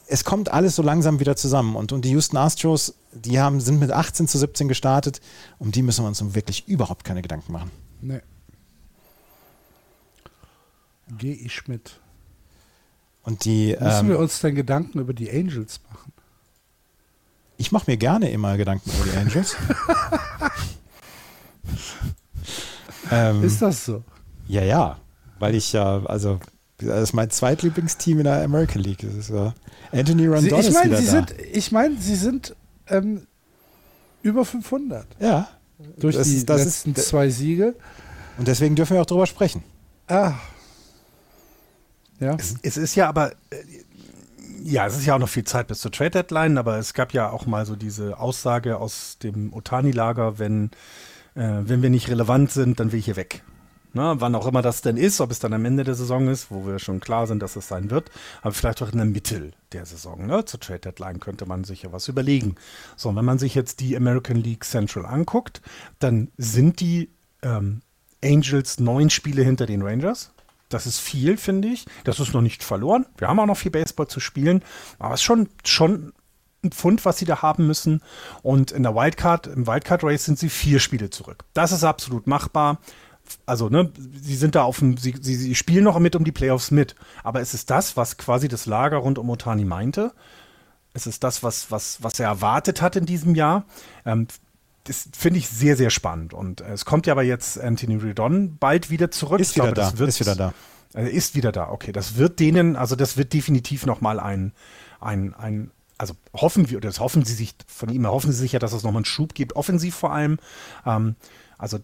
Es 0.08 0.24
kommt 0.24 0.50
alles 0.50 0.74
so 0.74 0.82
langsam 0.82 1.20
wieder 1.20 1.36
zusammen. 1.36 1.76
Und, 1.76 1.92
und 1.92 2.04
die 2.04 2.10
Houston 2.10 2.36
Astros, 2.36 2.94
die 3.12 3.38
haben, 3.38 3.60
sind 3.60 3.78
mit 3.78 3.92
18 3.92 4.26
zu 4.26 4.38
17 4.38 4.66
gestartet. 4.66 5.20
Um 5.58 5.70
die 5.70 5.82
müssen 5.82 6.04
wir 6.04 6.08
uns 6.08 6.20
nun 6.20 6.34
wirklich 6.34 6.66
überhaupt 6.66 7.04
keine 7.04 7.22
Gedanken 7.22 7.52
machen. 7.52 7.70
Nee. 8.00 8.20
Gehe 11.16 11.34
ich 11.34 11.68
mit. 11.68 12.00
Und 13.22 13.44
die, 13.44 13.76
Müssen 13.80 14.08
wir 14.08 14.16
ähm, 14.16 14.22
uns 14.22 14.40
denn 14.40 14.56
Gedanken 14.56 14.98
über 14.98 15.14
die 15.14 15.30
Angels 15.30 15.80
machen? 15.88 16.12
Ich 17.60 17.72
mache 17.72 17.90
mir 17.90 17.98
gerne 17.98 18.30
immer 18.30 18.56
Gedanken 18.56 18.90
über 18.90 19.04
die 19.10 19.16
Angels. 19.18 19.54
ähm, 23.10 23.42
Ist 23.44 23.62
das 23.62 23.84
so? 23.84 24.02
Ja, 24.48 24.62
ja, 24.62 24.98
weil 25.38 25.54
ich 25.54 25.72
ja, 25.72 26.04
also 26.06 26.40
das 26.78 27.02
ist 27.02 27.12
mein 27.12 27.30
zweitlieblingsteam 27.30 28.18
in 28.18 28.24
der 28.24 28.42
American 28.42 28.82
League. 28.82 29.00
Das 29.02 29.14
ist 29.14 29.30
ja 29.30 29.54
Anthony 29.92 30.26
Rondon 30.26 30.60
ich 30.60 30.66
ist 30.68 30.74
meine, 30.74 30.90
wieder 30.90 30.98
sie 30.98 31.06
da. 31.06 31.10
sind, 31.12 31.34
ich 31.52 31.72
meine, 31.72 31.96
sie 32.00 32.16
sind 32.16 32.56
ähm, 32.88 33.26
über 34.22 34.44
500 34.44 35.06
ja, 35.20 35.48
durch 35.98 36.16
Das 36.16 36.28
die 36.28 36.44
das 36.46 36.64
letzten 36.64 36.92
ist- 36.94 37.08
zwei 37.08 37.28
Siege. 37.28 37.74
und 38.38 38.48
deswegen 38.48 38.74
dürfen 38.74 38.94
wir 38.94 39.02
auch 39.02 39.06
drüber 39.06 39.26
sprechen. 39.26 39.62
Ah. 40.08 40.32
Ja. 42.18 42.34
Es, 42.36 42.54
es 42.62 42.76
ist 42.76 42.94
ja 42.96 43.08
aber, 43.08 43.32
äh, 43.50 43.56
ja, 44.62 44.86
es 44.86 44.96
ist 44.96 45.06
ja 45.06 45.14
auch 45.14 45.18
noch 45.18 45.28
viel 45.28 45.44
Zeit 45.44 45.68
bis 45.68 45.80
zur 45.80 45.92
Trade 45.92 46.10
Deadline, 46.10 46.58
aber 46.58 46.78
es 46.78 46.94
gab 46.94 47.12
ja 47.12 47.30
auch 47.30 47.46
mal 47.46 47.66
so 47.66 47.76
diese 47.76 48.18
Aussage 48.18 48.78
aus 48.78 49.18
dem 49.18 49.52
Otani-Lager, 49.52 50.38
wenn, 50.38 50.70
äh, 51.34 51.60
wenn 51.62 51.82
wir 51.82 51.90
nicht 51.90 52.08
relevant 52.08 52.50
sind, 52.50 52.80
dann 52.80 52.92
will 52.92 52.98
ich 52.98 53.06
hier 53.06 53.16
weg. 53.16 53.42
Na, 53.92 54.20
wann 54.20 54.36
auch 54.36 54.46
immer 54.46 54.62
das 54.62 54.82
denn 54.82 54.96
ist, 54.96 55.20
ob 55.20 55.32
es 55.32 55.40
dann 55.40 55.52
am 55.52 55.64
Ende 55.64 55.82
der 55.82 55.96
Saison 55.96 56.28
ist, 56.28 56.50
wo 56.50 56.64
wir 56.64 56.78
schon 56.78 57.00
klar 57.00 57.26
sind, 57.26 57.42
dass 57.42 57.56
es 57.56 57.66
sein 57.66 57.90
wird, 57.90 58.10
aber 58.40 58.52
vielleicht 58.52 58.82
auch 58.82 58.92
in 58.92 58.98
der 58.98 59.06
Mitte 59.06 59.50
der 59.72 59.84
Saison. 59.84 60.26
Ne? 60.26 60.44
Zur 60.44 60.60
Trade 60.60 60.78
Deadline 60.78 61.18
könnte 61.18 61.44
man 61.44 61.64
sich 61.64 61.82
ja 61.82 61.92
was 61.92 62.06
überlegen. 62.06 62.54
So, 62.96 63.08
und 63.08 63.16
wenn 63.16 63.24
man 63.24 63.40
sich 63.40 63.56
jetzt 63.56 63.80
die 63.80 63.96
American 63.96 64.36
League 64.36 64.64
Central 64.64 65.06
anguckt, 65.06 65.60
dann 65.98 66.28
sind 66.36 66.78
die 66.78 67.10
ähm, 67.42 67.82
Angels 68.22 68.78
neun 68.78 69.10
Spiele 69.10 69.42
hinter 69.42 69.66
den 69.66 69.82
Rangers. 69.82 70.32
Das 70.70 70.86
ist 70.86 70.98
viel, 70.98 71.36
finde 71.36 71.68
ich. 71.68 71.84
Das 72.04 72.18
ist 72.20 72.32
noch 72.32 72.40
nicht 72.40 72.64
verloren. 72.64 73.04
Wir 73.18 73.28
haben 73.28 73.38
auch 73.40 73.46
noch 73.46 73.56
viel 73.56 73.72
Baseball 73.72 74.06
zu 74.06 74.20
spielen. 74.20 74.62
Aber 74.98 75.14
es 75.14 75.20
ist 75.20 75.24
schon, 75.24 75.48
schon 75.64 76.12
ein 76.64 76.70
Pfund, 76.70 77.04
was 77.04 77.18
sie 77.18 77.24
da 77.24 77.42
haben 77.42 77.66
müssen. 77.66 78.02
Und 78.42 78.70
in 78.70 78.84
der 78.84 78.94
Wildcard, 78.94 79.48
im 79.48 79.66
Wildcard 79.66 80.04
Race 80.04 80.24
sind 80.24 80.38
sie 80.38 80.48
vier 80.48 80.78
Spiele 80.78 81.10
zurück. 81.10 81.44
Das 81.54 81.72
ist 81.72 81.84
absolut 81.84 82.26
machbar. 82.26 82.78
Also, 83.46 83.68
ne, 83.68 83.92
sie 84.14 84.36
sind 84.36 84.54
da 84.54 84.62
auf 84.62 84.78
dem, 84.78 84.96
sie, 84.96 85.14
sie, 85.20 85.34
sie 85.34 85.54
spielen 85.54 85.84
noch 85.84 85.98
mit 85.98 86.16
um 86.16 86.24
die 86.24 86.32
Playoffs 86.32 86.70
mit. 86.70 86.94
Aber 87.24 87.40
es 87.40 87.52
ist 87.52 87.70
das, 87.70 87.96
was 87.96 88.16
quasi 88.16 88.48
das 88.48 88.66
Lager 88.66 88.98
rund 88.98 89.18
um 89.18 89.28
Otani 89.28 89.64
meinte. 89.64 90.12
Es 90.92 91.06
ist 91.06 91.24
das, 91.24 91.42
was, 91.42 91.70
was, 91.70 92.02
was 92.02 92.18
er 92.20 92.26
erwartet 92.26 92.80
hat 92.80 92.96
in 92.96 93.06
diesem 93.06 93.34
Jahr. 93.34 93.64
Ähm, 94.04 94.26
das 94.84 95.08
finde 95.16 95.38
ich 95.38 95.48
sehr, 95.48 95.76
sehr 95.76 95.90
spannend. 95.90 96.34
Und 96.34 96.60
äh, 96.60 96.72
es 96.72 96.84
kommt 96.84 97.06
ja 97.06 97.12
aber 97.12 97.22
jetzt 97.22 97.60
Anthony 97.60 97.96
Redon 97.96 98.56
bald 98.58 98.90
wieder 98.90 99.10
zurück. 99.10 99.40
Ist 99.40 99.54
wieder 99.54 99.72
glaube, 99.72 99.94
da. 99.96 100.04
ist 100.04 100.20
wieder 100.20 100.36
da. 100.36 100.54
Äh, 100.94 101.10
ist 101.10 101.34
wieder 101.34 101.52
da. 101.52 101.70
Okay, 101.70 101.92
das 101.92 102.16
wird 102.16 102.40
denen, 102.40 102.76
also 102.76 102.96
das 102.96 103.16
wird 103.16 103.32
definitiv 103.32 103.86
nochmal 103.86 104.18
ein, 104.18 104.52
ein, 105.00 105.34
ein, 105.34 105.70
also 105.98 106.14
hoffen 106.34 106.70
wir, 106.70 106.78
oder 106.78 106.88
das 106.88 107.00
hoffen 107.00 107.24
sie 107.24 107.34
sich, 107.34 107.54
von 107.66 107.90
ihm 107.90 108.06
hoffen 108.06 108.32
sie 108.32 108.38
sich 108.38 108.52
ja, 108.52 108.58
dass 108.58 108.72
es 108.72 108.82
nochmal 108.82 109.00
einen 109.00 109.04
Schub 109.04 109.34
gibt, 109.34 109.54
offensiv 109.54 109.94
vor 109.94 110.12
allem. 110.12 110.38
Ähm, 110.86 111.16
also, 111.60 111.78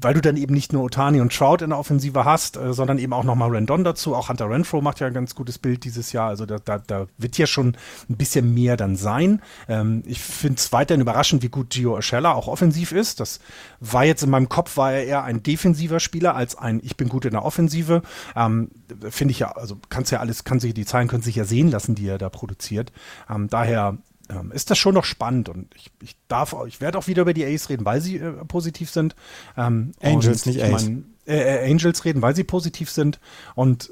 weil 0.00 0.14
du 0.14 0.22
dann 0.22 0.36
eben 0.36 0.54
nicht 0.54 0.72
nur 0.72 0.82
Otani 0.82 1.20
und 1.20 1.36
Trout 1.36 1.58
in 1.62 1.70
der 1.70 1.78
Offensive 1.78 2.24
hast, 2.24 2.56
äh, 2.56 2.72
sondern 2.72 2.98
eben 2.98 3.12
auch 3.12 3.24
nochmal 3.24 3.50
Rendon 3.50 3.84
dazu. 3.84 4.14
Auch 4.14 4.30
Hunter 4.30 4.48
Renfro 4.48 4.80
macht 4.80 5.00
ja 5.00 5.06
ein 5.06 5.12
ganz 5.12 5.34
gutes 5.34 5.58
Bild 5.58 5.84
dieses 5.84 6.12
Jahr. 6.12 6.28
Also, 6.28 6.46
da, 6.46 6.58
da, 6.58 6.78
da 6.78 7.06
wird 7.18 7.36
ja 7.36 7.46
schon 7.46 7.76
ein 8.08 8.16
bisschen 8.16 8.54
mehr 8.54 8.78
dann 8.78 8.96
sein. 8.96 9.42
Ähm, 9.68 10.02
ich 10.06 10.20
finde 10.20 10.56
es 10.56 10.72
weiterhin 10.72 11.02
überraschend, 11.02 11.42
wie 11.42 11.50
gut 11.50 11.70
Gio 11.70 11.92
Urshela 11.92 12.32
auch 12.32 12.48
offensiv 12.48 12.92
ist. 12.92 13.20
Das 13.20 13.40
war 13.80 14.04
jetzt 14.04 14.22
in 14.22 14.30
meinem 14.30 14.48
Kopf, 14.48 14.78
war 14.78 14.92
er 14.92 15.04
eher 15.04 15.24
ein 15.24 15.42
defensiver 15.42 16.00
Spieler 16.00 16.34
als 16.34 16.56
ein 16.56 16.80
Ich 16.82 16.96
bin 16.96 17.10
gut 17.10 17.26
in 17.26 17.32
der 17.32 17.44
Offensive. 17.44 18.02
Ähm, 18.34 18.70
finde 19.10 19.32
ich 19.32 19.40
ja, 19.40 19.52
also 19.52 19.78
kannst 19.90 20.10
ja 20.10 20.20
alles, 20.20 20.44
kann 20.44 20.58
sich, 20.58 20.72
die 20.72 20.86
Zahlen 20.86 21.08
können 21.08 21.22
sich 21.22 21.36
ja 21.36 21.44
sehen 21.44 21.70
lassen, 21.70 21.94
die 21.94 22.08
er 22.08 22.18
da 22.18 22.30
produziert. 22.30 22.92
Ähm, 23.28 23.48
daher 23.48 23.98
ähm, 24.32 24.52
ist 24.52 24.70
das 24.70 24.78
schon 24.78 24.94
noch 24.94 25.04
spannend 25.04 25.48
und 25.48 25.74
ich, 25.74 25.90
ich 26.00 26.16
darf, 26.28 26.54
ich 26.66 26.80
werde 26.80 26.98
auch 26.98 27.06
wieder 27.06 27.22
über 27.22 27.34
die 27.34 27.44
Ace 27.44 27.68
reden, 27.68 27.84
weil 27.84 28.00
sie 28.00 28.16
äh, 28.16 28.32
positiv 28.46 28.90
sind. 28.90 29.14
Ähm, 29.56 29.92
Angels, 30.00 30.46
nicht 30.46 30.62
Ace. 30.62 30.70
Mein, 30.70 31.04
äh, 31.26 31.66
äh, 31.66 31.70
Angels 31.70 32.04
reden, 32.04 32.22
weil 32.22 32.34
sie 32.34 32.44
positiv 32.44 32.90
sind 32.90 33.20
und 33.54 33.90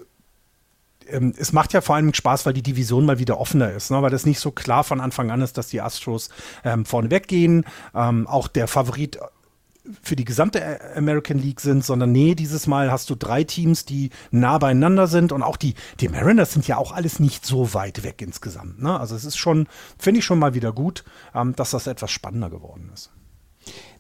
ähm, 1.09 1.35
es 1.37 1.53
macht 1.53 1.73
ja 1.73 1.81
vor 1.81 1.97
allem 1.97 2.15
Spaß, 2.15 2.47
weil 2.47 2.53
die 2.53 2.63
Division 2.63 3.05
mal 3.05 3.19
wieder 3.19 3.39
offener 3.39 3.73
ist, 3.73 3.91
ne? 3.91 4.01
weil 4.03 4.11
das 4.11 4.27
nicht 4.27 4.41
so 4.41 4.51
klar 4.51 4.85
von 4.85 5.01
Anfang 5.01 5.31
an 5.31 5.43
ist, 5.43 5.59
dass 5.59 5.69
die 5.69 5.81
Astros 5.81 6.31
ähm, 6.65 6.85
vorne 6.85 7.11
weggehen. 7.11 7.65
Ähm, 7.95 8.27
auch 8.27 8.49
der 8.49 8.69
Favorit 8.69 9.19
für 10.03 10.17
die 10.17 10.25
gesamte 10.25 10.81
American 10.95 11.39
League 11.39 11.61
sind, 11.61 11.85
sondern 11.85 12.13
nee, 12.13 12.35
dieses 12.35 12.67
Mal 12.67 12.91
hast 12.91 13.11
du 13.11 13.15
drei 13.15 13.45
Teams, 13.45 13.85
die 13.85 14.11
nah 14.31 14.59
beieinander 14.59 15.07
sind 15.07 15.33
und 15.33 15.43
auch 15.43 15.57
die, 15.57 15.75
die 16.01 16.09
Mariners 16.09 16.53
sind 16.53 16.67
ja 16.67 16.77
auch 16.77 16.93
alles 16.93 17.21
nicht 17.21 17.45
so 17.45 17.75
weit 17.75 18.03
weg 18.03 18.23
insgesamt. 18.23 18.83
Ne? 18.83 18.99
Also 18.99 19.15
es 19.15 19.25
ist 19.25 19.37
schon, 19.37 19.67
finde 19.99 20.21
ich 20.21 20.25
schon 20.25 20.39
mal 20.39 20.55
wieder 20.55 20.73
gut, 20.73 21.05
ähm, 21.35 21.55
dass 21.57 21.71
das 21.71 21.87
etwas 21.87 22.11
spannender 22.11 22.51
geworden 22.51 22.91
ist. 22.95 23.11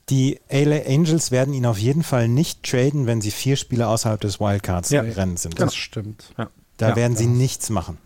Die 0.09 0.41
LA 0.51 0.86
Angels 0.88 1.30
werden 1.30 1.55
ihn 1.55 1.66
auf 1.66 1.78
jeden 1.78 2.03
Fall 2.03 2.26
nicht 2.26 2.64
traden, 2.64 3.07
wenn 3.07 3.20
sie 3.20 3.30
vier 3.30 3.57
Spiele 3.57 3.86
außerhalb 3.86 4.20
des 4.20 4.41
Wildcards-Rennens 4.41 5.45
ja, 5.45 5.51
sind. 5.51 5.61
Das 5.61 5.74
stimmt. 5.74 6.32
Ja. 6.36 6.51
Da 6.78 6.91
ja, 6.91 6.97
werden 6.97 7.16
sie 7.16 7.26
nichts 7.26 7.70
machen. 7.70 7.99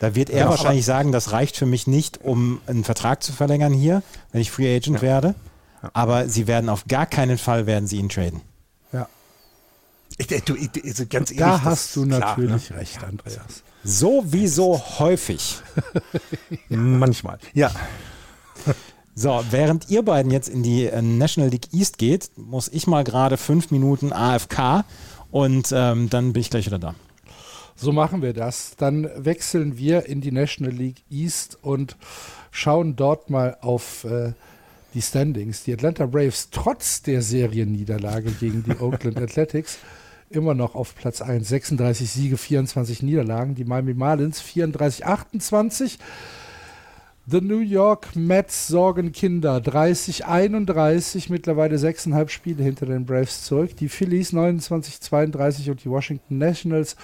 Da 0.00 0.16
wird 0.16 0.30
er 0.30 0.48
wahrscheinlich 0.48 0.84
sagen, 0.84 1.12
das 1.12 1.30
reicht 1.30 1.56
für 1.56 1.66
mich 1.66 1.86
nicht, 1.86 2.24
um 2.24 2.60
einen 2.66 2.82
Vertrag 2.82 3.22
zu 3.22 3.32
verlängern 3.32 3.72
hier, 3.72 4.02
wenn 4.32 4.40
ich 4.40 4.50
Free 4.50 4.74
Agent 4.74 5.00
werde. 5.00 5.36
Aber 5.92 6.28
sie 6.28 6.46
werden 6.46 6.68
auf 6.68 6.86
gar 6.86 7.06
keinen 7.06 7.38
Fall 7.38 7.66
werden 7.66 7.86
sie 7.86 7.98
ihn 7.98 8.08
traden. 8.08 8.40
Ja. 8.92 9.08
Ich, 10.18 10.26
du, 10.26 10.54
ich, 10.54 10.70
also 10.84 11.04
ganz 11.06 11.30
ehrlich, 11.30 11.38
da 11.38 11.62
hast 11.62 11.96
du 11.96 12.04
natürlich 12.04 12.66
klar, 12.66 12.76
ne? 12.76 12.82
recht, 12.82 13.04
Andreas. 13.04 13.62
So 13.84 14.24
wie 14.26 14.46
so 14.46 14.80
häufig. 14.98 15.60
Manchmal. 16.68 17.38
Ja. 17.52 17.72
So, 19.14 19.44
während 19.50 19.90
ihr 19.90 20.02
beiden 20.04 20.30
jetzt 20.30 20.48
in 20.48 20.62
die 20.62 20.86
äh, 20.86 21.02
National 21.02 21.50
League 21.50 21.72
East 21.72 21.98
geht, 21.98 22.30
muss 22.36 22.68
ich 22.68 22.86
mal 22.86 23.04
gerade 23.04 23.36
fünf 23.36 23.70
Minuten 23.70 24.12
AFK 24.12 24.84
und 25.30 25.72
ähm, 25.74 26.08
dann 26.08 26.32
bin 26.32 26.40
ich 26.40 26.50
gleich 26.50 26.66
wieder 26.66 26.78
da. 26.78 26.94
So 27.74 27.92
machen 27.92 28.22
wir 28.22 28.32
das. 28.32 28.76
Dann 28.76 29.10
wechseln 29.16 29.76
wir 29.76 30.06
in 30.06 30.20
die 30.20 30.32
National 30.32 30.72
League 30.72 31.02
East 31.10 31.58
und 31.62 31.96
schauen 32.50 32.96
dort 32.96 33.28
mal 33.28 33.56
auf 33.60 34.04
äh, 34.04 34.32
die 34.94 35.02
Standings. 35.02 35.64
Die 35.64 35.72
Atlanta 35.72 36.06
Braves 36.06 36.50
trotz 36.50 37.02
der 37.02 37.22
Serienniederlage 37.22 38.30
gegen 38.32 38.62
die 38.64 38.78
Oakland 38.80 39.18
Athletics 39.20 39.78
immer 40.30 40.54
noch 40.54 40.74
auf 40.74 40.94
Platz 40.94 41.20
1. 41.20 41.48
36 41.48 42.10
Siege, 42.10 42.36
24 42.36 43.02
Niederlagen. 43.02 43.54
Die 43.54 43.64
Miami 43.64 43.94
Marlins 43.94 44.40
34, 44.40 45.06
28. 45.06 45.98
The 47.24 47.40
New 47.40 47.60
York 47.60 48.16
Mets 48.16 48.66
Sorgenkinder 48.66 49.60
30, 49.60 50.26
31, 50.26 51.30
mittlerweile 51.30 51.76
6,5 51.76 52.28
Spiele 52.30 52.64
hinter 52.64 52.86
den 52.86 53.06
Braves 53.06 53.44
zurück. 53.44 53.76
Die 53.76 53.88
Phillies 53.88 54.32
29, 54.32 55.00
32 55.00 55.70
und 55.70 55.84
die 55.84 55.90
Washington 55.90 56.38
Nationals 56.38 56.96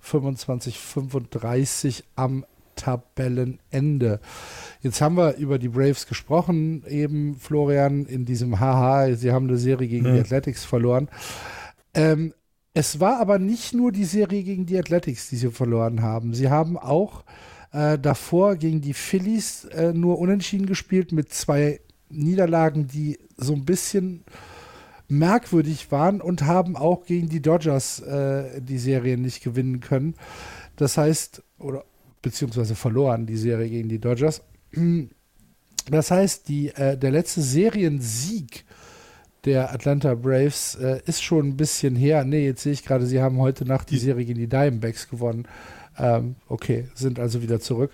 25, 0.00 0.78
35 0.78 2.04
am 2.14 2.46
Tabellenende. 2.76 4.20
Jetzt 4.80 5.00
haben 5.00 5.16
wir 5.16 5.36
über 5.36 5.58
die 5.58 5.68
Braves 5.68 6.06
gesprochen, 6.06 6.84
eben 6.86 7.34
Florian, 7.36 8.06
in 8.06 8.24
diesem 8.24 8.60
Haha, 8.60 9.14
sie 9.14 9.32
haben 9.32 9.48
eine 9.48 9.58
Serie 9.58 9.88
gegen 9.88 10.08
mhm. 10.08 10.14
die 10.14 10.20
Athletics 10.20 10.64
verloren. 10.64 11.08
Ähm, 11.94 12.32
es 12.74 13.00
war 13.00 13.18
aber 13.20 13.38
nicht 13.38 13.74
nur 13.74 13.90
die 13.90 14.04
Serie 14.04 14.42
gegen 14.42 14.66
die 14.66 14.78
Athletics, 14.78 15.30
die 15.30 15.36
sie 15.36 15.50
verloren 15.50 16.02
haben. 16.02 16.34
Sie 16.34 16.50
haben 16.50 16.78
auch 16.78 17.24
äh, 17.72 17.98
davor 17.98 18.56
gegen 18.56 18.82
die 18.82 18.94
Phillies 18.94 19.64
äh, 19.64 19.92
nur 19.92 20.18
unentschieden 20.18 20.66
gespielt 20.66 21.10
mit 21.10 21.32
zwei 21.32 21.80
Niederlagen, 22.10 22.86
die 22.86 23.18
so 23.36 23.54
ein 23.54 23.64
bisschen 23.64 24.24
merkwürdig 25.08 25.90
waren 25.90 26.20
und 26.20 26.42
haben 26.42 26.76
auch 26.76 27.04
gegen 27.04 27.28
die 27.28 27.40
Dodgers 27.40 28.00
äh, 28.00 28.60
die 28.60 28.78
Serie 28.78 29.16
nicht 29.16 29.42
gewinnen 29.42 29.80
können. 29.80 30.14
Das 30.76 30.98
heißt, 30.98 31.42
oder 31.58 31.84
beziehungsweise 32.26 32.74
verloren 32.74 33.24
die 33.24 33.36
Serie 33.36 33.70
gegen 33.70 33.88
die 33.88 34.00
Dodgers. 34.00 34.42
Das 35.88 36.10
heißt, 36.10 36.48
die, 36.48 36.70
äh, 36.70 36.98
der 36.98 37.12
letzte 37.12 37.40
Seriensieg 37.40 38.64
der 39.44 39.72
Atlanta 39.72 40.16
Braves 40.16 40.74
äh, 40.74 41.00
ist 41.06 41.22
schon 41.22 41.50
ein 41.50 41.56
bisschen 41.56 41.94
her. 41.94 42.24
Nee, 42.24 42.44
jetzt 42.44 42.64
sehe 42.64 42.72
ich 42.72 42.84
gerade, 42.84 43.06
sie 43.06 43.22
haben 43.22 43.38
heute 43.38 43.64
Nacht 43.64 43.90
die 43.90 43.98
Serie 43.98 44.24
gegen 44.24 44.40
die 44.40 44.48
Diamondbacks 44.48 45.08
gewonnen. 45.08 45.46
Ähm, 45.96 46.34
okay, 46.48 46.88
sind 46.94 47.20
also 47.20 47.42
wieder 47.42 47.60
zurück. 47.60 47.92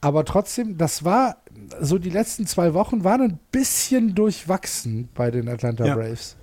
Aber 0.00 0.24
trotzdem, 0.24 0.78
das 0.78 1.04
war 1.04 1.36
so 1.78 1.98
die 1.98 2.08
letzten 2.08 2.46
zwei 2.46 2.72
Wochen 2.72 3.04
waren 3.04 3.20
ein 3.20 3.38
bisschen 3.52 4.14
durchwachsen 4.14 5.10
bei 5.14 5.30
den 5.30 5.46
Atlanta 5.50 5.84
ja. 5.84 5.94
Braves. 5.94 6.36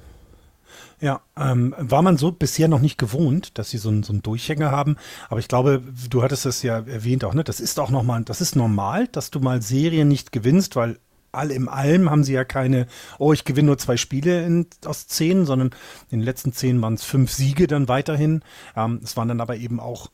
Ja, 1.01 1.21
ähm, 1.35 1.73
war 1.79 2.03
man 2.03 2.17
so 2.17 2.31
bisher 2.31 2.67
noch 2.67 2.79
nicht 2.79 2.99
gewohnt, 2.99 3.57
dass 3.57 3.71
sie 3.71 3.79
so 3.79 3.89
einen, 3.89 4.03
so 4.03 4.13
einen 4.13 4.21
Durchhänger 4.21 4.69
haben. 4.69 4.97
Aber 5.29 5.39
ich 5.39 5.47
glaube, 5.47 5.81
du 6.09 6.21
hattest 6.21 6.45
es 6.45 6.61
ja 6.61 6.77
erwähnt 6.77 7.25
auch, 7.25 7.33
ne? 7.33 7.43
Das 7.43 7.59
ist 7.59 7.79
auch 7.79 7.89
nochmal, 7.89 8.23
das 8.23 8.39
ist 8.39 8.55
normal, 8.55 9.07
dass 9.07 9.31
du 9.31 9.39
mal 9.39 9.63
Serien 9.63 10.07
nicht 10.07 10.31
gewinnst, 10.31 10.75
weil 10.75 10.99
all 11.31 11.49
im 11.49 11.69
Allem 11.69 12.11
haben 12.11 12.23
sie 12.23 12.33
ja 12.33 12.43
keine, 12.43 12.85
oh, 13.17 13.33
ich 13.33 13.45
gewinne 13.45 13.67
nur 13.67 13.79
zwei 13.79 13.97
Spiele 13.97 14.45
in, 14.45 14.67
aus 14.85 15.07
zehn, 15.07 15.45
sondern 15.45 15.71
in 16.11 16.19
den 16.19 16.25
letzten 16.25 16.53
zehn 16.53 16.79
waren 16.83 16.93
es 16.93 17.03
fünf 17.03 17.31
Siege 17.31 17.65
dann 17.65 17.87
weiterhin. 17.87 18.43
Ähm, 18.75 18.99
es 19.03 19.17
waren 19.17 19.27
dann 19.27 19.41
aber 19.41 19.55
eben 19.55 19.79
auch 19.79 20.11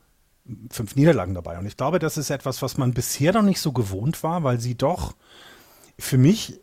fünf 0.70 0.96
Niederlagen 0.96 1.34
dabei. 1.34 1.58
Und 1.58 1.66
ich 1.66 1.76
glaube, 1.76 1.98
das 1.98 2.16
ist 2.16 2.30
etwas, 2.30 2.62
was 2.62 2.78
man 2.78 2.94
bisher 2.94 3.34
noch 3.34 3.42
nicht 3.42 3.60
so 3.60 3.72
gewohnt 3.72 4.22
war, 4.22 4.42
weil 4.42 4.58
sie 4.58 4.74
doch 4.74 5.14
für 5.98 6.16
mich 6.16 6.58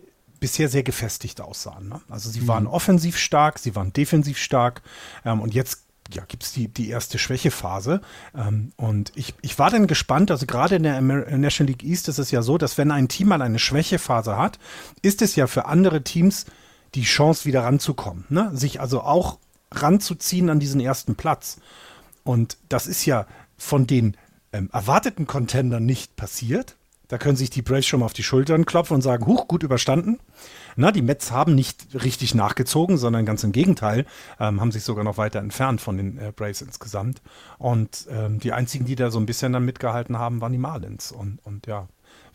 bisher 0.45 0.69
sehr 0.69 0.83
gefestigt 0.83 1.41
aussahen. 1.41 1.89
Ne? 1.89 2.01
Also 2.07 2.29
sie 2.29 2.41
mhm. 2.41 2.47
waren 2.49 2.67
offensiv 2.67 3.17
stark, 3.17 3.57
sie 3.57 3.75
waren 3.75 3.91
defensiv 3.93 4.37
stark 4.37 4.83
ähm, 5.25 5.41
und 5.41 5.55
jetzt 5.55 5.81
ja, 6.13 6.23
gibt 6.27 6.43
es 6.43 6.53
die, 6.53 6.67
die 6.67 6.89
erste 6.89 7.17
Schwächephase. 7.17 7.99
Ähm, 8.37 8.71
und 8.75 9.11
ich, 9.15 9.33
ich 9.41 9.57
war 9.57 9.71
dann 9.71 9.87
gespannt, 9.87 10.29
also 10.29 10.45
gerade 10.45 10.75
in 10.75 10.83
der 10.83 11.01
National 11.01 11.71
League 11.71 11.83
East 11.83 12.09
ist 12.09 12.19
es 12.19 12.29
ja 12.29 12.43
so, 12.43 12.59
dass 12.59 12.77
wenn 12.77 12.91
ein 12.91 13.07
Team 13.07 13.29
mal 13.29 13.41
eine 13.41 13.57
Schwächephase 13.57 14.37
hat, 14.37 14.59
ist 15.01 15.23
es 15.23 15.35
ja 15.35 15.47
für 15.47 15.65
andere 15.65 16.03
Teams 16.03 16.45
die 16.93 17.01
Chance, 17.01 17.45
wieder 17.45 17.63
ranzukommen. 17.63 18.25
Ne? 18.29 18.51
Sich 18.53 18.79
also 18.79 19.01
auch 19.01 19.39
ranzuziehen 19.71 20.51
an 20.51 20.59
diesen 20.59 20.79
ersten 20.79 21.15
Platz. 21.15 21.57
Und 22.23 22.57
das 22.69 22.85
ist 22.85 23.03
ja 23.07 23.25
von 23.57 23.87
den 23.87 24.15
ähm, 24.53 24.69
erwarteten 24.71 25.25
Contendern 25.25 25.87
nicht 25.87 26.15
passiert. 26.15 26.75
Da 27.07 27.17
können 27.17 27.35
sich 27.35 27.49
die 27.49 27.61
Braves 27.61 27.85
schon 27.85 27.99
mal 27.99 28.05
auf 28.05 28.13
die 28.13 28.23
Schultern 28.23 28.65
klopfen 28.65 28.95
und 28.95 29.01
sagen, 29.01 29.25
huch, 29.25 29.47
gut 29.47 29.63
überstanden. 29.63 30.19
Na, 30.75 30.91
die 30.91 31.01
Mets 31.01 31.31
haben 31.31 31.55
nicht 31.55 31.87
richtig 31.93 32.35
nachgezogen, 32.35 32.97
sondern 32.97 33.25
ganz 33.25 33.43
im 33.43 33.51
Gegenteil, 33.51 34.05
ähm, 34.39 34.59
haben 34.59 34.71
sich 34.71 34.83
sogar 34.83 35.03
noch 35.03 35.17
weiter 35.17 35.39
entfernt 35.39 35.81
von 35.81 35.97
den 35.97 36.17
äh, 36.17 36.31
Braves 36.35 36.61
insgesamt. 36.61 37.21
Und 37.57 38.07
ähm, 38.09 38.39
die 38.39 38.51
einzigen, 38.51 38.85
die 38.85 38.95
da 38.95 39.11
so 39.11 39.19
ein 39.19 39.25
bisschen 39.25 39.53
dann 39.53 39.65
mitgehalten 39.65 40.17
haben, 40.17 40.41
waren 40.41 40.51
die 40.51 40.57
Marlins. 40.57 41.11
Und, 41.11 41.39
und 41.43 41.67
ja, 41.67 41.87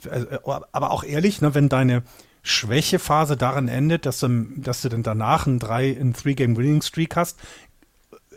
äh, 0.04 0.20
äh, 0.20 0.38
aber 0.44 0.90
auch 0.90 1.04
ehrlich, 1.04 1.40
ne, 1.40 1.54
wenn 1.54 1.68
deine 1.68 2.02
Schwächephase 2.42 3.36
daran 3.36 3.68
endet, 3.68 4.06
dass 4.06 4.20
du, 4.20 4.46
dass 4.56 4.80
du 4.80 4.88
dann 4.88 5.02
danach 5.02 5.46
einen 5.46 5.58
drei, 5.58 5.94
einen 5.98 6.14
Three-Game-Winning-Streak 6.14 7.16
hast, 7.16 7.38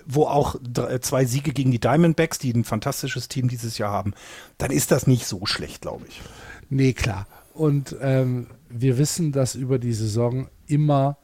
wo 0.05 0.25
auch 0.25 0.55
drei, 0.61 0.99
zwei 0.99 1.25
Siege 1.25 1.53
gegen 1.53 1.71
die 1.71 1.79
Diamondbacks, 1.79 2.39
die 2.39 2.51
ein 2.51 2.63
fantastisches 2.63 3.27
Team 3.27 3.47
dieses 3.47 3.77
Jahr 3.77 3.91
haben, 3.91 4.13
dann 4.57 4.71
ist 4.71 4.91
das 4.91 5.07
nicht 5.07 5.25
so 5.25 5.45
schlecht, 5.45 5.81
glaube 5.81 6.05
ich. 6.07 6.21
Nee, 6.69 6.93
klar. 6.93 7.27
Und 7.53 7.95
ähm, 8.01 8.47
wir 8.69 8.97
wissen, 8.97 9.31
dass 9.31 9.55
über 9.55 9.79
die 9.79 9.93
Saison 9.93 10.47
immer 10.65 11.17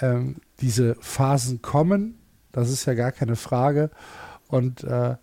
ähm, 0.00 0.36
diese 0.60 0.96
Phasen 1.00 1.62
kommen. 1.62 2.18
Das 2.52 2.70
ist 2.70 2.84
ja 2.84 2.94
gar 2.94 3.12
keine 3.12 3.36
Frage. 3.36 3.90
Und 4.48 4.84
äh, 4.84 5.16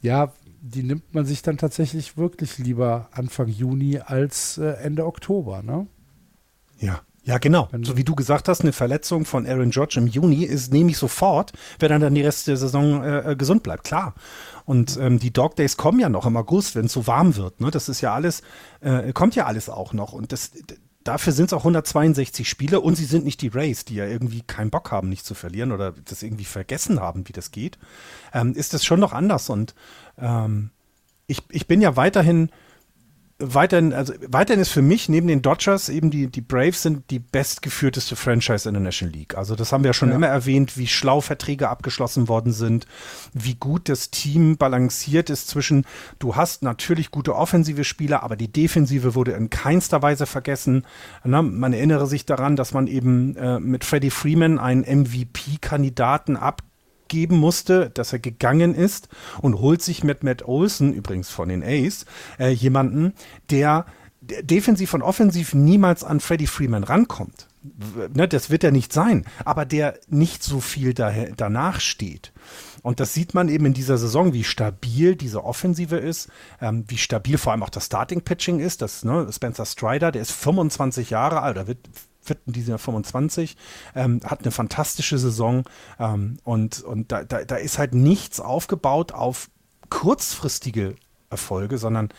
ja, 0.00 0.32
die 0.60 0.82
nimmt 0.82 1.14
man 1.14 1.26
sich 1.26 1.42
dann 1.42 1.58
tatsächlich 1.58 2.16
wirklich 2.16 2.58
lieber 2.58 3.08
Anfang 3.12 3.48
Juni 3.48 3.98
als 3.98 4.58
äh, 4.58 4.70
Ende 4.82 5.06
Oktober, 5.06 5.62
ne? 5.62 5.86
Ja. 6.78 7.00
Ja, 7.28 7.36
genau. 7.36 7.68
Wenn- 7.70 7.84
so 7.84 7.98
wie 7.98 8.04
du 8.04 8.14
gesagt 8.14 8.48
hast, 8.48 8.62
eine 8.62 8.72
Verletzung 8.72 9.26
von 9.26 9.46
Aaron 9.46 9.70
Judge 9.70 10.00
im 10.00 10.06
Juni 10.06 10.44
ist 10.44 10.72
nehme 10.72 10.90
ich 10.90 10.96
sofort, 10.96 11.52
wenn 11.78 11.90
er 11.90 11.98
dann 11.98 12.14
die 12.14 12.22
Rest 12.22 12.46
der 12.46 12.56
Saison 12.56 13.04
äh, 13.04 13.32
äh, 13.32 13.36
gesund 13.36 13.62
bleibt. 13.62 13.84
Klar. 13.84 14.14
Und 14.64 14.96
ähm, 14.96 15.18
die 15.18 15.30
Dog 15.30 15.54
Days 15.54 15.76
kommen 15.76 16.00
ja 16.00 16.08
noch 16.08 16.24
im 16.24 16.38
August, 16.38 16.74
wenn 16.74 16.86
es 16.86 16.92
so 16.94 17.06
warm 17.06 17.36
wird. 17.36 17.60
Ne? 17.60 17.70
Das 17.70 17.90
ist 17.90 18.00
ja 18.00 18.14
alles, 18.14 18.40
äh, 18.80 19.12
kommt 19.12 19.34
ja 19.34 19.44
alles 19.44 19.68
auch 19.68 19.92
noch. 19.92 20.14
Und 20.14 20.32
das, 20.32 20.52
dafür 21.04 21.34
sind 21.34 21.46
es 21.46 21.52
auch 21.52 21.60
162 21.64 22.48
Spiele 22.48 22.80
und 22.80 22.94
sie 22.94 23.04
sind 23.04 23.26
nicht 23.26 23.42
die 23.42 23.48
Rays, 23.48 23.84
die 23.84 23.96
ja 23.96 24.06
irgendwie 24.06 24.40
keinen 24.40 24.70
Bock 24.70 24.90
haben, 24.90 25.10
nicht 25.10 25.26
zu 25.26 25.34
verlieren 25.34 25.72
oder 25.72 25.92
das 25.92 26.22
irgendwie 26.22 26.46
vergessen 26.46 26.98
haben, 26.98 27.28
wie 27.28 27.32
das 27.34 27.50
geht. 27.50 27.76
Ähm, 28.32 28.54
ist 28.54 28.72
das 28.72 28.86
schon 28.86 29.00
noch 29.00 29.12
anders. 29.12 29.50
Und 29.50 29.74
ähm, 30.16 30.70
ich, 31.26 31.42
ich 31.50 31.66
bin 31.66 31.82
ja 31.82 31.94
weiterhin 31.94 32.48
weiterhin, 33.40 33.92
also 33.92 34.12
weiterhin 34.26 34.60
ist 34.60 34.70
für 34.70 34.82
mich 34.82 35.08
neben 35.08 35.28
den 35.28 35.42
Dodgers 35.42 35.88
eben 35.88 36.10
die, 36.10 36.26
die 36.26 36.40
Braves 36.40 36.82
sind 36.82 37.08
die 37.10 37.20
bestgeführteste 37.20 38.16
Franchise 38.16 38.68
in 38.68 38.74
der 38.74 38.82
National 38.82 39.14
League. 39.14 39.36
Also 39.36 39.54
das 39.54 39.72
haben 39.72 39.84
wir 39.84 39.90
ja 39.90 39.94
schon 39.94 40.08
Ja. 40.08 40.16
immer 40.16 40.26
erwähnt, 40.26 40.76
wie 40.76 40.88
schlau 40.88 41.20
Verträge 41.20 41.68
abgeschlossen 41.68 42.28
worden 42.28 42.52
sind, 42.52 42.86
wie 43.32 43.54
gut 43.54 43.88
das 43.88 44.10
Team 44.10 44.56
balanciert 44.56 45.30
ist 45.30 45.48
zwischen, 45.48 45.84
du 46.18 46.34
hast 46.34 46.62
natürlich 46.62 47.10
gute 47.12 47.36
offensive 47.36 47.84
Spieler, 47.84 48.24
aber 48.24 48.34
die 48.36 48.50
Defensive 48.50 49.14
wurde 49.14 49.32
in 49.32 49.50
keinster 49.50 50.02
Weise 50.02 50.26
vergessen. 50.26 50.84
Na, 51.22 51.40
man 51.42 51.72
erinnere 51.72 52.08
sich 52.08 52.26
daran, 52.26 52.56
dass 52.56 52.72
man 52.74 52.88
eben 52.88 53.36
äh, 53.36 53.60
mit 53.60 53.84
Freddie 53.84 54.10
Freeman 54.10 54.58
einen 54.58 54.82
MVP-Kandidaten 54.82 56.36
ab 56.36 56.62
geben 57.08 57.38
musste, 57.38 57.90
dass 57.90 58.12
er 58.12 58.18
gegangen 58.18 58.74
ist 58.74 59.08
und 59.40 59.58
holt 59.58 59.82
sich 59.82 60.04
mit 60.04 60.22
Matt 60.22 60.46
Olson, 60.46 60.92
übrigens 60.92 61.30
von 61.30 61.48
den 61.48 61.62
A's, 61.62 62.04
äh, 62.38 62.50
jemanden, 62.50 63.14
der 63.50 63.86
defensiv 64.20 64.94
und 64.94 65.02
offensiv 65.02 65.54
niemals 65.54 66.04
an 66.04 66.20
Freddie 66.20 66.46
Freeman 66.46 66.84
rankommt. 66.84 67.46
Ne, 68.14 68.28
das 68.28 68.50
wird 68.50 68.64
er 68.64 68.70
nicht 68.70 68.92
sein, 68.92 69.24
aber 69.44 69.64
der 69.64 69.98
nicht 70.08 70.42
so 70.42 70.60
viel 70.60 70.94
daher, 70.94 71.32
danach 71.36 71.80
steht. 71.80 72.32
Und 72.82 73.00
das 73.00 73.14
sieht 73.14 73.34
man 73.34 73.48
eben 73.48 73.66
in 73.66 73.74
dieser 73.74 73.98
Saison, 73.98 74.32
wie 74.32 74.44
stabil 74.44 75.16
diese 75.16 75.44
Offensive 75.44 75.96
ist, 75.96 76.28
ähm, 76.60 76.84
wie 76.88 76.98
stabil 76.98 77.36
vor 77.36 77.52
allem 77.52 77.62
auch 77.62 77.70
das 77.70 77.86
Starting-Pitching 77.86 78.60
ist. 78.60 78.80
Das, 78.80 79.04
ne, 79.04 79.26
Spencer 79.32 79.66
Strider, 79.66 80.12
der 80.12 80.22
ist 80.22 80.30
25 80.32 81.10
Jahre 81.10 81.42
alt, 81.42 81.56
er 81.56 81.66
wird 81.66 81.88
wird 82.28 82.40
in 82.46 82.52
diesem 82.52 82.70
Jahr 82.70 82.78
25, 82.78 83.56
ähm, 83.94 84.20
hat 84.24 84.42
eine 84.42 84.50
fantastische 84.50 85.18
Saison 85.18 85.64
ähm, 85.98 86.38
und, 86.44 86.82
und 86.82 87.12
da, 87.12 87.24
da, 87.24 87.44
da 87.44 87.56
ist 87.56 87.78
halt 87.78 87.94
nichts 87.94 88.40
aufgebaut 88.40 89.12
auf 89.12 89.50
kurzfristige 89.90 90.96
Erfolge, 91.30 91.78
sondern 91.78 92.10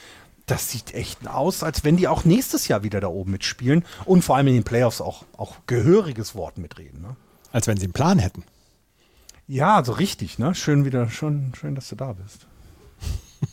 das 0.46 0.72
sieht 0.72 0.94
echt 0.94 1.28
aus, 1.28 1.64
als 1.64 1.84
wenn 1.84 1.98
die 1.98 2.08
auch 2.08 2.26
nächstes 2.26 2.68
Jahr 2.68 2.84
wieder 2.84 3.00
da 3.00 3.08
oben 3.08 3.32
mitspielen 3.32 3.86
und 4.06 4.24
vor 4.24 4.36
allem 4.36 4.48
in 4.48 4.56
den 4.56 4.64
Playoffs 4.64 5.02
auch, 5.02 5.24
auch 5.38 5.58
gehöriges 5.68 6.34
Wort 6.34 6.58
mitreden. 6.58 7.02
Ne? 7.02 7.16
Als 7.52 7.68
wenn 7.68 7.78
sie 7.78 7.86
einen 7.86 7.94
Plan 7.94 8.20
hätten. 8.20 8.44
Ja, 9.48 9.84
so 9.84 9.94
richtig, 9.94 10.38
ne? 10.38 10.54
Schön 10.54 10.86
wieder, 10.86 11.10
schön, 11.10 11.54
schön, 11.60 11.76
dass 11.76 11.90
du 11.90 11.96
da 11.96 12.14
bist. 12.14 12.46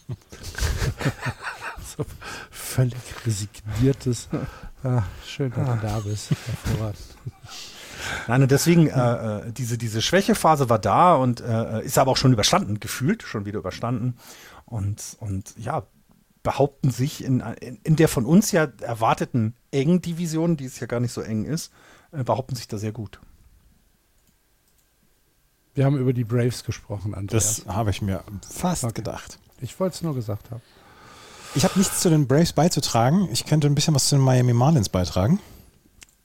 So 1.97 2.05
völlig 2.51 2.97
resigniertes. 3.25 4.29
Ah, 4.83 5.05
schön, 5.27 5.51
dass 5.53 5.81
du 5.81 5.87
da 5.87 6.01
bist. 6.01 6.31
Hervorragend. 6.31 6.99
Nein, 8.29 8.43
und 8.43 8.51
deswegen, 8.51 8.89
äh, 8.89 9.39
äh, 9.49 9.53
diese, 9.53 9.79
diese 9.79 10.03
Schwächephase 10.03 10.69
war 10.69 10.79
da 10.79 11.15
und 11.15 11.41
äh, 11.41 11.83
ist 11.83 11.97
aber 11.97 12.11
auch 12.11 12.17
schon 12.17 12.33
überstanden, 12.33 12.81
gefühlt, 12.81 13.23
schon 13.23 13.47
wieder 13.47 13.61
überstanden. 13.61 14.17
Und, 14.67 15.17
und 15.21 15.55
ja, 15.57 15.85
behaupten 16.43 16.91
sich 16.91 17.25
in, 17.25 17.41
in, 17.41 17.77
in 17.83 17.97
der 17.97 18.09
von 18.09 18.27
uns 18.27 18.53
ja 18.53 18.69
erwarteten 18.83 19.55
engen 19.71 20.03
Division, 20.03 20.57
die 20.57 20.67
es 20.67 20.79
ja 20.79 20.87
gar 20.87 21.01
nicht 21.01 21.13
so 21.13 21.23
eng 21.23 21.45
ist, 21.45 21.73
äh, 22.13 22.25
behaupten 22.25 22.57
sich 22.57 22.69
da 22.69 22.77
sehr 22.79 22.93
gut. 22.93 23.21
Wir 25.75 25.85
haben 25.85 25.97
über 25.97 26.13
die 26.13 26.25
Braves 26.25 26.65
gesprochen, 26.65 27.15
Andreas. 27.15 27.63
Das 27.65 27.75
habe 27.75 27.91
ich 27.91 28.03
mir 28.03 28.23
fast 28.49 28.85
Okay. 28.85 28.95
gedacht. 28.95 29.39
Ich 29.61 29.79
wollte 29.81 29.97
es 29.97 30.03
nur 30.03 30.15
gesagt 30.15 30.51
haben. 30.51 30.63
Ich 31.55 31.65
habe 31.65 31.79
nichts 31.79 32.01
zu 32.01 32.11
den 32.11 32.27
Braves 32.27 32.53
beizutragen. 32.53 33.29
Ich 33.33 33.47
könnte 33.47 33.67
ein 33.67 33.75
bisschen 33.75 33.95
was 33.95 34.09
zu 34.09 34.17
den 34.17 34.25
Miami 34.25 34.53
Marlins 34.53 34.89
beitragen. 34.89 35.41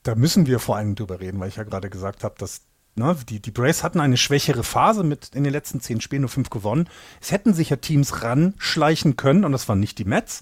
Da 0.03 0.15
müssen 0.15 0.45
wir 0.45 0.59
vor 0.59 0.75
allem 0.75 0.95
drüber 0.95 1.19
reden, 1.19 1.39
weil 1.39 1.49
ich 1.49 1.55
ja 1.55 1.63
gerade 1.63 1.89
gesagt 1.89 2.23
habe, 2.23 2.35
dass 2.37 2.61
ne, 2.95 3.15
die, 3.29 3.39
die 3.39 3.51
Braves 3.51 3.83
hatten 3.83 3.99
eine 3.99 4.17
schwächere 4.17 4.63
Phase 4.63 5.03
mit 5.03 5.29
in 5.33 5.43
den 5.43 5.53
letzten 5.53 5.79
zehn 5.79 6.01
Spielen 6.01 6.23
nur 6.23 6.29
fünf 6.29 6.49
gewonnen. 6.49 6.89
Es 7.21 7.31
hätten 7.31 7.53
sich 7.53 7.69
ja 7.69 7.77
Teams 7.77 8.23
ranschleichen 8.23 9.15
können 9.15 9.45
und 9.45 9.51
das 9.51 9.69
waren 9.69 9.79
nicht 9.79 9.99
die 9.99 10.05
Mets, 10.05 10.41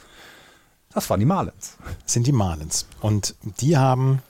das 0.93 1.09
waren 1.09 1.19
die 1.19 1.25
Marlins. 1.25 1.77
sind 2.05 2.25
die 2.25 2.31
Marlins. 2.31 2.87
Und 2.99 3.35
die 3.59 3.77
haben 3.77 4.21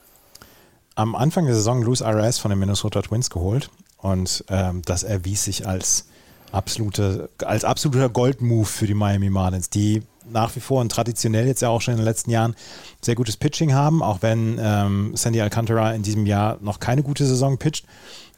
am 0.95 1.16
Anfang 1.16 1.45
der 1.45 1.55
Saison 1.55 1.82
Luis 1.82 2.01
RS 2.01 2.39
von 2.39 2.49
den 2.49 2.60
Minnesota 2.60 3.01
Twins 3.01 3.30
geholt. 3.30 3.70
Und 3.97 4.43
ähm, 4.49 4.82
das 4.84 5.03
erwies 5.03 5.43
sich 5.43 5.68
als, 5.68 6.09
absolute, 6.52 7.30
als 7.43 7.64
absoluter 7.64 8.10
Goldmove 8.10 8.68
für 8.68 8.88
die 8.88 8.93
Miami 8.93 9.30
Marlins, 9.30 9.70
die 9.70 10.04
nach 10.30 10.56
wie 10.56 10.60
vor 10.60 10.82
und 10.82 10.91
traditionell 10.91 11.47
jetzt 11.47 11.62
ja 11.62 11.70
auch 11.70 11.82
schon 11.82 11.93
in 11.93 12.00
den 12.00 12.06
letzten 12.06 12.32
Jahren 12.32 12.56
sehr 13.02 13.16
gutes 13.16 13.38
Pitching 13.38 13.74
haben, 13.74 14.04
auch 14.04 14.22
wenn 14.22 14.60
ähm, 14.62 15.16
Sandy 15.16 15.41
Alcantara 15.41 15.93
in 15.93 16.04
diesem 16.04 16.26
Jahr 16.26 16.58
noch 16.62 16.80
keine 16.80 17.04
gute 17.04 17.26
Saison 17.26 17.58
pitcht. 17.58 17.86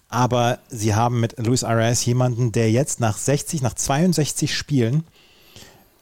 Aber 0.08 0.60
sie 0.70 0.94
haben 0.94 1.20
mit 1.20 1.38
Luis 1.38 1.64
RS 1.64 2.06
jemanden, 2.06 2.52
der 2.52 2.70
jetzt 2.70 3.00
nach 3.00 3.18
60, 3.18 3.62
nach 3.62 3.74
62 3.74 4.54
Spielen 4.54 5.06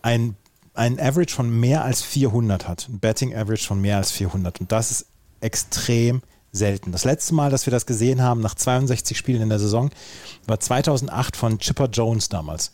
ein, 0.02 0.36
ein 0.74 1.00
Average 1.00 1.36
von 1.36 1.50
mehr 1.60 1.84
als 1.84 2.02
400 2.02 2.68
hat. 2.68 2.88
Ein 2.90 3.00
Betting 3.00 3.36
Average 3.36 3.68
von 3.68 3.80
mehr 3.80 3.98
als 3.98 4.12
400. 4.12 4.62
Und 4.62 4.72
das 4.72 4.92
ist 4.92 5.06
extrem 5.42 6.22
selten. 6.52 6.92
Das 6.92 7.06
letzte 7.06 7.34
Mal, 7.34 7.52
dass 7.52 7.66
wir 7.66 7.72
das 7.72 7.86
gesehen 7.86 8.22
haben, 8.22 8.42
nach 8.42 8.56
62 8.56 9.18
Spielen 9.18 9.42
in 9.42 9.50
der 9.50 9.60
Saison, 9.60 9.90
war 10.48 10.60
2008 10.60 11.36
von 11.38 11.60
Chipper 11.60 11.88
Jones 11.88 12.30
damals, 12.30 12.72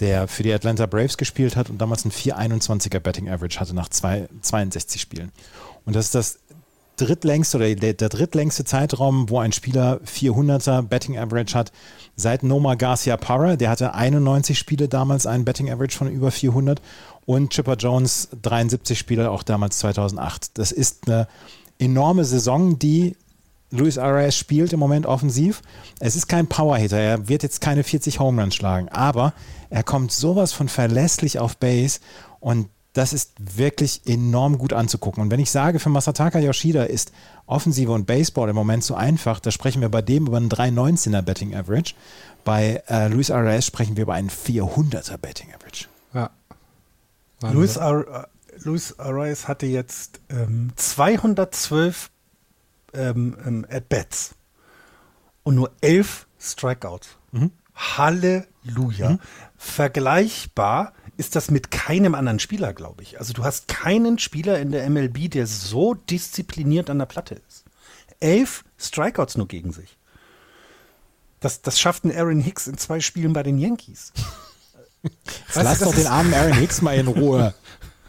der 0.00 0.28
für 0.28 0.42
die 0.42 0.52
Atlanta 0.52 0.86
Braves 0.86 1.16
gespielt 1.16 1.56
hat 1.56 1.70
und 1.70 1.78
damals 1.78 2.04
ein 2.04 2.12
421er 2.12 3.00
Betting 3.00 3.28
Average 3.28 3.60
hatte 3.60 3.74
nach 3.74 3.88
zwei, 3.88 4.28
62 4.40 5.00
Spielen. 5.00 5.32
Und 5.84 5.96
das 5.96 6.06
ist 6.06 6.14
das 6.14 6.38
drittlängste 6.96 7.56
oder 7.56 7.74
der, 7.74 7.94
der 7.94 8.08
drittlängste 8.08 8.64
Zeitraum, 8.64 9.28
wo 9.30 9.38
ein 9.38 9.52
Spieler 9.52 10.00
400er 10.06 10.82
Betting 10.82 11.18
Average 11.18 11.54
hat, 11.54 11.72
seit 12.16 12.42
Noma 12.42 12.74
Garcia 12.74 13.16
Parra, 13.16 13.56
der 13.56 13.70
hatte 13.70 13.94
91 13.94 14.58
Spiele 14.58 14.88
damals 14.88 15.26
einen 15.26 15.44
Betting 15.44 15.70
Average 15.70 15.96
von 15.96 16.10
über 16.10 16.30
400 16.30 16.82
und 17.24 17.50
Chipper 17.50 17.76
Jones 17.76 18.28
73 18.42 18.98
Spiele 18.98 19.30
auch 19.30 19.42
damals 19.42 19.78
2008. 19.78 20.58
Das 20.58 20.72
ist 20.72 21.08
eine 21.08 21.28
enorme 21.82 22.24
Saison, 22.24 22.78
die 22.78 23.16
Luis 23.70 23.98
Arias 23.98 24.36
spielt 24.36 24.72
im 24.72 24.78
Moment 24.78 25.06
offensiv. 25.06 25.62
Es 25.98 26.14
ist 26.14 26.28
kein 26.28 26.46
Powerhitter, 26.46 26.98
er 26.98 27.28
wird 27.28 27.42
jetzt 27.42 27.60
keine 27.60 27.82
40 27.82 28.20
Home 28.20 28.40
Runs 28.40 28.54
schlagen, 28.54 28.88
aber 28.90 29.32
er 29.70 29.82
kommt 29.82 30.12
sowas 30.12 30.52
von 30.52 30.68
verlässlich 30.68 31.38
auf 31.38 31.56
Base 31.56 32.00
und 32.40 32.68
das 32.92 33.14
ist 33.14 33.32
wirklich 33.56 34.02
enorm 34.04 34.58
gut 34.58 34.74
anzugucken. 34.74 35.22
Und 35.22 35.30
wenn 35.30 35.40
ich 35.40 35.50
sage, 35.50 35.78
für 35.78 35.88
Masataka 35.88 36.38
Yoshida 36.38 36.82
ist 36.82 37.10
Offensive 37.46 37.90
und 37.90 38.06
Baseball 38.06 38.50
im 38.50 38.54
Moment 38.54 38.84
so 38.84 38.94
einfach, 38.94 39.40
da 39.40 39.50
sprechen 39.50 39.80
wir 39.80 39.88
bei 39.88 40.02
dem 40.02 40.26
über 40.26 40.36
einen 40.36 40.50
319er 40.50 41.22
Betting 41.22 41.54
Average. 41.54 41.94
Bei 42.44 42.82
äh, 42.88 43.08
Luis 43.08 43.30
Arias 43.30 43.64
sprechen 43.64 43.96
wir 43.96 44.02
über 44.02 44.12
einen 44.12 44.28
400er 44.28 45.16
Betting 45.16 45.48
Average. 45.54 45.86
Ja. 46.12 46.30
Luis, 47.50 47.78
Ar 47.78 48.28
Luis 48.64 48.98
Arias 48.98 49.48
hatte 49.48 49.66
jetzt 49.66 50.20
ähm, 50.28 50.72
212 50.76 52.10
ähm, 52.94 53.36
ähm, 53.44 53.66
At-Bats 53.70 54.34
und 55.42 55.54
nur 55.54 55.72
11 55.80 56.26
Strikeouts. 56.38 57.16
Halleluja. 57.74 59.18
Vergleichbar 59.56 60.92
ist 61.16 61.36
das 61.36 61.50
mit 61.50 61.70
keinem 61.70 62.14
anderen 62.14 62.38
Spieler, 62.38 62.72
glaube 62.72 63.02
ich. 63.02 63.18
Also 63.18 63.32
du 63.32 63.44
hast 63.44 63.68
keinen 63.68 64.18
Spieler 64.18 64.58
in 64.58 64.72
der 64.72 64.88
MLB, 64.88 65.30
der 65.30 65.46
so 65.46 65.94
diszipliniert 65.94 66.90
an 66.90 66.98
der 66.98 67.06
Platte 67.06 67.40
ist. 67.48 67.64
Elf 68.20 68.64
Strikeouts 68.78 69.36
nur 69.36 69.48
gegen 69.48 69.72
sich. 69.72 69.98
Das, 71.40 71.60
das 71.60 71.80
schafft 71.80 72.04
ein 72.04 72.16
Aaron 72.16 72.40
Hicks 72.40 72.66
in 72.68 72.78
zwei 72.78 73.00
Spielen 73.00 73.32
bei 73.32 73.42
den 73.42 73.58
Yankees. 73.58 74.12
Lass 75.54 75.80
doch 75.80 75.94
den 75.94 76.06
armen 76.06 76.32
Aaron 76.32 76.54
Hicks 76.54 76.82
mal 76.82 76.96
in 76.96 77.08
Ruhe. 77.08 77.54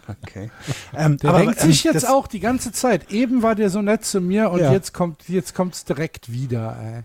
Okay. 0.08 0.52
Ähm, 0.96 1.18
Der 1.18 1.30
aber, 1.32 1.40
denkt 1.40 1.62
ähm, 1.62 1.68
sich 1.72 1.84
jetzt 1.84 1.96
das- 1.96 2.06
auch 2.06 2.28
die 2.28 2.40
ganze 2.40 2.72
Zeit. 2.72 3.12
Eben 3.12 3.42
war 3.42 3.56
der 3.56 3.70
so 3.70 3.82
nett 3.82 4.06
zu 4.06 4.22
mir 4.22 4.50
und 4.52 4.60
Ja. 4.60 4.72
jetzt 4.72 4.94
kommt 4.94 5.28
jetzt 5.28 5.56
kommt's 5.56 5.86
direkt 5.86 6.32
wieder. 6.32 6.78
Ey. 6.82 7.04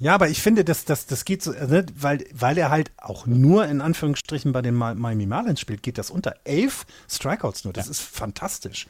Ja, 0.00 0.14
aber 0.14 0.28
ich 0.28 0.42
finde, 0.42 0.64
dass 0.64 0.84
das, 0.84 1.06
das 1.06 1.24
geht 1.24 1.42
so, 1.42 1.52
ne, 1.52 1.86
weil, 1.96 2.24
weil 2.32 2.58
er 2.58 2.70
halt 2.70 2.90
auch 2.96 3.26
nur 3.26 3.66
in 3.66 3.80
Anführungsstrichen 3.80 4.52
bei 4.52 4.60
den 4.60 4.74
Mi- 4.76 4.94
Miami 4.94 5.26
Marlins 5.26 5.60
spielt, 5.60 5.82
geht 5.82 5.98
das 5.98 6.10
unter 6.10 6.34
elf 6.44 6.84
Strikeouts 7.08 7.64
nur. 7.64 7.72
Das 7.72 7.86
ist 7.88 8.00
fantastisch. 8.00 8.86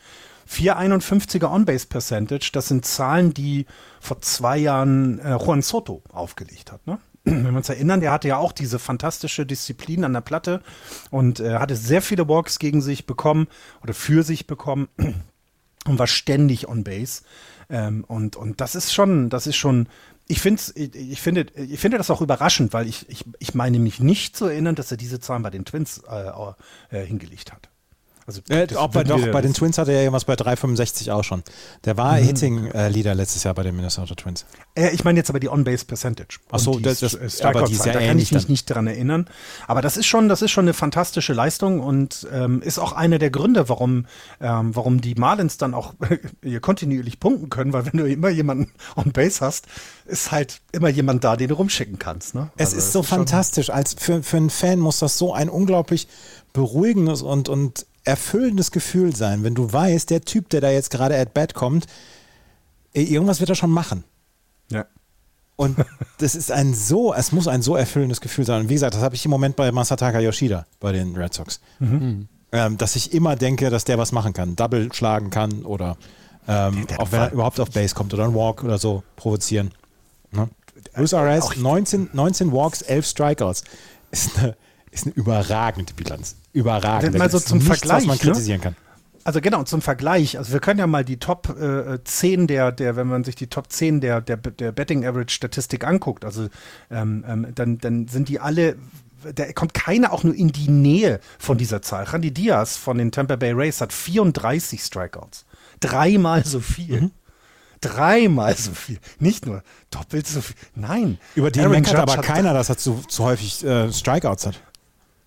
451er 0.51 1.51
On-Base 1.51 1.87
Percentage, 1.87 2.51
das 2.53 2.69
sind 2.69 2.85
Zahlen, 2.87 3.35
die 3.35 3.67
vor 4.01 4.21
zwei 4.23 4.57
Jahren 4.59 5.19
äh, 5.19 5.37
Juan 5.37 5.63
Soto 5.63 6.03
aufgelegt 6.11 6.73
hat. 6.73 6.87
Ne? 6.87 6.99
Wenn 7.25 7.51
wir 7.51 7.57
uns 7.57 7.69
erinnern, 7.69 8.01
der 8.01 8.13
hatte 8.13 8.29
ja 8.29 8.37
auch 8.37 8.53
diese 8.53 8.79
fantastische 8.79 9.47
Disziplin 9.47 10.05
an 10.05 10.13
der 10.13 10.21
Platte 10.21 10.63
und 11.11 11.41
äh, 11.41 11.55
hatte 11.55 11.77
sehr 11.77 12.03
viele 12.03 12.29
Walks 12.29 12.59
gegen 12.59 12.83
sich 12.83 13.07
bekommen 13.07 13.49
oder 13.83 13.95
für 13.95 14.23
sich 14.23 14.47
bekommen 14.47 14.89
und 15.87 15.99
war 15.99 16.07
ständig 16.07 16.69
on 16.69 16.85
Base. 16.85 17.23
Ähm, 17.71 18.05
und, 18.05 18.37
und 18.37 18.61
das 18.61 18.75
ist 18.75 18.93
schon, 18.93 19.31
das 19.31 19.47
ist 19.47 19.57
schon, 19.57 19.89
ich, 20.29 20.41
find's, 20.41 20.73
ich, 20.77 20.95
ich, 20.95 21.21
finde, 21.21 21.47
ich 21.55 21.81
finde 21.81 21.99
das 21.99 22.11
auch 22.11 22.21
überraschend, 22.21 22.73
weil 22.73 22.87
ich, 22.87 23.09
ich, 23.09 23.25
ich 23.39 23.55
meine 23.55 23.79
mich 23.79 24.01
nicht 24.01 24.37
zu 24.37 24.47
erinnern, 24.47 24.75
dass 24.75 24.91
er 24.91 24.97
diese 24.97 25.21
Zahlen 25.21 25.43
bei 25.43 25.51
den 25.51 25.65
Twins 25.65 26.03
äh, 26.07 26.31
äh, 26.91 27.07
hingelegt 27.07 27.53
hat. 27.53 27.71
Also 28.27 28.41
äh, 28.49 28.67
auch 28.77 28.89
bei, 28.89 29.05
doch, 29.05 29.21
bei 29.31 29.43
den 29.43 29.53
Twins 29.53 29.77
hatte 29.77 29.91
er 29.93 29.99
ja 29.99 30.03
irgendwas 30.05 30.25
bei 30.25 30.35
3,65 30.35 31.13
auch 31.13 31.25
schon. 31.25 31.43
Der 31.85 31.97
war 31.99 32.19
mhm. 32.19 32.25
Hitting-Leader 32.25 33.15
letztes 33.15 33.45
Jahr 33.45 33.53
bei 33.53 33.63
den 33.63 33.77
Minnesota 33.77 34.15
Twins. 34.15 34.47
Äh, 34.75 34.95
ich 34.95 35.05
meine 35.05 35.19
jetzt 35.19 35.29
aber 35.29 35.41
die 35.41 35.51
On-Base-Percentage. 35.51 36.39
Ach 36.51 36.59
so, 36.59 36.79
das, 36.79 37.01
das, 37.01 37.19
das 37.19 37.43
aber 37.43 37.65
die 37.65 37.75
ist 37.75 37.85
ja 37.85 37.93
da 37.93 38.01
kann 38.01 38.19
ich 38.19 38.33
mich 38.33 38.49
nicht 38.49 38.67
dran 38.67 38.87
erinnern. 38.87 39.27
Aber 39.67 39.83
das 39.83 39.99
ist 39.99 40.07
schon, 40.07 40.29
das 40.31 40.41
ist 40.41 40.53
schon 40.53 40.65
eine 40.65 40.73
fantastische 40.73 41.35
Leistung 41.35 41.81
und 41.81 42.27
ähm, 42.33 42.63
ist 42.63 42.79
auch 42.79 42.93
einer 42.93 43.19
der 43.19 43.31
Gründe, 43.31 43.69
warum, 43.69 44.07
ähm, 44.41 44.75
warum 44.75 45.03
die 45.03 45.15
Marlins 45.17 45.59
dann 45.59 45.75
auch 45.75 45.93
hier 46.43 46.61
kontinuierlich 46.61 47.21
punkten 47.21 47.51
können, 47.51 47.75
weil 47.75 47.85
wenn 47.85 47.99
du 47.99 48.09
immer 48.09 48.31
jemanden 48.31 48.73
On-Base 48.97 49.41
hast, 49.45 49.67
ist 50.07 50.33
halt 50.33 50.63
immer 50.73 50.89
jemand 50.89 51.25
da, 51.25 51.37
den 51.37 51.49
du 51.49 51.55
rumschicken 51.55 51.99
kannst. 51.99 52.35
Ne? 52.35 52.51
Es 52.57 52.69
also, 52.69 52.79
ist 52.79 52.93
so 52.93 53.01
ist 53.01 53.09
fantastisch. 53.09 53.69
Als 53.69 53.95
für, 53.99 54.23
für 54.23 54.39
einen 54.39 54.51
Fan 54.51 54.79
muss 54.79 54.99
das 54.99 55.19
so 55.19 55.35
ein 55.35 55.51
unglaublich 55.51 56.09
beruhigendes 56.55 57.21
und, 57.21 57.49
und 57.49 57.87
erfüllendes 58.05 58.71
Gefühl 58.71 59.17
sein, 59.17 59.45
wenn 59.45 59.55
du 59.55 59.73
weißt, 59.73 60.11
der 60.11 60.23
Typ, 60.23 60.51
der 60.51 60.61
da 60.61 60.71
jetzt 60.71 60.91
gerade 60.91 61.19
at 61.19 61.35
bat 61.35 61.55
kommt, 61.55 61.87
irgendwas 62.93 63.41
wird 63.41 63.51
er 63.51 63.57
schon 63.57 63.71
machen. 63.71 64.05
Ja. 64.71 64.87
Und 65.57 65.77
das 66.19 66.35
ist 66.35 66.51
ein 66.51 66.75
so, 66.75 67.15
es 67.15 67.33
muss 67.33 67.49
ein 67.49 67.63
so 67.63 67.77
erfüllendes 67.77 68.21
Gefühl 68.21 68.45
sein. 68.45 68.63
Und 68.63 68.69
wie 68.69 68.75
gesagt, 68.75 68.95
das 68.95 69.03
habe 69.03 69.15
ich 69.15 69.25
im 69.25 69.31
Moment 69.31 69.57
bei 69.57 69.71
Masataka 69.73 70.21
Yoshida 70.21 70.67
bei 70.81 70.93
den 70.93 71.17
Red 71.17 71.35
Sox. 71.35 71.61
Mhm. 71.79 72.29
Ähm, 72.53 72.79
dass 72.79 72.95
ich 72.95 73.13
immer 73.13 73.35
denke, 73.35 73.71
dass 73.71 73.85
der 73.85 73.99
was 73.99 74.13
machen 74.13 74.33
kann, 74.33 74.55
Double 74.55 74.93
schlagen 74.93 75.31
kann 75.31 75.65
oder 75.65 75.97
ähm, 76.47 76.87
auch 76.99 77.11
wenn 77.11 77.21
er 77.21 77.33
überhaupt 77.33 77.59
auf 77.59 77.71
Base 77.71 77.95
kommt 77.95 78.15
oder 78.15 78.25
einen 78.25 78.35
Walk 78.35 78.63
oder 78.63 78.79
so 78.79 79.03
provozieren. 79.17 79.73
Ne? 80.31 80.49
Luis 80.95 81.15
Arraez, 81.15 81.57
19, 81.57 82.11
19 82.13 82.53
Walks, 82.53 82.83
11 82.83 83.07
Strikeouts. 83.07 83.65
Ist 84.11 84.39
eine, 84.39 84.57
ist 84.95 85.07
eine 85.07 85.15
überragende 85.15 85.93
Bilanz. 85.93 86.37
Überragend. 86.53 87.19
Mal 87.19 87.31
so 87.31 87.41
zum 87.41 87.59
nichts, 87.59 87.81
Vergleich, 87.81 88.03
was 88.03 88.07
man 88.07 88.17
ne? 88.17 88.23
kritisieren 88.23 88.61
ne? 88.61 88.65
kann. 88.65 88.77
Also 89.25 89.41
genau, 89.41 89.63
zum 89.65 89.81
Vergleich, 89.81 90.37
also 90.37 90.53
wir 90.53 90.61
können 90.61 90.79
ja 90.79 90.87
mal 90.87 91.05
die 91.05 91.17
Top 91.17 91.49
äh, 91.59 91.99
10 92.05 92.47
der, 92.47 92.73
der, 92.73 92.95
wenn 92.97 93.07
man 93.07 93.25
sich 93.25 93.35
die 93.35 93.47
Top 93.47 93.73
10 93.73 94.03
der, 94.03 94.21
der, 94.21 94.37
der 94.37 94.71
Betting 94.71 95.07
Average 95.07 95.35
Statistik 95.35 95.85
anguckt, 95.85 96.27
also 96.27 96.49
ähm, 96.91 97.25
ähm, 97.27 97.47
dann, 97.55 97.79
dann 97.79 98.07
sind 98.07 98.29
die 98.29 98.39
alle, 98.39 98.77
da 99.35 99.51
kommt 99.53 99.73
keiner 99.73 100.13
auch 100.13 100.25
nur 100.25 100.35
in 100.35 100.49
die 100.49 100.69
Nähe 100.69 101.21
von 101.39 101.57
dieser 101.57 101.81
Zahl. 101.81 102.05
Randy 102.05 102.33
Diaz 102.33 102.77
von 102.77 102.99
den 102.99 103.13
Tampa 103.13 103.37
Bay 103.37 103.53
Rays 103.53 103.81
hat 103.81 103.95
34 103.95 104.83
Strikeouts. 104.83 105.47
Dreimal 105.81 106.45
so 106.45 106.61
viel. 106.61 107.01
Mhm. 107.01 107.11
Dreimal 107.81 108.55
so 108.57 108.73
viel. 108.73 108.99
Nicht 109.19 109.47
nur 109.47 109.63
doppelt 109.91 110.27
so 110.27 110.43
viel. 110.43 110.57
Nein. 110.75 111.19
Über 111.35 111.51
die 111.51 111.67
meckert 111.67 111.97
aber 111.97 112.19
keiner, 112.19 112.53
dass 112.53 112.69
er 112.69 112.77
zu, 112.77 113.03
zu 113.09 113.25
häufig 113.25 113.65
äh, 113.65 113.91
Strikeouts 113.91 114.47
hat. 114.47 114.61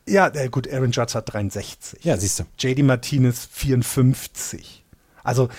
Ja, 0.07 0.27
äh, 0.27 0.49
gut, 0.49 0.71
Aaron 0.71 0.91
Judge 0.91 1.13
hat 1.13 1.33
63. 1.33 2.03
Ja, 2.03 2.17
siehst 2.17 2.39
du. 2.39 2.43
JD 2.57 2.83
Martinez 2.83 3.47
54. 3.51 4.83
Also 5.27 5.49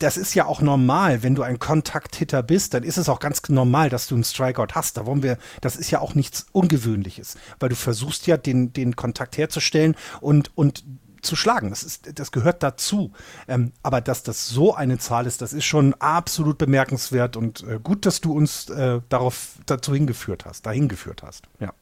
das 0.00 0.16
ist 0.16 0.34
ja 0.34 0.46
auch 0.46 0.62
normal, 0.62 1.22
wenn 1.22 1.36
du 1.36 1.42
ein 1.42 1.60
Kontakthitter 1.60 2.42
bist, 2.42 2.74
dann 2.74 2.82
ist 2.82 2.96
es 2.96 3.08
auch 3.08 3.20
ganz 3.20 3.40
normal, 3.48 3.88
dass 3.88 4.08
du 4.08 4.16
einen 4.16 4.24
Strikeout 4.24 4.74
hast. 4.74 4.96
Da 4.96 5.06
wollen 5.06 5.22
wir, 5.22 5.38
das 5.60 5.76
ist 5.76 5.92
ja 5.92 6.00
auch 6.00 6.16
nichts 6.16 6.46
Ungewöhnliches, 6.50 7.36
weil 7.60 7.68
du 7.68 7.76
versuchst 7.76 8.26
ja 8.26 8.36
den, 8.36 8.72
den 8.72 8.96
Kontakt 8.96 9.38
herzustellen 9.38 9.94
und, 10.20 10.50
und 10.56 10.82
zu 11.22 11.36
schlagen. 11.36 11.70
Das, 11.70 11.84
ist, 11.84 12.18
das 12.18 12.32
gehört 12.32 12.64
dazu. 12.64 13.12
Ähm, 13.46 13.70
aber 13.84 14.00
dass 14.00 14.24
das 14.24 14.48
so 14.48 14.74
eine 14.74 14.98
Zahl 14.98 15.28
ist, 15.28 15.40
das 15.40 15.52
ist 15.52 15.66
schon 15.66 15.94
absolut 15.94 16.58
bemerkenswert 16.58 17.36
und 17.36 17.62
äh, 17.62 17.78
gut, 17.80 18.06
dass 18.06 18.20
du 18.20 18.32
uns 18.32 18.68
äh, 18.70 19.00
darauf 19.08 19.52
dazu 19.66 19.94
hingeführt 19.94 20.44
hast, 20.44 20.66
dahin 20.66 20.88
geführt 20.88 21.22
hast. 21.22 21.44
Ja. 21.60 21.72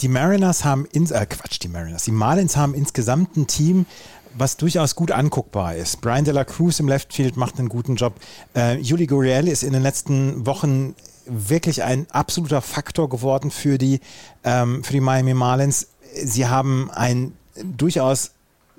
Die 0.00 0.08
Mariners 0.08 0.64
haben, 0.64 0.86
ins, 0.86 1.10
äh 1.10 1.26
Quatsch, 1.26 1.58
die 1.62 1.68
Mariners, 1.68 2.04
die 2.04 2.12
Marlins 2.12 2.56
haben 2.56 2.74
insgesamt 2.74 3.36
ein 3.36 3.46
Team, 3.46 3.86
was 4.34 4.56
durchaus 4.56 4.94
gut 4.94 5.10
anguckbar 5.10 5.74
ist. 5.76 6.00
Brian 6.00 6.24
De 6.24 6.32
La 6.32 6.44
Cruz 6.44 6.80
im 6.80 6.88
Left 6.88 7.12
Field 7.12 7.36
macht 7.36 7.58
einen 7.58 7.68
guten 7.68 7.96
Job. 7.96 8.14
Äh, 8.54 8.78
Juli 8.78 9.06
Gurriel 9.06 9.48
ist 9.48 9.62
in 9.62 9.72
den 9.72 9.82
letzten 9.82 10.46
Wochen 10.46 10.94
wirklich 11.26 11.82
ein 11.82 12.06
absoluter 12.10 12.62
Faktor 12.62 13.08
geworden 13.08 13.50
für 13.50 13.76
die, 13.76 14.00
ähm, 14.44 14.82
für 14.84 14.92
die 14.92 15.00
Miami 15.00 15.34
Marlins. 15.34 15.88
Sie 16.24 16.46
haben 16.46 16.90
ein 16.92 17.32
durchaus 17.62 18.32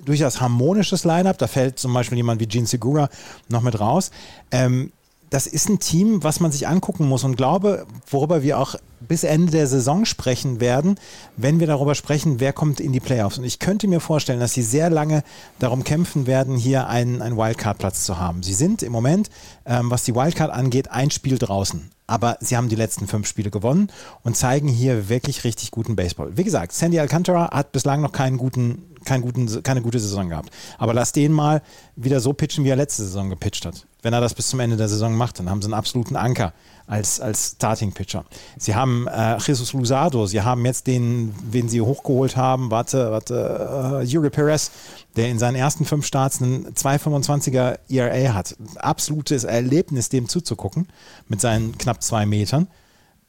durchaus 0.04 0.42
harmonisches 0.42 1.04
Lineup. 1.04 1.38
Da 1.38 1.48
fällt 1.48 1.80
zum 1.80 1.94
Beispiel 1.94 2.18
jemand 2.18 2.42
wie 2.42 2.48
Gene 2.48 2.66
Segura 2.66 3.10
noch 3.50 3.62
mit 3.62 3.80
raus. 3.80 4.12
Ähm, 4.52 4.92
das 5.30 5.48
ist 5.48 5.70
ein 5.70 5.80
Team, 5.80 6.24
was 6.24 6.40
man 6.40 6.52
sich 6.52 6.68
angucken 6.68 7.08
muss 7.08 7.24
und 7.24 7.38
glaube, 7.38 7.86
worüber 8.10 8.44
wir 8.44 8.60
auch 8.60 8.76
bis 9.08 9.24
Ende 9.24 9.52
der 9.52 9.68
Saison 9.68 10.06
sprechen 10.06 10.60
werden, 10.60 10.96
wenn 11.38 11.60
wir 11.60 11.68
darüber 11.68 11.96
sprechen, 11.96 12.40
wer 12.40 12.54
kommt 12.54 12.80
in 12.80 12.92
die 12.92 13.00
Playoffs. 13.00 13.38
Und 13.38 13.44
ich 13.44 13.60
könnte 13.60 13.88
mir 13.88 14.00
vorstellen, 14.00 14.40
dass 14.40 14.54
sie 14.54 14.62
sehr 14.62 14.90
lange 14.90 15.24
darum 15.60 15.84
kämpfen 15.84 16.28
werden, 16.28 16.56
hier 16.56 16.88
einen, 16.88 17.22
einen 17.22 17.38
Wildcard-Platz 17.38 18.06
zu 18.06 18.18
haben. 18.18 18.44
Sie 18.44 18.54
sind 18.54 18.84
im 18.84 18.92
Moment, 18.92 19.30
ähm, 19.66 19.90
was 19.92 20.04
die 20.04 20.16
Wildcard 20.16 20.52
angeht, 20.52 20.92
ein 20.92 21.12
Spiel 21.12 21.38
draußen. 21.38 21.90
Aber 22.08 22.38
sie 22.42 22.58
haben 22.58 22.68
die 22.68 22.76
letzten 22.76 23.08
fünf 23.08 23.26
Spiele 23.26 23.52
gewonnen 23.52 23.90
und 24.24 24.36
zeigen 24.36 24.68
hier 24.68 25.08
wirklich 25.08 25.46
richtig 25.46 25.72
guten 25.72 25.96
Baseball. 25.96 26.36
Wie 26.36 26.44
gesagt, 26.44 26.74
Sandy 26.74 27.00
Alcantara 27.00 27.52
hat 27.52 27.72
bislang 27.72 28.02
noch 28.02 28.12
keinen 28.12 28.38
guten 28.38 28.84
keinen 29.06 29.22
guten, 29.22 29.64
keine 29.64 29.82
gute 29.82 30.00
Saison 30.00 30.30
gehabt. 30.30 30.50
Aber 30.78 30.94
lass 30.94 31.12
den 31.12 31.32
mal 31.32 31.62
wieder 31.96 32.20
so 32.20 32.34
pitchen, 32.34 32.64
wie 32.64 32.70
er 32.70 32.76
letzte 32.76 33.04
Saison 33.04 33.30
gepitcht 33.30 33.66
hat. 33.66 33.86
Wenn 34.02 34.14
er 34.14 34.22
das 34.22 34.34
bis 34.34 34.50
zum 34.50 34.60
Ende 34.60 34.78
der 34.78 34.90
Saison 34.90 35.16
macht, 35.16 35.40
dann 35.40 35.50
haben 35.50 35.62
sie 35.62 35.68
einen 35.68 35.74
absoluten 35.74 36.16
Anker 36.16 36.54
als, 36.88 37.20
als 37.20 37.54
Starting-Pitcher. 37.56 38.26
Sie 38.58 38.76
haben 38.76 39.08
äh, 39.08 39.38
Jesus 39.38 39.74
Luzardo, 39.74 40.26
sie 40.26 40.42
haben 40.42 40.66
jetzt 40.66 40.88
den, 40.88 41.34
wen 41.44 41.70
sie 41.70 41.82
hochgeholt 41.82 42.36
haben, 42.36 42.72
warte, 42.72 43.12
warte, 43.12 44.02
äh, 44.02 44.04
Yuri 44.04 44.30
Perez, 44.30 44.72
der 45.16 45.30
in 45.30 45.40
seinen 45.40 45.56
ersten 45.56 45.86
fünf 45.86 46.06
Starts 46.06 46.42
einen 46.42 46.68
2,25er 46.74 47.80
ERA 47.90 48.34
hat. 48.34 48.56
Absolutes 48.76 49.44
Erlebnis, 49.44 50.10
dem 50.10 50.28
zuzugucken, 50.28 50.88
mit 51.28 51.42
seinen 51.42 51.78
knapp 51.78 52.04
zwei 52.04 52.26
Metern. 52.26 52.68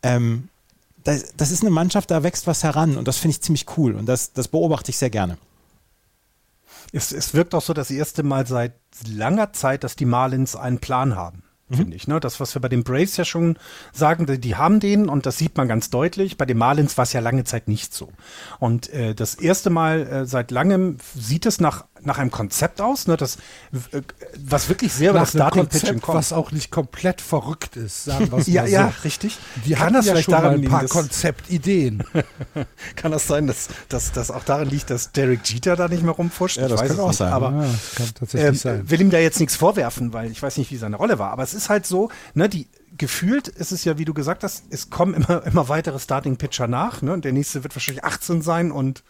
Ähm, 0.02 0.48
das, 1.04 1.32
das, 1.36 1.50
ist 1.50 1.62
eine 1.62 1.70
Mannschaft, 1.70 2.10
da 2.10 2.22
wächst 2.22 2.46
was 2.46 2.62
heran 2.62 2.96
und 2.96 3.08
das 3.08 3.18
finde 3.18 3.32
ich 3.32 3.42
ziemlich 3.42 3.66
cool 3.76 3.94
und 3.94 4.06
das, 4.06 4.32
das 4.32 4.48
beobachte 4.48 4.90
ich 4.90 4.98
sehr 4.98 5.10
gerne. 5.10 5.36
Es, 6.92 7.10
es 7.10 7.32
wirkt 7.32 7.54
auch 7.54 7.62
so 7.62 7.72
das 7.72 7.90
erste 7.90 8.22
Mal 8.22 8.46
seit 8.46 8.74
langer 9.08 9.52
Zeit, 9.52 9.82
dass 9.82 9.96
die 9.96 10.04
Marlins 10.04 10.56
einen 10.56 10.78
Plan 10.78 11.16
haben 11.16 11.41
mhm. 11.72 11.76
finde 11.76 11.96
ich. 11.96 12.06
Ne? 12.06 12.20
Das, 12.20 12.40
was 12.40 12.54
wir 12.54 12.60
bei 12.60 12.68
den 12.68 12.84
Braves 12.84 13.16
ja 13.16 13.24
schon 13.24 13.58
sagen, 13.92 14.26
die, 14.26 14.38
die, 14.38 14.56
haben 14.56 14.80
den 14.80 15.08
und 15.08 15.26
das 15.26 15.38
sieht 15.38 15.56
man 15.56 15.68
ganz 15.68 15.90
deutlich. 15.90 16.36
Bei 16.36 16.46
den 16.46 16.58
Marlins 16.58 16.96
war 16.96 17.04
es 17.04 17.12
ja 17.12 17.20
lange 17.20 17.44
Zeit 17.44 17.68
nicht 17.68 17.94
so. 17.94 18.08
Und 18.58 18.92
äh, 18.92 19.14
das 19.14 19.34
erste 19.34 19.70
Mal 19.70 20.06
äh, 20.06 20.26
seit 20.26 20.50
langem 20.50 20.98
sieht 21.14 21.46
es 21.46 21.60
nach 21.60 21.84
nach 22.04 22.18
einem 22.18 22.30
Konzept 22.30 22.80
aus, 22.80 23.06
ne, 23.06 23.16
das, 23.16 23.36
äh, 23.92 24.00
was 24.44 24.68
wirklich 24.68 24.92
sehr 24.92 25.10
über 25.10 25.20
das 25.20 25.30
Starting 25.30 25.66
Pitching 25.66 26.00
kommt. 26.00 26.18
Was 26.18 26.32
auch 26.32 26.52
nicht 26.52 26.70
komplett 26.70 27.20
verrückt 27.20 27.76
ist, 27.76 28.04
sagen 28.04 28.30
wir 28.30 28.38
Ja, 28.46 28.66
so. 28.66 28.72
ja, 28.72 28.92
richtig. 29.04 29.38
Die 29.64 29.72
Kann 29.72 29.92
das 29.92 30.06
ja 30.06 30.12
vielleicht 30.12 30.32
daran 30.32 30.54
ein 30.54 30.64
paar 30.64 30.82
liegen, 30.82 30.92
Konzeptideen. 30.92 32.04
Kann 32.96 33.12
das 33.12 33.26
sein, 33.26 33.46
dass, 33.46 33.68
dass 33.88 34.12
das 34.12 34.30
auch 34.30 34.44
daran 34.44 34.68
liegt, 34.68 34.90
dass 34.90 35.12
Derek 35.12 35.44
Jeter 35.48 35.76
da 35.76 35.88
nicht 35.88 36.02
mehr 36.02 36.12
rumfuscht? 36.12 36.56
Ja, 36.56 36.68
das 36.68 36.80
ich 36.80 36.88
weiß 36.88 36.96
kann 36.96 37.00
auch 37.00 37.08
nicht, 37.08 37.18
sein. 37.18 37.32
Aber 37.32 37.50
ja, 37.50 37.74
kann 37.96 38.08
tatsächlich 38.14 38.50
äh, 38.50 38.54
sein. 38.54 38.90
will 38.90 39.00
ihm 39.00 39.10
da 39.10 39.18
jetzt 39.18 39.40
nichts 39.40 39.56
vorwerfen, 39.56 40.12
weil 40.12 40.30
ich 40.30 40.42
weiß 40.42 40.56
nicht, 40.58 40.70
wie 40.70 40.76
seine 40.76 40.96
Rolle 40.96 41.18
war. 41.18 41.30
Aber 41.30 41.42
es 41.42 41.54
ist 41.54 41.68
halt 41.68 41.86
so, 41.86 42.10
ne, 42.34 42.48
die 42.48 42.68
gefühlt 42.98 43.48
ist 43.48 43.72
es 43.72 43.84
ja, 43.84 43.98
wie 43.98 44.04
du 44.04 44.14
gesagt 44.14 44.44
hast, 44.44 44.64
es 44.70 44.90
kommen 44.90 45.14
immer, 45.14 45.44
immer 45.46 45.68
weitere 45.68 45.98
Starting 45.98 46.36
Pitcher 46.36 46.68
nach. 46.68 47.02
Ne? 47.02 47.12
Und 47.12 47.24
der 47.24 47.32
nächste 47.32 47.62
wird 47.62 47.74
wahrscheinlich 47.74 48.04
18 48.04 48.42
sein 48.42 48.70
und 48.70 49.02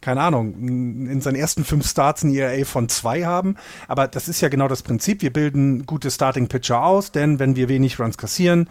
keine 0.00 0.20
Ahnung, 0.20 0.54
in 0.54 1.20
seinen 1.20 1.36
ersten 1.36 1.64
fünf 1.64 1.88
Starts 1.88 2.22
ein 2.22 2.34
ERA 2.34 2.64
von 2.64 2.88
zwei 2.88 3.24
haben. 3.24 3.56
Aber 3.88 4.08
das 4.08 4.28
ist 4.28 4.40
ja 4.40 4.48
genau 4.48 4.68
das 4.68 4.82
Prinzip. 4.82 5.22
Wir 5.22 5.32
bilden 5.32 5.86
gute 5.86 6.10
Starting-Pitcher 6.10 6.82
aus, 6.82 7.12
denn 7.12 7.38
wenn 7.38 7.56
wir 7.56 7.68
wenig 7.68 7.98
Runs 7.98 8.16
kassieren, 8.16 8.68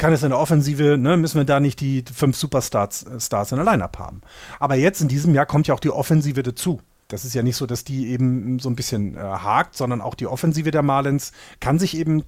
kann 0.00 0.12
es 0.14 0.22
in 0.22 0.30
der 0.30 0.38
Offensive, 0.38 0.96
ne, 0.96 1.16
müssen 1.18 1.38
wir 1.38 1.44
da 1.44 1.60
nicht 1.60 1.80
die 1.80 2.04
fünf 2.12 2.36
Superstars 2.36 3.04
äh, 3.04 3.20
Stars 3.20 3.52
in 3.52 3.56
der 3.56 3.66
Lineup 3.66 3.98
haben. 3.98 4.22
Aber 4.58 4.74
jetzt 4.74 5.02
in 5.02 5.08
diesem 5.08 5.34
Jahr 5.34 5.46
kommt 5.46 5.66
ja 5.66 5.74
auch 5.74 5.80
die 5.80 5.90
Offensive 5.90 6.42
dazu. 6.42 6.80
Das 7.08 7.24
ist 7.24 7.34
ja 7.34 7.42
nicht 7.42 7.56
so, 7.56 7.66
dass 7.66 7.84
die 7.84 8.08
eben 8.08 8.58
so 8.60 8.70
ein 8.70 8.76
bisschen 8.76 9.16
äh, 9.16 9.20
hakt, 9.20 9.76
sondern 9.76 10.00
auch 10.00 10.14
die 10.14 10.26
Offensive 10.26 10.70
der 10.70 10.82
Marlins 10.82 11.32
kann 11.60 11.78
sich 11.78 11.96
eben 11.96 12.24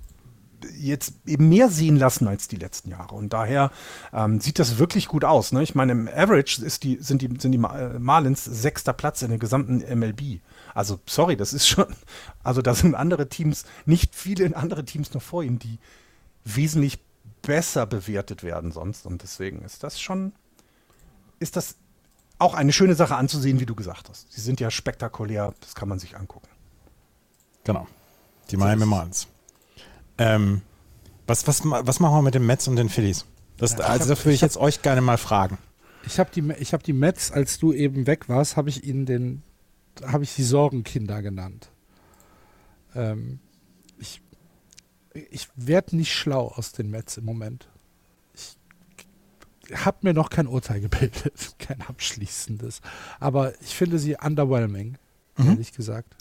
jetzt 0.79 1.15
eben 1.27 1.49
mehr 1.49 1.69
sehen 1.69 1.97
lassen 1.97 2.29
als 2.29 2.49
die 2.49 2.57
letzten 2.57 2.91
Jahre. 2.91 3.15
Und 3.15 3.33
daher 3.33 3.71
ähm, 4.13 4.41
sieht 4.41 4.59
das 4.59 4.79
wirklich 4.79 5.09
gut 5.09 5.25
aus. 5.25 5.53
Ne? 5.53 5.63
Ich 5.63 5.75
meine, 5.75 5.93
im 5.93 6.09
Average 6.09 6.65
ist 6.65 6.85
die, 6.85 6.99
sind, 7.01 7.23
die, 7.23 7.29
sind 7.39 7.53
die 7.53 7.59
äh, 7.59 7.99
Marlins 7.99 8.45
sechster 8.45 8.93
Platz 8.93 9.23
in 9.23 9.29
der 9.29 9.39
gesamten 9.39 9.79
MLB. 9.79 10.41
Also, 10.75 11.01
sorry, 11.07 11.37
das 11.37 11.53
ist 11.53 11.67
schon, 11.67 11.87
also 12.43 12.63
da 12.63 12.75
sind 12.75 12.95
andere 12.95 13.29
Teams, 13.29 13.65
nicht 13.87 14.15
viele 14.15 14.57
andere 14.57 14.85
Teams 14.85 15.15
noch 15.15 15.23
vor 15.23 15.43
ihnen, 15.43 15.59
die 15.59 15.79
wesentlich 16.45 16.99
besser 17.43 17.87
bewertet 17.87 18.43
werden 18.43 18.73
sonst. 18.73 19.07
Und 19.07 19.23
deswegen 19.23 19.63
ist 19.63 19.83
das 19.83 20.01
schon, 20.01 20.33
ist 21.39 21.57
das 21.57 21.77
auch 22.39 22.55
eine 22.55 22.73
schöne 22.73 22.95
Sache 22.95 23.17
anzusehen, 23.17 23.61
wie 23.61 23.67
du 23.67 23.75
gesagt 23.75 24.09
hast. 24.09 24.33
Sie 24.33 24.41
sind 24.41 24.61
ja 24.61 24.71
spektakulär, 24.71 25.55
das 25.61 25.75
kann 25.75 25.89
man 25.89 25.99
sich 25.99 26.17
angucken. 26.17 26.49
Genau. 27.65 27.87
Die 28.51 28.57
Miami 28.57 28.87
Marlins. 28.87 29.29
Ähm, 30.19 30.63
was, 31.27 31.47
was, 31.47 31.65
was 31.65 32.01
machen 32.01 32.15
wir 32.15 32.23
mit 32.23 32.35
den 32.35 32.47
Mets 32.47 32.69
und 32.69 32.77
den 32.77 32.89
Phillies? 32.89 33.25
Das, 33.57 33.79
also 33.81 34.09
das 34.09 34.25
würde 34.25 34.35
ich 34.35 34.41
jetzt 34.41 34.57
euch 34.57 34.83
gerne 34.83 35.01
mal 35.01 35.19
fragen. 35.19 35.59
Ich 36.05 36.19
habe 36.19 36.31
die, 36.35 36.53
ich 36.59 36.73
hab 36.73 36.83
die 36.83 36.93
Mets, 36.93 37.31
als 37.31 37.59
du 37.59 37.73
eben 37.73 38.07
weg 38.07 38.29
warst, 38.29 38.57
habe 38.57 38.69
ich 38.69 38.85
ihnen 38.85 39.07
den, 39.07 39.43
habe 40.05 40.25
ich 40.25 40.35
die 40.35 40.43
Sorgenkinder 40.43 41.23
genannt. 41.23 41.71
Ähm, 42.95 43.39
ich 43.99 44.21
ich 45.15 45.49
werde 45.57 45.97
nicht 45.97 46.13
schlau 46.13 46.49
aus 46.49 46.73
den 46.73 46.91
Mets 46.91 47.17
im 47.17 47.25
Moment. 47.25 47.69
Ich 48.35 48.57
habe 49.85 49.99
mir 50.03 50.15
noch 50.15 50.31
kein 50.31 50.47
Urteil 50.47 50.81
gebildet, 50.81 51.55
kein 51.59 51.83
abschließendes. 51.83 52.81
Aber 53.21 53.59
ich 53.61 53.75
finde 53.75 53.99
sie 53.99 54.17
underwhelming, 54.17 54.99
mhm. 55.37 55.47
ehrlich 55.47 55.73
gesagt. 55.73 56.15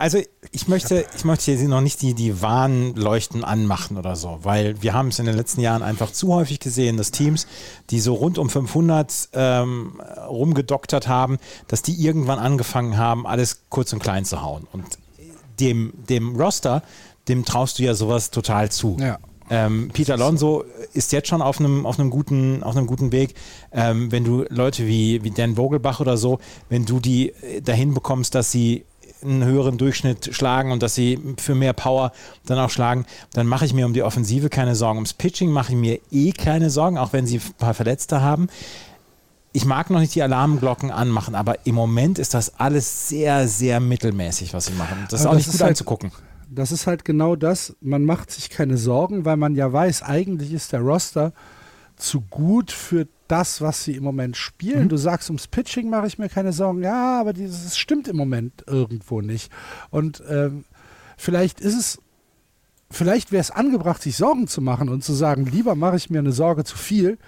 Also 0.00 0.18
ich 0.50 0.66
möchte, 0.66 1.04
ich 1.14 1.26
möchte 1.26 1.52
hier 1.52 1.68
noch 1.68 1.82
nicht 1.82 2.00
die, 2.00 2.14
die 2.14 2.40
Warnleuchten 2.40 3.44
anmachen 3.44 3.98
oder 3.98 4.16
so, 4.16 4.38
weil 4.44 4.80
wir 4.80 4.94
haben 4.94 5.08
es 5.08 5.18
in 5.18 5.26
den 5.26 5.36
letzten 5.36 5.60
Jahren 5.60 5.82
einfach 5.82 6.10
zu 6.10 6.32
häufig 6.32 6.58
gesehen, 6.58 6.96
dass 6.96 7.10
Teams, 7.10 7.46
die 7.90 8.00
so 8.00 8.14
rund 8.14 8.38
um 8.38 8.48
500 8.48 9.28
ähm, 9.34 10.00
rumgedoktert 10.26 11.06
haben, 11.06 11.36
dass 11.68 11.82
die 11.82 12.02
irgendwann 12.02 12.38
angefangen 12.38 12.96
haben, 12.96 13.26
alles 13.26 13.64
kurz 13.68 13.92
und 13.92 13.98
klein 13.98 14.24
zu 14.24 14.40
hauen. 14.40 14.66
Und 14.72 14.86
dem, 15.60 15.92
dem 16.08 16.34
Roster, 16.34 16.82
dem 17.28 17.44
traust 17.44 17.78
du 17.78 17.82
ja 17.82 17.92
sowas 17.92 18.30
total 18.30 18.70
zu. 18.70 18.96
Ja. 18.98 19.18
Ähm, 19.50 19.90
Peter 19.92 20.14
Alonso 20.14 20.64
ist 20.94 21.12
jetzt 21.12 21.28
schon 21.28 21.42
auf 21.42 21.60
einem, 21.60 21.84
auf 21.84 21.98
einem, 21.98 22.08
guten, 22.08 22.62
auf 22.62 22.74
einem 22.74 22.86
guten 22.86 23.12
Weg. 23.12 23.34
Ähm, 23.70 24.10
wenn 24.10 24.24
du 24.24 24.46
Leute 24.48 24.86
wie, 24.86 25.22
wie 25.24 25.30
Dan 25.30 25.56
Vogelbach 25.56 26.00
oder 26.00 26.16
so, 26.16 26.38
wenn 26.70 26.86
du 26.86 27.00
die 27.00 27.34
dahin 27.62 27.92
bekommst, 27.92 28.34
dass 28.34 28.50
sie 28.50 28.86
einen 29.22 29.44
höheren 29.44 29.78
Durchschnitt 29.78 30.34
schlagen 30.34 30.72
und 30.72 30.82
dass 30.82 30.94
sie 30.94 31.18
für 31.38 31.54
mehr 31.54 31.72
Power 31.72 32.12
dann 32.46 32.58
auch 32.58 32.70
schlagen, 32.70 33.06
dann 33.32 33.46
mache 33.46 33.64
ich 33.64 33.74
mir 33.74 33.86
um 33.86 33.92
die 33.92 34.02
Offensive 34.02 34.48
keine 34.48 34.74
Sorgen. 34.74 34.98
Ums 34.98 35.14
Pitching 35.14 35.50
mache 35.50 35.72
ich 35.72 35.78
mir 35.78 36.00
eh 36.10 36.32
keine 36.32 36.70
Sorgen, 36.70 36.98
auch 36.98 37.12
wenn 37.12 37.26
sie 37.26 37.38
ein 37.38 37.54
paar 37.58 37.74
Verletzte 37.74 38.20
haben. 38.20 38.48
Ich 39.52 39.64
mag 39.64 39.90
noch 39.90 39.98
nicht 39.98 40.14
die 40.14 40.22
Alarmglocken 40.22 40.90
anmachen, 40.90 41.34
aber 41.34 41.66
im 41.66 41.74
Moment 41.74 42.18
ist 42.18 42.34
das 42.34 42.58
alles 42.60 43.08
sehr, 43.08 43.48
sehr 43.48 43.80
mittelmäßig, 43.80 44.54
was 44.54 44.66
sie 44.66 44.74
machen. 44.74 45.06
Das 45.10 45.20
ist 45.20 45.26
aber 45.26 45.34
auch 45.34 45.38
das 45.38 45.46
nicht 45.46 45.52
gut 45.54 45.60
halt, 45.62 45.70
anzugucken. 45.70 46.12
Das 46.48 46.72
ist 46.72 46.86
halt 46.86 47.04
genau 47.04 47.36
das. 47.36 47.76
Man 47.80 48.04
macht 48.04 48.30
sich 48.30 48.50
keine 48.50 48.76
Sorgen, 48.76 49.24
weil 49.24 49.36
man 49.36 49.56
ja 49.56 49.72
weiß, 49.72 50.02
eigentlich 50.02 50.52
ist 50.52 50.72
der 50.72 50.80
Roster 50.80 51.32
zu 51.96 52.20
gut 52.22 52.70
für 52.70 53.08
das, 53.30 53.60
was 53.60 53.84
sie 53.84 53.96
im 53.96 54.04
Moment 54.04 54.36
spielen. 54.36 54.84
Mhm. 54.84 54.88
Du 54.88 54.96
sagst, 54.96 55.30
ums 55.30 55.46
Pitching 55.46 55.88
mache 55.90 56.06
ich 56.06 56.18
mir 56.18 56.28
keine 56.28 56.52
Sorgen. 56.52 56.82
Ja, 56.82 57.20
aber 57.20 57.32
das 57.32 57.78
stimmt 57.78 58.08
im 58.08 58.16
Moment 58.16 58.64
irgendwo 58.66 59.20
nicht. 59.20 59.52
Und 59.90 60.22
ähm, 60.28 60.64
vielleicht 61.16 61.60
ist 61.60 61.76
es, 61.76 61.98
vielleicht 62.90 63.32
wäre 63.32 63.40
es 63.40 63.50
angebracht, 63.50 64.02
sich 64.02 64.16
Sorgen 64.16 64.48
zu 64.48 64.60
machen 64.60 64.88
und 64.88 65.04
zu 65.04 65.12
sagen, 65.12 65.46
lieber 65.46 65.74
mache 65.74 65.96
ich 65.96 66.10
mir 66.10 66.18
eine 66.18 66.32
Sorge 66.32 66.64
zu 66.64 66.76
viel 66.76 67.18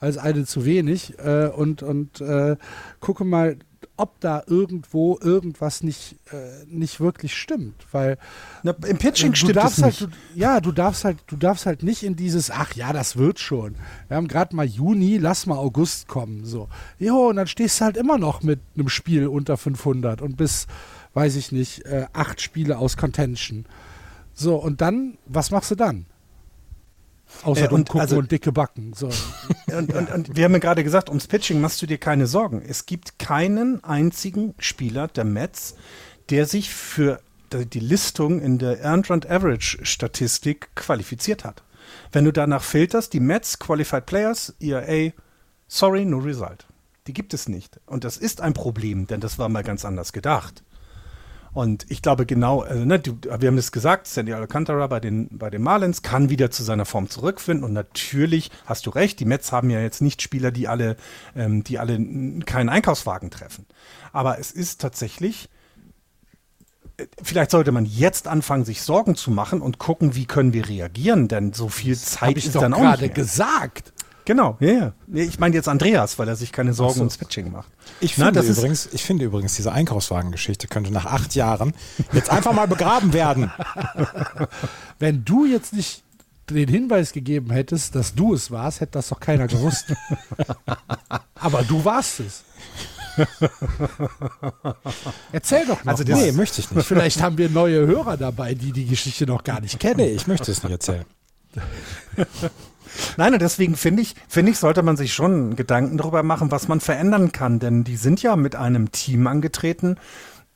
als 0.00 0.18
eine 0.18 0.44
zu 0.44 0.64
wenig 0.64 1.16
äh, 1.20 1.46
und, 1.46 1.84
und 1.84 2.20
äh, 2.20 2.56
gucke 2.98 3.24
mal, 3.24 3.56
ob 4.02 4.20
da 4.20 4.42
irgendwo 4.48 5.16
irgendwas 5.22 5.84
nicht, 5.84 6.16
äh, 6.32 6.64
nicht 6.66 6.98
wirklich 6.98 7.34
stimmt. 7.34 7.86
Weil 7.92 8.18
Na, 8.64 8.74
im 8.86 8.98
Pitching 8.98 9.34
stimmt 9.34 9.56
es 9.56 9.80
halt. 9.80 10.00
Du, 10.00 10.08
ja, 10.34 10.60
du 10.60 10.72
darfst 10.72 11.04
halt, 11.04 11.18
du 11.28 11.36
darfst 11.36 11.66
halt 11.66 11.84
nicht 11.84 12.02
in 12.02 12.16
dieses, 12.16 12.50
ach 12.50 12.74
ja, 12.74 12.92
das 12.92 13.16
wird 13.16 13.38
schon. 13.38 13.76
Wir 14.08 14.16
haben 14.16 14.26
gerade 14.26 14.56
mal 14.56 14.66
Juni, 14.66 15.18
lass 15.18 15.46
mal 15.46 15.56
August 15.56 16.08
kommen. 16.08 16.44
So. 16.44 16.68
Jo, 16.98 17.28
und 17.28 17.36
dann 17.36 17.46
stehst 17.46 17.80
du 17.80 17.84
halt 17.84 17.96
immer 17.96 18.18
noch 18.18 18.42
mit 18.42 18.60
einem 18.74 18.88
Spiel 18.88 19.28
unter 19.28 19.56
500 19.56 20.20
und 20.20 20.36
bis, 20.36 20.66
weiß 21.14 21.36
ich 21.36 21.52
nicht, 21.52 21.86
äh, 21.86 22.06
acht 22.12 22.40
Spiele 22.40 22.78
aus 22.78 22.96
Contention. 22.96 23.66
So, 24.34 24.56
und 24.56 24.80
dann, 24.80 25.16
was 25.26 25.52
machst 25.52 25.70
du 25.70 25.76
dann? 25.76 26.06
Außer 27.42 27.70
äh, 27.70 27.74
und, 27.74 27.88
gucken 27.88 28.00
also, 28.00 28.18
und 28.18 28.30
dicke 28.30 28.52
Backen. 28.52 28.92
So. 28.94 29.10
Und, 29.72 29.94
und, 29.94 30.10
und, 30.10 30.36
wir 30.36 30.44
haben 30.44 30.52
ja 30.52 30.58
gerade 30.58 30.84
gesagt, 30.84 31.08
ums 31.08 31.26
Pitching 31.26 31.58
machst 31.58 31.80
du 31.80 31.86
dir 31.86 31.96
keine 31.96 32.26
Sorgen. 32.26 32.60
Es 32.60 32.84
gibt 32.84 33.18
keinen 33.18 33.82
einzigen 33.82 34.54
Spieler 34.58 35.08
der 35.08 35.24
Mets, 35.24 35.76
der 36.28 36.44
sich 36.44 36.68
für 36.68 37.20
die 37.54 37.80
Listung 37.80 38.40
in 38.40 38.58
der 38.58 38.82
Earned 38.82 39.08
Run 39.08 39.22
Average 39.26 39.78
Statistik 39.86 40.68
qualifiziert 40.74 41.44
hat. 41.44 41.62
Wenn 42.10 42.26
du 42.26 42.32
danach 42.32 42.62
filterst, 42.62 43.14
die 43.14 43.20
Mets, 43.20 43.58
Qualified 43.58 44.04
Players, 44.04 44.54
ERA, 44.60 45.12
sorry, 45.68 46.04
no 46.04 46.18
result. 46.18 46.66
Die 47.06 47.14
gibt 47.14 47.34
es 47.34 47.48
nicht. 47.48 47.80
Und 47.86 48.04
das 48.04 48.16
ist 48.16 48.40
ein 48.40 48.52
Problem, 48.52 49.06
denn 49.06 49.20
das 49.20 49.38
war 49.38 49.48
mal 49.48 49.64
ganz 49.64 49.84
anders 49.84 50.12
gedacht. 50.12 50.62
Und 51.54 51.84
ich 51.90 52.00
glaube 52.00 52.24
genau, 52.24 52.62
also, 52.62 52.84
ne, 52.84 52.98
du, 52.98 53.18
wir 53.22 53.48
haben 53.48 53.58
es 53.58 53.72
gesagt, 53.72 54.06
Sandy 54.06 54.32
Alcantara 54.32 54.86
bei 54.86 55.00
den, 55.00 55.28
bei 55.30 55.50
den 55.50 55.62
Marlins 55.62 56.00
kann 56.00 56.30
wieder 56.30 56.50
zu 56.50 56.62
seiner 56.62 56.86
Form 56.86 57.10
zurückfinden. 57.10 57.64
Und 57.64 57.74
natürlich 57.74 58.50
hast 58.64 58.86
du 58.86 58.90
recht, 58.90 59.20
die 59.20 59.26
Mets 59.26 59.52
haben 59.52 59.68
ja 59.68 59.80
jetzt 59.80 60.00
nicht 60.00 60.22
Spieler, 60.22 60.50
die 60.50 60.66
alle, 60.66 60.96
ähm, 61.36 61.62
die 61.62 61.78
alle 61.78 61.98
keinen 62.46 62.70
Einkaufswagen 62.70 63.30
treffen. 63.30 63.66
Aber 64.12 64.38
es 64.38 64.50
ist 64.50 64.80
tatsächlich, 64.80 65.50
äh, 66.96 67.04
vielleicht 67.22 67.50
sollte 67.50 67.70
man 67.70 67.84
jetzt 67.84 68.28
anfangen, 68.28 68.64
sich 68.64 68.80
Sorgen 68.80 69.14
zu 69.14 69.30
machen 69.30 69.60
und 69.60 69.78
gucken, 69.78 70.14
wie 70.14 70.24
können 70.24 70.54
wir 70.54 70.70
reagieren, 70.70 71.28
denn 71.28 71.52
so 71.52 71.68
viel 71.68 71.98
Zeit 71.98 72.38
ist 72.38 72.54
dann 72.54 72.72
auch 72.72 72.78
nicht 72.78 72.88
gerade 72.88 73.08
gesagt. 73.10 73.92
Genau, 74.24 74.56
ja, 74.60 74.72
ja. 74.72 74.92
Ich 75.12 75.38
meine 75.38 75.54
jetzt 75.54 75.68
Andreas, 75.68 76.18
weil 76.18 76.28
er 76.28 76.36
sich 76.36 76.52
keine 76.52 76.74
Sorgen 76.74 76.94
so. 76.94 77.00
ums 77.00 77.18
Pitching 77.18 77.50
macht. 77.50 77.68
Ich 78.00 78.14
finde, 78.14 78.42
Na, 78.42 78.48
übrigens, 78.48 78.88
ich 78.92 79.02
finde 79.02 79.24
übrigens, 79.24 79.54
diese 79.54 79.72
Einkaufswagengeschichte 79.72 80.68
könnte 80.68 80.92
nach 80.92 81.06
acht 81.06 81.34
Jahren 81.34 81.72
jetzt 82.12 82.30
einfach 82.30 82.52
mal 82.52 82.68
begraben 82.68 83.12
werden. 83.12 83.50
Wenn 84.98 85.24
du 85.24 85.44
jetzt 85.44 85.72
nicht 85.72 86.02
den 86.50 86.68
Hinweis 86.68 87.12
gegeben 87.12 87.50
hättest, 87.50 87.94
dass 87.94 88.14
du 88.14 88.34
es 88.34 88.50
warst, 88.50 88.80
hätte 88.80 88.92
das 88.92 89.08
doch 89.08 89.20
keiner 89.20 89.48
gewusst. 89.48 89.92
Aber 91.34 91.62
du 91.62 91.84
warst 91.84 92.20
es. 92.20 92.44
Erzähl 95.32 95.66
doch 95.66 95.84
noch. 95.84 95.92
Also 95.92 96.04
das, 96.04 96.18
nee, 96.18 96.32
möchte 96.32 96.60
ich 96.60 96.70
nicht. 96.70 96.86
Vielleicht 96.86 97.20
haben 97.22 97.38
wir 97.38 97.48
neue 97.50 97.86
Hörer 97.86 98.16
dabei, 98.16 98.54
die 98.54 98.72
die 98.72 98.86
Geschichte 98.86 99.26
noch 99.26 99.44
gar 99.44 99.60
nicht 99.60 99.78
kennen. 99.80 99.96
Nee, 99.96 100.12
ich 100.12 100.26
möchte 100.26 100.50
es 100.50 100.62
nicht 100.62 100.72
erzählen. 100.72 101.04
Nein, 103.16 103.32
und 103.32 103.42
deswegen 103.42 103.76
finde 103.76 104.02
ich, 104.02 104.14
finde 104.28 104.52
ich, 104.52 104.58
sollte 104.58 104.82
man 104.82 104.96
sich 104.96 105.12
schon 105.12 105.56
Gedanken 105.56 105.96
darüber 105.96 106.22
machen, 106.22 106.50
was 106.50 106.68
man 106.68 106.80
verändern 106.80 107.32
kann, 107.32 107.58
denn 107.58 107.84
die 107.84 107.96
sind 107.96 108.22
ja 108.22 108.36
mit 108.36 108.54
einem 108.54 108.92
Team 108.92 109.26
angetreten, 109.26 109.96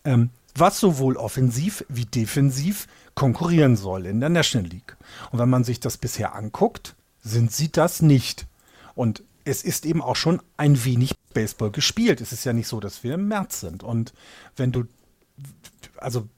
ähm, 0.04 0.30
was 0.54 0.80
sowohl 0.80 1.16
offensiv 1.16 1.84
wie 1.88 2.06
defensiv 2.06 2.86
konkurrieren 3.14 3.76
soll 3.76 4.06
in 4.06 4.20
der 4.20 4.28
National 4.28 4.68
League. 4.68 4.96
Und 5.30 5.38
wenn 5.38 5.50
man 5.50 5.64
sich 5.64 5.80
das 5.80 5.96
bisher 5.96 6.34
anguckt, 6.34 6.94
sind 7.22 7.52
sie 7.52 7.70
das 7.70 8.02
nicht. 8.02 8.46
Und 8.94 9.22
es 9.44 9.62
ist 9.62 9.86
eben 9.86 10.02
auch 10.02 10.16
schon 10.16 10.40
ein 10.56 10.84
wenig 10.84 11.14
Baseball 11.32 11.70
gespielt. 11.70 12.20
Es 12.20 12.32
ist 12.32 12.44
ja 12.44 12.52
nicht 12.52 12.68
so, 12.68 12.80
dass 12.80 13.04
wir 13.04 13.14
im 13.14 13.28
März 13.28 13.60
sind. 13.60 13.82
Und 13.82 14.12
wenn 14.56 14.72
du, 14.72 14.84
also 15.96 16.28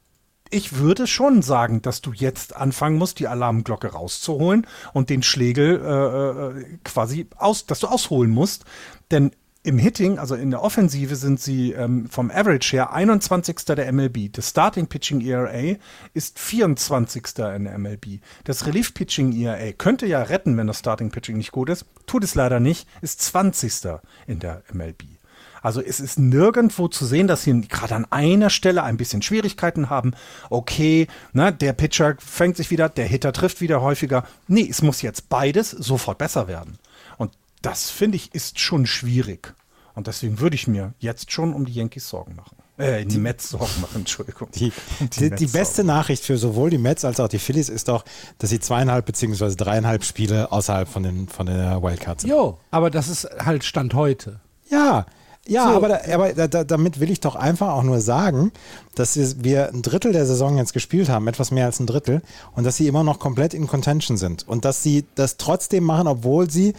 ich 0.50 0.76
würde 0.76 1.06
schon 1.06 1.42
sagen, 1.42 1.82
dass 1.82 2.00
du 2.00 2.12
jetzt 2.12 2.56
anfangen 2.56 2.96
musst, 2.98 3.18
die 3.18 3.28
Alarmglocke 3.28 3.88
rauszuholen 3.88 4.66
und 4.92 5.10
den 5.10 5.22
Schlegel 5.22 5.80
äh, 5.80 6.60
äh, 6.60 6.78
quasi 6.84 7.26
aus, 7.36 7.66
dass 7.66 7.80
du 7.80 7.86
ausholen 7.86 8.30
musst. 8.30 8.64
Denn 9.10 9.32
im 9.64 9.76
Hitting, 9.76 10.18
also 10.18 10.34
in 10.34 10.50
der 10.50 10.62
Offensive, 10.62 11.16
sind 11.16 11.40
sie 11.40 11.72
ähm, 11.72 12.08
vom 12.08 12.30
Average 12.30 12.76
her 12.76 12.92
21. 12.92 13.56
der 13.66 13.92
MLB. 13.92 14.32
Das 14.32 14.50
Starting 14.50 14.86
Pitching 14.86 15.20
ERA 15.20 15.76
ist 16.14 16.38
24. 16.38 17.24
in 17.54 17.64
der 17.64 17.78
MLB. 17.78 18.20
Das 18.44 18.66
Relief 18.66 18.94
Pitching 18.94 19.32
ERA 19.32 19.72
könnte 19.72 20.06
ja 20.06 20.22
retten, 20.22 20.56
wenn 20.56 20.68
das 20.68 20.78
Starting 20.78 21.10
Pitching 21.10 21.36
nicht 21.36 21.52
gut 21.52 21.68
ist. 21.68 21.84
Tut 22.06 22.24
es 22.24 22.34
leider 22.34 22.60
nicht, 22.60 22.88
ist 23.02 23.20
20. 23.20 23.98
in 24.26 24.38
der 24.38 24.62
MLB. 24.72 25.17
Also 25.62 25.80
es 25.80 26.00
ist 26.00 26.18
nirgendwo 26.18 26.88
zu 26.88 27.04
sehen, 27.06 27.26
dass 27.26 27.42
sie 27.42 27.60
gerade 27.62 27.94
an 27.94 28.06
einer 28.10 28.50
Stelle 28.50 28.82
ein 28.82 28.96
bisschen 28.96 29.22
Schwierigkeiten 29.22 29.90
haben. 29.90 30.12
Okay, 30.50 31.06
ne, 31.32 31.52
der 31.52 31.72
Pitcher 31.72 32.16
fängt 32.18 32.56
sich 32.56 32.70
wieder, 32.70 32.88
der 32.88 33.06
Hitter 33.06 33.32
trifft 33.32 33.60
wieder 33.60 33.80
häufiger. 33.80 34.24
Nee, 34.46 34.66
es 34.68 34.82
muss 34.82 35.02
jetzt 35.02 35.28
beides 35.28 35.70
sofort 35.70 36.18
besser 36.18 36.48
werden. 36.48 36.78
Und 37.16 37.32
das 37.62 37.90
finde 37.90 38.16
ich 38.16 38.34
ist 38.34 38.60
schon 38.60 38.86
schwierig. 38.86 39.54
Und 39.94 40.06
deswegen 40.06 40.38
würde 40.38 40.54
ich 40.54 40.68
mir 40.68 40.94
jetzt 41.00 41.32
schon 41.32 41.52
um 41.52 41.66
die 41.66 41.72
Yankees 41.72 42.08
Sorgen 42.08 42.36
machen. 42.36 42.56
Äh, 42.76 43.02
die, 43.02 43.14
die 43.14 43.18
Mets 43.18 43.50
Sorgen 43.50 43.80
machen, 43.80 43.96
Entschuldigung. 43.96 44.48
Die, 44.54 44.72
die, 45.18 45.30
die 45.30 45.46
beste 45.46 45.82
Nachricht 45.82 46.22
für 46.24 46.38
sowohl 46.38 46.70
die 46.70 46.78
Mets 46.78 47.04
als 47.04 47.18
auch 47.18 47.26
die 47.26 47.40
Phillies 47.40 47.68
ist 47.68 47.88
doch, 47.88 48.04
dass 48.38 48.50
sie 48.50 48.60
zweieinhalb 48.60 49.04
beziehungsweise 49.04 49.56
dreieinhalb 49.56 50.04
Spiele 50.04 50.52
außerhalb 50.52 50.88
von, 50.88 51.02
den, 51.02 51.26
von 51.26 51.46
der 51.46 51.82
Wildcard 51.82 52.20
sind. 52.20 52.30
Jo, 52.30 52.58
aber 52.70 52.90
das 52.90 53.08
ist 53.08 53.28
halt 53.44 53.64
Stand 53.64 53.94
heute. 53.94 54.38
Ja, 54.70 55.06
Ja, 55.48 55.70
so. 55.70 55.76
aber, 55.76 55.88
da, 55.88 56.00
aber 56.14 56.32
da, 56.48 56.64
damit 56.64 57.00
will 57.00 57.10
ich 57.10 57.20
doch 57.20 57.34
einfach 57.34 57.72
auch 57.72 57.82
nur 57.82 58.00
sagen, 58.00 58.52
dass 58.94 59.16
wir 59.42 59.68
ein 59.72 59.82
Drittel 59.82 60.12
der 60.12 60.26
Saison 60.26 60.58
jetzt 60.58 60.74
gespielt 60.74 61.08
haben, 61.08 61.26
etwas 61.26 61.50
mehr 61.50 61.64
als 61.64 61.80
ein 61.80 61.86
Drittel, 61.86 62.22
und 62.54 62.64
dass 62.64 62.76
sie 62.76 62.86
immer 62.86 63.02
noch 63.02 63.18
komplett 63.18 63.54
in 63.54 63.66
Contention 63.66 64.16
sind. 64.16 64.46
Und 64.46 64.64
dass 64.64 64.82
sie 64.82 65.06
das 65.14 65.38
trotzdem 65.38 65.84
machen, 65.84 66.06
obwohl 66.06 66.50
sie, 66.50 66.74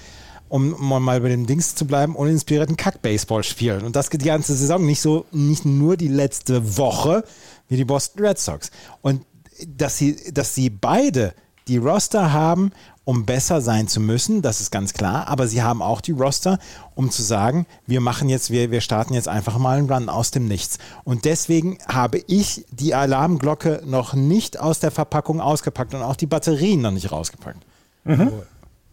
um 0.49 0.75
mal 0.79 1.19
bei 1.19 1.29
den 1.29 1.47
Dings 1.47 1.75
zu 1.75 1.85
bleiben, 1.85 2.15
uninspirierten 2.15 2.77
Kack-Baseball 2.77 3.43
spielen. 3.43 3.83
Und 3.83 3.95
das 3.95 4.09
geht 4.09 4.21
die 4.21 4.27
ganze 4.27 4.53
Saison, 4.53 4.85
nicht 4.85 5.01
so, 5.01 5.25
nicht 5.31 5.65
nur 5.65 5.97
die 5.97 6.07
letzte 6.07 6.77
Woche 6.77 7.23
wie 7.67 7.77
die 7.77 7.85
Boston 7.85 8.25
Red 8.25 8.39
Sox. 8.39 8.69
Und 9.01 9.23
dass 9.67 9.97
sie, 9.97 10.31
dass 10.31 10.53
sie 10.53 10.69
beide 10.69 11.33
die 11.67 11.77
Roster 11.77 12.33
haben, 12.33 12.71
um 13.09 13.25
besser 13.25 13.59
sein 13.59 13.87
zu 13.87 13.99
müssen, 13.99 14.43
das 14.43 14.61
ist 14.61 14.69
ganz 14.69 14.93
klar, 14.93 15.27
aber 15.29 15.47
sie 15.47 15.63
haben 15.63 15.81
auch 15.81 15.99
die 15.99 16.11
Roster, 16.11 16.59
um 16.93 17.09
zu 17.09 17.23
sagen, 17.23 17.65
wir 17.87 18.01
machen 18.01 18.29
jetzt, 18.29 18.51
wir, 18.51 18.69
wir 18.69 18.81
starten 18.81 19.15
jetzt 19.15 19.27
einfach 19.27 19.57
mal 19.57 19.79
einen 19.79 19.91
Run 19.91 20.09
aus 20.09 20.29
dem 20.29 20.47
Nichts. 20.47 20.77
Und 21.05 21.25
deswegen 21.25 21.79
habe 21.87 22.19
ich 22.27 22.67
die 22.69 22.93
Alarmglocke 22.93 23.81
noch 23.83 24.13
nicht 24.13 24.59
aus 24.59 24.77
der 24.77 24.91
Verpackung 24.91 25.41
ausgepackt 25.41 25.95
und 25.95 26.03
auch 26.03 26.15
die 26.15 26.27
Batterien 26.27 26.81
noch 26.81 26.91
nicht 26.91 27.11
rausgepackt. 27.11 27.65
Mhm. 28.03 28.31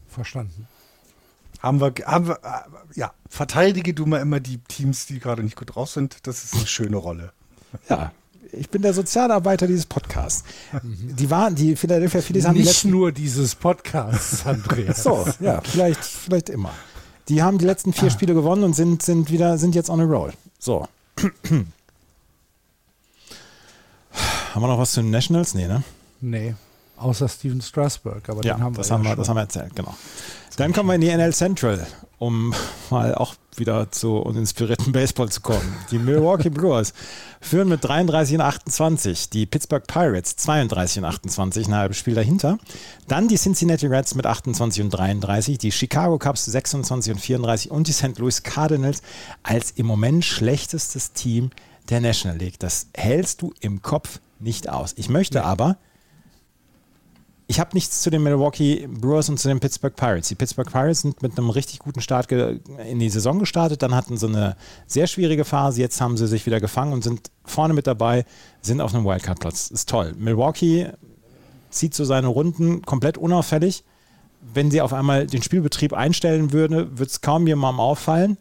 Verstanden. 0.08 0.66
Haben 1.60 1.82
wir, 1.82 1.92
haben 2.06 2.28
wir, 2.28 2.36
äh, 2.36 2.98
ja, 2.98 3.12
verteidige 3.28 3.92
du 3.92 4.06
mal 4.06 4.22
immer 4.22 4.40
die 4.40 4.56
Teams, 4.66 5.04
die 5.04 5.20
gerade 5.20 5.42
nicht 5.42 5.56
gut 5.56 5.74
drauf 5.74 5.90
sind. 5.90 6.26
Das 6.26 6.42
ist 6.42 6.54
eine 6.54 6.66
schöne 6.66 6.96
Rolle. 6.96 7.34
Ja, 7.90 8.12
ich 8.56 8.70
bin 8.70 8.82
der 8.82 8.94
Sozialarbeiter 8.94 9.66
dieses 9.66 9.86
Podcasts. 9.86 10.44
Die 10.82 11.30
waren, 11.30 11.54
die 11.54 11.76
Philadelphia 11.76 12.20
Phillies 12.20 12.46
haben 12.46 12.56
nicht 12.56 12.84
die 12.84 12.88
nur 12.88 13.12
dieses 13.12 13.54
Podcasts, 13.54 14.44
Andreas. 14.46 15.02
so, 15.02 15.26
ja, 15.40 15.60
vielleicht, 15.60 16.02
vielleicht 16.04 16.48
immer. 16.48 16.72
Die 17.28 17.42
haben 17.42 17.58
die 17.58 17.64
letzten 17.64 17.92
vier 17.92 18.08
ah. 18.08 18.10
Spiele 18.10 18.34
gewonnen 18.34 18.64
und 18.64 18.74
sind, 18.74 19.02
sind 19.02 19.30
wieder, 19.30 19.58
sind 19.58 19.74
jetzt 19.74 19.90
on 19.90 20.00
a 20.00 20.04
roll. 20.04 20.32
So. 20.58 20.86
haben 21.20 21.72
wir 24.54 24.68
noch 24.68 24.78
was 24.78 24.92
zu 24.92 25.02
den 25.02 25.10
Nationals? 25.10 25.54
Nee, 25.54 25.66
ne? 25.66 25.82
Nee. 26.20 26.54
Außer 26.96 27.28
Steven 27.28 27.60
Strasburg, 27.60 28.28
aber 28.28 28.42
ja, 28.42 28.54
den 28.54 28.62
haben 28.62 28.74
wir 28.74 28.78
das 28.78 28.88
ja 28.88 28.94
haben 28.94 29.04
wir, 29.04 29.16
das 29.16 29.28
haben 29.28 29.36
wir 29.36 29.42
erzählt, 29.42 29.76
genau. 29.76 29.94
Dann 30.56 30.72
kommen 30.72 30.88
wir 30.88 30.94
in 30.94 31.02
die 31.02 31.10
NL 31.10 31.34
Central, 31.34 31.86
um 32.18 32.54
mal 32.90 33.14
auch 33.14 33.34
wieder 33.58 33.90
zu 33.90 34.16
uninspirierten 34.16 34.92
Baseball 34.92 35.28
zu 35.30 35.40
kommen. 35.40 35.76
Die 35.90 35.98
Milwaukee 35.98 36.50
Brewers 36.50 36.92
führen 37.40 37.68
mit 37.68 37.84
33 37.84 38.36
und 38.36 38.40
28, 38.40 39.30
die 39.30 39.46
Pittsburgh 39.46 39.86
Pirates 39.86 40.36
32 40.36 40.98
und 40.98 41.04
28, 41.04 41.68
ein 41.68 41.74
halbes 41.74 41.98
Spiel 41.98 42.14
dahinter. 42.14 42.58
Dann 43.08 43.28
die 43.28 43.36
Cincinnati 43.36 43.86
Reds 43.86 44.14
mit 44.14 44.26
28 44.26 44.82
und 44.84 44.90
33, 44.90 45.58
die 45.58 45.72
Chicago 45.72 46.18
Cubs 46.18 46.44
26 46.44 47.14
und 47.14 47.18
34 47.18 47.70
und 47.70 47.88
die 47.88 47.92
St. 47.92 48.18
Louis 48.18 48.42
Cardinals 48.42 49.02
als 49.42 49.70
im 49.72 49.86
Moment 49.86 50.24
schlechtestes 50.24 51.12
Team 51.12 51.50
der 51.88 52.00
National 52.00 52.38
League. 52.38 52.58
Das 52.58 52.88
hältst 52.94 53.42
du 53.42 53.52
im 53.60 53.82
Kopf 53.82 54.20
nicht 54.38 54.68
aus. 54.68 54.94
Ich 54.96 55.08
möchte 55.08 55.44
aber 55.44 55.78
ich 57.48 57.60
habe 57.60 57.70
nichts 57.74 58.02
zu 58.02 58.10
den 58.10 58.22
Milwaukee 58.22 58.88
Brewers 58.88 59.28
und 59.28 59.38
zu 59.38 59.48
den 59.48 59.60
Pittsburgh 59.60 59.94
Pirates. 59.94 60.28
Die 60.28 60.34
Pittsburgh 60.34 60.70
Pirates 60.70 61.02
sind 61.02 61.22
mit 61.22 61.38
einem 61.38 61.50
richtig 61.50 61.78
guten 61.78 62.00
Start 62.00 62.30
in 62.32 62.98
die 62.98 63.08
Saison 63.08 63.38
gestartet, 63.38 63.82
dann 63.82 63.94
hatten 63.94 64.16
sie 64.16 64.26
eine 64.26 64.56
sehr 64.86 65.06
schwierige 65.06 65.44
Phase, 65.44 65.80
jetzt 65.80 66.00
haben 66.00 66.16
sie 66.16 66.26
sich 66.26 66.46
wieder 66.46 66.60
gefangen 66.60 66.92
und 66.92 67.04
sind 67.04 67.30
vorne 67.44 67.72
mit 67.72 67.86
dabei, 67.86 68.24
sind 68.62 68.80
auf 68.80 68.94
einem 68.94 69.04
Wildcard-Platz. 69.04 69.70
Ist 69.70 69.88
toll. 69.88 70.14
Milwaukee 70.18 70.90
zieht 71.70 71.94
so 71.94 72.04
seine 72.04 72.26
Runden 72.26 72.82
komplett 72.82 73.16
unauffällig. 73.16 73.84
Wenn 74.40 74.70
sie 74.70 74.80
auf 74.80 74.92
einmal 74.92 75.26
den 75.26 75.42
Spielbetrieb 75.42 75.92
einstellen 75.92 76.52
würde, 76.52 76.98
würde 76.98 77.10
es 77.10 77.20
kaum 77.20 77.46
jemandem 77.46 77.80
auffallen. 77.80 78.38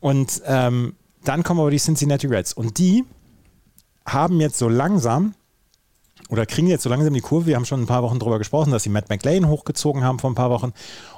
Und 0.00 0.42
ähm, 0.46 0.94
dann 1.24 1.42
kommen 1.42 1.60
aber 1.60 1.70
die 1.70 1.78
Cincinnati 1.78 2.28
Reds. 2.28 2.52
Und 2.52 2.78
die 2.78 3.04
haben 4.04 4.40
jetzt 4.40 4.58
so 4.58 4.68
langsam 4.68 5.34
oder 6.28 6.46
kriegen 6.46 6.66
jetzt 6.66 6.82
so 6.82 6.90
langsam 6.90 7.14
die 7.14 7.20
Kurve. 7.20 7.46
Wir 7.46 7.56
haben 7.56 7.64
schon 7.64 7.82
ein 7.82 7.86
paar 7.86 8.02
Wochen 8.02 8.18
darüber 8.18 8.38
gesprochen, 8.38 8.72
dass 8.72 8.82
sie 8.82 8.90
Matt 8.90 9.08
McLean 9.08 9.48
hochgezogen 9.48 10.02
haben 10.02 10.18
vor 10.18 10.30
ein 10.30 10.34
paar 10.34 10.50
Wochen. 10.50 10.72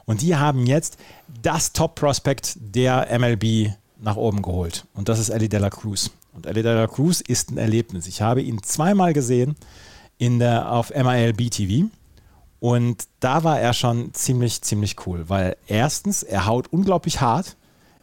Und 0.04 0.20
die 0.20 0.36
haben 0.36 0.66
jetzt 0.66 0.98
das 1.42 1.72
Top-Prospect 1.72 2.56
der 2.60 3.08
MLB 3.18 3.72
nach 4.00 4.16
oben 4.16 4.42
geholt. 4.42 4.86
Und 4.94 5.08
das 5.08 5.18
ist 5.18 5.30
Ellie 5.30 5.48
Dela 5.48 5.70
Cruz. 5.70 6.10
Und 6.34 6.46
Ellie 6.46 6.62
Dela 6.62 6.86
Cruz 6.86 7.20
ist 7.20 7.50
ein 7.50 7.58
Erlebnis. 7.58 8.06
Ich 8.06 8.22
habe 8.22 8.42
ihn 8.42 8.62
zweimal 8.62 9.12
gesehen 9.12 9.56
in 10.18 10.38
der, 10.38 10.70
auf 10.70 10.90
MILB 10.90 11.50
TV. 11.50 11.88
Und 12.60 13.04
da 13.20 13.44
war 13.44 13.60
er 13.60 13.72
schon 13.72 14.12
ziemlich, 14.14 14.62
ziemlich 14.62 15.06
cool, 15.06 15.28
weil 15.28 15.56
erstens, 15.68 16.24
er 16.24 16.46
haut 16.46 16.72
unglaublich 16.72 17.20
hart, 17.20 17.56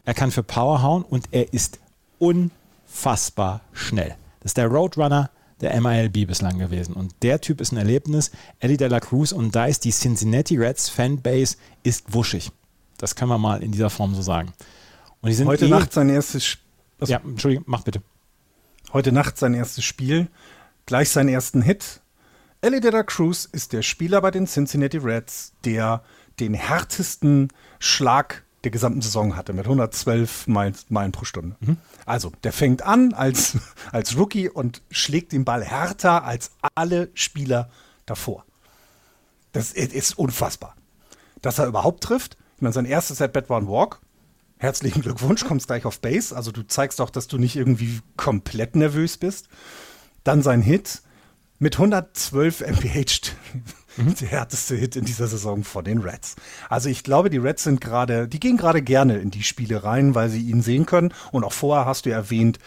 er 0.06 0.14
kann 0.14 0.32
für 0.32 0.44
Power 0.44 0.82
hauen 0.82 1.04
und 1.04 1.28
er 1.32 1.54
ist 1.54 1.80
unfassbar 2.20 3.62
schnell. 3.74 4.16
Das 4.40 4.52
ist 4.52 4.58
der 4.58 4.68
Roadrunner 4.68 5.30
der 5.62 5.80
MILB 5.80 6.28
bislang 6.28 6.60
gewesen. 6.60 6.94
Und 6.94 7.16
der 7.22 7.42
Typ 7.42 7.62
ist 7.62 7.72
ein 7.72 7.78
Erlebnis. 7.78 8.32
Eddie 8.60 8.78
de 8.78 8.88
la 8.88 9.00
Cruz 9.00 9.32
und 9.32 9.56
da 9.56 9.66
ist 9.66 9.86
die 9.86 9.92
Cincinnati 9.92 10.58
Reds 10.58 10.90
Fanbase 10.90 11.58
ist 11.84 12.14
wuschig. 12.14 12.52
Das 12.98 13.16
können 13.16 13.30
wir 13.30 13.38
mal 13.38 13.64
in 13.64 13.72
dieser 13.72 13.90
Form 13.90 14.16
so 14.16 14.22
sagen. 14.22 14.54
Und 15.22 15.30
die 15.30 15.36
sind 15.36 15.48
Heute 15.48 15.66
eh 15.66 15.70
Nacht 15.70 15.94
sein 15.94 16.10
erstes 16.10 16.46
Spiel. 16.46 16.64
Ja, 17.08 17.18
Entschuldigung, 17.18 17.66
mach 17.68 17.84
bitte. 17.84 18.02
Heute 18.94 19.12
Nacht 19.12 19.38
sein 19.38 19.54
erstes 19.54 19.84
Spiel, 19.84 20.28
gleich 20.86 21.10
seinen 21.10 21.30
ersten 21.30 21.62
Hit. 21.62 22.02
Ellie 22.62 22.80
de 22.80 22.92
la 22.92 23.04
Cruz 23.04 23.46
ist 23.52 23.74
der 23.74 23.82
Spieler 23.82 24.22
bei 24.22 24.32
den 24.32 24.48
Cincinnati 24.48 24.98
Reds, 24.98 25.54
der 25.66 26.04
den 26.40 26.54
härtesten 26.54 27.50
Schlag 27.80 28.45
der 28.66 28.72
gesamten 28.72 29.02
Saison 29.02 29.36
hatte, 29.36 29.54
mit 29.54 29.66
112 29.66 30.48
Meilen, 30.48 30.76
Meilen 30.90 31.12
pro 31.12 31.24
Stunde. 31.24 31.56
Mhm. 31.60 31.78
Also, 32.06 32.32
der 32.44 32.52
fängt 32.52 32.82
an 32.82 33.14
als, 33.14 33.58
als 33.92 34.18
Rookie 34.18 34.50
und 34.50 34.82
schlägt 34.90 35.32
den 35.32 35.46
Ball 35.46 35.64
härter 35.64 36.24
als 36.24 36.52
alle 36.76 37.10
Spieler 37.14 37.70
davor. 38.06 38.44
Das 39.54 39.72
ist 39.72 40.18
unfassbar. 40.18 40.76
Dass 41.42 41.60
er 41.60 41.68
überhaupt 41.68 42.04
trifft. 42.04 42.38
Ich 42.56 42.62
meine, 42.62 42.74
sein 42.74 42.86
erstes 42.86 43.22
At-Bat 43.22 43.50
war 43.50 43.62
ein 43.62 43.68
Walk. 43.68 44.02
Herzlichen 44.58 45.02
Glückwunsch, 45.02 45.46
kommst 45.46 45.68
gleich 45.68 45.86
auf 45.86 46.02
Base. 46.02 46.36
Also, 46.36 46.52
du 46.52 46.64
zeigst 46.64 47.00
auch, 47.00 47.10
dass 47.10 47.28
du 47.28 47.38
nicht 47.38 47.56
irgendwie 47.56 48.02
komplett 48.18 48.76
nervös 48.76 49.18
bist. 49.18 49.48
Dann 50.24 50.42
sein 50.42 50.62
Hit 50.62 51.04
mit 51.60 51.76
112 51.76 52.62
mph 52.62 53.32
mhm. 53.98 54.16
der 54.20 54.28
härteste 54.28 54.76
Hit 54.76 54.96
in 54.96 55.06
dieser 55.06 55.28
Saison 55.28 55.64
von 55.64 55.84
den 55.84 56.00
Reds. 56.00 56.36
Also 56.70 56.90
ich 56.90 57.04
glaube, 57.04 57.30
die 57.30 57.38
Reds 57.38 57.64
sind 57.64 57.82
gerade, 57.82 58.28
die 58.28 58.40
gehen 58.40 58.58
gerade 58.58 58.82
gerne 58.82 59.18
in 59.18 59.32
die 59.32 59.44
Spiele 59.44 59.84
rein, 59.84 60.16
weil 60.16 60.30
sie 60.30 60.42
ihn 60.42 60.62
sehen 60.62 60.86
können. 60.86 61.14
Und 61.32 61.44
auch 61.44 61.54
vorher 61.54 61.86
hast 61.86 62.06
du 62.06 62.12
erwähnt, 62.12 62.60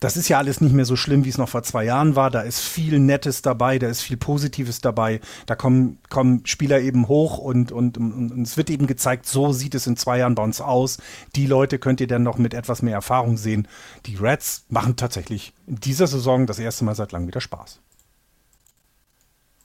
das 0.00 0.18
ist 0.18 0.28
ja 0.28 0.36
alles 0.36 0.60
nicht 0.60 0.74
mehr 0.74 0.84
so 0.84 0.94
schlimm, 0.94 1.24
wie 1.24 1.30
es 1.30 1.38
noch 1.38 1.48
vor 1.48 1.62
zwei 1.62 1.84
Jahren 1.84 2.16
war. 2.16 2.30
Da 2.30 2.42
ist 2.42 2.60
viel 2.60 2.98
Nettes 2.98 3.40
dabei, 3.40 3.78
da 3.78 3.88
ist 3.88 4.02
viel 4.02 4.18
Positives 4.18 4.80
dabei. 4.80 5.20
Da 5.46 5.54
kommen, 5.54 5.98
kommen 6.10 6.44
Spieler 6.44 6.80
eben 6.80 7.08
hoch 7.08 7.38
und, 7.38 7.72
und, 7.72 7.96
und, 7.96 8.32
und 8.32 8.42
es 8.42 8.56
wird 8.56 8.68
eben 8.68 8.86
gezeigt, 8.86 9.26
so 9.26 9.52
sieht 9.52 9.74
es 9.74 9.86
in 9.86 9.96
zwei 9.96 10.18
Jahren 10.18 10.34
bei 10.34 10.42
uns 10.42 10.60
aus. 10.60 10.98
Die 11.34 11.46
Leute 11.46 11.78
könnt 11.78 12.00
ihr 12.00 12.06
dann 12.06 12.22
noch 12.22 12.36
mit 12.36 12.52
etwas 12.52 12.82
mehr 12.82 12.94
Erfahrung 12.94 13.38
sehen. 13.38 13.68
Die 14.04 14.16
Reds 14.16 14.64
machen 14.68 14.96
tatsächlich 14.96 15.54
in 15.66 15.76
dieser 15.76 16.06
Saison 16.06 16.46
das 16.46 16.58
erste 16.58 16.84
Mal 16.84 16.94
seit 16.94 17.12
langem 17.12 17.28
wieder 17.28 17.40
Spaß. 17.40 17.80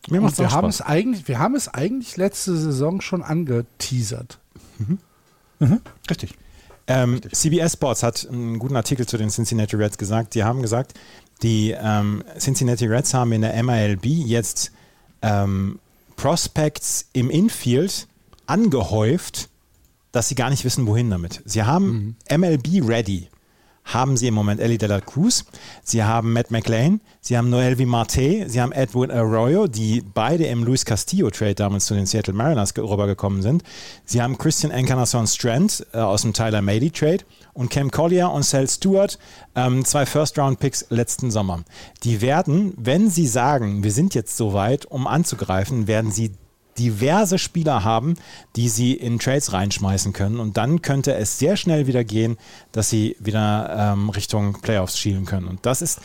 Mir 0.10 0.22
wir 0.22 0.52
haben 0.52 0.70
es 0.70 0.82
eigentlich, 0.82 1.28
wir 1.28 1.40
haben 1.40 1.56
es 1.56 1.68
eigentlich 1.68 2.18
letzte 2.18 2.56
Saison 2.56 3.02
schon 3.02 3.22
angeteasert. 3.22 4.40
Mhm. 4.80 4.98
Mhm. 5.60 5.82
Richtig. 6.10 6.34
Ähm, 6.88 7.14
Richtig. 7.14 7.34
CBS 7.34 7.74
Sports 7.74 8.04
hat 8.04 8.28
einen 8.30 8.58
guten 8.60 8.76
Artikel 8.76 9.06
zu 9.06 9.18
den 9.18 9.30
Cincinnati 9.30 9.76
Reds 9.76 9.98
gesagt. 9.98 10.34
Die 10.34 10.44
haben 10.44 10.62
gesagt, 10.62 10.94
die 11.44 11.76
ähm, 11.80 12.24
Cincinnati 12.38 12.88
Reds 12.88 13.14
haben 13.14 13.32
in 13.32 13.42
der 13.42 13.62
MILB 13.62 14.06
jetzt 14.06 14.72
ähm, 15.22 15.80
Prospects 16.16 17.10
im 17.14 17.30
Infield 17.30 18.08
angehäuft, 18.48 19.50
dass 20.12 20.30
sie 20.30 20.36
gar 20.36 20.50
nicht 20.50 20.66
wissen, 20.66 20.88
wohin 20.88 21.10
damit. 21.10 21.42
Sie 21.46 21.64
haben 21.64 22.16
mhm. 22.30 22.40
MLB 22.42 22.88
ready 22.88 23.30
haben 23.86 24.18
sie 24.18 24.28
im 24.28 24.34
Moment 24.34 24.60
Ellie 24.60 24.78
de 24.78 24.88
la 24.88 25.02
Cruz, 25.02 25.46
sie 25.84 26.04
haben 26.04 26.34
Matt 26.34 26.52
McLean, 26.52 27.02
sie 27.20 27.38
haben 27.38 27.50
Noelvi 27.50 27.86
Marte, 27.86 28.50
sie 28.50 28.62
haben 28.62 28.72
Edwin 28.72 29.12
Arroyo, 29.12 29.68
die 29.68 30.02
beide 30.02 30.46
im 30.46 30.64
Luis 30.64 30.86
Castillo 30.86 31.30
Trade 31.30 31.56
damals 31.56 31.86
zu 31.86 31.94
den 31.94 32.06
Seattle 32.06 32.34
Mariners 32.34 32.74
rübergekommen 32.78 33.42
sind. 33.42 33.64
Sie 34.06 34.22
haben 34.22 34.38
Christian 34.38 34.72
Encarnacion 34.72 35.28
Strand 35.28 35.86
äh, 35.94 35.98
aus 35.98 36.22
dem 36.22 36.34
Tyler 36.34 36.62
Mady 36.62 36.92
Trade 36.92 37.24
und 37.54 37.70
Cam 37.70 37.92
Collier 37.92 38.32
und 38.32 38.44
Sal 38.44 38.68
Stewart, 38.68 39.18
ähm, 39.56 39.84
zwei 39.84 40.06
First-Round-Picks 40.06 40.88
letzten 40.90 41.32
Sommer. 41.32 41.64
Die 42.04 42.22
werden, 42.22 42.74
wenn 42.78 43.10
sie 43.10 43.28
sagen, 43.28 43.84
wir 43.84 43.92
sind 43.92 44.16
jetzt 44.16 44.38
soweit, 44.38 44.86
um 44.86 45.08
anzugreifen, 45.08 45.88
werden 45.88 46.12
sie 46.12 46.32
diverse 46.82 47.38
Spieler 47.38 47.84
haben, 47.84 48.16
die 48.56 48.68
sie 48.68 48.94
in 48.94 49.20
Trades 49.20 49.54
reinschmeißen 49.54 50.14
können. 50.14 50.40
Und 50.40 50.58
dann 50.58 50.82
könnte 50.82 51.14
es 51.14 51.38
sehr 51.38 51.56
schnell 51.56 51.86
wieder 51.86 52.04
gehen, 52.04 52.38
dass 52.72 52.90
sie 52.90 53.16
wieder 53.20 53.94
ähm, 53.94 54.10
Richtung 54.10 54.54
Playoffs 54.62 54.98
schielen 54.98 55.26
können. 55.26 55.48
Und 55.48 55.66
das 55.66 55.84
ist 55.84 56.00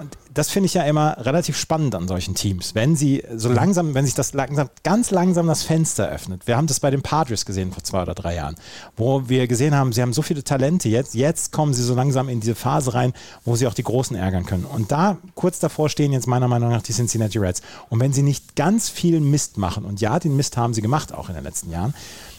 Und 0.00 0.16
das 0.32 0.48
finde 0.48 0.64
ich 0.64 0.72
ja 0.72 0.84
immer 0.84 1.14
relativ 1.18 1.58
spannend 1.58 1.94
an 1.94 2.08
solchen 2.08 2.34
Teams, 2.34 2.74
wenn 2.74 2.96
sie 2.96 3.22
so 3.36 3.52
langsam, 3.52 3.92
wenn 3.92 4.06
sich 4.06 4.14
das 4.14 4.32
langsam, 4.32 4.70
ganz 4.82 5.10
langsam 5.10 5.46
das 5.46 5.62
Fenster 5.62 6.08
öffnet. 6.08 6.46
Wir 6.46 6.56
haben 6.56 6.66
das 6.66 6.80
bei 6.80 6.90
den 6.90 7.02
Padres 7.02 7.44
gesehen 7.44 7.70
vor 7.70 7.84
zwei 7.84 8.00
oder 8.00 8.14
drei 8.14 8.36
Jahren, 8.36 8.54
wo 8.96 9.28
wir 9.28 9.46
gesehen 9.46 9.74
haben, 9.74 9.92
sie 9.92 10.00
haben 10.00 10.14
so 10.14 10.22
viele 10.22 10.42
Talente 10.42 10.88
jetzt, 10.88 11.14
jetzt 11.14 11.52
kommen 11.52 11.74
sie 11.74 11.82
so 11.82 11.94
langsam 11.94 12.30
in 12.30 12.40
diese 12.40 12.54
Phase 12.54 12.94
rein, 12.94 13.12
wo 13.44 13.56
sie 13.56 13.66
auch 13.66 13.74
die 13.74 13.82
Großen 13.82 14.16
ärgern 14.16 14.46
können. 14.46 14.64
Und 14.64 14.90
da 14.90 15.18
kurz 15.34 15.58
davor 15.58 15.90
stehen 15.90 16.12
jetzt 16.12 16.26
meiner 16.26 16.48
Meinung 16.48 16.70
nach 16.70 16.82
die 16.82 16.94
Cincinnati 16.94 17.36
Reds. 17.36 17.60
Und 17.90 18.00
wenn 18.00 18.14
sie 18.14 18.22
nicht 18.22 18.56
ganz 18.56 18.88
viel 18.88 19.20
Mist 19.20 19.58
machen, 19.58 19.84
und 19.84 20.00
ja, 20.00 20.18
den 20.18 20.34
Mist 20.34 20.56
haben 20.56 20.72
sie 20.72 20.80
gemacht 20.80 21.12
auch 21.12 21.28
in 21.28 21.34
den 21.34 21.44
letzten 21.44 21.70
Jahren, 21.70 21.92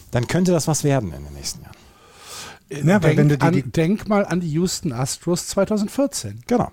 dann 0.10 0.26
könnte 0.26 0.52
das 0.52 0.68
was 0.68 0.84
werden 0.84 1.14
in 1.14 1.24
den 1.24 1.34
nächsten 1.34 1.62
Jahren. 1.62 1.78
Ja, 2.88 2.98
denk, 2.98 3.18
wenn 3.18 3.30
du 3.30 3.38
die, 3.38 3.46
an, 3.46 3.72
denk 3.72 4.08
mal 4.08 4.26
an 4.26 4.40
die 4.40 4.50
Houston 4.50 4.94
Astros 4.94 5.46
2014. 5.48 6.42
Genau. 6.48 6.72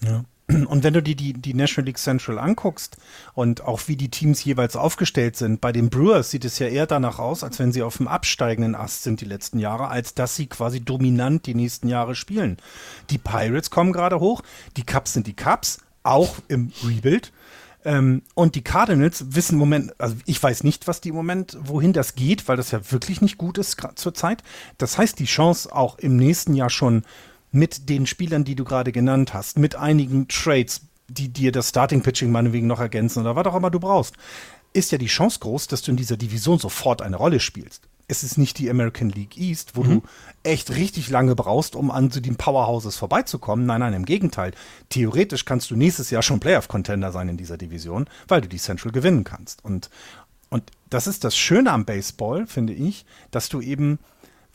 Ja. 0.00 0.24
Und 0.66 0.82
wenn 0.82 0.94
du 0.94 1.02
dir 1.02 1.14
die, 1.14 1.34
die 1.34 1.54
National 1.54 1.86
League 1.86 1.98
Central 1.98 2.38
anguckst 2.38 2.96
und 3.34 3.62
auch 3.62 3.82
wie 3.86 3.96
die 3.96 4.10
Teams 4.10 4.42
jeweils 4.44 4.76
aufgestellt 4.76 5.36
sind, 5.36 5.60
bei 5.60 5.72
den 5.72 5.90
Brewers 5.90 6.30
sieht 6.30 6.44
es 6.44 6.58
ja 6.58 6.68
eher 6.68 6.86
danach 6.86 7.18
aus, 7.18 7.44
als 7.44 7.58
wenn 7.58 7.72
sie 7.72 7.82
auf 7.82 7.98
dem 7.98 8.08
absteigenden 8.08 8.74
Ast 8.74 9.02
sind 9.02 9.20
die 9.20 9.26
letzten 9.26 9.58
Jahre, 9.58 9.88
als 9.88 10.14
dass 10.14 10.36
sie 10.36 10.46
quasi 10.46 10.80
dominant 10.80 11.46
die 11.46 11.54
nächsten 11.54 11.88
Jahre 11.88 12.14
spielen. 12.14 12.56
Die 13.10 13.18
Pirates 13.18 13.70
kommen 13.70 13.92
gerade 13.92 14.20
hoch, 14.20 14.42
die 14.76 14.84
Cubs 14.84 15.12
sind 15.12 15.26
die 15.26 15.36
Cubs, 15.36 15.78
auch 16.02 16.36
im 16.48 16.72
Rebuild. 16.82 17.32
Ähm, 17.84 18.22
und 18.34 18.54
die 18.54 18.62
Cardinals 18.62 19.24
wissen 19.34 19.54
im 19.54 19.58
Moment, 19.58 19.94
also 19.98 20.16
ich 20.24 20.42
weiß 20.42 20.64
nicht, 20.64 20.88
was 20.88 21.00
die 21.00 21.10
im 21.10 21.14
Moment, 21.14 21.56
wohin 21.60 21.92
das 21.92 22.14
geht, 22.14 22.48
weil 22.48 22.56
das 22.56 22.70
ja 22.70 22.80
wirklich 22.90 23.20
nicht 23.20 23.38
gut 23.38 23.58
ist 23.58 23.76
zur 23.94 24.14
Zeit. 24.14 24.42
Das 24.78 24.98
heißt, 24.98 25.18
die 25.18 25.26
Chance 25.26 25.74
auch 25.74 25.98
im 25.98 26.16
nächsten 26.16 26.54
Jahr 26.54 26.70
schon 26.70 27.04
mit 27.50 27.88
den 27.88 28.06
Spielern, 28.06 28.44
die 28.44 28.54
du 28.54 28.64
gerade 28.64 28.92
genannt 28.92 29.34
hast, 29.34 29.58
mit 29.58 29.76
einigen 29.76 30.28
Trades, 30.28 30.82
die 31.08 31.28
dir 31.28 31.52
das 31.52 31.70
Starting 31.70 32.02
Pitching 32.02 32.30
meinetwegen 32.30 32.66
noch 32.66 32.80
ergänzen 32.80 33.20
oder 33.20 33.36
was 33.36 33.46
auch 33.46 33.56
immer 33.56 33.70
du 33.70 33.80
brauchst, 33.80 34.14
ist 34.72 34.92
ja 34.92 34.98
die 34.98 35.06
Chance 35.06 35.38
groß, 35.40 35.66
dass 35.66 35.82
du 35.82 35.90
in 35.90 35.96
dieser 35.96 36.16
Division 36.16 36.58
sofort 36.58 37.02
eine 37.02 37.16
Rolle 37.16 37.40
spielst. 37.40 37.88
Es 38.10 38.22
ist 38.22 38.38
nicht 38.38 38.58
die 38.58 38.70
American 38.70 39.10
League 39.10 39.36
East, 39.36 39.76
wo 39.76 39.84
mhm. 39.84 39.88
du 39.88 40.02
echt 40.42 40.70
richtig 40.70 41.10
lange 41.10 41.34
brauchst, 41.34 41.76
um 41.76 41.90
an 41.90 42.10
zu 42.10 42.20
den 42.20 42.36
Powerhouses 42.36 42.96
vorbeizukommen. 42.96 43.66
Nein, 43.66 43.80
nein, 43.80 43.92
im 43.92 44.06
Gegenteil. 44.06 44.52
Theoretisch 44.88 45.44
kannst 45.44 45.70
du 45.70 45.76
nächstes 45.76 46.10
Jahr 46.10 46.22
schon 46.22 46.40
Playoff-Contender 46.40 47.12
sein 47.12 47.28
in 47.28 47.36
dieser 47.36 47.58
Division, 47.58 48.06
weil 48.26 48.40
du 48.40 48.48
die 48.48 48.58
Central 48.58 48.92
gewinnen 48.92 49.24
kannst. 49.24 49.62
Und, 49.62 49.90
und 50.48 50.70
das 50.88 51.06
ist 51.06 51.24
das 51.24 51.36
Schöne 51.36 51.70
am 51.70 51.84
Baseball, 51.84 52.46
finde 52.46 52.72
ich, 52.72 53.04
dass 53.30 53.50
du 53.50 53.60
eben 53.60 53.98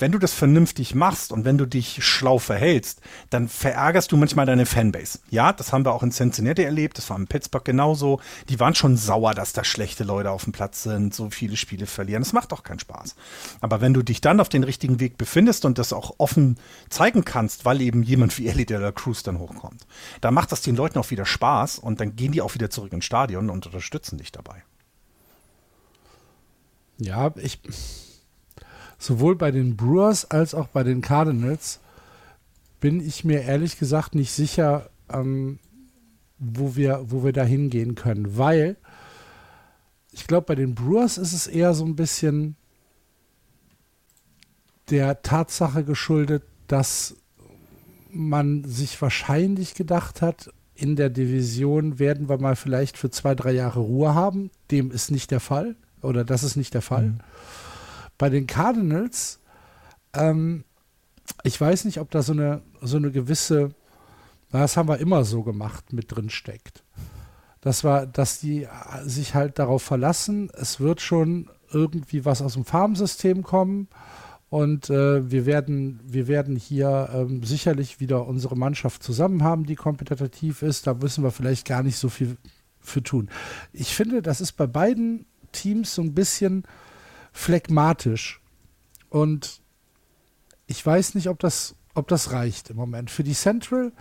wenn 0.03 0.11
du 0.11 0.19
das 0.19 0.33
vernünftig 0.33 0.95
machst 0.95 1.31
und 1.31 1.45
wenn 1.45 1.57
du 1.57 1.65
dich 1.65 2.03
schlau 2.03 2.37
verhältst, 2.37 2.99
dann 3.29 3.47
verärgerst 3.47 4.11
du 4.11 4.17
manchmal 4.17 4.45
deine 4.45 4.65
Fanbase. 4.65 5.19
Ja, 5.29 5.53
das 5.53 5.71
haben 5.71 5.85
wir 5.85 5.93
auch 5.93 6.03
in 6.03 6.11
Cincinnati 6.11 6.61
erlebt, 6.61 6.97
das 6.97 7.09
war 7.09 7.15
in 7.15 7.27
Pittsburgh 7.27 7.63
genauso. 7.63 8.19
Die 8.49 8.59
waren 8.59 8.75
schon 8.75 8.97
sauer, 8.97 9.33
dass 9.33 9.53
da 9.53 9.63
schlechte 9.63 10.03
Leute 10.03 10.31
auf 10.31 10.43
dem 10.43 10.51
Platz 10.51 10.83
sind, 10.83 11.15
so 11.15 11.29
viele 11.29 11.55
Spiele 11.55 11.85
verlieren. 11.85 12.21
Das 12.21 12.33
macht 12.33 12.51
doch 12.51 12.63
keinen 12.63 12.79
Spaß. 12.79 13.15
Aber 13.61 13.79
wenn 13.79 13.93
du 13.93 14.03
dich 14.03 14.19
dann 14.19 14.41
auf 14.41 14.49
den 14.49 14.65
richtigen 14.65 14.99
Weg 14.99 15.17
befindest 15.17 15.63
und 15.63 15.77
das 15.77 15.93
auch 15.93 16.15
offen 16.17 16.57
zeigen 16.89 17.23
kannst, 17.23 17.63
weil 17.63 17.79
eben 17.79 18.03
jemand 18.03 18.37
wie 18.37 18.49
Ellie 18.49 18.65
de 18.65 18.79
la 18.79 18.91
Cruz 18.91 19.23
dann 19.23 19.39
hochkommt, 19.39 19.87
dann 20.19 20.33
macht 20.33 20.51
das 20.51 20.61
den 20.61 20.75
Leuten 20.75 20.99
auch 20.99 21.11
wieder 21.11 21.25
Spaß 21.25 21.79
und 21.79 22.01
dann 22.01 22.17
gehen 22.17 22.33
die 22.33 22.41
auch 22.41 22.55
wieder 22.55 22.69
zurück 22.69 22.91
ins 22.91 23.05
Stadion 23.05 23.49
und 23.49 23.65
unterstützen 23.67 24.17
dich 24.17 24.33
dabei. 24.33 24.63
Ja, 26.97 27.31
ich 27.37 27.61
sowohl 29.03 29.35
bei 29.35 29.51
den 29.51 29.75
Brewers 29.75 30.29
als 30.31 30.55
auch 30.55 30.67
bei 30.67 30.83
den 30.83 31.01
Cardinals 31.01 31.79
bin 32.79 33.05
ich 33.05 33.23
mir 33.25 33.41
ehrlich 33.41 33.77
gesagt 33.77 34.15
nicht 34.15 34.31
sicher, 34.31 34.89
ähm, 35.11 35.59
wo, 36.39 36.75
wir, 36.75 37.05
wo 37.07 37.23
wir 37.23 37.33
da 37.33 37.43
hingehen 37.43 37.95
können, 37.95 38.37
weil 38.37 38.77
ich 40.11 40.27
glaube, 40.27 40.45
bei 40.47 40.55
den 40.55 40.75
Brewers 40.75 41.17
ist 41.17 41.33
es 41.33 41.47
eher 41.47 41.73
so 41.73 41.85
ein 41.85 41.95
bisschen 41.95 42.55
der 44.89 45.21
Tatsache 45.21 45.83
geschuldet, 45.83 46.43
dass 46.67 47.15
man 48.11 48.63
sich 48.63 49.01
wahrscheinlich 49.01 49.73
gedacht 49.73 50.21
hat, 50.21 50.51
in 50.75 50.95
der 50.95 51.09
Division 51.09 51.99
werden 51.99 52.29
wir 52.29 52.37
mal 52.37 52.55
vielleicht 52.55 52.97
für 52.97 53.09
zwei, 53.09 53.35
drei 53.35 53.51
Jahre 53.51 53.79
Ruhe 53.79 54.13
haben. 54.13 54.51
Dem 54.71 54.91
ist 54.91 55.11
nicht 55.11 55.31
der 55.31 55.39
Fall. 55.39 55.75
Oder 56.01 56.23
das 56.23 56.43
ist 56.43 56.55
nicht 56.55 56.73
der 56.73 56.81
Fall. 56.81 57.07
Mhm. 57.07 57.19
Bei 58.17 58.29
den 58.29 58.47
Cardinals, 58.47 59.39
ähm, 60.13 60.63
ich 61.43 61.59
weiß 61.59 61.85
nicht, 61.85 61.99
ob 61.99 62.11
da 62.11 62.21
so 62.21 62.33
eine, 62.33 62.61
so 62.81 62.97
eine 62.97 63.11
gewisse, 63.11 63.71
das 64.51 64.77
haben 64.77 64.89
wir 64.89 64.99
immer 64.99 65.23
so 65.23 65.43
gemacht, 65.43 65.93
mit 65.93 66.15
drin 66.15 66.29
steckt. 66.29 66.83
Das 67.61 67.83
war, 67.83 68.05
dass 68.05 68.39
die 68.39 68.67
sich 69.05 69.35
halt 69.35 69.57
darauf 69.57 69.83
verlassen, 69.83 70.49
es 70.53 70.79
wird 70.79 71.01
schon 71.01 71.49
irgendwie 71.71 72.25
was 72.25 72.41
aus 72.41 72.53
dem 72.53 72.65
Farmsystem 72.65 73.41
kommen 73.41 73.87
und 74.53 74.91
äh, 74.91 75.31
wir, 75.31 75.47
werden, 75.47 75.99
wir 76.05 76.27
werden 76.27 76.55
hier 76.55 77.09
ähm, 77.11 77.41
sicherlich 77.41 77.99
wieder 77.99 78.27
unsere 78.27 78.55
Mannschaft 78.55 79.01
zusammen 79.01 79.43
haben, 79.43 79.65
die 79.65 79.73
kompetitiv 79.73 80.61
ist. 80.61 80.85
Da 80.85 80.93
müssen 80.93 81.23
wir 81.23 81.31
vielleicht 81.31 81.67
gar 81.67 81.81
nicht 81.81 81.97
so 81.97 82.07
viel 82.07 82.37
für 82.79 83.01
tun. 83.01 83.29
Ich 83.71 83.95
finde, 83.95 84.21
das 84.21 84.41
ist 84.41 84.51
bei 84.51 84.67
beiden 84.67 85.25
Teams 85.53 85.95
so 85.95 86.03
ein 86.03 86.13
bisschen 86.13 86.65
phlegmatisch. 87.33 88.39
Und 89.09 89.61
ich 90.67 90.85
weiß 90.85 91.15
nicht, 91.15 91.27
ob 91.27 91.39
das, 91.39 91.75
ob 91.93 92.07
das 92.07 92.31
reicht 92.31 92.69
im 92.69 92.77
Moment. 92.77 93.11
Für 93.11 93.23
die 93.23 93.33
Central 93.33 93.91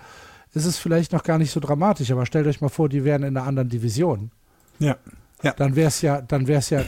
ist 0.55 0.67
es 0.67 0.79
vielleicht 0.79 1.13
noch 1.13 1.25
gar 1.25 1.39
nicht 1.39 1.51
so 1.51 1.61
dramatisch, 1.61 2.11
aber 2.11 2.27
stellt 2.27 2.47
euch 2.47 2.61
mal 2.61 2.69
vor, 2.69 2.89
die 2.89 3.05
wären 3.05 3.23
in 3.23 3.37
einer 3.37 3.47
anderen 3.47 3.69
Division. 3.69 4.31
Ja. 4.79 4.97
ja. 5.43 5.53
Dann 5.55 5.75
wäre 5.77 5.89
es 5.89 6.03
ja, 6.03 6.21
dann 6.21 6.47
wäre 6.47 6.61
es 6.61 6.71
ja, 6.71 6.85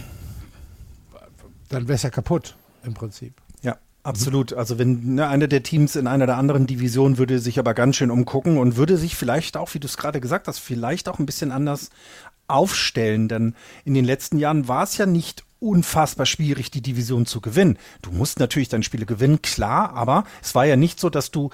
dann 1.70 1.88
wäre 1.88 1.96
es 1.96 2.02
ja 2.02 2.10
kaputt 2.10 2.56
im 2.84 2.94
Prinzip. 2.94 3.34
Ja, 3.62 3.78
absolut. 4.02 4.52
Also 4.52 4.78
wenn 4.78 5.14
ne, 5.14 5.28
einer 5.28 5.48
der 5.48 5.62
Teams 5.62 5.96
in 5.96 6.06
einer 6.06 6.26
der 6.26 6.36
anderen 6.36 6.66
Divisionen 6.66 7.16
würde 7.16 7.38
sich 7.38 7.58
aber 7.58 7.72
ganz 7.72 7.96
schön 7.96 8.10
umgucken 8.10 8.58
und 8.58 8.76
würde 8.76 8.98
sich 8.98 9.16
vielleicht 9.16 9.56
auch, 9.56 9.72
wie 9.74 9.80
du 9.80 9.86
es 9.86 9.96
gerade 9.96 10.20
gesagt 10.20 10.46
hast, 10.46 10.58
vielleicht 10.58 11.08
auch 11.08 11.18
ein 11.18 11.26
bisschen 11.26 11.50
anders 11.50 11.90
aufstellen. 12.46 13.28
Denn 13.28 13.54
in 13.84 13.94
den 13.94 14.04
letzten 14.04 14.38
Jahren 14.38 14.68
war 14.68 14.84
es 14.84 14.98
ja 14.98 15.06
nicht 15.06 15.44
unfassbar 15.64 16.26
schwierig, 16.26 16.70
die 16.70 16.82
Division 16.82 17.26
zu 17.26 17.40
gewinnen. 17.40 17.78
Du 18.02 18.12
musst 18.12 18.38
natürlich 18.38 18.68
deine 18.68 18.84
Spiele 18.84 19.06
gewinnen, 19.06 19.42
klar, 19.42 19.94
aber 19.94 20.24
es 20.42 20.54
war 20.54 20.66
ja 20.66 20.76
nicht 20.76 21.00
so, 21.00 21.10
dass 21.10 21.30
du 21.30 21.50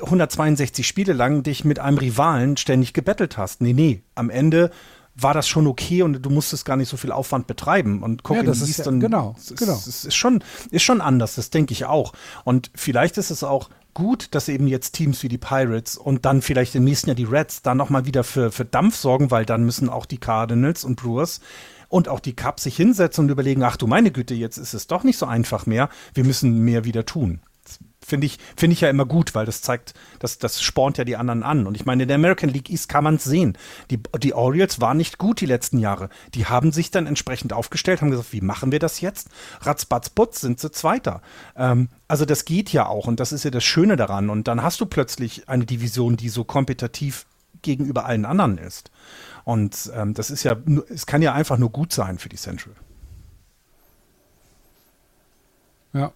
162 0.00 0.86
Spiele 0.86 1.12
lang 1.12 1.42
dich 1.42 1.64
mit 1.64 1.78
einem 1.78 1.98
Rivalen 1.98 2.56
ständig 2.56 2.92
gebettelt 2.92 3.38
hast. 3.38 3.60
Nee, 3.60 3.72
nee, 3.72 4.02
am 4.14 4.30
Ende 4.30 4.70
war 5.14 5.34
das 5.34 5.48
schon 5.48 5.66
okay 5.66 6.02
und 6.02 6.22
du 6.22 6.30
musstest 6.30 6.64
gar 6.64 6.76
nicht 6.76 6.88
so 6.88 6.96
viel 6.96 7.10
Aufwand 7.10 7.46
betreiben. 7.46 8.02
Und 8.02 8.22
guck, 8.22 8.36
ja, 8.36 8.42
das 8.44 8.60
ist, 8.60 8.86
dann, 8.86 9.00
genau, 9.00 9.34
ist, 9.36 9.56
genau. 9.56 9.74
Es 9.74 10.04
ist 10.04 10.14
schon, 10.14 10.44
ist 10.70 10.82
schon 10.82 11.00
anders, 11.00 11.34
das 11.34 11.50
denke 11.50 11.72
ich 11.72 11.86
auch. 11.86 12.12
Und 12.44 12.70
vielleicht 12.74 13.18
ist 13.18 13.30
es 13.30 13.42
auch 13.42 13.68
gut, 13.94 14.28
dass 14.32 14.48
eben 14.48 14.68
jetzt 14.68 14.92
Teams 14.92 15.22
wie 15.24 15.28
die 15.28 15.38
Pirates 15.38 15.96
und 15.96 16.24
dann 16.24 16.40
vielleicht 16.40 16.76
im 16.76 16.84
nächsten 16.84 17.08
Jahr 17.08 17.16
die 17.16 17.24
Reds 17.24 17.62
da 17.62 17.74
nochmal 17.74 18.06
wieder 18.06 18.22
für, 18.22 18.52
für 18.52 18.64
Dampf 18.64 18.94
sorgen, 18.94 19.32
weil 19.32 19.44
dann 19.44 19.64
müssen 19.64 19.88
auch 19.88 20.06
die 20.06 20.18
Cardinals 20.18 20.84
und 20.84 20.96
Brewers 20.96 21.40
und 21.88 22.08
auch 22.08 22.20
die 22.20 22.34
Cups 22.34 22.64
sich 22.64 22.76
hinsetzen 22.76 23.24
und 23.24 23.30
überlegen, 23.30 23.62
ach 23.62 23.76
du 23.76 23.86
meine 23.86 24.10
Güte, 24.10 24.34
jetzt 24.34 24.58
ist 24.58 24.74
es 24.74 24.86
doch 24.86 25.04
nicht 25.04 25.18
so 25.18 25.26
einfach 25.26 25.66
mehr, 25.66 25.88
wir 26.14 26.24
müssen 26.24 26.60
mehr 26.60 26.84
wieder 26.84 27.06
tun. 27.06 27.40
Finde 28.00 28.26
ich, 28.26 28.38
finde 28.56 28.72
ich 28.72 28.80
ja 28.80 28.88
immer 28.88 29.04
gut, 29.04 29.34
weil 29.34 29.44
das 29.44 29.60
zeigt, 29.60 29.92
dass 30.18 30.38
das 30.38 30.62
spornt 30.62 30.96
ja 30.96 31.04
die 31.04 31.16
anderen 31.16 31.42
an. 31.42 31.66
Und 31.66 31.74
ich 31.74 31.84
meine, 31.84 32.04
in 32.04 32.08
der 32.08 32.14
American 32.14 32.48
League 32.48 32.70
East 32.70 32.88
kann 32.88 33.04
man 33.04 33.16
es 33.16 33.24
sehen. 33.24 33.58
Die, 33.90 34.00
die 34.22 34.32
Orioles 34.32 34.80
waren 34.80 34.96
nicht 34.96 35.18
gut 35.18 35.42
die 35.42 35.46
letzten 35.46 35.76
Jahre. 35.76 36.08
Die 36.32 36.46
haben 36.46 36.72
sich 36.72 36.90
dann 36.90 37.06
entsprechend 37.06 37.52
aufgestellt, 37.52 38.00
haben 38.00 38.10
gesagt, 38.10 38.32
wie 38.32 38.40
machen 38.40 38.72
wir 38.72 38.78
das 38.78 39.02
jetzt? 39.02 39.28
Ratzbatz 39.60 40.08
Putz 40.08 40.40
sind 40.40 40.58
sie 40.58 40.70
Zweiter. 40.70 41.20
Ähm, 41.54 41.90
also 42.06 42.24
das 42.24 42.46
geht 42.46 42.72
ja 42.72 42.86
auch 42.86 43.06
und 43.06 43.20
das 43.20 43.32
ist 43.32 43.44
ja 43.44 43.50
das 43.50 43.64
Schöne 43.64 43.96
daran. 43.96 44.30
Und 44.30 44.48
dann 44.48 44.62
hast 44.62 44.80
du 44.80 44.86
plötzlich 44.86 45.46
eine 45.48 45.66
Division, 45.66 46.16
die 46.16 46.30
so 46.30 46.44
kompetitiv 46.44 47.26
gegenüber 47.60 48.06
allen 48.06 48.24
anderen 48.24 48.56
ist. 48.58 48.90
Und 49.48 49.90
ähm, 49.94 50.12
das 50.12 50.28
ist 50.28 50.42
ja, 50.42 50.54
es 50.90 51.06
kann 51.06 51.22
ja 51.22 51.32
einfach 51.32 51.56
nur 51.56 51.70
gut 51.70 51.90
sein 51.90 52.18
für 52.18 52.28
die 52.28 52.36
Central. 52.36 52.74
Ja. 55.94 56.12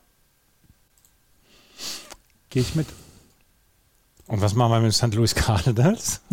Gehe 2.51 2.61
ich 2.61 2.75
mit. 2.75 2.89
Und 4.27 4.43
was 4.43 4.55
machen 4.55 4.73
wir 4.73 4.81
mit 4.81 4.93
St. 4.93 5.15
Louis 5.15 5.35
Cardinals? 5.35 6.21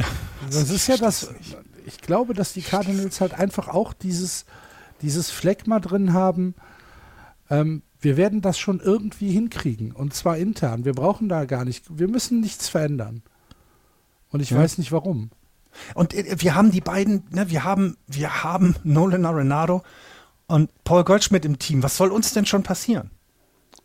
Das 0.51 0.69
ist 0.69 0.87
ja 0.87 0.97
das, 0.97 1.33
ich 1.85 1.99
glaube, 2.01 2.33
dass 2.33 2.51
die 2.51 2.61
Cardinals 2.61 3.21
halt 3.21 3.33
einfach 3.33 3.69
auch 3.69 3.93
dieses, 3.93 4.43
dieses 5.01 5.31
Phlegma 5.31 5.79
drin 5.79 6.11
haben. 6.11 6.53
Ähm, 7.49 7.81
wir 8.01 8.17
werden 8.17 8.41
das 8.41 8.59
schon 8.59 8.81
irgendwie 8.81 9.31
hinkriegen. 9.31 9.93
Und 9.93 10.13
zwar 10.13 10.37
intern. 10.37 10.83
Wir 10.83 10.93
brauchen 10.93 11.29
da 11.29 11.45
gar 11.45 11.63
nicht, 11.63 11.97
wir 11.97 12.09
müssen 12.09 12.41
nichts 12.41 12.67
verändern. 12.67 13.21
Und 14.31 14.41
ich 14.41 14.49
ja. 14.49 14.57
weiß 14.57 14.79
nicht 14.79 14.91
warum. 14.91 15.31
Und 15.93 16.13
äh, 16.13 16.35
wir 16.39 16.55
haben 16.55 16.71
die 16.71 16.81
beiden, 16.81 17.25
ne, 17.31 17.49
wir 17.49 17.63
haben, 17.63 17.97
wir 18.07 18.43
haben 18.43 18.75
Nolan 18.83 19.25
Arenado 19.25 19.83
und 20.47 20.71
Paul 20.83 21.03
Goldschmidt 21.03 21.45
im 21.45 21.59
Team. 21.59 21.83
Was 21.83 21.97
soll 21.97 22.11
uns 22.11 22.33
denn 22.33 22.45
schon 22.45 22.63
passieren? 22.63 23.11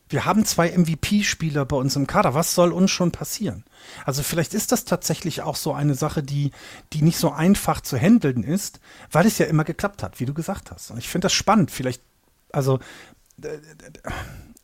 Wir 0.09 0.27
haben 0.27 0.45
zwei 0.45 0.77
MVP-Spieler 0.77 1.65
bei 1.65 1.77
uns 1.77 1.97
im 1.97 2.07
Kader. 2.07 2.35
Was 2.35 2.55
soll 2.55 2.73
uns 2.73 2.91
schon 2.91 3.11
passieren? 3.11 3.65
Also 4.05 4.23
vielleicht 4.23 4.53
ist 4.55 4.71
das 4.71 4.85
tatsächlich 4.85 5.43
auch 5.43 5.57
so 5.57 5.73
eine 5.73 5.95
Sache, 5.95 6.23
die, 6.23 6.53
die 6.93 7.03
nicht 7.03 7.17
so 7.17 7.33
einfach 7.33 7.81
zu 7.81 7.97
handeln 7.97 8.45
ist, 8.45 8.81
weil 9.11 9.27
es 9.27 9.39
ja 9.39 9.47
immer 9.47 9.65
geklappt 9.65 10.03
hat, 10.03 10.21
wie 10.21 10.27
du 10.27 10.35
gesagt 10.35 10.71
hast. 10.71 10.91
Und 10.91 10.99
ich 10.99 11.09
finde 11.09 11.27
das 11.27 11.33
spannend. 11.33 11.71
Vielleicht, 11.71 12.03
also 12.53 12.81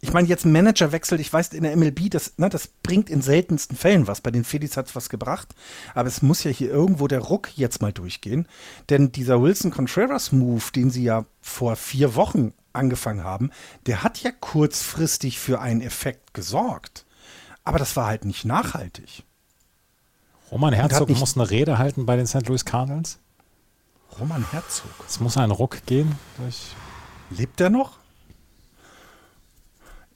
ich 0.02 0.12
meine, 0.12 0.28
jetzt 0.28 0.46
ein 0.46 0.52
Managerwechsel, 0.52 1.20
ich 1.20 1.32
weiß, 1.32 1.48
in 1.48 1.62
der 1.62 1.76
MLB, 1.76 2.10
das, 2.10 2.38
ne, 2.38 2.48
das 2.48 2.68
bringt 2.68 3.10
in 3.10 3.20
seltensten 3.20 3.76
Fällen 3.76 4.06
was. 4.06 4.22
Bei 4.22 4.30
den 4.30 4.44
Phillies 4.44 4.76
hat 4.76 4.88
es 4.88 4.96
was 4.96 5.10
gebracht. 5.10 5.54
Aber 5.94 6.08
es 6.08 6.22
muss 6.22 6.42
ja 6.42 6.50
hier 6.50 6.70
irgendwo 6.70 7.06
der 7.06 7.20
Ruck 7.20 7.56
jetzt 7.56 7.82
mal 7.82 7.92
durchgehen. 7.92 8.48
Denn 8.88 9.12
dieser 9.12 9.42
Wilson-Contreras-Move, 9.42 10.72
den 10.74 10.90
sie 10.90 11.04
ja 11.04 11.26
vor 11.42 11.76
vier 11.76 12.14
Wochen 12.14 12.54
angefangen 12.72 13.24
haben, 13.24 13.50
der 13.86 14.02
hat 14.02 14.22
ja 14.22 14.30
kurzfristig 14.30 15.38
für 15.38 15.60
einen 15.60 15.82
Effekt 15.82 16.32
gesorgt. 16.32 17.04
Aber 17.64 17.78
das 17.78 17.94
war 17.96 18.06
halt 18.06 18.24
nicht 18.24 18.46
nachhaltig. 18.46 19.24
Roman 20.50 20.72
Herzog 20.72 21.10
muss 21.10 21.36
eine 21.36 21.50
Rede 21.50 21.78
halten 21.78 22.06
bei 22.06 22.16
den 22.16 22.26
St. 22.26 22.46
Louis 22.48 22.64
Cardinals. 22.64 23.18
Roman 24.18 24.50
Herzog. 24.50 24.90
Es 25.06 25.20
muss 25.20 25.36
ein 25.36 25.50
Ruck 25.50 25.84
gehen. 25.86 26.16
Durch 26.38 26.74
Lebt 27.30 27.60
der 27.60 27.70
noch? 27.70 27.99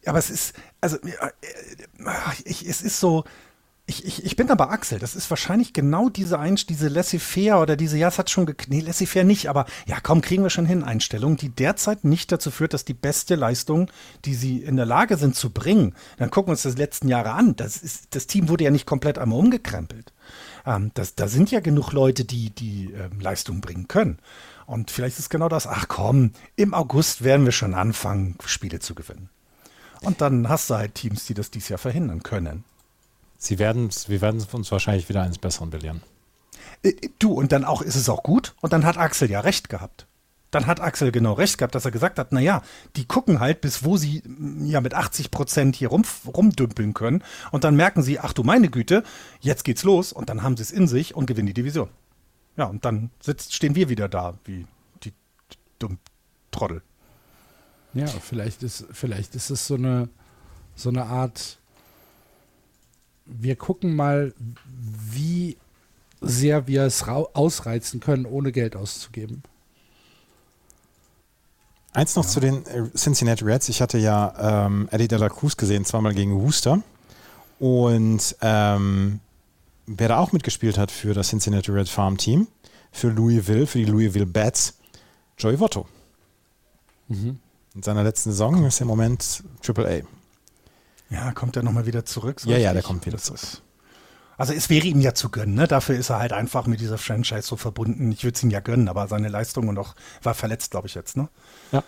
Aber 0.06 0.18
es 0.18 0.30
ist, 0.30 0.54
also 0.80 0.96
äh, 0.98 1.30
ich, 2.44 2.68
es 2.68 2.82
ist 2.82 3.00
so, 3.00 3.24
ich, 3.86 4.06
ich, 4.06 4.24
ich 4.24 4.36
bin 4.36 4.50
aber 4.50 4.70
Axel, 4.70 4.98
das 4.98 5.14
ist 5.14 5.28
wahrscheinlich 5.28 5.74
genau 5.74 6.08
diese 6.08 6.38
Einst 6.38 6.70
diese 6.70 6.88
Laissez-faire 6.88 7.60
oder 7.60 7.76
diese, 7.76 7.98
ja, 7.98 8.08
es 8.08 8.18
hat 8.18 8.30
schon, 8.30 8.54
nee, 8.68 8.80
Laissez-faire 8.80 9.24
nicht, 9.24 9.48
aber 9.48 9.66
ja, 9.86 10.00
kaum 10.00 10.22
kriegen 10.22 10.42
wir 10.42 10.48
schon 10.48 10.64
hin, 10.64 10.82
Einstellung, 10.82 11.36
die 11.36 11.50
derzeit 11.50 12.02
nicht 12.02 12.32
dazu 12.32 12.50
führt, 12.50 12.72
dass 12.72 12.86
die 12.86 12.94
beste 12.94 13.34
Leistung, 13.34 13.90
die 14.24 14.34
sie 14.34 14.62
in 14.62 14.76
der 14.76 14.86
Lage 14.86 15.18
sind 15.18 15.36
zu 15.36 15.50
bringen, 15.50 15.94
dann 16.16 16.30
gucken 16.30 16.48
wir 16.48 16.52
uns 16.52 16.62
das 16.62 16.78
letzten 16.78 17.08
Jahre 17.08 17.32
an, 17.32 17.56
das, 17.56 17.76
ist, 17.76 18.14
das 18.14 18.26
Team 18.26 18.48
wurde 18.48 18.64
ja 18.64 18.70
nicht 18.70 18.86
komplett 18.86 19.18
einmal 19.18 19.38
umgekrempelt. 19.38 20.14
Ähm, 20.64 20.90
das, 20.94 21.14
da 21.14 21.28
sind 21.28 21.50
ja 21.50 21.60
genug 21.60 21.92
Leute, 21.92 22.24
die 22.24 22.50
die 22.50 22.90
ähm, 22.92 23.20
Leistung 23.20 23.60
bringen 23.60 23.86
können. 23.86 24.18
Und 24.64 24.90
vielleicht 24.90 25.18
ist 25.18 25.28
genau 25.28 25.50
das, 25.50 25.66
ach 25.66 25.88
komm, 25.88 26.32
im 26.56 26.72
August 26.72 27.22
werden 27.22 27.44
wir 27.44 27.52
schon 27.52 27.74
anfangen, 27.74 28.38
Spiele 28.46 28.78
zu 28.78 28.94
gewinnen. 28.94 29.28
Und 30.04 30.20
dann 30.20 30.48
hast 30.48 30.70
du 30.70 30.74
halt 30.74 30.94
Teams, 30.94 31.26
die 31.26 31.34
das 31.34 31.50
dieses 31.50 31.68
Jahr 31.68 31.78
verhindern 31.78 32.22
können. 32.22 32.64
Sie 33.38 33.58
werden, 33.58 33.90
wir 34.06 34.20
werden 34.20 34.44
uns 34.52 34.72
wahrscheinlich 34.72 35.08
wieder 35.08 35.22
eines 35.22 35.38
Besseren 35.38 35.70
belehren. 35.70 36.02
Äh, 36.82 36.92
du, 37.18 37.32
und 37.32 37.52
dann 37.52 37.64
auch 37.64 37.82
ist 37.82 37.96
es 37.96 38.08
auch 38.08 38.22
gut. 38.22 38.54
Und 38.60 38.72
dann 38.72 38.84
hat 38.84 38.96
Axel 38.96 39.30
ja 39.30 39.40
recht 39.40 39.68
gehabt. 39.68 40.06
Dann 40.50 40.66
hat 40.66 40.80
Axel 40.80 41.10
genau 41.10 41.32
recht 41.32 41.58
gehabt, 41.58 41.74
dass 41.74 41.84
er 41.84 41.90
gesagt 41.90 42.18
hat, 42.18 42.30
naja, 42.30 42.62
die 42.94 43.06
gucken 43.06 43.40
halt, 43.40 43.60
bis 43.60 43.84
wo 43.84 43.96
sie 43.96 44.22
mm, 44.24 44.66
ja 44.66 44.80
mit 44.80 44.94
80 44.94 45.30
Prozent 45.30 45.74
hier 45.74 45.88
rum, 45.88 46.04
rumdümpeln 46.26 46.94
können. 46.94 47.24
Und 47.50 47.64
dann 47.64 47.74
merken 47.74 48.02
sie, 48.02 48.20
ach 48.20 48.32
du 48.32 48.44
meine 48.44 48.70
Güte, 48.70 49.02
jetzt 49.40 49.64
geht's 49.64 49.82
los. 49.82 50.12
Und 50.12 50.28
dann 50.28 50.42
haben 50.42 50.56
sie 50.56 50.62
es 50.62 50.70
in 50.70 50.86
sich 50.86 51.14
und 51.14 51.26
gewinnen 51.26 51.48
die 51.48 51.54
Division. 51.54 51.88
Ja, 52.56 52.66
und 52.66 52.84
dann 52.84 53.10
sitzt, 53.20 53.52
stehen 53.52 53.74
wir 53.74 53.88
wieder 53.88 54.08
da, 54.08 54.38
wie 54.44 54.64
die, 55.02 55.10
die 55.10 55.58
dummen 55.80 55.98
Trottel. 56.52 56.82
Ja, 57.94 58.06
vielleicht 58.06 58.62
ist, 58.62 58.86
vielleicht 58.90 59.34
ist 59.34 59.50
es 59.50 59.66
so 59.66 59.74
eine, 59.74 60.08
so 60.74 60.88
eine 60.88 61.06
Art, 61.06 61.58
wir 63.26 63.56
gucken 63.56 63.94
mal, 63.94 64.34
wie 64.66 65.56
sehr 66.20 66.66
wir 66.66 66.82
es 66.82 67.02
ausreizen 67.02 68.00
können, 68.00 68.26
ohne 68.26 68.52
Geld 68.52 68.76
auszugeben. 68.76 69.42
Eins 71.92 72.16
noch 72.16 72.24
ja. 72.24 72.30
zu 72.30 72.40
den 72.40 72.66
äh, 72.66 72.90
Cincinnati 72.96 73.44
Reds. 73.44 73.68
Ich 73.68 73.80
hatte 73.80 73.98
ja 73.98 74.66
ähm, 74.66 74.88
Eddie 74.90 75.06
de 75.06 75.18
la 75.18 75.28
Cruz 75.28 75.56
gesehen, 75.56 75.84
zweimal 75.84 76.12
gegen 76.12 76.42
Worcester. 76.42 76.82
Und 77.60 78.36
ähm, 78.40 79.20
wer 79.86 80.08
da 80.08 80.18
auch 80.18 80.32
mitgespielt 80.32 80.76
hat 80.76 80.90
für 80.90 81.14
das 81.14 81.28
Cincinnati 81.28 81.70
Red 81.70 81.88
Farm 81.88 82.16
Team, 82.16 82.48
für 82.90 83.08
Louisville, 83.10 83.66
für 83.66 83.78
die 83.78 83.84
Louisville 83.84 84.26
Bats, 84.26 84.74
Joey 85.38 85.60
Votto. 85.60 85.86
Mhm. 87.08 87.38
In 87.74 87.82
seiner 87.82 88.04
letzten 88.04 88.30
Saison 88.30 88.64
ist 88.66 88.80
er 88.80 88.82
im 88.82 88.88
Moment 88.88 89.42
Triple 89.62 89.88
A. 89.88 91.14
Ja, 91.14 91.32
kommt 91.32 91.56
er 91.56 91.62
nochmal 91.62 91.86
wieder 91.86 92.04
zurück? 92.04 92.40
So 92.40 92.48
ja, 92.48 92.56
richtig? 92.56 92.64
ja, 92.64 92.72
der 92.72 92.82
kommt 92.82 93.04
wieder 93.06 93.18
zurück. 93.18 93.40
Also 94.36 94.52
es 94.52 94.68
wäre 94.70 94.86
ihm 94.86 95.00
ja 95.00 95.14
zu 95.14 95.28
gönnen, 95.28 95.54
ne? 95.54 95.68
Dafür 95.68 95.96
ist 95.96 96.10
er 96.10 96.18
halt 96.18 96.32
einfach 96.32 96.66
mit 96.66 96.80
dieser 96.80 96.98
Franchise 96.98 97.42
so 97.42 97.56
verbunden. 97.56 98.10
Ich 98.10 98.24
würde 98.24 98.36
es 98.36 98.42
ihm 98.42 98.50
ja 98.50 98.60
gönnen, 98.60 98.88
aber 98.88 99.06
seine 99.06 99.28
Leistung 99.28 99.68
und 99.68 99.78
auch 99.78 99.94
war 100.22 100.34
verletzt, 100.34 100.72
glaube 100.72 100.88
ich, 100.88 100.94
jetzt, 100.94 101.16
ne? 101.16 101.28
Ja. 101.72 101.84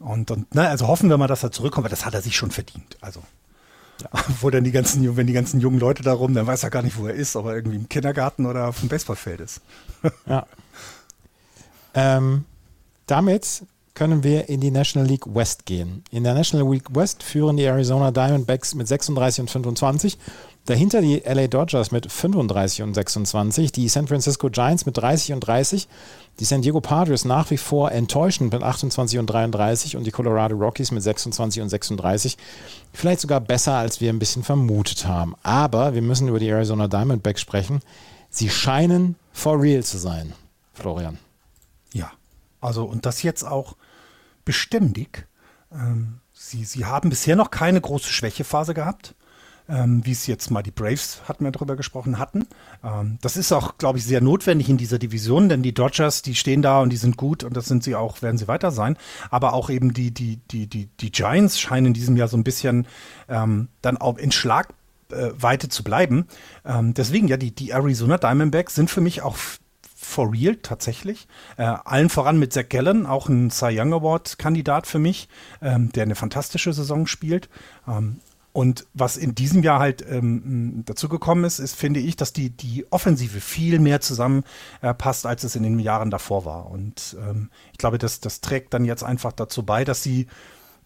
Und, 0.00 0.30
und 0.30 0.54
ne, 0.54 0.68
also 0.68 0.86
hoffen 0.86 1.08
wir 1.08 1.18
mal, 1.18 1.26
dass 1.26 1.42
er 1.42 1.50
zurückkommt, 1.50 1.84
weil 1.84 1.90
das 1.90 2.04
hat 2.04 2.14
er 2.14 2.22
sich 2.22 2.36
schon 2.36 2.50
verdient. 2.50 2.96
Also. 3.00 3.22
Ja. 4.02 4.10
Wo 4.40 4.50
dann 4.50 4.64
die 4.64 4.72
ganzen, 4.72 5.16
wenn 5.16 5.26
die 5.26 5.32
ganzen 5.32 5.60
jungen 5.60 5.80
Leute 5.80 6.02
da 6.02 6.12
rum, 6.12 6.34
dann 6.34 6.46
weiß 6.46 6.62
er 6.62 6.70
gar 6.70 6.82
nicht, 6.82 6.96
wo 6.96 7.08
er 7.08 7.14
ist, 7.14 7.34
ob 7.34 7.46
er 7.46 7.56
irgendwie 7.56 7.76
im 7.76 7.88
Kindergarten 7.88 8.46
oder 8.46 8.68
auf 8.68 8.78
dem 8.78 8.88
Baseballfeld 8.88 9.40
ist. 9.40 9.60
ja. 10.26 10.46
Ähm, 11.94 12.44
damit 13.06 13.64
können 13.98 14.22
wir 14.22 14.48
in 14.48 14.60
die 14.60 14.70
National 14.70 15.08
League 15.08 15.34
West 15.34 15.66
gehen. 15.66 16.04
In 16.12 16.22
der 16.22 16.32
National 16.32 16.72
League 16.72 16.94
West 16.94 17.24
führen 17.24 17.56
die 17.56 17.64
Arizona 17.64 18.12
Diamondbacks 18.12 18.76
mit 18.76 18.86
36 18.86 19.40
und 19.40 19.50
25. 19.50 20.18
Dahinter 20.66 21.00
die 21.00 21.16
LA 21.26 21.48
Dodgers 21.48 21.90
mit 21.90 22.10
35 22.12 22.82
und 22.82 22.94
26, 22.94 23.72
die 23.72 23.88
San 23.88 24.06
Francisco 24.06 24.50
Giants 24.50 24.86
mit 24.86 24.96
30 24.96 25.32
und 25.32 25.40
30, 25.40 25.88
die 26.38 26.44
San 26.44 26.62
Diego 26.62 26.80
Padres 26.80 27.24
nach 27.24 27.50
wie 27.50 27.56
vor 27.56 27.90
enttäuschend 27.90 28.52
mit 28.52 28.62
28 28.62 29.18
und 29.18 29.26
33 29.26 29.96
und 29.96 30.04
die 30.04 30.12
Colorado 30.12 30.54
Rockies 30.54 30.92
mit 30.92 31.02
26 31.02 31.62
und 31.62 31.68
36. 31.68 32.36
Vielleicht 32.92 33.20
sogar 33.20 33.40
besser, 33.40 33.74
als 33.74 34.00
wir 34.00 34.12
ein 34.12 34.20
bisschen 34.20 34.44
vermutet 34.44 35.06
haben. 35.06 35.34
Aber 35.42 35.94
wir 35.94 36.02
müssen 36.02 36.28
über 36.28 36.38
die 36.38 36.48
Arizona 36.48 36.86
Diamondbacks 36.86 37.40
sprechen. 37.40 37.80
Sie 38.30 38.48
scheinen 38.48 39.16
for 39.32 39.60
real 39.60 39.82
zu 39.82 39.98
sein, 39.98 40.34
Florian. 40.72 41.18
Ja, 41.92 42.12
also 42.60 42.84
und 42.84 43.06
das 43.06 43.24
jetzt 43.24 43.42
auch 43.42 43.74
beständig. 44.48 45.28
Ähm, 45.70 46.20
sie, 46.32 46.64
sie 46.64 46.86
haben 46.86 47.10
bisher 47.10 47.36
noch 47.36 47.50
keine 47.50 47.82
große 47.82 48.10
Schwächephase 48.10 48.72
gehabt, 48.72 49.14
ähm, 49.68 50.00
wie 50.06 50.12
es 50.12 50.26
jetzt 50.26 50.50
mal 50.50 50.62
die 50.62 50.70
Braves, 50.70 51.20
hatten 51.28 51.44
wir 51.44 51.50
darüber 51.50 51.76
gesprochen, 51.76 52.18
hatten. 52.18 52.46
Ähm, 52.82 53.18
das 53.20 53.36
ist 53.36 53.52
auch, 53.52 53.76
glaube 53.76 53.98
ich, 53.98 54.06
sehr 54.06 54.22
notwendig 54.22 54.70
in 54.70 54.78
dieser 54.78 54.98
Division, 54.98 55.50
denn 55.50 55.62
die 55.62 55.74
Dodgers, 55.74 56.22
die 56.22 56.34
stehen 56.34 56.62
da 56.62 56.80
und 56.80 56.88
die 56.88 56.96
sind 56.96 57.18
gut 57.18 57.44
und 57.44 57.54
das 57.58 57.66
sind 57.66 57.84
sie 57.84 57.94
auch, 57.94 58.22
werden 58.22 58.38
sie 58.38 58.48
weiter 58.48 58.70
sein. 58.70 58.96
Aber 59.28 59.52
auch 59.52 59.68
eben 59.68 59.92
die, 59.92 60.12
die, 60.12 60.38
die, 60.50 60.66
die, 60.66 60.86
die 60.86 61.12
Giants 61.12 61.60
scheinen 61.60 61.88
in 61.88 61.92
diesem 61.92 62.16
Jahr 62.16 62.28
so 62.28 62.38
ein 62.38 62.44
bisschen 62.44 62.86
ähm, 63.28 63.68
dann 63.82 63.98
auch 63.98 64.16
in 64.16 64.32
Schlagweite 64.32 65.68
zu 65.68 65.84
bleiben. 65.84 66.26
Ähm, 66.64 66.94
deswegen, 66.94 67.28
ja, 67.28 67.36
die, 67.36 67.54
die 67.54 67.72
Arizona 67.72 68.16
Diamondbacks 68.16 68.74
sind 68.74 68.90
für 68.90 69.02
mich 69.02 69.20
auch 69.20 69.36
for 70.00 70.32
real 70.32 70.56
tatsächlich. 70.56 71.26
Äh, 71.56 71.62
allen 71.64 72.08
voran 72.08 72.38
mit 72.38 72.52
Zach 72.52 72.68
Gallen, 72.68 73.04
auch 73.04 73.28
ein 73.28 73.50
Cy 73.50 73.78
Young 73.80 73.92
Award-Kandidat 73.92 74.86
für 74.86 75.00
mich, 75.00 75.28
ähm, 75.60 75.90
der 75.92 76.04
eine 76.04 76.14
fantastische 76.14 76.72
Saison 76.72 77.06
spielt. 77.06 77.48
Ähm, 77.86 78.20
und 78.52 78.86
was 78.94 79.16
in 79.16 79.34
diesem 79.34 79.62
Jahr 79.62 79.80
halt 79.80 80.04
ähm, 80.08 80.82
dazu 80.86 81.08
gekommen 81.08 81.44
ist, 81.44 81.58
ist, 81.58 81.74
finde 81.74 82.00
ich, 82.00 82.16
dass 82.16 82.32
die, 82.32 82.50
die 82.50 82.86
Offensive 82.90 83.40
viel 83.40 83.78
mehr 83.78 84.00
zusammenpasst, 84.00 85.24
äh, 85.24 85.28
als 85.28 85.44
es 85.44 85.56
in 85.56 85.64
den 85.64 85.78
Jahren 85.78 86.10
davor 86.10 86.44
war. 86.44 86.70
Und 86.70 87.16
ähm, 87.20 87.50
ich 87.72 87.78
glaube, 87.78 87.98
das, 87.98 88.20
das 88.20 88.40
trägt 88.40 88.74
dann 88.74 88.84
jetzt 88.84 89.02
einfach 89.02 89.32
dazu 89.32 89.64
bei, 89.64 89.84
dass 89.84 90.02
sie, 90.02 90.28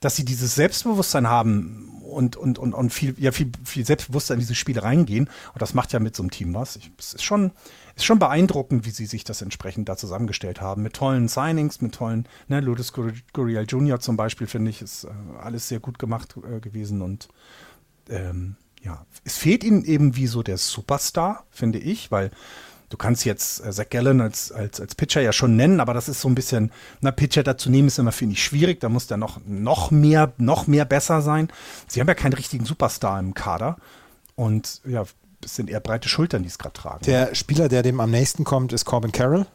dass 0.02 0.16
sie 0.16 0.24
dieses 0.24 0.54
Selbstbewusstsein 0.54 1.28
haben 1.28 1.88
und, 2.02 2.36
und, 2.36 2.58
und, 2.58 2.74
und 2.74 2.90
viel, 2.90 3.14
ja, 3.18 3.32
viel, 3.32 3.50
viel 3.64 3.86
selbstbewusster 3.86 4.34
in 4.34 4.40
diese 4.40 4.54
Spiele 4.54 4.82
reingehen. 4.82 5.30
Und 5.54 5.62
das 5.62 5.72
macht 5.72 5.92
ja 5.92 6.00
mit 6.00 6.14
so 6.14 6.22
einem 6.22 6.30
Team 6.30 6.52
was. 6.54 6.78
Es 6.98 7.14
ist 7.14 7.22
schon, 7.22 7.52
ist 7.96 8.04
schon 8.04 8.18
beeindruckend, 8.18 8.84
wie 8.84 8.90
sie 8.90 9.06
sich 9.06 9.24
das 9.24 9.40
entsprechend 9.40 9.88
da 9.88 9.96
zusammengestellt 9.96 10.60
haben. 10.60 10.82
Mit 10.82 10.94
tollen 10.94 11.28
Signings, 11.28 11.80
mit 11.80 11.94
tollen, 11.94 12.28
ne, 12.48 12.60
Lourdes 12.60 12.92
Guriel 12.92 13.64
Jr. 13.66 14.00
zum 14.00 14.16
Beispiel, 14.16 14.46
finde 14.46 14.70
ich, 14.70 14.82
ist 14.82 15.04
äh, 15.04 15.08
alles 15.40 15.68
sehr 15.68 15.80
gut 15.80 15.98
gemacht 15.98 16.36
äh, 16.36 16.60
gewesen 16.60 17.00
und 17.00 17.28
ähm, 18.10 18.56
ja, 18.82 19.06
es 19.24 19.38
fehlt 19.38 19.62
ihnen 19.62 19.84
eben 19.84 20.16
wie 20.16 20.26
so 20.26 20.42
der 20.42 20.58
Superstar, 20.58 21.44
finde 21.50 21.78
ich, 21.78 22.10
weil 22.10 22.32
du 22.92 22.98
kannst 22.98 23.24
jetzt 23.24 23.64
äh, 23.64 23.72
Zach 23.72 23.88
Gallen 23.88 24.20
als, 24.20 24.52
als, 24.52 24.80
als 24.80 24.94
Pitcher 24.94 25.22
ja 25.22 25.32
schon 25.32 25.56
nennen, 25.56 25.80
aber 25.80 25.94
das 25.94 26.08
ist 26.08 26.20
so 26.20 26.28
ein 26.28 26.34
bisschen, 26.34 26.70
na, 27.00 27.10
Pitcher 27.10 27.42
dazu 27.42 27.70
nehmen 27.70 27.88
ist 27.88 27.98
immer, 27.98 28.12
finde 28.12 28.34
ich, 28.34 28.44
schwierig. 28.44 28.80
Da 28.80 28.90
muss 28.90 29.06
der 29.06 29.16
noch, 29.16 29.40
noch 29.46 29.90
mehr, 29.90 30.32
noch 30.36 30.66
mehr 30.66 30.84
besser 30.84 31.22
sein. 31.22 31.48
Sie 31.88 32.00
haben 32.00 32.08
ja 32.08 32.14
keinen 32.14 32.34
richtigen 32.34 32.66
Superstar 32.66 33.18
im 33.18 33.32
Kader. 33.32 33.76
Und 34.34 34.82
ja, 34.84 35.04
es 35.42 35.56
sind 35.56 35.70
eher 35.70 35.80
breite 35.80 36.08
Schultern, 36.08 36.42
die 36.42 36.48
es 36.48 36.58
gerade 36.58 36.74
tragen. 36.74 37.04
Der 37.06 37.34
Spieler, 37.34 37.68
der 37.68 37.82
dem 37.82 37.98
am 37.98 38.10
nächsten 38.10 38.44
kommt, 38.44 38.72
ist 38.72 38.84
Corbin 38.84 39.10
Carroll. 39.10 39.46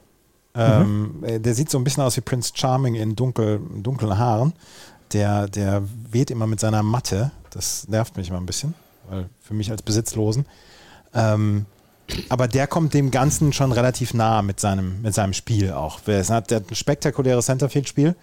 Ähm, 0.56 1.20
mhm. 1.22 1.44
Der 1.44 1.54
sieht 1.54 1.70
so 1.70 1.78
ein 1.78 1.84
bisschen 1.84 2.04
aus 2.04 2.18
wie 2.18 2.22
Prince 2.22 2.52
Charming 2.56 2.96
in 2.96 3.16
dunkel, 3.16 3.62
dunklen 3.84 4.18
Haaren. 4.18 4.54
Der, 5.14 5.48
der 5.48 5.84
weht 6.10 6.32
immer 6.32 6.48
mit 6.48 6.60
seiner 6.60 6.82
Matte. 6.82 7.32
Das 7.52 7.88
nervt 7.88 8.18
mich 8.18 8.30
immer 8.30 8.40
ein 8.40 8.48
bisschen, 8.48 8.74
weil 9.10 9.30
für 9.40 9.54
mich 9.54 9.70
als 9.70 9.84
Besitzlosen. 9.84 10.46
Ähm, 11.14 11.66
aber 12.30 12.48
der 12.48 12.68
kommt 12.68 12.94
dem 12.94 13.12
Ganzen 13.12 13.54
schon 13.54 13.72
relativ 13.72 14.14
nah 14.14 14.42
mit 14.42 14.60
seinem, 14.60 15.02
mit 15.02 15.14
seinem 15.14 15.34
Spiel 15.34 15.72
auch. 15.72 16.00
Er 16.06 16.26
hat, 16.28 16.52
der 16.52 16.58
hat 16.62 16.72
ein 16.72 16.76
spektakuläres 16.76 17.46
Centerfield-Spiel. 17.46 18.16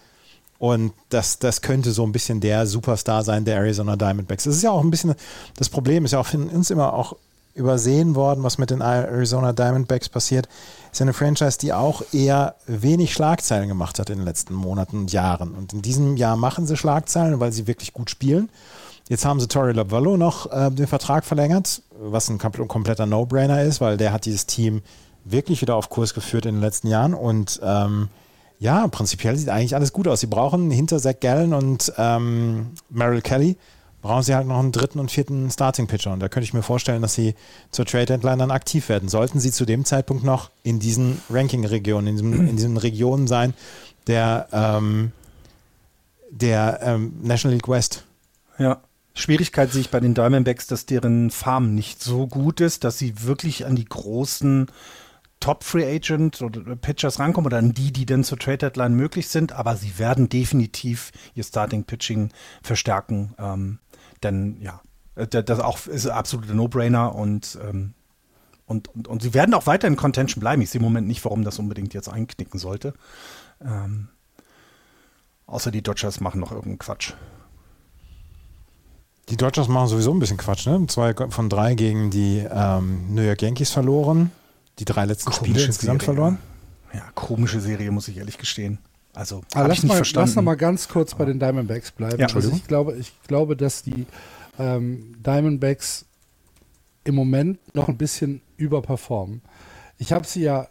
Und 0.58 0.92
das, 1.10 1.38
das 1.38 1.60
könnte 1.60 1.90
so 1.90 2.04
ein 2.04 2.12
bisschen 2.12 2.40
der 2.40 2.66
Superstar 2.66 3.22
sein 3.22 3.44
der 3.44 3.56
Arizona 3.56 3.96
Diamondbacks. 3.96 4.44
Das 4.44 4.56
ist 4.56 4.62
ja 4.62 4.70
auch 4.70 4.82
ein 4.82 4.90
bisschen, 4.90 5.14
das 5.56 5.68
Problem 5.68 6.04
ist 6.04 6.12
ja 6.12 6.20
auch 6.20 6.26
für 6.26 6.38
uns 6.38 6.70
immer 6.70 6.94
auch 6.94 7.16
übersehen 7.54 8.14
worden, 8.14 8.42
was 8.42 8.58
mit 8.58 8.70
den 8.70 8.80
Arizona 8.80 9.52
Diamondbacks 9.52 10.08
passiert. 10.08 10.48
Ist 10.92 11.02
eine 11.02 11.12
Franchise, 11.12 11.58
die 11.58 11.72
auch 11.72 12.02
eher 12.12 12.56
wenig 12.66 13.12
Schlagzeilen 13.12 13.68
gemacht 13.68 13.98
hat 13.98 14.10
in 14.10 14.18
den 14.18 14.24
letzten 14.24 14.54
Monaten 14.54 14.98
und 14.98 15.12
Jahren. 15.12 15.54
Und 15.54 15.72
in 15.72 15.82
diesem 15.82 16.16
Jahr 16.16 16.36
machen 16.36 16.66
sie 16.66 16.76
Schlagzeilen, 16.76 17.40
weil 17.40 17.52
sie 17.52 17.66
wirklich 17.66 17.92
gut 17.92 18.10
spielen. 18.10 18.48
Jetzt 19.08 19.24
haben 19.24 19.38
sie 19.38 19.48
Torrey 19.48 19.72
Lavallo 19.72 20.16
noch 20.16 20.50
äh, 20.50 20.70
den 20.70 20.86
Vertrag 20.86 21.24
verlängert, 21.24 21.82
was 21.98 22.28
ein 22.30 22.38
kompletter 22.38 23.06
No-Brainer 23.06 23.62
ist, 23.62 23.80
weil 23.80 23.96
der 23.96 24.12
hat 24.12 24.24
dieses 24.24 24.46
Team 24.46 24.82
wirklich 25.24 25.60
wieder 25.60 25.76
auf 25.76 25.90
Kurs 25.90 26.14
geführt 26.14 26.46
in 26.46 26.54
den 26.54 26.62
letzten 26.62 26.88
Jahren. 26.88 27.14
Und 27.14 27.60
ähm, 27.62 28.08
ja, 28.58 28.86
prinzipiell 28.88 29.36
sieht 29.36 29.48
eigentlich 29.50 29.74
alles 29.74 29.92
gut 29.92 30.08
aus. 30.08 30.20
Sie 30.20 30.26
brauchen 30.26 30.70
hinter 30.70 30.98
Zach 30.98 31.20
Gallen 31.20 31.52
und 31.52 31.92
ähm, 31.98 32.68
Merrill 32.88 33.20
Kelly 33.20 33.56
brauchen 34.00 34.22
sie 34.22 34.34
halt 34.34 34.46
noch 34.46 34.58
einen 34.58 34.72
dritten 34.72 34.98
und 35.00 35.10
vierten 35.10 35.50
Starting-Pitcher. 35.50 36.12
Und 36.12 36.20
da 36.20 36.28
könnte 36.28 36.44
ich 36.44 36.52
mir 36.52 36.62
vorstellen, 36.62 37.00
dass 37.00 37.14
sie 37.14 37.34
zur 37.70 37.86
Trade-Deadline 37.86 38.38
dann 38.38 38.50
aktiv 38.50 38.88
werden. 38.90 39.08
Sollten 39.08 39.40
sie 39.40 39.50
zu 39.50 39.64
dem 39.64 39.84
Zeitpunkt 39.84 40.24
noch 40.24 40.50
in 40.62 40.78
diesen 40.78 41.20
Ranking-Regionen, 41.30 42.18
in, 42.18 42.32
in, 42.48 42.56
diesen 42.56 42.76
Regionen 42.76 43.26
sein, 43.26 43.54
der, 44.06 44.48
ähm, 44.52 45.12
der 46.30 46.80
ähm, 46.82 47.14
National 47.22 47.54
League 47.54 47.68
West. 47.68 48.04
Ja. 48.58 48.80
Schwierigkeit 49.14 49.70
sehe 49.70 49.82
ich 49.82 49.90
bei 49.90 50.00
den 50.00 50.14
Diamondbacks, 50.14 50.66
dass 50.66 50.86
deren 50.86 51.30
Farm 51.30 51.74
nicht 51.74 52.02
so 52.02 52.26
gut 52.26 52.60
ist, 52.60 52.84
dass 52.84 52.98
sie 52.98 53.22
wirklich 53.22 53.64
an 53.64 53.76
die 53.76 53.84
großen 53.84 54.66
Top-Free 55.38 55.96
Agent 55.96 56.42
oder 56.42 56.74
Pitchers 56.74 57.18
rankommen 57.18 57.46
oder 57.46 57.58
an 57.58 57.74
die, 57.74 57.92
die 57.92 58.06
dann 58.06 58.24
zur 58.24 58.38
Trade 58.38 58.58
Deadline 58.58 58.94
möglich 58.94 59.28
sind, 59.28 59.52
aber 59.52 59.76
sie 59.76 59.98
werden 59.98 60.28
definitiv 60.28 61.12
ihr 61.34 61.44
Starting 61.44 61.84
Pitching 61.84 62.30
verstärken. 62.62 63.34
Ähm, 63.38 63.78
denn 64.22 64.60
ja, 64.60 64.80
äh, 65.16 65.26
das 65.26 65.60
auch 65.60 65.86
ist 65.86 66.06
absoluter 66.06 66.54
No-Brainer 66.54 67.14
und, 67.14 67.58
ähm, 67.62 67.94
und, 68.66 68.88
und, 68.88 69.06
und, 69.06 69.22
sie 69.22 69.34
werden 69.34 69.54
auch 69.54 69.66
weiter 69.66 69.86
in 69.86 69.96
Contention 69.96 70.40
bleiben. 70.40 70.62
Ich 70.62 70.70
sehe 70.70 70.78
im 70.78 70.84
Moment 70.84 71.06
nicht, 71.06 71.24
warum 71.24 71.44
das 71.44 71.58
unbedingt 71.58 71.92
jetzt 71.92 72.08
einknicken 72.08 72.58
sollte. 72.58 72.94
Ähm, 73.60 74.08
außer 75.46 75.70
die 75.70 75.82
Dodgers 75.82 76.20
machen 76.20 76.40
noch 76.40 76.52
irgendeinen 76.52 76.78
Quatsch. 76.78 77.12
Die 79.30 79.36
Dodgers 79.36 79.68
machen 79.68 79.88
sowieso 79.88 80.12
ein 80.12 80.18
bisschen 80.18 80.36
Quatsch, 80.36 80.66
ne? 80.66 80.86
Zwei 80.88 81.14
von 81.14 81.48
drei 81.48 81.74
gegen 81.74 82.10
die 82.10 82.44
ähm, 82.50 83.14
New 83.14 83.22
York 83.22 83.40
Yankees 83.42 83.70
verloren. 83.70 84.30
Die 84.78 84.84
drei 84.84 85.06
letzten 85.06 85.30
komische 85.30 85.50
Spiele 85.50 85.66
insgesamt 85.66 86.02
Serie. 86.02 86.14
verloren. 86.14 86.38
Ja, 86.92 87.02
komische 87.14 87.60
Serie, 87.60 87.90
muss 87.90 88.08
ich 88.08 88.18
ehrlich 88.18 88.38
gestehen. 88.38 88.78
Also, 89.14 89.42
Aber 89.54 89.68
lass, 89.68 89.82
mal, 89.84 90.02
lass 90.14 90.34
noch 90.34 90.42
mal 90.42 90.56
ganz 90.56 90.88
kurz 90.88 91.14
bei 91.14 91.24
den 91.24 91.38
Diamondbacks 91.38 91.92
bleiben. 91.92 92.18
Ja, 92.18 92.26
also 92.26 92.50
ich, 92.50 92.66
glaube, 92.66 92.96
ich 92.96 93.12
glaube, 93.26 93.56
dass 93.56 93.82
die 93.82 94.06
ähm, 94.58 95.16
Diamondbacks 95.24 96.04
im 97.04 97.14
Moment 97.14 97.58
noch 97.74 97.88
ein 97.88 97.96
bisschen 97.96 98.40
überperformen. 98.56 99.40
Ich 99.98 100.12
habe 100.12 100.26
sie 100.26 100.42
ja 100.42 100.68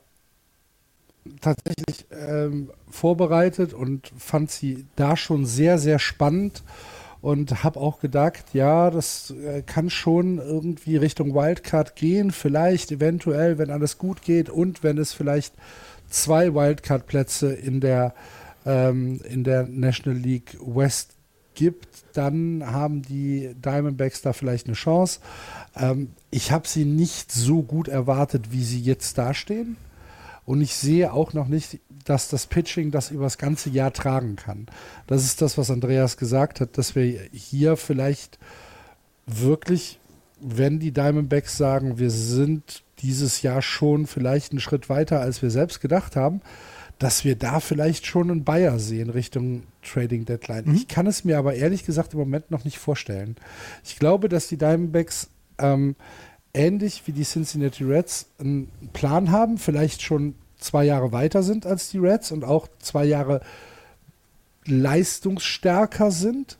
tatsächlich 1.39 2.05
ähm, 2.11 2.69
vorbereitet 2.89 3.73
und 3.73 4.11
fand 4.17 4.51
sie 4.51 4.85
da 4.95 5.15
schon 5.15 5.45
sehr, 5.45 5.80
sehr 5.80 5.99
spannend 5.99 6.63
und 7.24 7.64
habe 7.64 7.80
auch 7.80 8.02
gedacht, 8.02 8.44
ja, 8.52 8.91
das 8.91 9.32
äh, 9.32 9.62
kann 9.62 9.90
schon 9.90 10.40
irgendwie 10.40 10.98
Richtung 10.98 11.34
Wildcard 11.34 11.95
gehen, 11.95 12.32
vielleicht 12.32 12.91
eventuell, 12.91 13.58
wenn 13.58 13.72
alles 13.72 13.98
gut 13.98 14.24
geht 14.24 14.50
und 14.50 14.84
wenn 14.84 14.98
es 14.98 15.14
vielleicht 15.14 15.54
zwei 16.10 16.54
Wildcard-Plätze 16.54 17.54
in 17.54 17.80
der, 17.80 18.14
ähm, 18.66 19.22
in 19.24 19.45
der 19.45 19.66
National 19.70 20.20
League 20.20 20.58
West 20.60 21.16
gibt, 21.56 22.04
dann 22.12 22.62
haben 22.66 23.04
die 23.04 23.56
Diamondbacks 23.56 24.22
da 24.22 24.34
vielleicht 24.34 24.68
eine 24.68 24.76
Chance. 24.76 25.22
Ähm, 25.78 26.10
ich 26.30 26.52
habe 26.52 26.68
sie 26.68 26.84
nicht 26.84 27.32
so 27.32 27.62
gut 27.62 27.88
erwartet, 27.88 28.52
wie 28.52 28.66
sie 28.66 28.82
jetzt 28.82 29.18
dastehen. 29.18 29.78
Und 30.45 30.60
ich 30.60 30.76
sehe 30.76 31.14
auch 31.14 31.32
noch 31.32 31.48
nicht, 31.48 31.80
dass 32.03 32.30
das 32.30 32.47
Pitching 32.47 32.91
das 32.91 33.11
über 33.11 33.23
das 33.23 33.38
ganze 33.38 33.69
Jahr 33.69 33.93
tragen 33.93 34.35
kann. 34.35 34.67
Das 35.07 35.23
ist 35.23 35.41
das, 35.41 35.57
was 35.57 35.71
Andreas 35.71 36.17
gesagt 36.17 36.61
hat, 36.61 36.77
dass 36.77 36.95
wir 36.95 37.27
hier 37.31 37.77
vielleicht 37.77 38.39
wirklich, 39.25 39.99
wenn 40.39 40.80
die 40.80 40.91
Diamondbacks 40.91 41.57
sagen, 41.57 41.97
wir 41.97 42.11
sind 42.11 42.84
dieses 43.01 43.41
Jahr 43.41 43.61
schon 43.61 44.07
vielleicht 44.07 44.51
einen 44.51 44.59
Schritt 44.59 44.89
weiter, 44.89 45.19
als 45.19 45.41
wir 45.41 45.51
selbst 45.51 45.81
gedacht 45.81 46.15
haben, 46.15 46.41
dass 46.99 47.25
wir 47.25 47.35
da 47.35 47.59
vielleicht 47.59 48.05
schon 48.05 48.31
einen 48.31 48.43
Bayer 48.43 48.80
sehen 48.80 49.09
Richtung 49.09 49.63
Trading 49.81 50.25
Deadline. 50.25 50.65
Mhm. 50.65 50.75
Ich 50.75 50.88
kann 50.88 51.07
es 51.07 51.25
mir 51.25 51.38
aber 51.38 51.55
ehrlich 51.55 51.85
gesagt 51.85 52.13
im 52.13 52.19
Moment 52.19 52.51
noch 52.51 52.63
nicht 52.63 52.77
vorstellen. 52.77 53.35
Ich 53.84 53.99
glaube, 53.99 54.30
dass 54.30 54.47
die 54.47 54.57
Diamondbacks 54.57 55.30
ähm, 55.57 55.95
ähnlich 56.53 57.03
wie 57.05 57.11
die 57.11 57.23
Cincinnati 57.23 57.84
Reds 57.84 58.27
einen 58.39 58.69
Plan 58.93 59.31
haben, 59.31 59.57
vielleicht 59.57 60.01
schon 60.01 60.35
zwei 60.64 60.85
Jahre 60.85 61.11
weiter 61.11 61.44
sind 61.44 61.65
als 61.65 61.90
die 61.90 61.99
Reds 61.99 62.31
und 62.31 62.44
auch 62.44 62.68
zwei 62.80 63.06
Jahre 63.06 63.41
leistungsstärker 64.65 66.11
sind. 66.11 66.57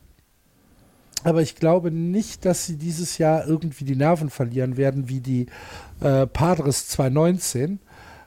Aber 1.24 1.40
ich 1.40 1.56
glaube 1.56 1.90
nicht, 1.90 2.44
dass 2.44 2.66
sie 2.66 2.76
dieses 2.76 3.16
Jahr 3.18 3.46
irgendwie 3.46 3.84
die 3.84 3.96
Nerven 3.96 4.28
verlieren 4.28 4.76
werden, 4.76 5.08
wie 5.08 5.20
die 5.20 5.46
äh, 6.00 6.26
Padres 6.26 6.88
2019 6.88 7.78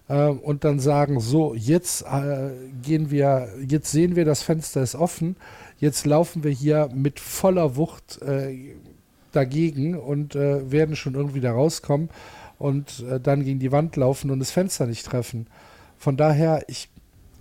äh, 0.08 0.28
und 0.28 0.64
dann 0.64 0.80
sagen, 0.80 1.20
so, 1.20 1.54
jetzt 1.54 2.02
äh, 2.04 2.50
gehen 2.82 3.12
wir, 3.12 3.50
jetzt 3.68 3.92
sehen 3.92 4.16
wir, 4.16 4.26
das 4.26 4.42
Fenster 4.42 4.82
ist 4.82 4.96
offen, 4.96 5.36
jetzt 5.80 6.08
laufen 6.08 6.44
wir 6.44 6.52
hier 6.52 6.90
mit 6.94 7.20
voller 7.20 7.76
Wucht 7.76 8.20
äh, 8.24 8.74
dagegen 9.32 9.96
und 9.96 10.36
äh, 10.36 10.72
werden 10.72 10.96
schon 10.96 11.14
irgendwie 11.14 11.42
da 11.42 11.52
rauskommen 11.52 12.10
und 12.58 13.04
äh, 13.10 13.20
dann 13.20 13.44
gegen 13.44 13.60
die 13.60 13.72
Wand 13.72 13.96
laufen 13.96 14.32
und 14.32 14.40
das 14.40 14.52
Fenster 14.52 14.88
nicht 14.88 15.06
treffen. 15.06 15.46
Von 15.98 16.18
daher, 16.18 16.64
ich, 16.68 16.90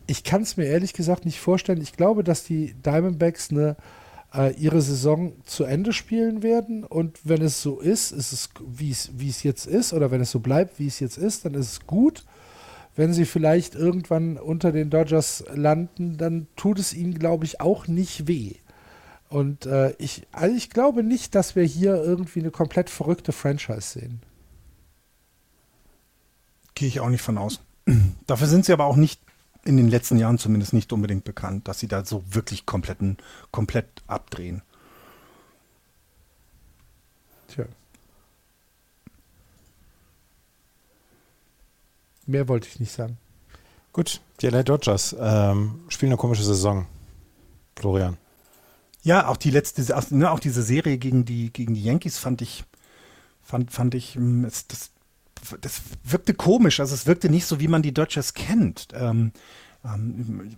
ich 0.07 0.25
kann 0.25 0.43
es 0.43 0.57
mir 0.57 0.65
ehrlich 0.65 0.93
gesagt 0.93 1.25
nicht 1.25 1.41
vorstellen. 1.41 1.81
Ich 1.81 1.93
glaube, 1.93 2.25
dass 2.25 2.45
die 2.45 2.75
Diamondbacks 2.75 3.51
eine, 3.51 3.77
äh, 4.35 4.55
ihre 4.55 4.81
Saison 4.81 5.33
zu 5.45 5.65
Ende 5.65 5.93
spielen 5.93 6.43
werden. 6.43 6.85
Und 6.85 7.21
wenn 7.25 7.43
es 7.43 7.63
so 7.63 7.81
ist, 7.81 8.13
ist 8.13 8.33
es, 8.33 8.51
wie 8.67 8.91
es 8.91 9.43
jetzt 9.43 9.67
ist, 9.67 9.93
oder 9.93 10.11
wenn 10.11 10.21
es 10.21 10.31
so 10.31 10.41
bleibt, 10.41 10.79
wie 10.79 10.87
es 10.87 11.01
jetzt 11.01 11.19
ist, 11.19 11.45
dann 11.45 11.55
ist 11.55 11.73
es 11.73 11.87
gut. 11.87 12.25
Wenn 12.95 13.13
sie 13.13 13.27
vielleicht 13.27 13.75
irgendwann 13.75 14.39
unter 14.39 14.73
den 14.73 14.89
Dodgers 14.89 15.45
landen, 15.55 16.17
dann 16.17 16.47
tut 16.57 16.79
es 16.79 16.95
ihnen, 16.95 17.19
glaube 17.19 17.45
ich, 17.45 17.61
auch 17.61 17.87
nicht 17.89 18.27
weh. 18.27 18.55
Und 19.29 19.67
äh, 19.67 19.93
ich, 19.99 20.27
also 20.33 20.57
ich 20.57 20.71
glaube 20.71 21.03
nicht, 21.03 21.35
dass 21.35 21.57
wir 21.57 21.65
hier 21.65 21.97
irgendwie 21.97 22.41
eine 22.41 22.51
komplett 22.51 22.89
verrückte 22.89 23.33
Franchise 23.33 23.99
sehen. 24.01 24.23
Gehe 26.75 26.89
ich 26.89 27.01
auch 27.01 27.09
nicht 27.09 27.23
von 27.23 27.37
aus. 27.37 27.61
Dafür 28.27 28.47
sind 28.49 28.65
sie 28.65 28.73
aber 28.73 28.85
auch 28.85 28.97
nicht 28.97 29.21
in 29.65 29.77
den 29.77 29.89
letzten 29.89 30.19
Jahren 30.19 30.39
zumindest 30.39 30.73
nicht 30.73 30.93
unbedingt 30.93 31.25
bekannt, 31.25 31.69
dass 31.69 31.81
sie 31.81 31.89
da 31.89 32.05
so 32.05 32.23
wirklich 32.29 32.67
kompletten, 32.67 33.17
komplett 33.51 33.87
abdrehen. 34.07 34.63
Tja. 37.49 37.65
Mehr 42.27 42.49
wollte 42.49 42.69
ich 42.69 42.81
nicht 42.81 42.93
sagen. 42.93 43.19
Gut, 43.93 44.21
die 44.41 44.49
LA 44.49 44.63
Dodgers 44.63 45.17
ähm, 45.19 45.81
spielen 45.89 46.13
eine 46.13 46.19
komische 46.19 46.43
Saison. 46.45 46.87
Florian. 47.77 48.17
Ja, 49.03 49.29
auch 49.29 49.37
die 49.37 49.51
letzte, 49.51 49.85
ne, 50.15 50.31
auch 50.31 50.41
diese 50.41 50.63
Serie 50.63 50.99
gegen 50.99 51.25
die, 51.25 51.53
gegen 51.53 51.75
die 51.75 51.85
Yankees 51.85 52.19
fand 52.19 52.43
ich, 52.43 52.65
fand, 53.43 53.71
fand 53.71 53.95
ich, 53.95 54.17
hm, 54.17 54.43
das, 54.43 54.91
das 55.61 55.83
wirkte 56.05 56.35
komisch. 56.35 56.81
Also 56.81 56.95
es 56.95 57.07
wirkte 57.07 57.29
nicht 57.29 57.47
so, 57.47 57.61
wie 57.61 57.69
man 57.69 57.83
die 57.83 57.95
Dodgers 57.95 58.35
kennt. 58.35 58.89
Ähm, 58.95 59.33
ähm, 59.95 60.57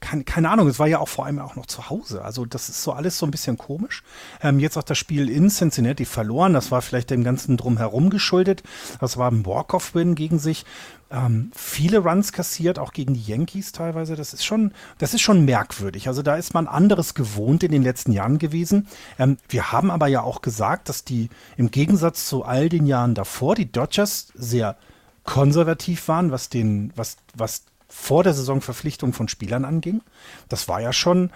keine, 0.00 0.24
keine, 0.24 0.50
Ahnung, 0.50 0.68
es 0.68 0.78
war 0.78 0.86
ja 0.86 0.98
auch 0.98 1.08
vor 1.08 1.26
allem 1.26 1.38
auch 1.38 1.56
noch 1.56 1.66
zu 1.66 1.90
Hause. 1.90 2.24
Also 2.24 2.44
das 2.44 2.68
ist 2.68 2.82
so 2.82 2.92
alles 2.92 3.18
so 3.18 3.26
ein 3.26 3.30
bisschen 3.30 3.58
komisch. 3.58 4.02
Ähm, 4.42 4.58
jetzt 4.58 4.76
auch 4.76 4.82
das 4.82 4.98
Spiel 4.98 5.28
in 5.28 5.48
Cincinnati 5.50 6.04
verloren. 6.04 6.52
Das 6.52 6.70
war 6.70 6.82
vielleicht 6.82 7.10
dem 7.10 7.24
Ganzen 7.24 7.56
drumherum 7.56 8.10
geschuldet. 8.10 8.62
Das 9.00 9.16
war 9.16 9.30
ein 9.30 9.44
Walk-off-Win 9.44 10.14
gegen 10.14 10.38
sich. 10.38 10.64
Ähm, 11.10 11.50
viele 11.54 11.98
Runs 11.98 12.32
kassiert, 12.32 12.78
auch 12.78 12.92
gegen 12.92 13.14
die 13.14 13.22
Yankees 13.22 13.72
teilweise. 13.72 14.16
Das 14.16 14.32
ist 14.32 14.44
schon, 14.44 14.72
das 14.98 15.12
ist 15.12 15.22
schon 15.22 15.44
merkwürdig. 15.44 16.08
Also 16.08 16.22
da 16.22 16.36
ist 16.36 16.54
man 16.54 16.66
anderes 16.66 17.14
gewohnt 17.14 17.62
in 17.62 17.72
den 17.72 17.82
letzten 17.82 18.12
Jahren 18.12 18.38
gewesen. 18.38 18.86
Ähm, 19.18 19.36
wir 19.48 19.72
haben 19.72 19.90
aber 19.90 20.06
ja 20.06 20.22
auch 20.22 20.40
gesagt, 20.40 20.88
dass 20.88 21.04
die 21.04 21.28
im 21.56 21.70
Gegensatz 21.70 22.26
zu 22.26 22.44
all 22.44 22.68
den 22.68 22.86
Jahren 22.86 23.14
davor 23.14 23.54
die 23.54 23.70
Dodgers 23.70 24.32
sehr 24.34 24.76
konservativ 25.24 26.08
waren, 26.08 26.30
was 26.30 26.48
den, 26.48 26.92
was, 26.96 27.16
was 27.34 27.64
vor 27.90 28.22
der 28.22 28.32
Saison 28.32 28.60
Verpflichtung 28.60 29.12
von 29.12 29.28
Spielern 29.28 29.64
anging. 29.64 30.00
Das 30.48 30.68
war 30.68 30.80
ja 30.80 30.92
schon, 30.92 31.30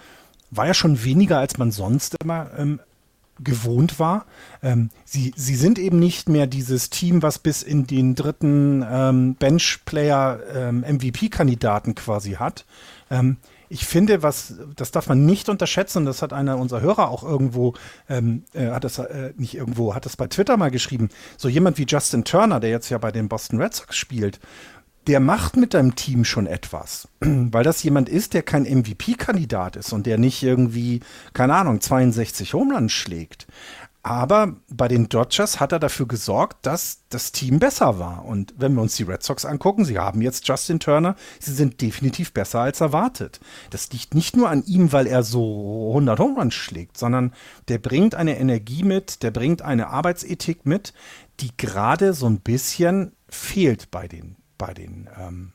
war 0.50 0.66
ja 0.66 0.74
schon 0.74 1.04
weniger, 1.04 1.38
als 1.38 1.58
man 1.58 1.70
sonst 1.70 2.16
immer 2.22 2.50
ähm, 2.56 2.80
gewohnt 3.42 3.98
war. 3.98 4.26
Ähm, 4.62 4.90
sie, 5.04 5.34
sie 5.36 5.56
sind 5.56 5.78
eben 5.78 5.98
nicht 5.98 6.28
mehr 6.28 6.46
dieses 6.46 6.90
Team, 6.90 7.22
was 7.22 7.38
bis 7.38 7.62
in 7.62 7.86
den 7.86 8.14
dritten 8.14 8.84
ähm, 8.88 9.34
Bench-Player 9.34 10.40
ähm, 10.54 10.84
quasi 11.96 12.32
hat. 12.32 12.64
Ähm, 13.10 13.36
ich 13.68 13.86
finde, 13.86 14.22
was, 14.22 14.54
das 14.76 14.92
darf 14.92 15.08
man 15.08 15.26
nicht 15.26 15.48
unterschätzen, 15.48 16.04
das 16.04 16.22
hat 16.22 16.32
einer 16.32 16.58
unserer 16.58 16.80
Hörer 16.80 17.08
auch 17.08 17.24
irgendwo, 17.24 17.74
ähm, 18.08 18.44
äh, 18.52 18.68
hat 18.68 18.84
das 18.84 18.98
äh, 18.98 19.32
nicht 19.36 19.56
irgendwo, 19.56 19.94
hat 19.94 20.04
das 20.06 20.16
bei 20.16 20.28
Twitter 20.28 20.56
mal 20.56 20.70
geschrieben. 20.70 21.08
So 21.36 21.48
jemand 21.48 21.78
wie 21.78 21.86
Justin 21.86 22.24
Turner, 22.24 22.60
der 22.60 22.70
jetzt 22.70 22.90
ja 22.90 22.98
bei 22.98 23.10
den 23.10 23.28
Boston 23.28 23.60
Red 23.60 23.74
Sox 23.74 23.96
spielt, 23.96 24.38
der 25.06 25.20
macht 25.20 25.56
mit 25.56 25.74
deinem 25.74 25.96
Team 25.96 26.24
schon 26.24 26.46
etwas. 26.46 27.08
Weil 27.20 27.64
das 27.64 27.82
jemand 27.82 28.08
ist, 28.08 28.34
der 28.34 28.42
kein 28.42 28.64
MVP-Kandidat 28.64 29.76
ist 29.76 29.92
und 29.92 30.06
der 30.06 30.18
nicht 30.18 30.42
irgendwie, 30.42 31.00
keine 31.32 31.54
Ahnung, 31.54 31.80
62 31.80 32.54
Homelands 32.54 32.92
schlägt. 32.92 33.46
Aber 34.04 34.56
bei 34.68 34.86
den 34.86 35.08
Dodgers 35.08 35.60
hat 35.60 35.72
er 35.72 35.78
dafür 35.78 36.06
gesorgt, 36.06 36.66
dass 36.66 37.04
das 37.08 37.32
Team 37.32 37.58
besser 37.58 37.98
war. 37.98 38.26
Und 38.26 38.52
wenn 38.58 38.74
wir 38.74 38.82
uns 38.82 38.96
die 38.96 39.04
Red 39.04 39.22
Sox 39.22 39.46
angucken, 39.46 39.86
sie 39.86 39.98
haben 39.98 40.20
jetzt 40.20 40.46
Justin 40.46 40.78
Turner, 40.78 41.16
sie 41.40 41.54
sind 41.54 41.80
definitiv 41.80 42.34
besser 42.34 42.60
als 42.60 42.82
erwartet. 42.82 43.40
Das 43.70 43.90
liegt 43.92 44.14
nicht 44.14 44.36
nur 44.36 44.50
an 44.50 44.62
ihm, 44.66 44.92
weil 44.92 45.06
er 45.06 45.22
so 45.22 45.88
100 45.88 46.18
Home 46.20 46.38
Runs 46.38 46.52
schlägt, 46.52 46.98
sondern 46.98 47.32
der 47.68 47.78
bringt 47.78 48.14
eine 48.14 48.38
Energie 48.38 48.82
mit, 48.82 49.22
der 49.22 49.30
bringt 49.30 49.62
eine 49.62 49.86
Arbeitsethik 49.86 50.66
mit, 50.66 50.92
die 51.40 51.56
gerade 51.56 52.12
so 52.12 52.26
ein 52.26 52.40
bisschen 52.40 53.12
fehlt 53.30 53.90
bei 53.90 54.06
den, 54.06 54.36
bei 54.58 54.74
den, 54.74 55.08
ähm, 55.18 55.52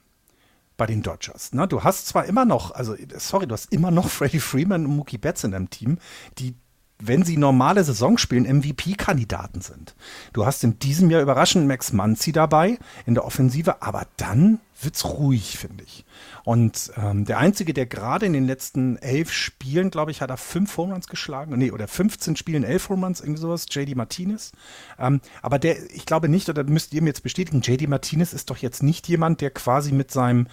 bei 0.77 0.85
den 0.85 1.03
Dodgers. 1.03 1.53
Ne? 1.53 1.67
Du 1.67 1.83
hast 1.83 2.07
zwar 2.07 2.25
immer 2.25 2.45
noch, 2.45 2.71
also 2.71 2.95
sorry, 3.17 3.47
du 3.47 3.53
hast 3.53 3.71
immer 3.71 3.91
noch 3.91 4.09
Freddie 4.09 4.39
Freeman 4.39 4.85
und 4.85 4.95
Mookie 4.95 5.17
Betts 5.17 5.43
in 5.43 5.51
deinem 5.51 5.69
Team, 5.69 5.99
die 6.37 6.55
wenn 7.01 7.23
sie 7.23 7.37
normale 7.37 7.83
Saison 7.83 8.17
spielen, 8.17 8.43
MVP-Kandidaten 8.43 9.61
sind. 9.61 9.95
Du 10.33 10.45
hast 10.45 10.63
in 10.63 10.79
diesem 10.79 11.09
Jahr 11.09 11.21
überraschend 11.21 11.67
Max 11.67 11.93
Manzi 11.93 12.33
dabei 12.33 12.77
in 13.05 13.13
der 13.13 13.25
Offensive, 13.25 13.81
aber 13.81 14.05
dann 14.17 14.59
wird's 14.81 15.05
ruhig, 15.05 15.57
finde 15.57 15.83
ich. 15.83 16.05
Und 16.43 16.91
ähm, 16.97 17.25
der 17.25 17.37
Einzige, 17.37 17.73
der 17.73 17.85
gerade 17.85 18.25
in 18.25 18.33
den 18.33 18.45
letzten 18.45 18.97
elf 18.97 19.31
Spielen, 19.31 19.91
glaube 19.91 20.11
ich, 20.11 20.21
hat 20.21 20.29
er 20.29 20.37
fünf 20.37 20.75
Homeruns 20.77 21.07
geschlagen. 21.07 21.57
Nee, 21.57 21.71
oder 21.71 21.87
15 21.87 22.35
Spielen, 22.35 22.63
elf 22.63 22.89
Homeruns, 22.89 23.21
irgendwie 23.21 23.41
sowas, 23.41 23.65
JD 23.69 23.95
Martinez. 23.95 24.51
Ähm, 24.97 25.21
aber 25.41 25.59
der, 25.59 25.77
ich 25.93 26.05
glaube 26.05 26.29
nicht, 26.29 26.49
oder 26.49 26.63
müsst 26.63 26.93
ihr 26.93 27.01
mir 27.01 27.09
jetzt 27.09 27.23
bestätigen, 27.23 27.61
JD 27.61 27.87
Martinez 27.87 28.33
ist 28.33 28.49
doch 28.49 28.57
jetzt 28.57 28.83
nicht 28.83 29.07
jemand, 29.07 29.41
der 29.41 29.51
quasi 29.51 29.91
mit 29.91 30.11
seinem 30.11 30.47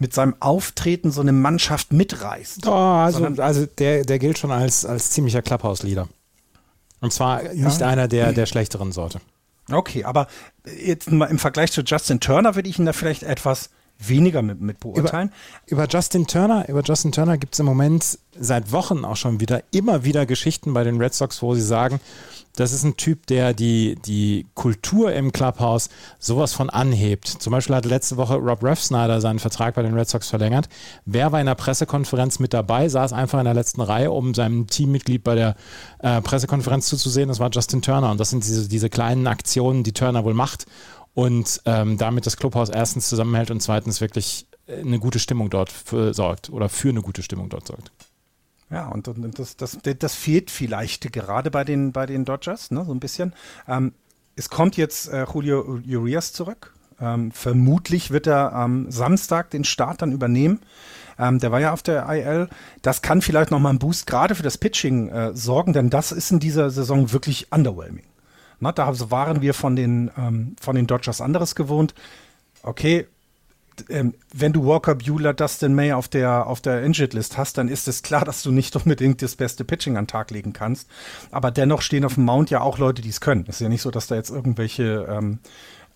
mit 0.00 0.14
seinem 0.14 0.34
Auftreten 0.40 1.10
so 1.10 1.20
eine 1.20 1.32
Mannschaft 1.32 1.92
mitreißt. 1.92 2.66
Oh, 2.66 2.70
also, 2.70 3.24
also 3.24 3.66
der, 3.66 4.04
der 4.04 4.18
gilt 4.18 4.38
schon 4.38 4.50
als, 4.50 4.84
als 4.84 5.10
ziemlicher 5.10 5.42
Clubhouse-Leader. 5.42 6.08
Und 7.00 7.12
zwar 7.12 7.44
ja. 7.44 7.66
nicht 7.66 7.82
einer 7.82 8.08
der, 8.08 8.32
der 8.32 8.46
schlechteren 8.46 8.92
Sorte. 8.92 9.20
Okay, 9.70 10.04
aber 10.04 10.26
jetzt 10.82 11.12
mal 11.12 11.26
im 11.26 11.38
Vergleich 11.38 11.70
zu 11.70 11.82
Justin 11.82 12.18
Turner 12.18 12.56
würde 12.56 12.68
ich 12.68 12.78
ihn 12.78 12.86
da 12.86 12.92
vielleicht 12.92 13.22
etwas 13.22 13.70
weniger 13.98 14.40
mit, 14.40 14.60
mit 14.60 14.80
beurteilen. 14.80 15.32
Über, 15.66 15.84
über, 15.84 15.92
Justin 15.92 16.26
Turner, 16.26 16.68
über 16.68 16.82
Justin 16.82 17.12
Turner 17.12 17.36
gibt 17.36 17.54
es 17.54 17.60
im 17.60 17.66
Moment 17.66 18.18
seit 18.38 18.72
Wochen 18.72 19.04
auch 19.04 19.16
schon 19.16 19.40
wieder 19.40 19.62
immer 19.70 20.04
wieder 20.04 20.24
Geschichten 20.24 20.72
bei 20.72 20.82
den 20.82 21.00
Red 21.00 21.14
Sox, 21.14 21.42
wo 21.42 21.54
sie 21.54 21.60
sagen, 21.60 22.00
das 22.60 22.72
ist 22.72 22.84
ein 22.84 22.96
Typ, 22.96 23.26
der 23.26 23.54
die, 23.54 23.96
die 24.04 24.46
Kultur 24.54 25.12
im 25.12 25.32
Clubhouse 25.32 25.88
sowas 26.18 26.52
von 26.52 26.68
anhebt. 26.68 27.26
Zum 27.26 27.52
Beispiel 27.52 27.74
hat 27.74 27.86
letzte 27.86 28.16
Woche 28.16 28.34
Rob 28.34 28.62
Refsnyder 28.62 29.20
seinen 29.20 29.38
Vertrag 29.38 29.74
bei 29.74 29.82
den 29.82 29.94
Red 29.94 30.08
Sox 30.08 30.28
verlängert. 30.28 30.68
Wer 31.06 31.32
war 31.32 31.40
in 31.40 31.46
der 31.46 31.54
Pressekonferenz 31.54 32.38
mit 32.38 32.52
dabei, 32.52 32.88
saß 32.88 33.12
einfach 33.12 33.38
in 33.38 33.46
der 33.46 33.54
letzten 33.54 33.80
Reihe, 33.80 34.10
um 34.10 34.34
seinem 34.34 34.66
Teammitglied 34.66 35.24
bei 35.24 35.34
der 35.34 35.56
äh, 36.00 36.20
Pressekonferenz 36.20 36.86
zuzusehen. 36.86 37.28
Das 37.28 37.40
war 37.40 37.50
Justin 37.50 37.80
Turner. 37.80 38.10
Und 38.10 38.20
das 38.20 38.30
sind 38.30 38.44
diese, 38.44 38.68
diese 38.68 38.90
kleinen 38.90 39.26
Aktionen, 39.26 39.82
die 39.82 39.92
Turner 39.92 40.24
wohl 40.24 40.34
macht 40.34 40.66
und 41.14 41.62
ähm, 41.64 41.96
damit 41.96 42.26
das 42.26 42.36
Clubhaus 42.36 42.68
erstens 42.68 43.08
zusammenhält 43.08 43.50
und 43.50 43.60
zweitens 43.60 44.00
wirklich 44.00 44.46
eine 44.68 44.98
gute 44.98 45.18
Stimmung 45.18 45.50
dort 45.50 45.72
für, 45.72 46.14
sorgt 46.14 46.50
oder 46.50 46.68
für 46.68 46.90
eine 46.90 47.02
gute 47.02 47.22
Stimmung 47.22 47.48
dort 47.48 47.66
sorgt. 47.66 47.90
Ja, 48.70 48.88
und, 48.88 49.08
und 49.08 49.38
das, 49.38 49.56
das, 49.56 49.78
das 49.82 50.14
fehlt 50.14 50.50
vielleicht 50.50 51.12
gerade 51.12 51.50
bei 51.50 51.64
den, 51.64 51.92
bei 51.92 52.06
den 52.06 52.24
Dodgers, 52.24 52.70
ne, 52.70 52.84
so 52.84 52.92
ein 52.92 53.00
bisschen. 53.00 53.34
Ähm, 53.66 53.92
es 54.36 54.48
kommt 54.48 54.76
jetzt 54.76 55.08
äh, 55.08 55.26
Julio 55.32 55.80
Urias 55.86 56.32
zurück. 56.32 56.72
Ähm, 57.00 57.32
vermutlich 57.32 58.10
wird 58.10 58.26
er 58.26 58.52
am 58.52 58.90
Samstag 58.90 59.50
den 59.50 59.64
Start 59.64 60.02
dann 60.02 60.12
übernehmen. 60.12 60.60
Ähm, 61.18 61.38
der 61.38 61.50
war 61.50 61.60
ja 61.60 61.72
auf 61.72 61.82
der 61.82 62.06
IL. 62.08 62.48
Das 62.82 63.02
kann 63.02 63.22
vielleicht 63.22 63.50
nochmal 63.50 63.70
einen 63.70 63.78
Boost 63.78 64.06
gerade 64.06 64.34
für 64.34 64.42
das 64.42 64.58
Pitching 64.58 65.08
äh, 65.08 65.34
sorgen, 65.34 65.72
denn 65.72 65.90
das 65.90 66.12
ist 66.12 66.30
in 66.30 66.40
dieser 66.40 66.70
Saison 66.70 67.12
wirklich 67.12 67.52
underwhelming. 67.52 68.04
Na, 68.60 68.72
da 68.72 69.10
waren 69.10 69.42
wir 69.42 69.54
von 69.54 69.74
den, 69.74 70.10
ähm, 70.16 70.54
von 70.60 70.76
den 70.76 70.86
Dodgers 70.86 71.20
anderes 71.20 71.54
gewohnt. 71.54 71.94
Okay, 72.62 73.06
ähm, 73.88 74.14
wenn 74.34 74.52
du 74.52 74.66
Walker 74.66 74.94
Bueller, 74.94 75.34
Dustin 75.34 75.74
May 75.74 75.92
auf 75.92 76.08
der, 76.08 76.46
auf 76.46 76.60
der 76.60 76.82
Injured 76.82 77.14
List 77.14 77.38
hast, 77.38 77.58
dann 77.58 77.68
ist 77.68 77.88
es 77.88 78.02
klar, 78.02 78.24
dass 78.24 78.42
du 78.42 78.52
nicht 78.52 78.76
unbedingt 78.84 79.22
das 79.22 79.36
beste 79.36 79.64
Pitching 79.64 79.96
an 79.96 80.04
den 80.04 80.08
Tag 80.08 80.30
legen 80.30 80.52
kannst. 80.52 80.88
Aber 81.30 81.50
dennoch 81.50 81.82
stehen 81.82 82.04
auf 82.04 82.14
dem 82.14 82.24
Mount 82.24 82.50
ja 82.50 82.60
auch 82.60 82.78
Leute, 82.78 83.02
die 83.02 83.08
es 83.08 83.20
können. 83.20 83.44
Es 83.48 83.56
ist 83.56 83.60
ja 83.60 83.68
nicht 83.68 83.82
so, 83.82 83.90
dass 83.90 84.06
da 84.06 84.14
jetzt 84.14 84.30
irgendwelche 84.30 85.06
ähm, 85.08 85.38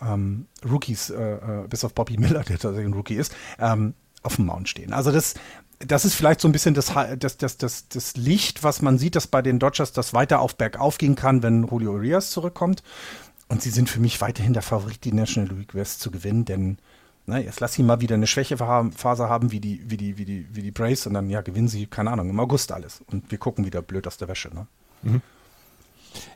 ähm, 0.01 0.47
Rookies, 0.69 1.11
äh, 1.11 1.35
äh, 1.35 1.69
bis 1.69 1.85
auf 1.85 1.95
Bobby 1.95 2.17
Miller, 2.17 2.43
der 2.43 2.59
tatsächlich 2.59 2.87
ein 2.87 2.95
Rookie 2.95 3.15
ist, 3.15 3.35
ähm, 3.59 3.95
auf 4.23 4.37
dem 4.37 4.47
Mount 4.47 4.69
stehen. 4.69 4.93
Also 4.93 5.13
das, 5.13 5.35
das 5.79 6.05
ist 6.05 6.15
vielleicht 6.15 6.41
so 6.41 6.49
ein 6.49 6.53
bisschen 6.53 6.75
das, 6.75 6.93
das, 7.19 7.37
das, 7.37 7.59
das, 7.59 7.89
das 7.89 8.17
Licht, 8.17 8.63
was 8.63 8.83
man 8.83 8.99
sieht, 8.99 9.17
dass 9.17 9.27
bei 9.27 9.43
den 9.43 9.59
Dodgers 9.59 9.93
das 9.93 10.15
weiter 10.15 10.41
auf 10.41 10.57
bergauf 10.57 10.99
gehen 10.99 11.15
kann, 11.15 11.43
wenn 11.43 11.67
Julio 11.67 11.93
Urias 11.93 12.31
zurückkommt. 12.31 12.83
Und 13.49 13.63
sie 13.63 13.71
sind 13.71 13.91
für 13.91 14.01
mich 14.01 14.21
weiterhin 14.21 14.55
der 14.55 14.63
Favorit, 14.63 15.05
die 15.05 15.13
National 15.13 15.55
League 15.55 15.75
West 15.75 16.01
zu 16.01 16.11
gewinnen, 16.11 16.45
denn 16.45 16.79
na, 17.27 17.39
jetzt 17.39 17.61
lass 17.61 17.73
sie 17.73 17.83
mal 17.83 18.01
wieder 18.01 18.15
eine 18.15 18.27
Schwächephase 18.27 19.29
haben 19.29 19.51
wie 19.51 19.61
die, 19.61 19.83
wie 19.87 19.97
die, 19.97 20.19
wie 20.19 20.25
die, 20.25 20.47
wie 20.53 20.63
die 20.63 20.71
Brace 20.71 21.07
und 21.07 21.15
dann 21.15 21.31
ja 21.31 21.41
gewinnen 21.41 21.69
sie, 21.69 21.87
keine 21.87 22.11
Ahnung, 22.11 22.29
im 22.29 22.39
August 22.39 22.71
alles. 22.71 23.03
Und 23.11 23.31
wir 23.31 23.39
gucken 23.39 23.65
wieder 23.65 23.81
blöd 23.81 24.07
aus 24.07 24.19
der 24.19 24.29
Wäsche. 24.29 24.55
Ne? 24.55 24.67
Mhm. 25.03 25.23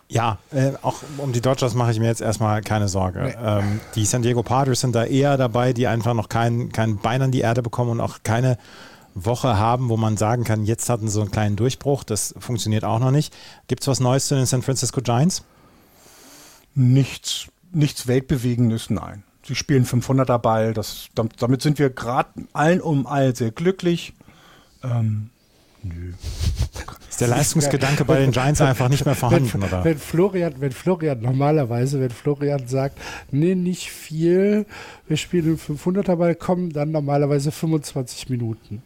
Ja, 0.08 0.38
äh, 0.52 0.72
auch 0.82 1.02
um 1.18 1.32
die 1.32 1.42
Dodgers 1.42 1.74
mache 1.74 1.90
ich 1.90 2.00
mir 2.00 2.06
jetzt 2.06 2.22
erstmal 2.22 2.62
keine 2.62 2.88
Sorge. 2.88 3.24
Nee. 3.24 3.34
Ähm, 3.40 3.80
die 3.94 4.06
San 4.06 4.22
Diego 4.22 4.42
Padres 4.42 4.80
sind 4.80 4.94
da 4.94 5.04
eher 5.04 5.36
dabei, 5.36 5.74
die 5.74 5.86
einfach 5.86 6.14
noch 6.14 6.30
kein, 6.30 6.72
kein 6.72 6.96
Bein 6.96 7.20
an 7.20 7.30
die 7.30 7.40
Erde 7.40 7.62
bekommen 7.62 7.90
und 7.90 8.00
auch 8.00 8.20
keine 8.22 8.56
Woche 9.14 9.58
haben, 9.58 9.90
wo 9.90 9.98
man 9.98 10.16
sagen 10.16 10.44
kann, 10.44 10.64
jetzt 10.64 10.88
hatten 10.88 11.08
sie 11.08 11.14
so 11.14 11.20
einen 11.20 11.30
kleinen 11.30 11.56
Durchbruch. 11.56 12.04
Das 12.04 12.34
funktioniert 12.38 12.84
auch 12.84 12.98
noch 12.98 13.10
nicht. 13.10 13.34
Gibt 13.66 13.82
es 13.82 13.88
was 13.88 14.00
Neues 14.00 14.26
zu 14.26 14.34
den 14.34 14.46
San 14.46 14.62
Francisco 14.62 15.02
Giants? 15.02 15.44
Nichts, 16.74 17.48
nichts 17.72 18.06
Weltbewegendes, 18.06 18.88
nein. 18.88 19.24
Sie 19.48 19.54
spielen 19.54 19.86
500er 19.86 20.36
Ball. 20.36 20.74
Das, 20.74 21.08
damit 21.14 21.62
sind 21.62 21.78
wir 21.78 21.88
gerade 21.88 22.28
allen 22.52 22.82
um 22.82 23.06
all 23.06 23.34
sehr 23.34 23.50
glücklich. 23.50 24.12
Ähm, 24.84 25.30
nö. 25.82 26.12
Ist 27.08 27.22
der 27.22 27.28
Leistungsgedanke 27.28 28.04
bei 28.04 28.18
den 28.18 28.30
Giants 28.30 28.60
einfach 28.60 28.90
nicht 28.90 29.06
mehr 29.06 29.14
vorhanden, 29.14 29.50
wenn, 29.54 29.62
oder? 29.62 29.84
Wenn 29.84 29.96
Florian, 29.96 30.52
wenn 30.58 30.72
Florian 30.72 31.22
normalerweise, 31.22 31.98
wenn 31.98 32.10
Florian 32.10 32.68
sagt, 32.68 32.98
nee, 33.30 33.54
nicht 33.54 33.90
viel, 33.90 34.66
wir 35.06 35.16
spielen 35.16 35.58
500er 35.58 36.16
Ball, 36.16 36.34
kommen 36.34 36.70
dann 36.70 36.90
normalerweise 36.90 37.50
25 37.50 38.28
Minuten. 38.28 38.82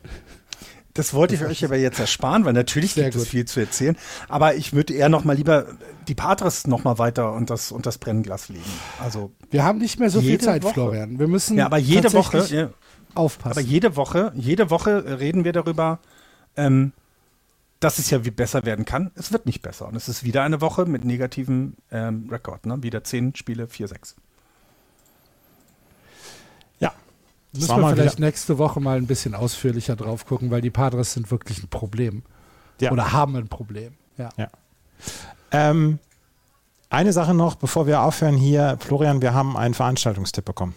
Das 0.95 1.15
wollte 1.15 1.35
ich 1.35 1.43
euch 1.43 1.65
aber 1.65 1.77
jetzt 1.77 1.99
ersparen, 1.99 2.45
weil 2.45 2.53
natürlich 2.53 2.93
Sehr 2.95 3.05
gibt 3.05 3.15
gut. 3.15 3.23
es 3.23 3.29
viel 3.29 3.47
zu 3.47 3.61
erzählen. 3.61 3.97
Aber 4.29 4.55
ich 4.57 4.75
würde 4.75 4.93
eher 4.93 5.09
noch 5.09 5.25
mal 5.25 5.35
lieber 5.35 5.67
die 6.07 6.15
Patres 6.15 6.67
noch 6.67 6.85
mal 6.85 6.99
weiter 6.99 7.33
und 7.33 7.49
das, 7.49 7.73
und 7.73 7.87
das 7.87 7.97
Brennglas 7.99 8.49
legen. 8.51 8.65
Also 9.01 9.33
wir 9.51 9.65
haben 9.65 9.79
nicht 9.79 9.99
mehr 9.99 10.11
so 10.11 10.21
viel 10.21 10.39
Zeit, 10.39 10.63
Woche. 10.63 10.75
Florian. 10.75 11.19
Wir 11.19 11.29
müssen 11.29 11.57
ja, 11.57 11.67
aber 11.67 11.79
jede 11.79 12.13
Woche 12.13 12.45
ja, 12.55 12.71
aufpassen. 13.15 13.59
Aber 13.59 13.61
jede 13.61 13.97
Woche, 13.97 14.33
jede 14.35 14.71
Woche 14.71 15.19
reden 15.19 15.45
wir 15.45 15.53
darüber, 15.53 15.99
ähm, 16.57 16.93
dass 17.81 17.99
es 17.99 18.11
ja 18.11 18.19
besser 18.19 18.65
werden 18.67 18.85
kann. 18.85 19.11
Es 19.15 19.33
wird 19.33 19.47
nicht 19.47 19.63
besser 19.63 19.89
und 19.89 19.97
es 19.97 20.09
ist 20.09 20.25
wieder 20.25 20.43
eine 20.43 20.61
Woche 20.61 20.85
mit 20.85 21.05
negativem 21.05 21.75
ähm, 21.91 22.29
Rekord. 22.31 22.67
Ne? 22.67 22.83
Wieder 22.83 23.03
zehn 23.03 23.35
Spiele, 23.35 23.67
vier, 23.67 23.89
sechs. 23.89 24.15
Müssen 27.53 27.81
wir 27.81 27.95
vielleicht 27.95 28.17
wieder. 28.17 28.27
nächste 28.27 28.59
Woche 28.59 28.81
mal 28.81 28.97
ein 28.97 29.07
bisschen 29.07 29.35
ausführlicher 29.35 29.97
drauf 29.97 30.27
gucken, 30.27 30.51
weil 30.51 30.61
die 30.61 30.71
Padres 30.71 31.13
sind 31.13 31.31
wirklich 31.31 31.63
ein 31.63 31.69
Problem. 31.69 32.23
Ja. 32.81 32.91
Oder 32.93 33.13
haben 33.13 33.37
ein 33.37 33.49
Problem. 33.49 33.95
Ja. 34.17 34.31
ja. 34.37 34.49
Ähm, 35.51 35.99
eine 36.89 37.13
Sache 37.13 37.35
noch, 37.35 37.55
bevor 37.55 37.87
wir 37.87 38.03
aufhören 38.03 38.37
hier. 38.37 38.77
Florian, 38.81 39.23
wir 39.23 39.35
haben 39.35 39.57
einen 39.57 39.75
Veranstaltungstipp 39.75 40.45
bekommen. 40.45 40.75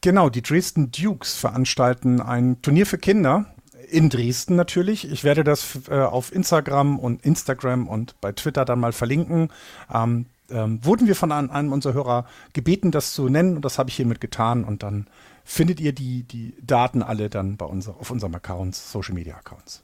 Genau, 0.00 0.28
die 0.28 0.42
Dresden 0.42 0.90
Dukes 0.90 1.34
veranstalten 1.34 2.20
ein 2.20 2.60
Turnier 2.60 2.86
für 2.86 2.98
Kinder 2.98 3.46
in 3.90 4.10
Dresden 4.10 4.56
natürlich. 4.56 5.10
Ich 5.10 5.24
werde 5.24 5.44
das 5.44 5.78
äh, 5.88 6.00
auf 6.00 6.34
Instagram 6.34 6.98
und 6.98 7.24
Instagram 7.24 7.88
und 7.88 8.20
bei 8.20 8.32
Twitter 8.32 8.64
dann 8.64 8.80
mal 8.80 8.92
verlinken. 8.92 9.48
Ähm, 9.92 10.26
ähm, 10.50 10.84
wurden 10.84 11.06
wir 11.06 11.16
von 11.16 11.32
einem 11.32 11.72
unserer 11.72 11.94
Hörer 11.94 12.26
gebeten, 12.52 12.90
das 12.90 13.14
zu 13.14 13.28
nennen 13.28 13.56
und 13.56 13.64
das 13.64 13.78
habe 13.78 13.88
ich 13.88 13.96
hiermit 13.96 14.20
getan 14.20 14.64
und 14.64 14.82
dann 14.82 15.06
findet 15.44 15.80
ihr 15.80 15.92
die, 15.92 16.24
die 16.24 16.56
Daten 16.62 17.02
alle 17.02 17.30
dann 17.30 17.56
bei 17.56 17.66
unser, 17.66 17.96
auf 18.00 18.10
unserem 18.10 18.34
Accounts, 18.34 18.90
Social 18.90 19.14
Media 19.14 19.36
Accounts. 19.36 19.82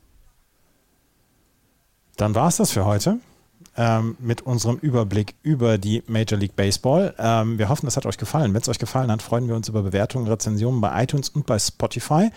Dann 2.17 2.35
war 2.35 2.49
es 2.49 2.57
das 2.57 2.73
für 2.73 2.85
heute. 2.85 3.21
ähm, 3.77 4.17
mit 4.19 4.43
unserem 4.43 4.77
Überblick 4.77 5.35
über 5.43 5.79
die 5.79 6.03
Major 6.07 6.39
League 6.39 6.57
Baseball. 6.57 7.15
Ähm, 7.19 7.59
wir 7.59 7.69
hoffen, 7.69 7.87
das 7.87 7.97
hat 7.97 8.07
euch 8.07 8.19
gefallen. 8.19 8.53
Wenn 8.53 8.61
es 8.61 8.69
euch 8.69 8.79
gefallen 8.79 9.11
hat, 9.11 9.23
freuen 9.23 9.49
wir 9.49 9.55
uns 9.55 9.69
über 9.69 9.83
Bewertungen, 9.83 10.27
Rezensionen 10.27 10.81
bei 10.81 11.03
iTunes 11.03 11.29
und 11.29 11.47
bei 11.47 11.59
Spotify. 11.59 12.31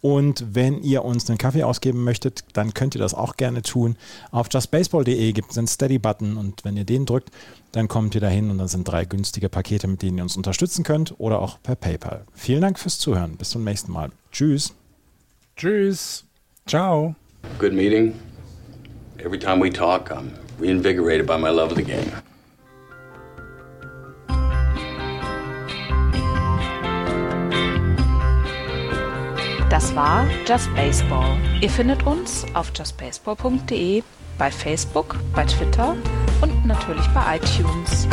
Und 0.00 0.54
wenn 0.54 0.82
ihr 0.82 1.04
uns 1.04 1.28
einen 1.28 1.38
Kaffee 1.38 1.64
ausgeben 1.64 2.04
möchtet, 2.04 2.44
dann 2.52 2.72
könnt 2.74 2.94
ihr 2.94 3.00
das 3.00 3.14
auch 3.14 3.36
gerne 3.36 3.62
tun. 3.62 3.96
Auf 4.30 4.48
justbaseball.de 4.52 5.32
gibt 5.32 5.50
es 5.50 5.58
einen 5.58 5.66
Steady-Button 5.66 6.36
und 6.36 6.64
wenn 6.64 6.76
ihr 6.76 6.84
den 6.84 7.04
drückt, 7.04 7.30
dann 7.72 7.88
kommt 7.88 8.14
ihr 8.14 8.20
dahin 8.20 8.50
und 8.50 8.58
dann 8.58 8.68
sind 8.68 8.86
drei 8.86 9.04
günstige 9.04 9.48
Pakete, 9.48 9.88
mit 9.88 10.02
denen 10.02 10.18
ihr 10.18 10.22
uns 10.22 10.36
unterstützen 10.36 10.84
könnt 10.84 11.14
oder 11.18 11.40
auch 11.40 11.60
per 11.62 11.74
PayPal. 11.74 12.24
Vielen 12.34 12.62
Dank 12.62 12.78
fürs 12.78 12.98
Zuhören. 12.98 13.36
Bis 13.36 13.50
zum 13.50 13.64
nächsten 13.64 13.92
Mal. 13.92 14.10
Tschüss. 14.30 14.72
Tschüss. 15.56 16.24
Ciao. 16.66 17.14
Good 17.58 17.72
meeting. 17.72 18.14
Every 19.18 19.38
time 19.38 19.60
we 19.60 19.70
talk, 19.70 20.10
I'm 20.10 20.30
reinvigorated 20.60 21.26
by 21.26 21.36
my 21.36 21.50
love 21.50 21.72
of 21.72 21.76
the 21.76 21.82
game. 21.82 22.12
Das 29.70 29.94
war 29.94 30.26
Just 30.46 30.74
Baseball. 30.74 31.36
Ihr 31.60 31.68
findet 31.68 32.06
uns 32.06 32.46
auf 32.54 32.72
justbaseball.de, 32.74 34.02
bei 34.38 34.50
Facebook, 34.50 35.16
bei 35.34 35.44
Twitter 35.44 35.94
und 36.40 36.64
natürlich 36.64 37.06
bei 37.08 37.36
iTunes. 37.36 38.08